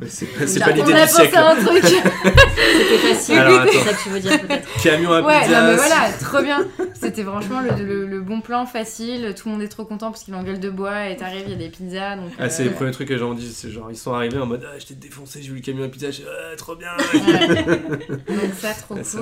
c'est 0.08 0.26
pas, 0.26 0.66
pas 0.66 0.70
a- 0.70 0.74
l'idée 0.74 0.92
on 0.92 0.96
a 0.96 1.06
du 1.06 1.12
pensé 1.12 1.22
siècle. 1.22 1.36
à 1.36 1.50
un 1.52 1.56
truc 1.64 1.84
C'était 1.84 3.14
facile, 3.14 3.38
Alors, 3.38 3.64
ça 3.66 3.92
que 3.94 4.02
tu 4.02 4.08
veux 4.10 4.20
dire 4.20 4.40
peut-être. 4.40 4.68
Camion 4.82 5.12
à 5.12 5.22
Ouais, 5.22 5.48
non 5.48 5.66
mais 5.68 5.76
voilà, 5.76 6.10
trop 6.20 6.42
bien. 6.42 6.66
C'était 6.94 7.22
franchement 7.24 7.60
le, 7.60 7.82
le- 7.84 8.06
le 8.06 8.20
bon 8.20 8.40
plan 8.40 8.66
facile. 8.66 9.34
Tout 9.36 9.48
le 9.48 9.54
monde 9.54 9.62
est 9.62 9.68
trop 9.68 9.84
content 9.84 10.10
parce 10.10 10.22
qu'il 10.24 10.34
en 10.34 10.42
gueule 10.42 10.60
de 10.60 10.70
bois 10.70 11.08
et 11.08 11.16
t'arrives, 11.16 11.44
il 11.46 11.52
y 11.52 11.54
a 11.54 11.58
des 11.58 11.68
pizzas. 11.70 12.16
Donc, 12.16 12.30
Ah, 12.38 12.50
c'est 12.50 12.62
euh, 12.62 12.66
les 12.66 12.72
premiers 12.72 12.90
trucs 12.92 13.08
que 13.08 13.12
les 13.14 13.18
gens 13.18 13.32
disent, 13.34 13.56
c'est 13.56 13.70
genre 13.70 13.90
ils 13.90 13.96
sont 13.96 14.12
arrivés 14.12 14.38
en 14.38 14.46
mode 14.46 14.66
ah, 14.66 14.78
je 14.78 14.86
t'ai 14.86 14.94
défoncé, 14.94 15.40
j'ai 15.42 15.48
vu 15.48 15.56
le 15.56 15.60
camion 15.62 15.84
à 15.84 15.88
pizza, 15.88 16.08
je 16.08 16.12
suis 16.16 16.24
ah, 16.28 16.56
trop 16.56 16.76
bien. 16.76 16.90
ouais. 17.14 17.56
Donc 18.08 18.54
ça, 18.60 18.74
trop 18.74 18.96
Ouais, 18.96 19.04
ça. 19.04 19.18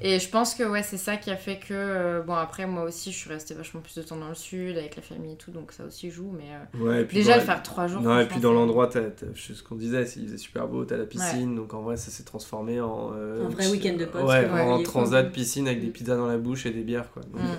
Et 0.00 0.18
je 0.18 0.28
pense 0.28 0.54
que 0.54 0.62
ouais, 0.62 0.82
c'est 0.82 0.96
ça 0.98 1.16
qui 1.16 1.30
a 1.30 1.36
fait 1.36 1.58
que. 1.58 1.72
euh, 1.72 2.22
bon, 2.22 2.34
après, 2.34 2.66
moi 2.66 2.82
aussi, 2.84 3.12
je 3.12 3.16
suis 3.16 3.30
restée 3.30 3.54
vachement 3.54 3.80
plus 3.80 3.94
de 3.96 4.02
temps 4.02 4.16
dans 4.16 4.28
le 4.28 4.34
sud 4.34 4.76
avec 4.76 4.96
la 4.96 5.02
famille 5.02 5.32
et 5.32 5.36
tout, 5.36 5.50
donc 5.50 5.72
ça 5.72 5.84
aussi 5.84 6.10
joue. 6.10 6.30
Mais 6.36 6.44
euh, 6.52 6.84
Ouais, 6.84 7.02
et 7.02 7.04
puis 7.04 7.16
déjà, 7.18 7.36
le 7.36 7.42
faire 7.42 7.62
trois 7.62 7.86
jours. 7.86 8.02
Non, 8.02 8.18
et 8.20 8.26
puis 8.26 8.40
dans 8.40 8.50
c'est- 8.50 8.54
l'endroit, 8.54 8.90
sais 9.34 9.54
ce 9.54 9.62
qu'on 9.62 9.74
disait, 9.76 10.04
c'est- 10.06 10.20
il 10.20 10.26
faisait 10.26 10.36
super 10.38 10.68
beau, 10.68 10.84
t'as 10.84 10.96
la 10.96 11.06
piscine, 11.06 11.54
donc 11.56 11.72
en 11.74 11.82
vrai 11.82 11.96
ça 11.96 12.10
s'est 12.10 12.24
transformé 12.24 12.80
en. 12.80 13.10
euh, 13.14 13.46
Un 13.46 13.48
vrai 13.48 13.66
week-end 13.68 13.94
de 13.98 14.04
potes, 14.04 14.24
Ouais, 14.24 14.48
en 14.50 14.82
transat 14.82 15.24
quoi. 15.26 15.32
piscine 15.32 15.66
avec 15.66 15.80
des 15.80 15.88
pizzas 15.90 16.16
dans 16.16 16.26
la 16.26 16.38
bouche 16.38 16.66
et 16.66 16.70
des 16.70 16.82
bières 16.82 17.10
quoi. 17.12 17.22
Donc, 17.22 17.40
Mm. 17.42 17.46
euh, 17.46 17.56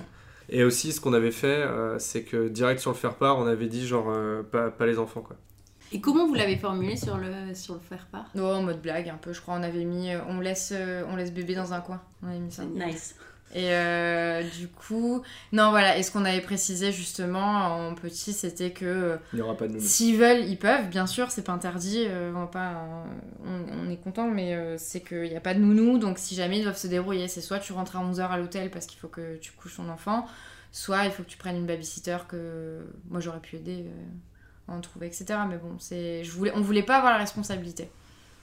Et 0.50 0.64
aussi, 0.64 0.92
ce 0.92 1.00
qu'on 1.02 1.12
avait 1.12 1.30
fait, 1.30 1.46
euh, 1.48 1.98
c'est 1.98 2.22
que 2.22 2.48
direct 2.48 2.80
sur 2.80 2.90
le 2.90 2.96
faire 2.96 3.16
part, 3.16 3.38
on 3.38 3.46
avait 3.46 3.66
dit 3.66 3.86
genre 3.86 4.06
euh, 4.08 4.42
pas, 4.42 4.70
pas 4.70 4.86
les 4.86 4.98
enfants 4.98 5.20
quoi. 5.20 5.36
Et 5.92 6.00
comment 6.00 6.26
vous 6.26 6.34
l'avez 6.34 6.56
formulé 6.56 6.96
sur 6.96 7.16
le, 7.16 7.54
sur 7.54 7.74
le 7.74 7.80
faire 7.80 8.06
part 8.12 8.26
Ouais, 8.34 8.42
en 8.42 8.62
mode 8.62 8.80
blague 8.82 9.08
un 9.08 9.16
peu, 9.16 9.32
je 9.32 9.40
crois. 9.40 9.54
On 9.54 9.62
avait 9.62 9.84
mis. 9.84 10.12
euh, 10.12 10.20
on, 10.28 10.40
laisse, 10.40 10.72
euh, 10.74 11.02
on 11.08 11.16
laisse 11.16 11.32
bébé 11.32 11.54
dans 11.54 11.72
un 11.72 11.80
coin. 11.80 12.02
On 12.22 12.28
avait 12.28 12.38
mis 12.38 12.52
ça. 12.52 12.64
Nice. 12.64 13.14
Et 13.54 13.72
euh, 13.72 14.42
du 14.58 14.68
coup, 14.68 15.22
non 15.52 15.70
voilà, 15.70 15.96
et 15.96 16.02
ce 16.02 16.10
qu'on 16.10 16.26
avait 16.26 16.42
précisé 16.42 16.92
justement 16.92 17.88
en 17.88 17.94
petit, 17.94 18.34
c'était 18.34 18.72
que 18.72 19.18
Il 19.32 19.36
n'y 19.36 19.40
aura 19.42 19.56
pas 19.56 19.66
de 19.66 19.72
nounou. 19.72 19.82
s'ils 19.82 20.18
veulent, 20.18 20.44
ils 20.44 20.58
peuvent, 20.58 20.90
bien 20.90 21.06
sûr, 21.06 21.30
c'est 21.30 21.44
pas 21.44 21.52
interdit, 21.54 22.04
euh, 22.08 22.30
on, 22.36 22.46
pas, 22.46 22.74
on, 23.46 23.86
on 23.86 23.90
est 23.90 23.96
content, 23.96 24.28
mais 24.28 24.54
euh, 24.54 24.76
c'est 24.76 25.00
qu'il 25.00 25.22
n'y 25.30 25.34
a 25.36 25.40
pas 25.40 25.54
de 25.54 25.60
nounou, 25.60 25.96
donc 25.96 26.18
si 26.18 26.34
jamais 26.34 26.58
ils 26.58 26.62
doivent 26.62 26.76
se 26.76 26.88
débrouiller, 26.88 27.26
c'est 27.26 27.40
soit 27.40 27.58
tu 27.58 27.72
rentres 27.72 27.96
à 27.96 28.04
11h 28.04 28.20
à 28.28 28.36
l'hôtel 28.36 28.70
parce 28.70 28.84
qu'il 28.84 28.98
faut 29.00 29.08
que 29.08 29.38
tu 29.38 29.52
couches 29.52 29.76
ton 29.78 29.88
enfant, 29.88 30.26
soit 30.70 31.06
il 31.06 31.10
faut 31.10 31.22
que 31.22 31.28
tu 31.30 31.38
prennes 31.38 31.56
une 31.56 31.66
babysitter 31.66 32.18
que 32.28 32.80
moi 33.08 33.20
j'aurais 33.20 33.40
pu 33.40 33.56
aider 33.56 33.86
euh, 33.86 34.04
en 34.68 34.80
trouver, 34.80 35.06
etc. 35.06 35.26
Mais 35.48 35.56
bon, 35.56 35.76
c'est, 35.78 36.24
je 36.24 36.30
voulais, 36.32 36.52
on 36.54 36.60
voulait 36.60 36.82
pas 36.82 36.98
avoir 36.98 37.12
la 37.12 37.18
responsabilité. 37.18 37.88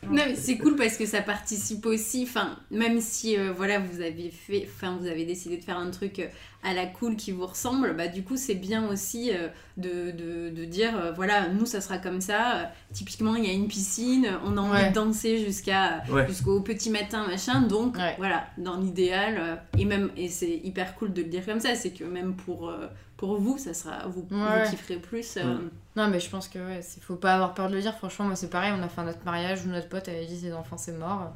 Non, 0.04 0.24
mais 0.28 0.36
c'est 0.36 0.58
cool 0.58 0.76
parce 0.76 0.98
que 0.98 1.06
ça 1.06 1.22
participe 1.22 1.86
aussi, 1.86 2.24
enfin, 2.28 2.60
même 2.70 3.02
si 3.02 3.38
euh, 3.38 3.52
voilà, 3.52 3.80
vous 3.80 4.02
avez 4.02 4.30
fait, 4.30 4.68
enfin, 4.68 4.98
vous 5.00 5.08
avez 5.08 5.26
décidé 5.26 5.58
de 5.58 5.64
faire 5.64 5.78
un 5.78 5.90
truc 5.90 6.20
euh, 6.20 6.28
à 6.66 6.74
la 6.74 6.86
cool 6.88 7.16
qui 7.16 7.32
vous 7.32 7.46
ressemble, 7.46 7.96
bah 7.96 8.08
du 8.08 8.24
coup, 8.24 8.38
c'est 8.38 8.56
bien 8.56 8.88
aussi 8.90 9.32
euh, 9.32 9.48
de, 9.78 10.12
de, 10.12 10.50
de 10.50 10.66
dire, 10.66 10.98
euh, 10.98 11.12
voilà, 11.12 11.48
nous, 11.50 11.66
ça 11.66 11.80
sera 11.80 11.98
comme 12.00 12.22
ça. 12.22 12.56
Euh, 12.58 12.64
typiquement, 12.92 13.36
il 13.36 13.46
y 13.46 13.50
a 13.50 13.54
une 13.54 13.68
piscine, 13.68 14.28
on 14.44 14.58
a 14.58 14.62
envie 14.62 14.72
Ouais. 14.72 14.90
de 14.90 14.96
danser 14.96 15.38
jusqu'à 15.46 16.04
Ouais. 16.10 16.28
jusqu'au 16.28 16.62
petit 16.62 16.90
matin, 16.90 17.28
machin. 17.28 17.62
Donc, 17.62 17.96
Ouais. 17.98 18.16
voilà, 18.18 18.48
dans 18.58 18.78
l'idéal, 18.78 19.36
euh, 19.38 19.56
et 19.78 19.86
même, 19.86 20.10
et 20.18 20.28
c'est 20.30 20.50
hyper 20.64 20.96
cool 20.96 21.14
de 21.14 21.22
le 21.22 21.30
dire 21.30 21.46
comme 21.46 21.60
ça, 21.60 21.76
c'est 21.76 21.92
que 21.92 22.04
même 22.04 22.36
pour, 22.36 22.70
euh, 22.70 22.88
pour 23.18 23.38
vous, 23.40 23.58
ça 23.58 23.74
sera, 23.74 24.08
vous, 24.08 24.28
Ouais. 24.32 24.64
vous 24.66 24.72
kifferez 24.72 24.98
plus. 24.98 25.38
euh. 25.38 25.58
Non, 25.96 26.10
mais 26.10 26.20
je 26.20 26.30
pense 26.30 26.50
que 26.50 26.60
ouais, 26.60 26.82
c'est- 26.82 27.00
faut 27.02 27.16
pas 27.16 27.36
avoir 27.36 27.54
peur 27.54 27.70
de 27.70 27.76
le 27.76 27.82
dire. 27.82 27.94
Franchement, 27.96 28.26
moi 28.26 28.36
c'est 28.36 28.50
pareil, 28.50 28.74
on 28.78 28.84
a 28.84 28.90
fait 28.90 29.04
notre 29.04 29.24
mariage 29.24 29.66
où 29.66 29.70
notre 29.70 29.88
pote 29.88 30.08
avait 30.10 30.26
dit 30.26 30.38
ses 30.38 30.52
enfants 30.52 30.78
c'est 30.78 30.92
mort. 30.98 31.32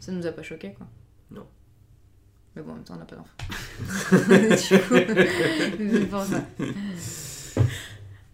Ça 0.00 0.12
nous 0.12 0.26
a 0.26 0.32
pas 0.32 0.42
choqué 0.42 0.74
quoi. 0.74 0.86
Non. 1.30 1.46
Mais 2.54 2.62
bon, 2.62 2.72
en 2.72 2.74
même 2.74 2.84
temps, 2.84 2.94
on 2.94 2.98
n'a 2.98 3.04
pas 3.04 3.16
d'enfants. 3.16 3.36
du 5.78 6.08
coup, 6.08 6.16
ça. 6.24 6.44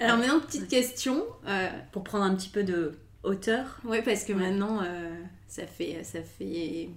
Alors 0.01 0.17
maintenant, 0.19 0.41
petite 0.41 0.69
question. 0.69 1.25
euh, 1.47 1.69
Pour 1.93 2.03
prendre 2.05 2.25
un 2.25 2.35
petit 2.35 2.49
peu 2.49 2.65
de 2.65 2.99
hauteur. 3.23 3.79
Ouais, 3.85 4.03
parce 4.03 4.25
que 4.25 4.33
maintenant, 4.33 4.81
euh, 4.83 5.15
ça, 5.47 5.67
fait, 5.67 6.03
ça 6.05 6.21
fait 6.23 6.89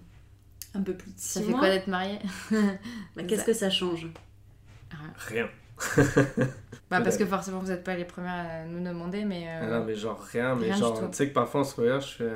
un 0.74 0.82
peu 0.82 0.93
plus 0.93 1.11
de 1.11 1.19
Ça 1.19 1.39
six 1.39 1.45
fait 1.45 1.51
mois. 1.51 1.59
quoi 1.59 1.69
d'être 1.69 1.88
marié 1.88 2.19
Bah, 3.15 3.24
Qu'est-ce 3.28 3.45
que 3.45 3.53
ça 3.53 3.69
change? 3.69 4.07
Rien. 5.28 5.47
Bah, 6.91 6.99
parce 6.99 7.15
que 7.15 7.26
forcément, 7.26 7.59
vous 7.59 7.69
n'êtes 7.69 7.86
pas 7.86 7.95
les 7.95 8.03
premières 8.03 8.34
à 8.34 8.65
nous 8.65 8.84
demander, 8.84 9.24
mais. 9.24 9.47
Ah 9.47 9.63
euh, 9.63 9.80
non, 9.80 9.86
mais 9.86 9.95
genre 9.95 10.22
rien, 10.22 10.55
mais 10.55 10.65
Rien 10.65 10.76
genre, 10.76 11.09
tu 11.09 11.15
sais 11.15 11.30
que 11.30 11.34
parfois 11.34 11.61
on 11.61 11.63
se 11.63 11.80
regarde, 11.80 12.01
je 12.01 12.07
fais 12.15 12.30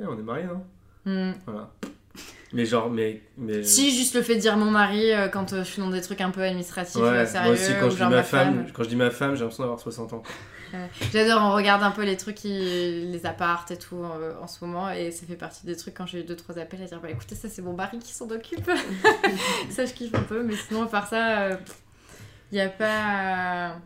Eh, 0.00 0.04
on 0.04 0.18
est 0.18 0.22
mariés, 0.22 0.46
hein 0.46 0.60
hmm. 1.04 1.32
Voilà. 1.46 1.70
Mais 2.52 2.64
genre, 2.66 2.90
mais. 2.90 3.20
mais... 3.38 3.62
Si, 3.62 3.96
juste 3.96 4.14
le 4.14 4.22
fait 4.22 4.34
de 4.36 4.40
dire 4.40 4.56
mon 4.56 4.70
mari 4.70 5.12
euh, 5.12 5.28
quand 5.28 5.52
euh, 5.52 5.58
je 5.64 5.70
suis 5.70 5.80
dans 5.82 5.90
des 5.90 6.00
trucs 6.02 6.20
un 6.20 6.30
peu 6.30 6.42
administratifs, 6.42 6.96
Ouais, 6.96 7.08
euh, 7.08 7.26
sérieux, 7.26 7.52
moi 7.52 7.54
aussi, 7.54 7.72
quand 7.80 7.86
ou 7.86 7.90
je, 7.90 7.96
genre 7.96 8.10
ma 8.10 8.16
ma 8.16 8.22
femme, 8.22 8.54
femme. 8.56 8.66
quand 8.74 8.82
je 8.82 8.88
dis 8.88 8.96
ma 8.96 9.10
femme, 9.10 9.34
j'ai 9.34 9.40
l'impression 9.40 9.62
d'avoir 9.62 9.80
60 9.80 10.12
ans. 10.12 10.22
J'adore, 11.12 11.42
on 11.42 11.52
regarde 11.54 11.82
un 11.82 11.90
peu 11.90 12.02
les 12.04 12.16
trucs, 12.16 12.36
qui- 12.36 13.06
les 13.06 13.26
appartes 13.26 13.70
et 13.70 13.76
tout 13.76 13.96
euh, 14.02 14.32
en 14.40 14.46
ce 14.46 14.64
moment, 14.64 14.90
et 14.90 15.10
ça 15.10 15.26
fait 15.26 15.36
partie 15.36 15.66
des 15.66 15.76
trucs 15.76 15.94
quand 15.94 16.06
j'ai 16.06 16.20
eu 16.20 16.24
deux 16.24 16.36
trois 16.36 16.58
appels 16.58 16.82
à 16.82 16.86
dire 16.86 16.98
bah 17.00 17.10
écoutez, 17.10 17.34
ça 17.34 17.48
c'est 17.48 17.60
mon 17.62 17.74
mari 17.74 17.98
qui 17.98 18.12
s'en 18.12 18.28
occupe. 18.30 18.70
ça 19.70 19.84
je 19.84 19.92
kiffe 19.92 20.14
un 20.14 20.22
peu, 20.22 20.42
mais 20.42 20.54
sinon 20.56 20.82
à 20.84 20.86
part 20.86 21.08
ça, 21.08 21.50
il 22.50 22.54
n'y 22.54 22.60
a 22.60 22.68
pas. 22.68 23.76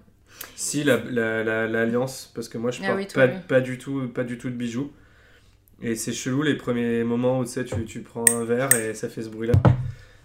Si, 0.54 0.84
l'alliance, 0.84 1.10
la, 1.12 1.66
la, 1.66 2.06
parce 2.34 2.48
que 2.48 2.58
moi 2.58 2.70
je 2.70 2.80
Ah 2.82 2.86
porte 2.86 2.98
oui, 2.98 3.06
toi, 3.06 3.26
pas, 3.26 3.32
oui. 3.34 3.40
pas, 3.48 3.60
du 3.60 3.78
tout, 3.78 4.08
pas 4.08 4.24
du 4.24 4.38
tout 4.38 4.48
de 4.50 4.54
bijoux. 4.54 4.92
Et 5.82 5.94
c'est 5.94 6.12
chelou 6.12 6.42
les 6.42 6.54
premiers 6.56 7.04
moments 7.04 7.40
où 7.40 7.44
tu 7.44 7.50
sais, 7.50 7.64
tu, 7.64 7.84
tu 7.84 8.00
prends 8.00 8.24
un 8.30 8.44
verre 8.44 8.72
et 8.74 8.94
ça 8.94 9.08
fait 9.08 9.22
ce 9.22 9.28
bruit-là. 9.28 9.54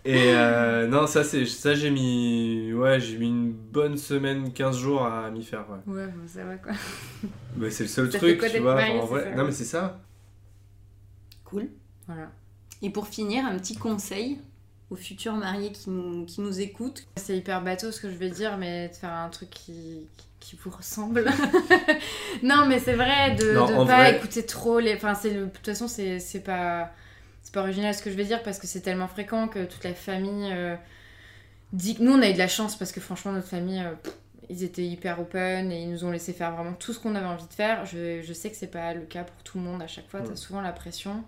Et 0.06 0.34
euh, 0.34 0.88
non, 0.90 1.08
ça, 1.08 1.24
c'est, 1.24 1.46
ça 1.46 1.74
j'ai 1.74 1.90
mis, 1.92 2.72
ouais, 2.74 3.00
j'ai 3.00 3.18
mis 3.18 3.28
une 3.28 3.52
bonne 3.52 3.98
semaine, 3.98 4.54
15 4.54 4.78
jours 4.78 5.06
à 5.06 5.30
m'y 5.30 5.44
faire. 5.44 5.66
Ouais. 5.70 5.94
Ouais, 5.94 6.08
bon, 6.08 6.28
ça 6.28 6.44
va 6.46 6.56
quoi. 6.56 6.72
Mais 7.58 7.70
c'est 7.72 7.84
le 7.84 7.90
seul 7.90 8.12
Ça 8.12 8.18
truc, 8.18 8.40
quoi 8.40 8.50
tu 8.50 8.60
vois. 8.60 8.76
marié, 8.76 9.00
en 9.00 9.06
vrai. 9.06 9.24
ça 9.26 9.36
Non, 9.36 9.46
mais 9.46 9.52
c'est 9.52 9.66
ça. 9.66 10.00
Cool. 11.44 11.68
Voilà. 12.08 12.32
Et 12.82 12.90
pour 12.90 13.08
finir, 13.08 13.46
un 13.46 13.58
petit 13.60 13.76
conseil 13.76 14.40
aux 14.92 14.96
futurs 14.96 15.34
mariés 15.34 15.72
qui 15.72 15.90
nous, 15.90 16.26
qui 16.26 16.42
nous 16.42 16.60
écoutent. 16.62 17.08
C'est 17.16 17.36
hyper 17.38 17.62
bateau 17.64 17.92
ce 17.92 18.00
que 18.00 18.10
je 18.12 18.16
vais 18.16 18.30
dire, 18.30 18.58
mais 18.58 18.90
de 18.90 18.94
faire 18.94 19.14
un 19.14 19.30
truc 19.30 19.50
qui, 19.50 20.06
qui 20.40 20.56
vous 20.62 20.70
ressemble. 20.70 21.26
non, 22.44 22.66
mais 22.68 22.80
c'est 22.80 22.94
vrai, 22.94 23.36
de 23.36 23.52
ne 23.54 23.76
pas 23.78 23.84
vrai- 23.86 24.18
écouter 24.18 24.46
trop 24.46 24.80
les. 24.80 24.96
Enfin, 24.96 25.16
c'est 25.16 25.32
de 25.34 25.46
toute 25.46 25.66
façon, 25.66 25.88
c'est 25.88 26.20
c'est 26.20 26.42
pas. 26.42 26.92
C'est 27.44 27.54
pas 27.56 27.62
original 27.62 27.94
ce 27.96 28.04
que 28.04 28.12
je 28.12 28.16
vais 28.16 28.24
dire 28.26 28.44
parce 28.44 28.60
que 28.60 28.68
c'est 28.68 28.82
tellement 28.82 29.08
fréquent 29.08 29.48
que 29.48 29.66
toute 29.66 29.84
la 29.84 29.96
famille 29.96 30.52
euh, 30.54 30.76
dit 31.74 31.96
que 31.96 32.04
nous 32.04 32.12
on 32.14 32.22
a 32.22 32.30
eu 32.30 32.34
de 32.34 32.38
la 32.38 32.48
chance 32.48 32.78
parce 32.78 32.92
que 32.92 33.02
franchement 33.02 33.32
notre 33.32 33.48
famille 33.48 33.80
euh, 33.82 33.94
pff, 33.96 34.14
ils 34.50 34.64
étaient 34.64 34.86
hyper 34.86 35.20
open 35.20 35.72
et 35.72 35.82
ils 35.82 35.90
nous 35.90 36.06
ont 36.06 36.12
laissé 36.12 36.34
faire 36.34 36.54
vraiment 36.56 36.74
tout 36.74 36.94
ce 36.94 37.00
qu'on 37.00 37.16
avait 37.16 37.26
envie 37.26 37.48
de 37.48 37.54
faire. 37.54 37.86
Je, 37.88 38.22
je 38.22 38.34
sais 38.34 38.52
que 38.52 38.56
c'est 38.56 38.68
pas 38.68 38.94
le 38.94 39.02
cas 39.02 39.24
pour 39.24 39.42
tout 39.44 39.58
le 39.58 39.64
monde 39.64 39.82
à 39.82 39.88
chaque 39.88 40.08
fois, 40.08 40.22
t'as 40.22 40.30
Ouais. 40.30 40.36
souvent 40.36 40.62
la 40.62 40.72
pression 40.72 41.24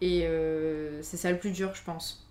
et 0.00 0.26
euh, 0.26 1.02
c'est 1.02 1.16
ça 1.16 1.30
le 1.32 1.38
plus 1.38 1.50
dur 1.50 1.74
je 1.74 1.82
pense. 1.82 2.24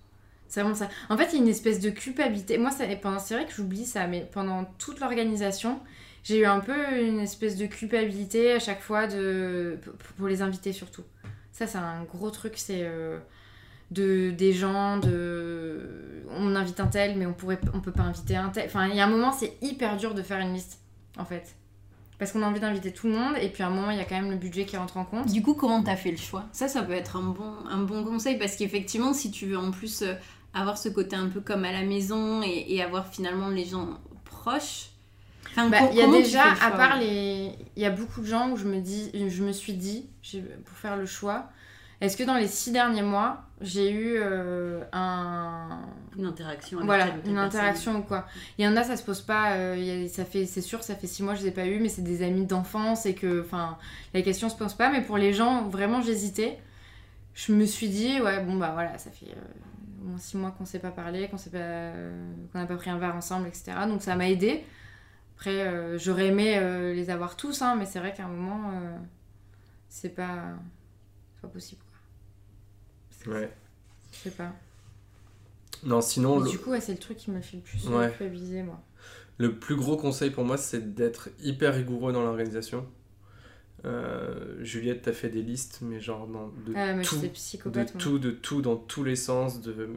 C'est 0.52 0.60
vraiment 0.60 0.76
ça. 0.76 0.90
En 1.08 1.16
fait, 1.16 1.30
il 1.32 1.36
y 1.36 1.40
a 1.40 1.44
une 1.44 1.48
espèce 1.48 1.80
de 1.80 1.90
culpabilité. 1.90 2.58
Moi, 2.58 2.72
c'est 2.72 2.86
vrai 3.34 3.46
que 3.46 3.54
j'oublie 3.54 3.86
ça, 3.86 4.06
mais 4.06 4.28
pendant 4.34 4.66
toute 4.78 5.00
l'organisation, 5.00 5.80
j'ai 6.26 6.40
eu 6.40 6.46
un 6.46 6.60
peu 6.60 6.76
une 7.02 7.22
espèce 7.22 7.56
de 7.56 7.68
culpabilité 7.68 8.52
à 8.52 8.60
chaque 8.60 8.82
fois 8.82 9.08
de, 9.08 9.80
pour- 9.82 9.94
pour 10.18 10.28
les 10.28 10.42
invités 10.42 10.74
surtout. 10.74 11.04
Ça, 11.54 11.68
c'est 11.68 11.78
un 11.78 12.04
gros 12.04 12.32
truc, 12.32 12.56
c'est 12.58 12.82
euh, 12.84 13.18
de, 13.92 14.32
des 14.32 14.52
gens, 14.52 14.98
de... 14.98 16.26
On 16.32 16.54
invite 16.54 16.82
un 16.82 16.88
tel, 16.88 17.18
mais 17.18 17.26
on 17.26 17.34
pourrait, 17.34 17.60
on 17.74 17.80
peut 17.80 17.94
pas 17.94 18.04
inviter 18.04 18.36
un 18.36 18.50
tel. 18.50 18.66
Enfin, 18.66 18.90
il 18.90 18.96
y 18.98 19.00
a 19.00 19.06
un 19.06 19.10
moment, 19.10 19.32
c'est 19.32 19.54
hyper 19.62 19.96
dur 19.96 20.14
de 20.14 20.22
faire 20.22 20.40
une 20.40 20.54
liste, 20.54 20.80
en 21.18 21.24
fait. 21.24 21.56
Parce 22.20 22.34
qu'on 22.34 22.44
a 22.44 22.46
envie 22.46 22.60
d'inviter 22.60 22.92
tout 22.92 23.08
le 23.08 23.14
monde, 23.14 23.36
et 23.42 23.48
puis 23.48 23.64
à 23.64 23.68
un 23.68 23.72
moment, 23.72 23.90
il 23.90 23.98
y 23.98 24.02
a 24.02 24.06
quand 24.06 24.20
même 24.20 24.30
le 24.32 24.38
budget 24.38 24.66
qui 24.66 24.76
rentre 24.76 24.98
en 24.98 25.06
compte. 25.06 25.32
Du 25.32 25.42
coup, 25.42 25.54
comment 25.54 25.82
t'as 25.82 25.96
fait 25.96 26.12
le 26.12 26.18
choix? 26.18 26.44
Ça, 26.52 26.68
ça 26.68 26.84
peut 26.84 26.92
être 26.94 27.16
un 27.16 27.24
bon, 27.24 27.54
un 27.70 27.84
bon 27.84 28.04
conseil 28.04 28.38
parce 28.38 28.58
qu'effectivement, 28.58 29.14
si 29.14 29.32
tu 29.32 29.46
veux 29.48 29.58
en 29.58 29.72
plus 29.72 30.04
euh, 30.04 30.14
avoir 30.54 30.78
ce 30.78 30.90
côté 30.90 31.16
un 31.16 31.28
peu 31.28 31.40
comme 31.42 31.66
à 31.66 31.72
la 31.72 31.84
maison 31.84 32.42
et, 32.44 32.66
et 32.76 32.84
avoir 32.84 33.08
finalement 33.08 33.50
les 33.50 33.66
gens 33.66 33.88
proches. 34.26 34.88
Enfin, 35.52 35.70
Bah, 35.70 35.78
Il 35.92 35.98
y 35.98 36.02
a 36.02 36.08
déjà, 36.08 36.44
à 36.62 36.72
part 36.72 36.98
ouais 36.98 37.06
les. 37.06 37.52
Il 37.76 37.82
y 37.82 37.86
a 37.86 37.90
beaucoup 37.92 38.22
de 38.22 38.26
gens 38.28 38.50
où 38.52 38.58
je 38.58 38.66
me, 38.66 38.80
dis, 38.80 39.12
je 39.14 39.44
me 39.44 39.52
suis 39.52 39.74
dit, 39.74 40.06
pour 40.66 40.78
faire 40.78 40.96
le 40.98 41.06
choix, 41.06 41.50
est-ce 42.00 42.16
que 42.18 42.24
dans 42.24 42.36
les 42.36 42.48
six 42.48 42.72
derniers 42.72 43.02
mois, 43.02 43.44
j'ai 43.60 43.92
eu 43.92 44.16
euh, 44.18 44.82
un. 44.94 45.82
Une 46.18 46.26
interaction 46.26 46.78
avec 46.80 46.88
Voilà, 46.88 47.08
une 47.26 47.38
interaction 47.38 47.98
ou 48.00 48.02
quoi. 48.04 48.26
Il 48.58 48.66
y 48.66 48.68
en 48.68 48.76
a, 48.76 48.84
ça 48.84 48.98
se 48.98 49.04
pose 49.04 49.22
pas. 49.22 49.54
euh, 49.54 49.76
il 49.78 49.86
y 49.86 50.06
a- 50.06 50.10
ça 50.10 50.26
fait, 50.26 50.46
c'est 50.46 50.62
sûr, 50.62 50.84
ça 50.84 50.96
fait 50.96 51.08
six 51.08 51.22
mois 51.24 51.34
que 51.34 51.40
je 51.40 51.44
les 51.46 51.50
ai 51.50 51.54
pas 51.54 51.66
eu, 51.66 51.80
mais 51.80 51.90
c'est 51.90 52.02
des 52.02 52.24
amis 52.24 52.46
d'enfance 52.46 53.06
et 53.06 53.14
que, 53.14 53.42
enfin, 53.42 53.78
la 54.14 54.22
question 54.22 54.50
se 54.50 54.56
pose 54.56 54.74
pas. 54.74 54.90
Mais 54.90 55.02
pour 55.02 55.18
les 55.18 55.34
gens, 55.34 55.68
vraiment, 55.68 56.02
j'hésitais. 56.02 56.60
Je 57.34 57.54
me 57.54 57.66
suis 57.66 57.90
dit, 57.90 58.20
ouais, 58.22 58.44
bon 58.44 58.58
bah 58.58 58.72
voilà, 58.74 58.98
ça 58.98 59.10
fait 59.12 59.28
euh, 59.32 60.02
au 60.02 60.06
moins 60.10 60.18
six 60.18 60.38
mois 60.38 60.52
qu'on 60.52 60.66
s'est 60.66 60.80
pas 60.80 60.92
parlé, 60.92 61.30
qu'on 61.30 61.38
euh, 61.54 62.34
qu'on 62.52 62.60
n'a 62.60 62.66
pas 62.66 62.76
pris 62.76 62.90
un 62.90 62.98
verre 62.98 63.16
ensemble, 63.16 63.48
etc. 63.48 63.74
Donc 63.88 64.02
ça 64.02 64.16
m'a 64.16 64.30
aidé. 64.30 64.64
Après, 65.36 65.68
euh, 65.68 65.98
j'aurais 65.98 66.28
aimé 66.28 66.60
les 66.94 67.10
avoir 67.10 67.36
tous, 67.36 67.62
hein, 67.62 67.76
mais 67.78 67.86
c'est 67.86 68.00
vrai 68.00 68.14
qu'à 68.14 68.26
un 68.26 68.30
moment, 68.30 68.72
c'est 69.90 70.10
pas, 70.10 70.54
pas 71.42 71.48
possible. 71.48 71.82
Ouais. 73.28 73.52
Je 74.12 74.18
sais 74.18 74.32
pas. 74.32 74.54
Non, 75.84 76.02
sinon, 76.02 76.40
Mais 76.40 76.46
le, 76.46 76.50
du 76.52 76.60
coup, 76.60 76.70
ouais, 76.72 76.82
c'est 76.82 76.92
le 76.94 77.00
truc 77.00 77.18
qui 77.18 77.32
me 77.32 77.42
fait 77.42 77.58
le 77.58 77.64
plus 77.64 77.88
Ouais. 77.88 78.10
culpabiliser, 78.10 78.62
moi. 78.64 78.80
le 79.38 79.58
plus 79.58 79.76
gros 79.76 79.98
conseil 79.98 80.30
pour 80.30 80.44
moi, 80.46 80.58
c'est 80.58 80.94
d'être 80.94 81.30
hyper 81.40 81.74
rigoureux 81.74 82.14
dans 82.14 82.22
l'organisation. 82.24 82.86
Euh, 83.86 84.64
Juliette, 84.64 85.02
t'as 85.04 85.12
fait 85.12 85.30
des 85.30 85.42
listes, 85.42 85.80
mais 85.82 86.00
genre 86.00 86.28
dans, 86.28 86.48
de 86.68 86.74
Ah, 86.76 86.94
mais 86.94 87.04
tout, 87.04 87.16
de 87.70 87.72
tout, 88.00 88.20
de 88.20 88.32
tout, 88.32 88.62
dans 88.62 88.76
tous 88.76 89.04
les 89.04 89.16
sens. 89.16 89.62
De, 89.62 89.90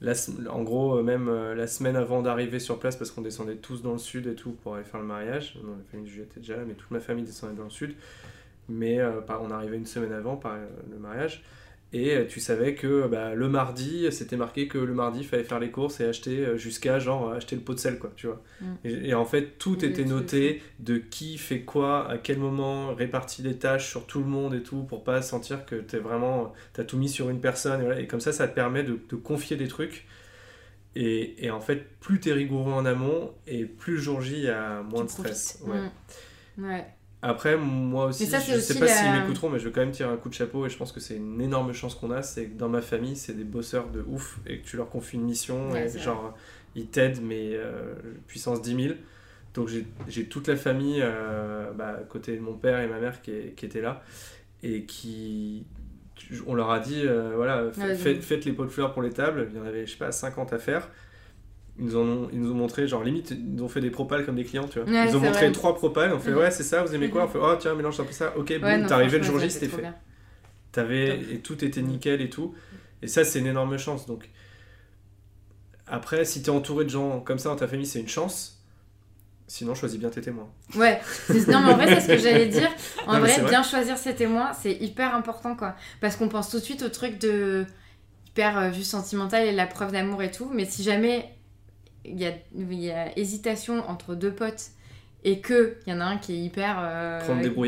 la, 0.00 0.12
en 0.50 0.62
gros, 0.62 0.98
euh, 0.98 1.02
même 1.02 1.28
euh, 1.28 1.54
la 1.54 1.66
semaine 1.66 1.96
avant 1.96 2.22
d'arriver 2.22 2.58
sur 2.58 2.78
place, 2.78 2.96
parce 2.96 3.10
qu'on 3.10 3.22
descendait 3.22 3.56
tous 3.56 3.82
dans 3.82 3.92
le 3.92 3.98
sud 3.98 4.26
et 4.26 4.34
tout 4.34 4.52
pour 4.62 4.74
aller 4.76 4.84
faire 4.84 5.00
le 5.00 5.06
mariage. 5.06 5.58
Non, 5.62 5.72
la 5.76 5.84
famille 5.90 6.06
de 6.06 6.10
Juliette 6.10 6.30
était 6.32 6.40
déjà 6.40 6.56
là, 6.56 6.64
mais 6.66 6.74
toute 6.74 6.90
ma 6.90 7.00
famille 7.00 7.24
descendait 7.24 7.54
dans 7.56 7.64
le 7.64 7.70
sud. 7.70 7.94
Mais 8.68 8.98
euh, 8.98 9.20
par- 9.20 9.42
on 9.42 9.50
arrivait 9.50 9.76
une 9.76 9.86
semaine 9.86 10.12
avant 10.12 10.36
par 10.36 10.56
le 10.90 10.98
mariage. 10.98 11.44
Et 11.92 12.16
euh, 12.16 12.24
tu 12.26 12.40
savais 12.40 12.74
que 12.74 13.06
bah, 13.06 13.34
le 13.34 13.48
mardi, 13.48 14.10
c'était 14.10 14.36
marqué 14.36 14.66
que 14.66 14.76
le 14.76 14.92
mardi, 14.92 15.20
il 15.20 15.26
fallait 15.26 15.44
faire 15.44 15.60
les 15.60 15.70
courses 15.70 16.00
et 16.00 16.04
acheter 16.04 16.44
euh, 16.44 16.56
jusqu'à 16.56 16.98
genre 16.98 17.32
acheter 17.32 17.54
le 17.54 17.62
pot 17.62 17.74
de 17.74 17.78
sel, 17.78 17.98
quoi, 17.98 18.12
tu 18.16 18.26
vois. 18.26 18.42
Mm. 18.60 18.74
Et, 18.84 19.08
et 19.08 19.14
en 19.14 19.24
fait, 19.24 19.56
tout 19.58 19.84
était 19.84 20.04
noté 20.04 20.62
de 20.80 20.98
qui 20.98 21.38
fait 21.38 21.60
quoi, 21.60 22.10
à 22.10 22.18
quel 22.18 22.38
moment, 22.38 22.94
réparti 22.94 23.42
les 23.42 23.56
tâches 23.56 23.88
sur 23.88 24.06
tout 24.06 24.18
le 24.18 24.26
monde 24.26 24.52
et 24.54 24.62
tout, 24.62 24.82
pour 24.82 25.04
pas 25.04 25.22
sentir 25.22 25.64
que 25.64 25.76
t'es 25.76 25.98
vraiment, 25.98 26.52
t'as 26.72 26.84
tout 26.84 26.98
mis 26.98 27.08
sur 27.08 27.30
une 27.30 27.40
personne. 27.40 27.80
Et, 27.80 27.84
voilà. 27.84 28.00
Et 28.00 28.06
comme 28.06 28.20
ça, 28.20 28.32
ça 28.32 28.48
te 28.48 28.54
permet 28.54 28.82
de, 28.82 28.98
de 29.08 29.16
confier 29.16 29.56
des 29.56 29.68
trucs. 29.68 30.06
Et, 30.96 31.44
et 31.44 31.50
en 31.50 31.60
fait, 31.60 31.98
plus 32.00 32.18
t'es 32.20 32.32
rigoureux 32.32 32.72
en 32.72 32.84
amont, 32.84 33.32
et 33.46 33.64
plus 33.64 33.94
le 33.94 34.00
jour 34.00 34.20
J, 34.22 34.32
il 34.38 34.44
y 34.44 34.48
a 34.48 34.82
moins 34.82 35.04
de 35.04 35.10
stress. 35.10 35.62
Ouais. 35.64 35.78
Mm. 36.58 36.64
Ouais. 36.64 36.86
Après, 37.28 37.56
moi 37.56 38.06
aussi, 38.06 38.24
ça, 38.30 38.38
je 38.40 38.60
sais 38.60 38.72
aussi 38.72 38.78
pas 38.80 38.86
la- 38.86 38.92
s'ils 38.92 39.12
m'écouteront, 39.20 39.50
mais 39.50 39.58
je 39.58 39.66
vais 39.66 39.72
quand 39.72 39.80
même 39.80 39.90
tirer 39.90 40.10
un 40.10 40.16
coup 40.16 40.28
de 40.28 40.34
chapeau 40.34 40.64
et 40.66 40.70
je 40.70 40.76
pense 40.76 40.92
que 40.92 41.00
c'est 41.00 41.16
une 41.16 41.40
énorme 41.40 41.72
chance 41.72 41.94
qu'on 41.94 42.10
a. 42.10 42.22
C'est 42.22 42.46
que 42.46 42.58
dans 42.58 42.68
ma 42.68 42.80
famille, 42.82 43.16
c'est 43.16 43.32
des 43.34 43.44
bosseurs 43.44 43.88
de 43.88 44.04
ouf 44.06 44.38
et 44.46 44.58
que 44.58 44.66
tu 44.66 44.76
leur 44.76 44.88
confies 44.88 45.16
une 45.16 45.24
mission 45.24 45.70
Ouais, 45.72 45.86
et 45.96 45.98
genre, 46.00 46.34
ils 46.74 46.86
t'aident, 46.86 47.20
mais 47.22 47.50
euh, 47.54 47.94
puissance 48.26 48.62
10 48.62 48.74
000. 48.82 48.94
Donc 49.54 49.68
j'ai 50.08 50.26
toute 50.26 50.48
la 50.48 50.56
famille, 50.56 51.00
euh, 51.02 51.72
bah, 51.72 51.96
à 52.00 52.04
côté 52.04 52.36
de 52.36 52.40
mon 52.42 52.52
père 52.54 52.78
et 52.80 52.86
ma 52.86 53.00
mère 53.00 53.22
qui, 53.22 53.30
est- 53.30 53.54
qui 53.56 53.64
étaient 53.66 53.80
là 53.80 54.02
et 54.62 54.84
qui. 54.84 55.64
On 56.46 56.54
leur 56.54 56.70
a 56.70 56.80
dit, 56.80 57.02
euh, 57.04 57.32
voilà, 57.36 57.64
Ouais, 57.64 57.94
faites, 57.96 58.22
faites 58.22 58.44
les 58.44 58.52
pots 58.52 58.64
de 58.64 58.70
fleurs 58.70 58.92
pour 58.92 59.02
les 59.02 59.10
tables. 59.10 59.48
Il 59.50 59.56
y 59.56 59.60
en 59.60 59.64
avait, 59.66 59.86
je 59.86 59.92
sais 59.92 59.98
pas, 59.98 60.12
50 60.12 60.52
à 60.52 60.58
faire. 60.58 60.88
Ils 61.78 61.84
nous, 61.84 61.96
ont, 61.96 62.28
ils 62.32 62.40
nous 62.40 62.52
ont 62.52 62.54
montré, 62.54 62.88
genre 62.88 63.04
limite, 63.04 63.32
ils 63.32 63.54
nous 63.54 63.64
ont 63.64 63.68
fait 63.68 63.82
des 63.82 63.90
propales 63.90 64.24
comme 64.24 64.36
des 64.36 64.44
clients, 64.44 64.66
tu 64.66 64.80
vois. 64.80 64.88
Ouais, 64.90 65.08
ils 65.08 65.14
ont 65.16 65.20
montré 65.20 65.44
vrai. 65.46 65.52
trois 65.52 65.74
propales, 65.74 66.12
on 66.14 66.18
fait 66.18 66.30
Mhm. 66.30 66.38
ouais, 66.38 66.50
c'est 66.50 66.62
ça, 66.62 66.82
vous 66.82 66.94
aimez 66.94 67.10
quoi 67.10 67.24
On 67.24 67.28
fait 67.28 67.38
oh, 67.40 67.54
tiens, 67.58 67.74
mélange 67.74 68.00
un 68.00 68.04
peu 68.04 68.12
ça, 68.12 68.32
ok, 68.36 68.58
boum, 68.60 68.86
t'arrivais 68.86 69.18
le 69.18 69.24
jour 69.24 69.38
J, 69.38 69.50
c'était 69.50 69.68
fait. 69.68 69.84
T'avais, 70.72 71.20
et 71.32 71.40
tout 71.40 71.62
était 71.64 71.82
nickel 71.82 72.20
et 72.22 72.30
tout. 72.30 72.54
Et 73.02 73.08
ça, 73.08 73.24
c'est 73.24 73.38
une 73.40 73.46
énorme 73.46 73.76
chance. 73.78 74.06
Donc, 74.06 74.28
après, 75.86 76.24
si 76.24 76.42
t'es 76.42 76.50
entouré 76.50 76.84
de 76.84 76.90
gens 76.90 77.20
comme 77.20 77.38
ça 77.38 77.48
dans 77.50 77.56
ta 77.56 77.68
famille, 77.68 77.86
c'est 77.86 78.00
une 78.00 78.08
chance. 78.08 78.64
Sinon, 79.48 79.74
choisis 79.76 79.98
bien 80.00 80.08
tes 80.10 80.20
témoins. 80.20 80.48
Ouais, 80.74 81.00
non 81.46 81.60
mais 81.60 81.72
en 81.72 81.76
vrai 81.76 81.86
c'est 81.94 82.00
ce 82.00 82.06
que 82.08 82.18
j'allais 82.18 82.46
dire. 82.48 82.68
En 83.06 83.12
Non, 83.14 83.20
vrai. 83.20 83.40
bien 83.48 83.62
choisir 83.62 83.96
ses 83.96 84.14
témoins, 84.16 84.52
c'est 84.54 84.72
hyper 84.72 85.14
important 85.14 85.54
quoi. 85.54 85.76
Parce 86.00 86.16
qu'on 86.16 86.28
pense 86.28 86.50
tout 86.50 86.58
de 86.58 86.64
suite 86.64 86.82
au 86.82 86.88
truc 86.88 87.20
de 87.20 87.64
hyper 88.26 88.58
euh, 88.58 88.72
juste 88.72 88.90
sentimental 88.90 89.46
et 89.46 89.52
la 89.52 89.68
preuve 89.68 89.92
d'amour 89.92 90.20
et 90.24 90.32
tout. 90.32 90.50
Mais 90.52 90.64
si 90.64 90.82
jamais 90.82 91.35
il 92.08 92.20
y 92.20 92.26
a, 92.26 92.32
y 92.54 92.90
a 92.90 93.18
hésitation 93.18 93.88
entre 93.88 94.14
deux 94.14 94.32
potes 94.32 94.66
et 95.24 95.40
que 95.40 95.76
il 95.86 95.92
y 95.92 95.96
en 95.96 96.00
a 96.00 96.04
un 96.04 96.18
qui 96.18 96.34
est 96.34 96.38
hyper 96.38 96.76
euh, 96.80 97.20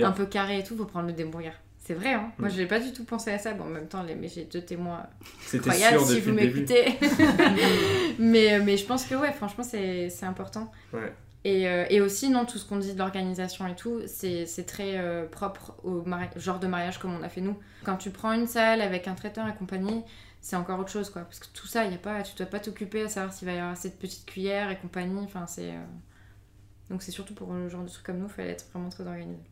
un 0.05 0.13
peu 0.13 0.27
carré 0.27 0.59
et 0.61 0.65
tout, 0.65 0.77
faut 0.77 0.85
prendre 0.85 1.07
le 1.07 1.13
débrouillard. 1.13 1.55
C'est 1.79 1.95
vrai, 1.95 2.13
hein. 2.13 2.31
Moi, 2.39 2.49
Mm. 2.49 2.53
je 2.53 2.57
n'ai 2.59 2.67
pas 2.67 2.81
du 2.81 2.93
tout 2.93 3.05
pensé 3.05 3.31
à 3.31 3.39
ça. 3.39 3.55
Bon, 3.55 3.65
en 3.65 3.69
même 3.69 3.89
temps, 3.89 4.05
mais 4.21 4.29
j'ai 4.29 4.45
deux 4.45 4.61
témoins 4.61 5.07
incroyables 5.55 6.01
si 6.01 6.21
vous 6.21 6.33
m'écoutez. 6.33 6.85
mais, 8.19 8.59
mais 8.61 8.77
je 8.77 8.85
pense 8.85 9.05
que, 9.05 9.15
ouais, 9.15 9.33
franchement, 9.33 9.65
c'est 9.65 10.11
important. 10.23 10.71
Ouais. 10.93 11.13
Et, 11.45 11.67
euh, 11.69 11.87
et 11.89 12.01
aussi, 12.01 12.29
non, 12.29 12.45
tout 12.45 12.59
ce 12.59 12.67
qu'on 12.69 12.77
dit 12.77 12.93
de 12.93 12.99
l'organisation 12.99 13.67
et 13.67 13.75
tout, 13.75 14.03
c'est 14.07 14.45
très 14.67 14.99
euh, 14.99 15.25
propre 15.27 15.75
au 15.83 16.05
genre 16.37 16.59
de 16.59 16.67
mariage 16.67 16.99
comme 16.99 17.15
on 17.19 17.23
a 17.23 17.29
fait 17.29 17.41
nous. 17.41 17.57
Quand 17.85 17.97
tu 17.97 18.11
prends 18.11 18.33
une 18.33 18.47
salle 18.47 18.83
avec 18.83 19.09
un 19.09 19.15
traiteur 19.15 19.47
et 19.49 19.55
compagnie, 19.55 20.03
c'est 20.49 20.57
encore 20.57 20.79
autre 20.81 20.89
chose, 20.91 21.11
quoi. 21.11 21.23
Parce 21.23 21.41
que 21.41 21.47
tout 21.53 21.67
ça, 21.67 21.85
y 21.85 21.95
a 21.95 21.99
pas, 21.99 22.23
tu 22.23 22.35
dois 22.35 22.47
pas 22.47 22.59
t'occuper 22.59 23.03
à 23.03 23.09
savoir 23.11 23.35
s'il 23.35 23.47
va 23.47 23.53
y 23.53 23.59
avoir 23.59 23.77
cette 23.77 23.99
petite 23.99 24.25
cuillère 24.25 24.71
et 24.71 24.79
compagnie. 24.79 25.21
Enfin, 25.23 25.47
c'est... 25.47 25.73
euh, 25.73 25.85
Donc 26.89 27.03
c'est 27.03 27.11
surtout 27.11 27.35
pour 27.35 27.53
le 27.53 27.69
genre 27.69 27.83
de 27.85 27.89
truc 27.91 28.03
comme 28.07 28.17
nous, 28.19 28.29
il 28.29 28.33
fallait 28.33 28.53
être 28.53 28.65
vraiment 28.73 28.89
très 28.89 29.07
organisé. 29.07 29.43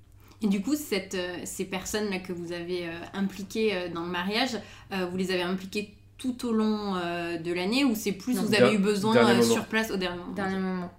Et 0.40 0.46
du 0.48 0.62
coup, 0.62 0.74
cette, 0.74 1.14
euh, 1.14 1.36
ces 1.44 1.66
personnes-là 1.66 2.20
que 2.20 2.32
vous 2.32 2.52
avez 2.52 2.88
euh, 2.88 2.92
impliquées 3.12 3.76
euh, 3.76 3.88
dans 3.90 4.04
le 4.04 4.10
mariage, 4.10 4.56
euh, 4.92 5.04
vous 5.10 5.18
les 5.18 5.30
avez 5.32 5.42
impliquées 5.42 5.94
tout 6.16 6.46
au 6.48 6.52
long 6.52 6.96
euh, 6.96 7.36
de 7.36 7.52
l'année 7.52 7.84
ou 7.84 7.94
c'est 7.94 8.12
plus 8.12 8.36
Non. 8.36 8.42
vous 8.44 8.54
avez 8.54 8.72
eu 8.74 8.78
besoin 8.78 9.14
euh, 9.16 9.42
sur 9.42 9.66
place 9.66 9.90
au 9.90 9.98
dernier 9.98 10.18
moment? 10.18 10.32
Dernier 10.32 10.58
moment. 10.58 10.90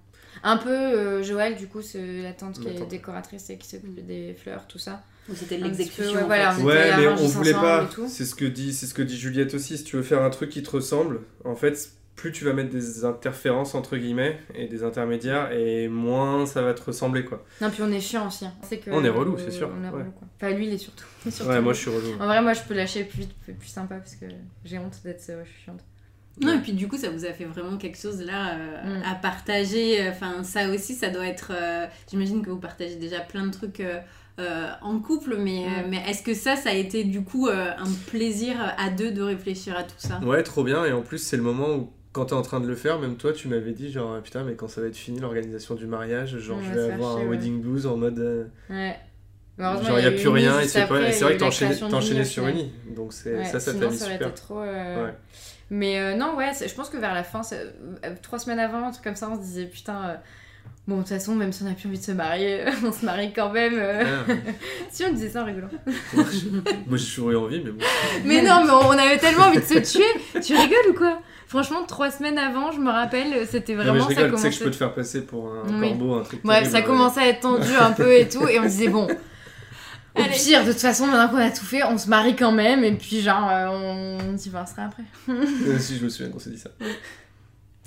Un 0.44 0.58
peu 0.58 0.70
euh, 0.70 1.24
Joël, 1.24 1.56
du 1.56 1.68
coup, 1.68 1.82
c'est 1.82 2.22
la 2.22 2.34
tante 2.34 2.60
qui 2.60 2.68
est 2.68 2.86
décoratrice 2.86 3.50
et 3.50 3.58
qui 3.58 3.68
s'occupe 3.68 4.06
des 4.06 4.36
fleurs, 4.36 4.68
tout 4.68 4.78
ça. 4.78 5.02
C'était 5.36 5.58
petit 5.58 5.64
l'exécution. 5.64 6.14
ouais, 6.16 6.22
en 6.24 6.26
voilà, 6.28 6.52
fait. 6.52 6.62
on 6.62 6.66
Ouais, 6.66 6.98
mais 6.98 7.08
on 7.08 7.16
voulait 7.28 7.54
pas. 7.54 7.90
C'est 8.08 8.26
ce 8.26 8.36
que 8.36 8.46
dit, 8.46 8.74
c'est 8.74 8.86
ce 8.86 8.94
que 8.94 9.02
dit 9.02 9.18
Juliette 9.18 9.54
aussi. 9.54 9.78
Si 9.78 9.84
tu 9.84 9.96
veux 9.98 10.04
faire 10.04 10.22
un 10.22 10.30
truc 10.30 10.50
qui 10.50 10.64
te 10.64 10.70
ressemble, 10.70 11.20
en 11.44 11.56
fait, 11.56 11.92
plus 12.16 12.32
tu 12.32 12.46
vas 12.46 12.54
mettre 12.54 12.70
des 12.72 13.06
interférences 13.06 13.76
entre 13.76 13.96
guillemets 13.98 14.40
et 14.56 14.68
des 14.68 14.84
intermédiaires, 14.84 15.52
et 15.52 15.88
moins 15.88 16.46
ça 16.48 16.62
va 16.64 16.74
te 16.74 16.82
ressembler 16.82 17.24
quoi. 17.26 17.46
Non, 17.62 17.70
puis 17.70 17.84
on 17.84 17.92
est 17.92 18.00
chiant 18.00 18.28
aussi. 18.28 18.46
hein. 18.46 18.54
Que, 18.70 18.90
On 18.92 19.04
est 19.04 19.10
relou, 19.10 19.38
c'est 19.38 19.52
sûr, 19.52 19.70
On 19.72 19.84
est 19.84 19.88
ouais. 19.88 19.92
relou, 19.94 20.12
quoi. 20.12 20.28
Enfin, 20.42 20.52
lui, 20.56 20.68
il 20.68 20.74
est 20.74 20.78
surtout. 20.80 21.06
surtout 21.30 21.52
Ouais, 21.52 21.62
moi 21.62 21.74
je 21.74 21.80
suis 21.80 21.90
relou. 21.92 22.14
En 22.20 22.26
vrai, 22.26 22.42
moi, 22.42 22.54
je 22.54 22.62
peux 22.62 22.74
lâcher 22.74 23.04
plus 23.04 23.20
vite, 23.20 23.34
plus, 23.44 23.54
plus 23.54 23.68
sympa 23.70 23.96
parce 23.98 24.16
que 24.16 24.26
j'ai 24.66 24.80
honte 24.80 24.96
d'être 25.04 25.24
euh, 25.30 25.44
je 25.46 25.52
suis 25.52 25.64
chiante. 25.66 25.82
Non, 26.42 26.54
et 26.54 26.60
puis 26.60 26.74
du 26.74 26.88
coup, 26.88 26.98
ça 26.98 27.10
vous 27.10 27.26
a 27.26 27.34
fait 27.34 27.46
vraiment 27.46 27.78
quelque 27.78 27.98
chose 27.98 28.22
là 28.22 28.56
euh, 28.56 29.00
Mm. 29.00 29.04
à 29.06 29.16
partager. 29.16 30.08
Enfin, 30.10 30.44
ça 30.44 30.70
aussi, 30.70 30.94
ça 30.96 31.10
doit 31.10 31.26
être. 31.28 31.52
euh, 31.54 31.86
J'imagine 32.10 32.44
que 32.44 32.50
vous 32.50 32.60
partagez 32.60 32.96
déjà 32.96 33.20
plein 33.20 33.46
de 33.46 33.52
trucs 33.52 33.80
euh, 34.40 34.70
en 34.82 35.00
couple, 35.00 35.36
mais, 35.38 35.66
mais 35.90 36.02
est-ce 36.08 36.22
que 36.24 36.34
ça, 36.34 36.56
ça 36.56 36.70
a 36.70 36.74
été 36.74 37.04
du 37.04 37.24
coup 37.24 37.48
euh, 37.48 37.72
un 37.78 37.92
plaisir 38.10 38.56
à 38.78 38.90
deux 38.90 39.12
de 39.12 39.22
réfléchir 39.22 39.76
à 39.78 39.84
tout 39.84 39.96
ça? 39.98 40.20
Ouais, 40.24 40.44
trop 40.44 40.64
bien. 40.64 40.86
Et 40.86 40.92
en 40.92 41.02
plus, 41.02 41.18
c'est 41.18 41.38
le 41.38 41.44
moment 41.44 41.76
où, 41.76 41.92
quand 42.14 42.26
t'es 42.26 42.34
en 42.34 42.42
train 42.42 42.60
de 42.60 42.68
le 42.68 42.76
faire, 42.76 43.00
même 43.00 43.16
toi, 43.18 43.34
tu 43.34 43.48
m'avais 43.48 43.72
dit, 43.74 43.92
genre, 43.92 44.20
putain, 44.22 44.44
mais 44.44 44.54
quand 44.56 44.68
ça 44.68 44.82
va 44.82 44.88
être 44.88 44.96
fini 44.96 45.20
l'organisation 45.20 45.76
du 45.76 45.88
mariage, 45.88 46.38
genre, 46.38 46.58
Ouais, 46.58 46.64
je 46.68 46.74
vais 46.80 46.92
avoir 46.94 47.18
un 47.18 47.22
ouais. 47.22 47.26
wedding 47.30 47.62
blues 47.62 47.86
en 47.88 47.98
mode. 47.98 48.20
euh, 48.20 48.46
Ouais. 48.70 48.96
Genre, 49.60 49.82
il 49.98 50.02
n'y 50.02 50.06
a 50.06 50.12
plus 50.12 50.22
une 50.26 50.30
rien, 50.30 50.60
et 50.60 50.68
c'est 50.68 50.82
pas- 50.82 51.00
vrai 51.00 51.12
que 51.12 51.40
t'enchaînais 51.90 52.24
sur. 52.26 52.46
Uni. 52.48 52.72
Donc, 52.96 53.14
c'est 53.14 53.44
ça, 53.46 53.60
ça 53.60 53.74
t'a 53.74 53.88
mis 53.88 53.98
ça 53.98 54.06
aurait 54.06 54.14
super. 54.14 54.28
été 54.30 54.36
trop. 54.40 54.60
euh, 54.60 55.06
Ouais. 55.06 55.14
Mais 55.72 56.00
euh, 56.00 56.16
non, 56.16 56.36
ouais, 56.38 56.52
je 56.66 56.74
pense 56.76 56.90
que 56.90 56.98
vers 56.98 57.14
la 57.16 57.24
fin, 57.24 57.42
c'est- 57.44 57.74
trois 58.22 58.38
semaines 58.40 58.60
avant, 58.60 58.88
un 58.88 58.92
truc 58.92 59.04
comme 59.04 59.16
ça, 59.16 59.30
on 59.32 59.36
se 59.36 59.42
disait 59.42 59.66
putain. 59.66 60.18
Bon, 60.88 60.96
de 60.98 61.02
toute 61.02 61.10
façon, 61.10 61.36
même 61.36 61.52
si 61.52 61.64
on 61.64 61.66
n'a 61.66 61.74
plus 61.74 61.88
envie 61.90 61.98
de 62.00 62.04
se 62.04 62.12
marier, 62.14 62.62
on 62.86 62.92
se 62.94 63.04
marie 63.06 63.34
quand 63.34 63.52
même. 63.52 63.74
euh. 63.76 64.04
Ah, 64.28 64.32
si 64.92 65.04
on 65.04 65.12
disait 65.12 65.30
ça 65.30 65.42
en 65.44 65.46
rigolant. 65.46 65.68
moi, 66.16 66.26
j'ai 66.98 67.06
toujours 67.06 67.32
eu 67.32 67.36
envie, 67.36 67.60
mais 67.64 67.72
bon. 67.72 67.84
Mais 68.24 68.42
non, 68.42 68.64
mais 68.64 68.72
on 68.72 68.92
avait 68.92 69.18
tellement 69.18 69.46
envie 69.48 69.60
de 69.60 69.64
se 69.66 69.80
tuer. 69.80 70.42
Tu 70.42 70.56
rigoles 70.56 70.92
ou 70.92 70.94
quoi? 70.94 71.20
Franchement, 71.48 71.84
trois 71.86 72.10
semaines 72.12 72.38
avant, 72.38 72.72
je 72.72 72.80
me 72.80 72.90
rappelle, 72.92 73.46
c'était 73.50 73.74
Non, 73.74 73.80
mais 73.80 73.90
vraiment 73.92 74.10
je 74.10 74.16
ça 74.16 74.22
rigole, 74.24 74.36
tu 74.38 74.42
sais 74.44 74.50
que 74.50 74.56
je 74.56 74.64
peux 74.64 74.72
te 74.72 74.76
faire 74.78 74.94
passer 74.94 75.22
pour 75.26 75.50
un 75.54 75.80
Oui. 75.80 75.90
corbeau, 75.90 76.16
un 76.16 76.24
truc. 76.24 76.42
Bref, 76.44 76.58
terrible, 76.60 76.72
ça 76.72 76.78
ouais. 76.80 76.86
commençait 76.86 77.20
à 77.22 77.28
être 77.28 77.40
tendu 77.42 77.70
un 77.80 77.92
peu 77.92 78.14
et 78.14 78.28
tout, 78.28 78.48
et 78.48 78.60
on 78.60 78.64
disait 78.64 78.88
bon. 78.90 79.08
Au 80.16 80.22
Allez. 80.22 80.32
pire, 80.34 80.66
de 80.66 80.72
toute 80.72 80.82
façon, 80.82 81.06
maintenant 81.08 81.30
qu'on 81.30 81.38
a 81.38 81.52
tout 81.52 81.64
fait, 81.66 81.84
on 81.84 81.98
se 81.98 82.10
marie 82.10 82.36
quand 82.36 82.52
même, 82.52 82.84
et 82.84 82.92
puis 82.94 83.22
genre, 83.22 83.48
euh, 83.50 84.18
on 84.20 84.34
divorcera 84.34 84.84
après. 84.86 85.04
Euh, 85.30 85.78
si, 85.80 85.98
je 85.98 86.04
me 86.06 86.10
souviens 86.10 86.32
qu'on 86.32 86.40
s'est 86.40 86.50
dit 86.50 86.58
ça. 86.58 86.72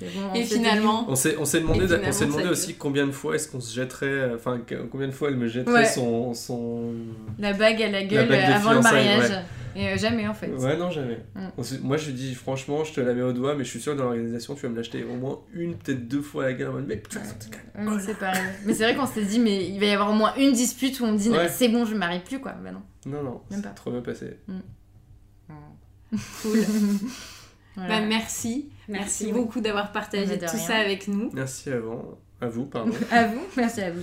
Et, 0.01 0.05
bon, 0.05 0.21
on 0.31 0.35
Et 0.35 0.43
s'est 0.45 0.55
finalement, 0.55 1.05
On 1.09 1.15
s'est, 1.15 1.35
on 1.37 1.45
s'est 1.45 1.59
demandé, 1.61 1.85
on 2.05 2.11
s'est 2.11 2.25
demandé 2.25 2.47
aussi 2.49 2.73
combien 2.75 3.05
de 3.07 3.11
fois 3.11 3.35
est-ce 3.35 3.47
qu'on 3.49 3.59
se 3.61 3.73
jetterait, 3.75 4.07
euh, 4.07 4.35
enfin 4.35 4.59
combien 4.91 5.07
de 5.07 5.11
fois 5.13 5.29
elle 5.29 5.37
me 5.37 5.47
jetterait 5.47 5.73
Ouais. 5.73 5.85
son, 5.85 6.33
son. 6.33 6.93
la 7.39 7.53
bague 7.53 7.81
à 7.83 7.89
la 7.89 8.03
gueule 8.03 8.31
euh, 8.31 8.53
avant 8.55 8.73
le 8.73 8.81
mariage. 8.81 9.31
Et 9.73 9.87
euh, 9.87 9.97
jamais 9.97 10.27
en 10.27 10.33
fait. 10.33 10.47
Ouais, 10.49 10.75
non, 10.75 10.91
jamais. 10.91 11.19
Mm. 11.33 11.63
S'est- 11.63 11.79
Moi, 11.81 11.95
je 11.95 12.07
lui 12.07 12.13
dis 12.13 12.35
franchement, 12.35 12.83
je 12.83 12.91
te 12.93 12.99
la 12.99 13.13
mets 13.13 13.21
au 13.21 13.31
doigt, 13.31 13.55
mais 13.55 13.63
je 13.63 13.69
suis 13.69 13.79
sûr 13.79 13.93
que 13.93 13.97
dans 13.99 14.03
l'organisation, 14.05 14.53
tu 14.53 14.63
vas 14.63 14.69
me 14.69 14.75
l'acheter 14.75 15.03
au 15.05 15.15
moins 15.15 15.39
une, 15.53 15.75
peut-être 15.77 16.09
deux 16.09 16.21
fois 16.21 16.43
à 16.43 16.47
la 16.47 16.53
gueule 16.53 16.69
en 16.69 16.73
mode 16.73 16.87
mec, 16.87 17.03
putain, 17.03 17.23
ça 17.23 17.35
te 17.35 17.45
calme. 17.49 17.87
Ouais, 17.87 17.95
mais 17.95 18.01
c'est 18.03 18.17
pareil. 18.19 18.41
Mais 18.65 18.73
c'est 18.73 18.83
vrai 18.83 18.95
qu'on 18.95 19.05
s'était 19.07 19.23
dit, 19.25 19.39
mais 19.39 19.65
il 19.69 19.79
va 19.79 19.85
y 19.85 19.91
avoir 19.91 20.09
au 20.09 20.13
moins 20.13 20.33
une 20.35 20.51
dispute 20.51 20.99
où 20.99 21.05
on 21.05 21.13
me 21.13 21.17
dit, 21.17 21.29
non, 21.29 21.37
Ouais. 21.37 21.47
c'est 21.47 21.69
bon, 21.69 21.85
je 21.85 21.93
me 21.93 21.99
marie 21.99 22.19
plus 22.19 22.39
quoi. 22.41 22.51
Bah 22.61 22.71
non. 22.71 22.81
Non, 23.05 23.23
non, 23.23 23.41
Même 23.49 23.61
pas. 23.61 23.69
trop 23.69 23.91
bien 23.91 24.01
passé. 24.01 24.37
cool. 26.41 26.59
Voilà. 27.77 28.01
Bah, 28.01 28.05
merci. 28.05 28.69
Merci, 28.91 29.31
beaucoup 29.31 29.61
d'avoir 29.61 29.91
partagé 29.91 30.37
de 30.37 30.45
tout 30.45 30.51
rien. 30.55 30.65
ça 30.67 30.75
avec 30.77 31.07
nous. 31.07 31.29
Merci 31.33 31.69
à 31.71 31.79
vous, 31.79 32.01
à 32.41 32.47
vous, 32.47 32.65
pardon. 32.65 32.91
À 33.11 33.25
vous, 33.27 33.41
merci 33.57 33.81
à 33.81 33.91
vous. 33.91 34.01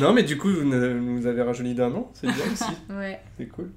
non, 0.00 0.12
mais 0.12 0.22
du 0.22 0.38
coup, 0.38 0.48
vous 0.48 0.64
nous 0.64 1.00
nous 1.00 1.26
avez 1.26 1.42
rajeuni 1.42 1.74
d'un 1.74 1.92
an, 1.92 2.10
c'est 2.14 2.26
bien 2.26 2.44
aussi, 2.52 2.64
Ouais. 2.90 3.20
c'est 3.38 3.46
cool. 3.48 3.70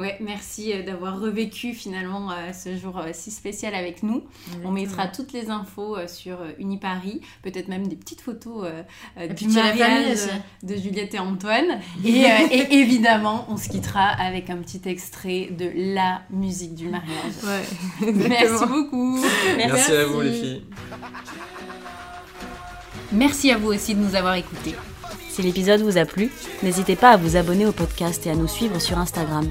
Ouais, 0.00 0.16
merci 0.20 0.72
euh, 0.72 0.82
d'avoir 0.82 1.20
revécu 1.20 1.74
finalement 1.74 2.30
euh, 2.30 2.54
ce 2.54 2.74
jour 2.74 2.96
euh, 2.96 3.10
si 3.12 3.30
spécial 3.30 3.74
avec 3.74 4.02
nous. 4.02 4.24
On 4.64 4.70
mettra 4.70 5.06
toutes 5.06 5.34
les 5.34 5.50
infos 5.50 5.96
sur 6.06 6.38
Uniparis, 6.58 7.20
peut-être 7.42 7.68
même 7.68 7.86
des 7.86 7.96
petites 7.96 8.22
photos 8.22 8.66
du 9.36 9.48
mariage 9.48 10.20
de 10.62 10.74
Juliette 10.74 11.14
et 11.14 11.18
Antoine. 11.18 11.80
Et, 12.04 12.20
et 12.50 12.74
évidemment, 12.76 13.44
on 13.50 13.58
se 13.58 13.68
quittera 13.68 14.06
avec 14.08 14.48
un 14.48 14.56
petit 14.56 14.80
extrait 14.88 15.48
de 15.50 15.70
la 15.94 16.22
musique 16.30 16.74
du 16.74 16.88
mariage. 16.88 17.34
Ouais. 17.44 18.12
Merci 18.12 18.64
beaucoup. 18.66 19.18
Merci, 19.56 19.92
à 19.92 20.06
vous, 20.06 20.20
les 20.22 20.32
filles. 20.32 20.64
Merci 23.12 23.50
à 23.50 23.58
vous 23.58 23.68
aussi 23.68 23.94
de 23.94 24.00
nous 24.00 24.14
avoir 24.14 24.34
écoutés. 24.34 24.74
Si 25.28 25.42
l'épisode 25.42 25.82
vous 25.82 25.98
a 25.98 26.06
plu, 26.06 26.30
n'hésitez 26.62 26.96
pas 26.96 27.10
à 27.10 27.16
vous 27.16 27.36
abonner 27.36 27.66
au 27.66 27.72
podcast 27.72 28.26
et 28.26 28.30
à 28.30 28.34
nous 28.34 28.48
suivre 28.48 28.80
sur 28.80 28.98
Instagram 28.98 29.50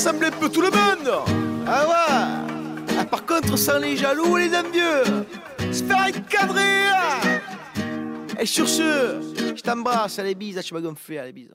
rassembler 0.00 0.28
un 0.28 0.30
peu 0.30 0.48
tout 0.48 0.62
le 0.62 0.70
monde 0.70 1.10
Ah 1.66 1.86
ouais 1.86 2.86
Ah, 2.98 3.04
Par 3.04 3.26
contre 3.26 3.58
sans 3.58 3.78
les 3.78 3.98
jaloux 3.98 4.38
et 4.38 4.48
les 4.48 4.56
envieux 4.56 5.04
Se 5.72 5.84
faire 5.84 6.06
encadrer 6.08 6.88
hein. 6.88 7.40
et 8.38 8.46
sur 8.46 8.66
ce, 8.66 9.20
je 9.54 9.60
t'embrasse, 9.60 10.18
allez 10.18 10.34
bises, 10.34 10.58
tu 10.64 10.72
vas 10.72 10.80
gonfler, 10.80 11.18
allez 11.18 11.32
bises. 11.32 11.52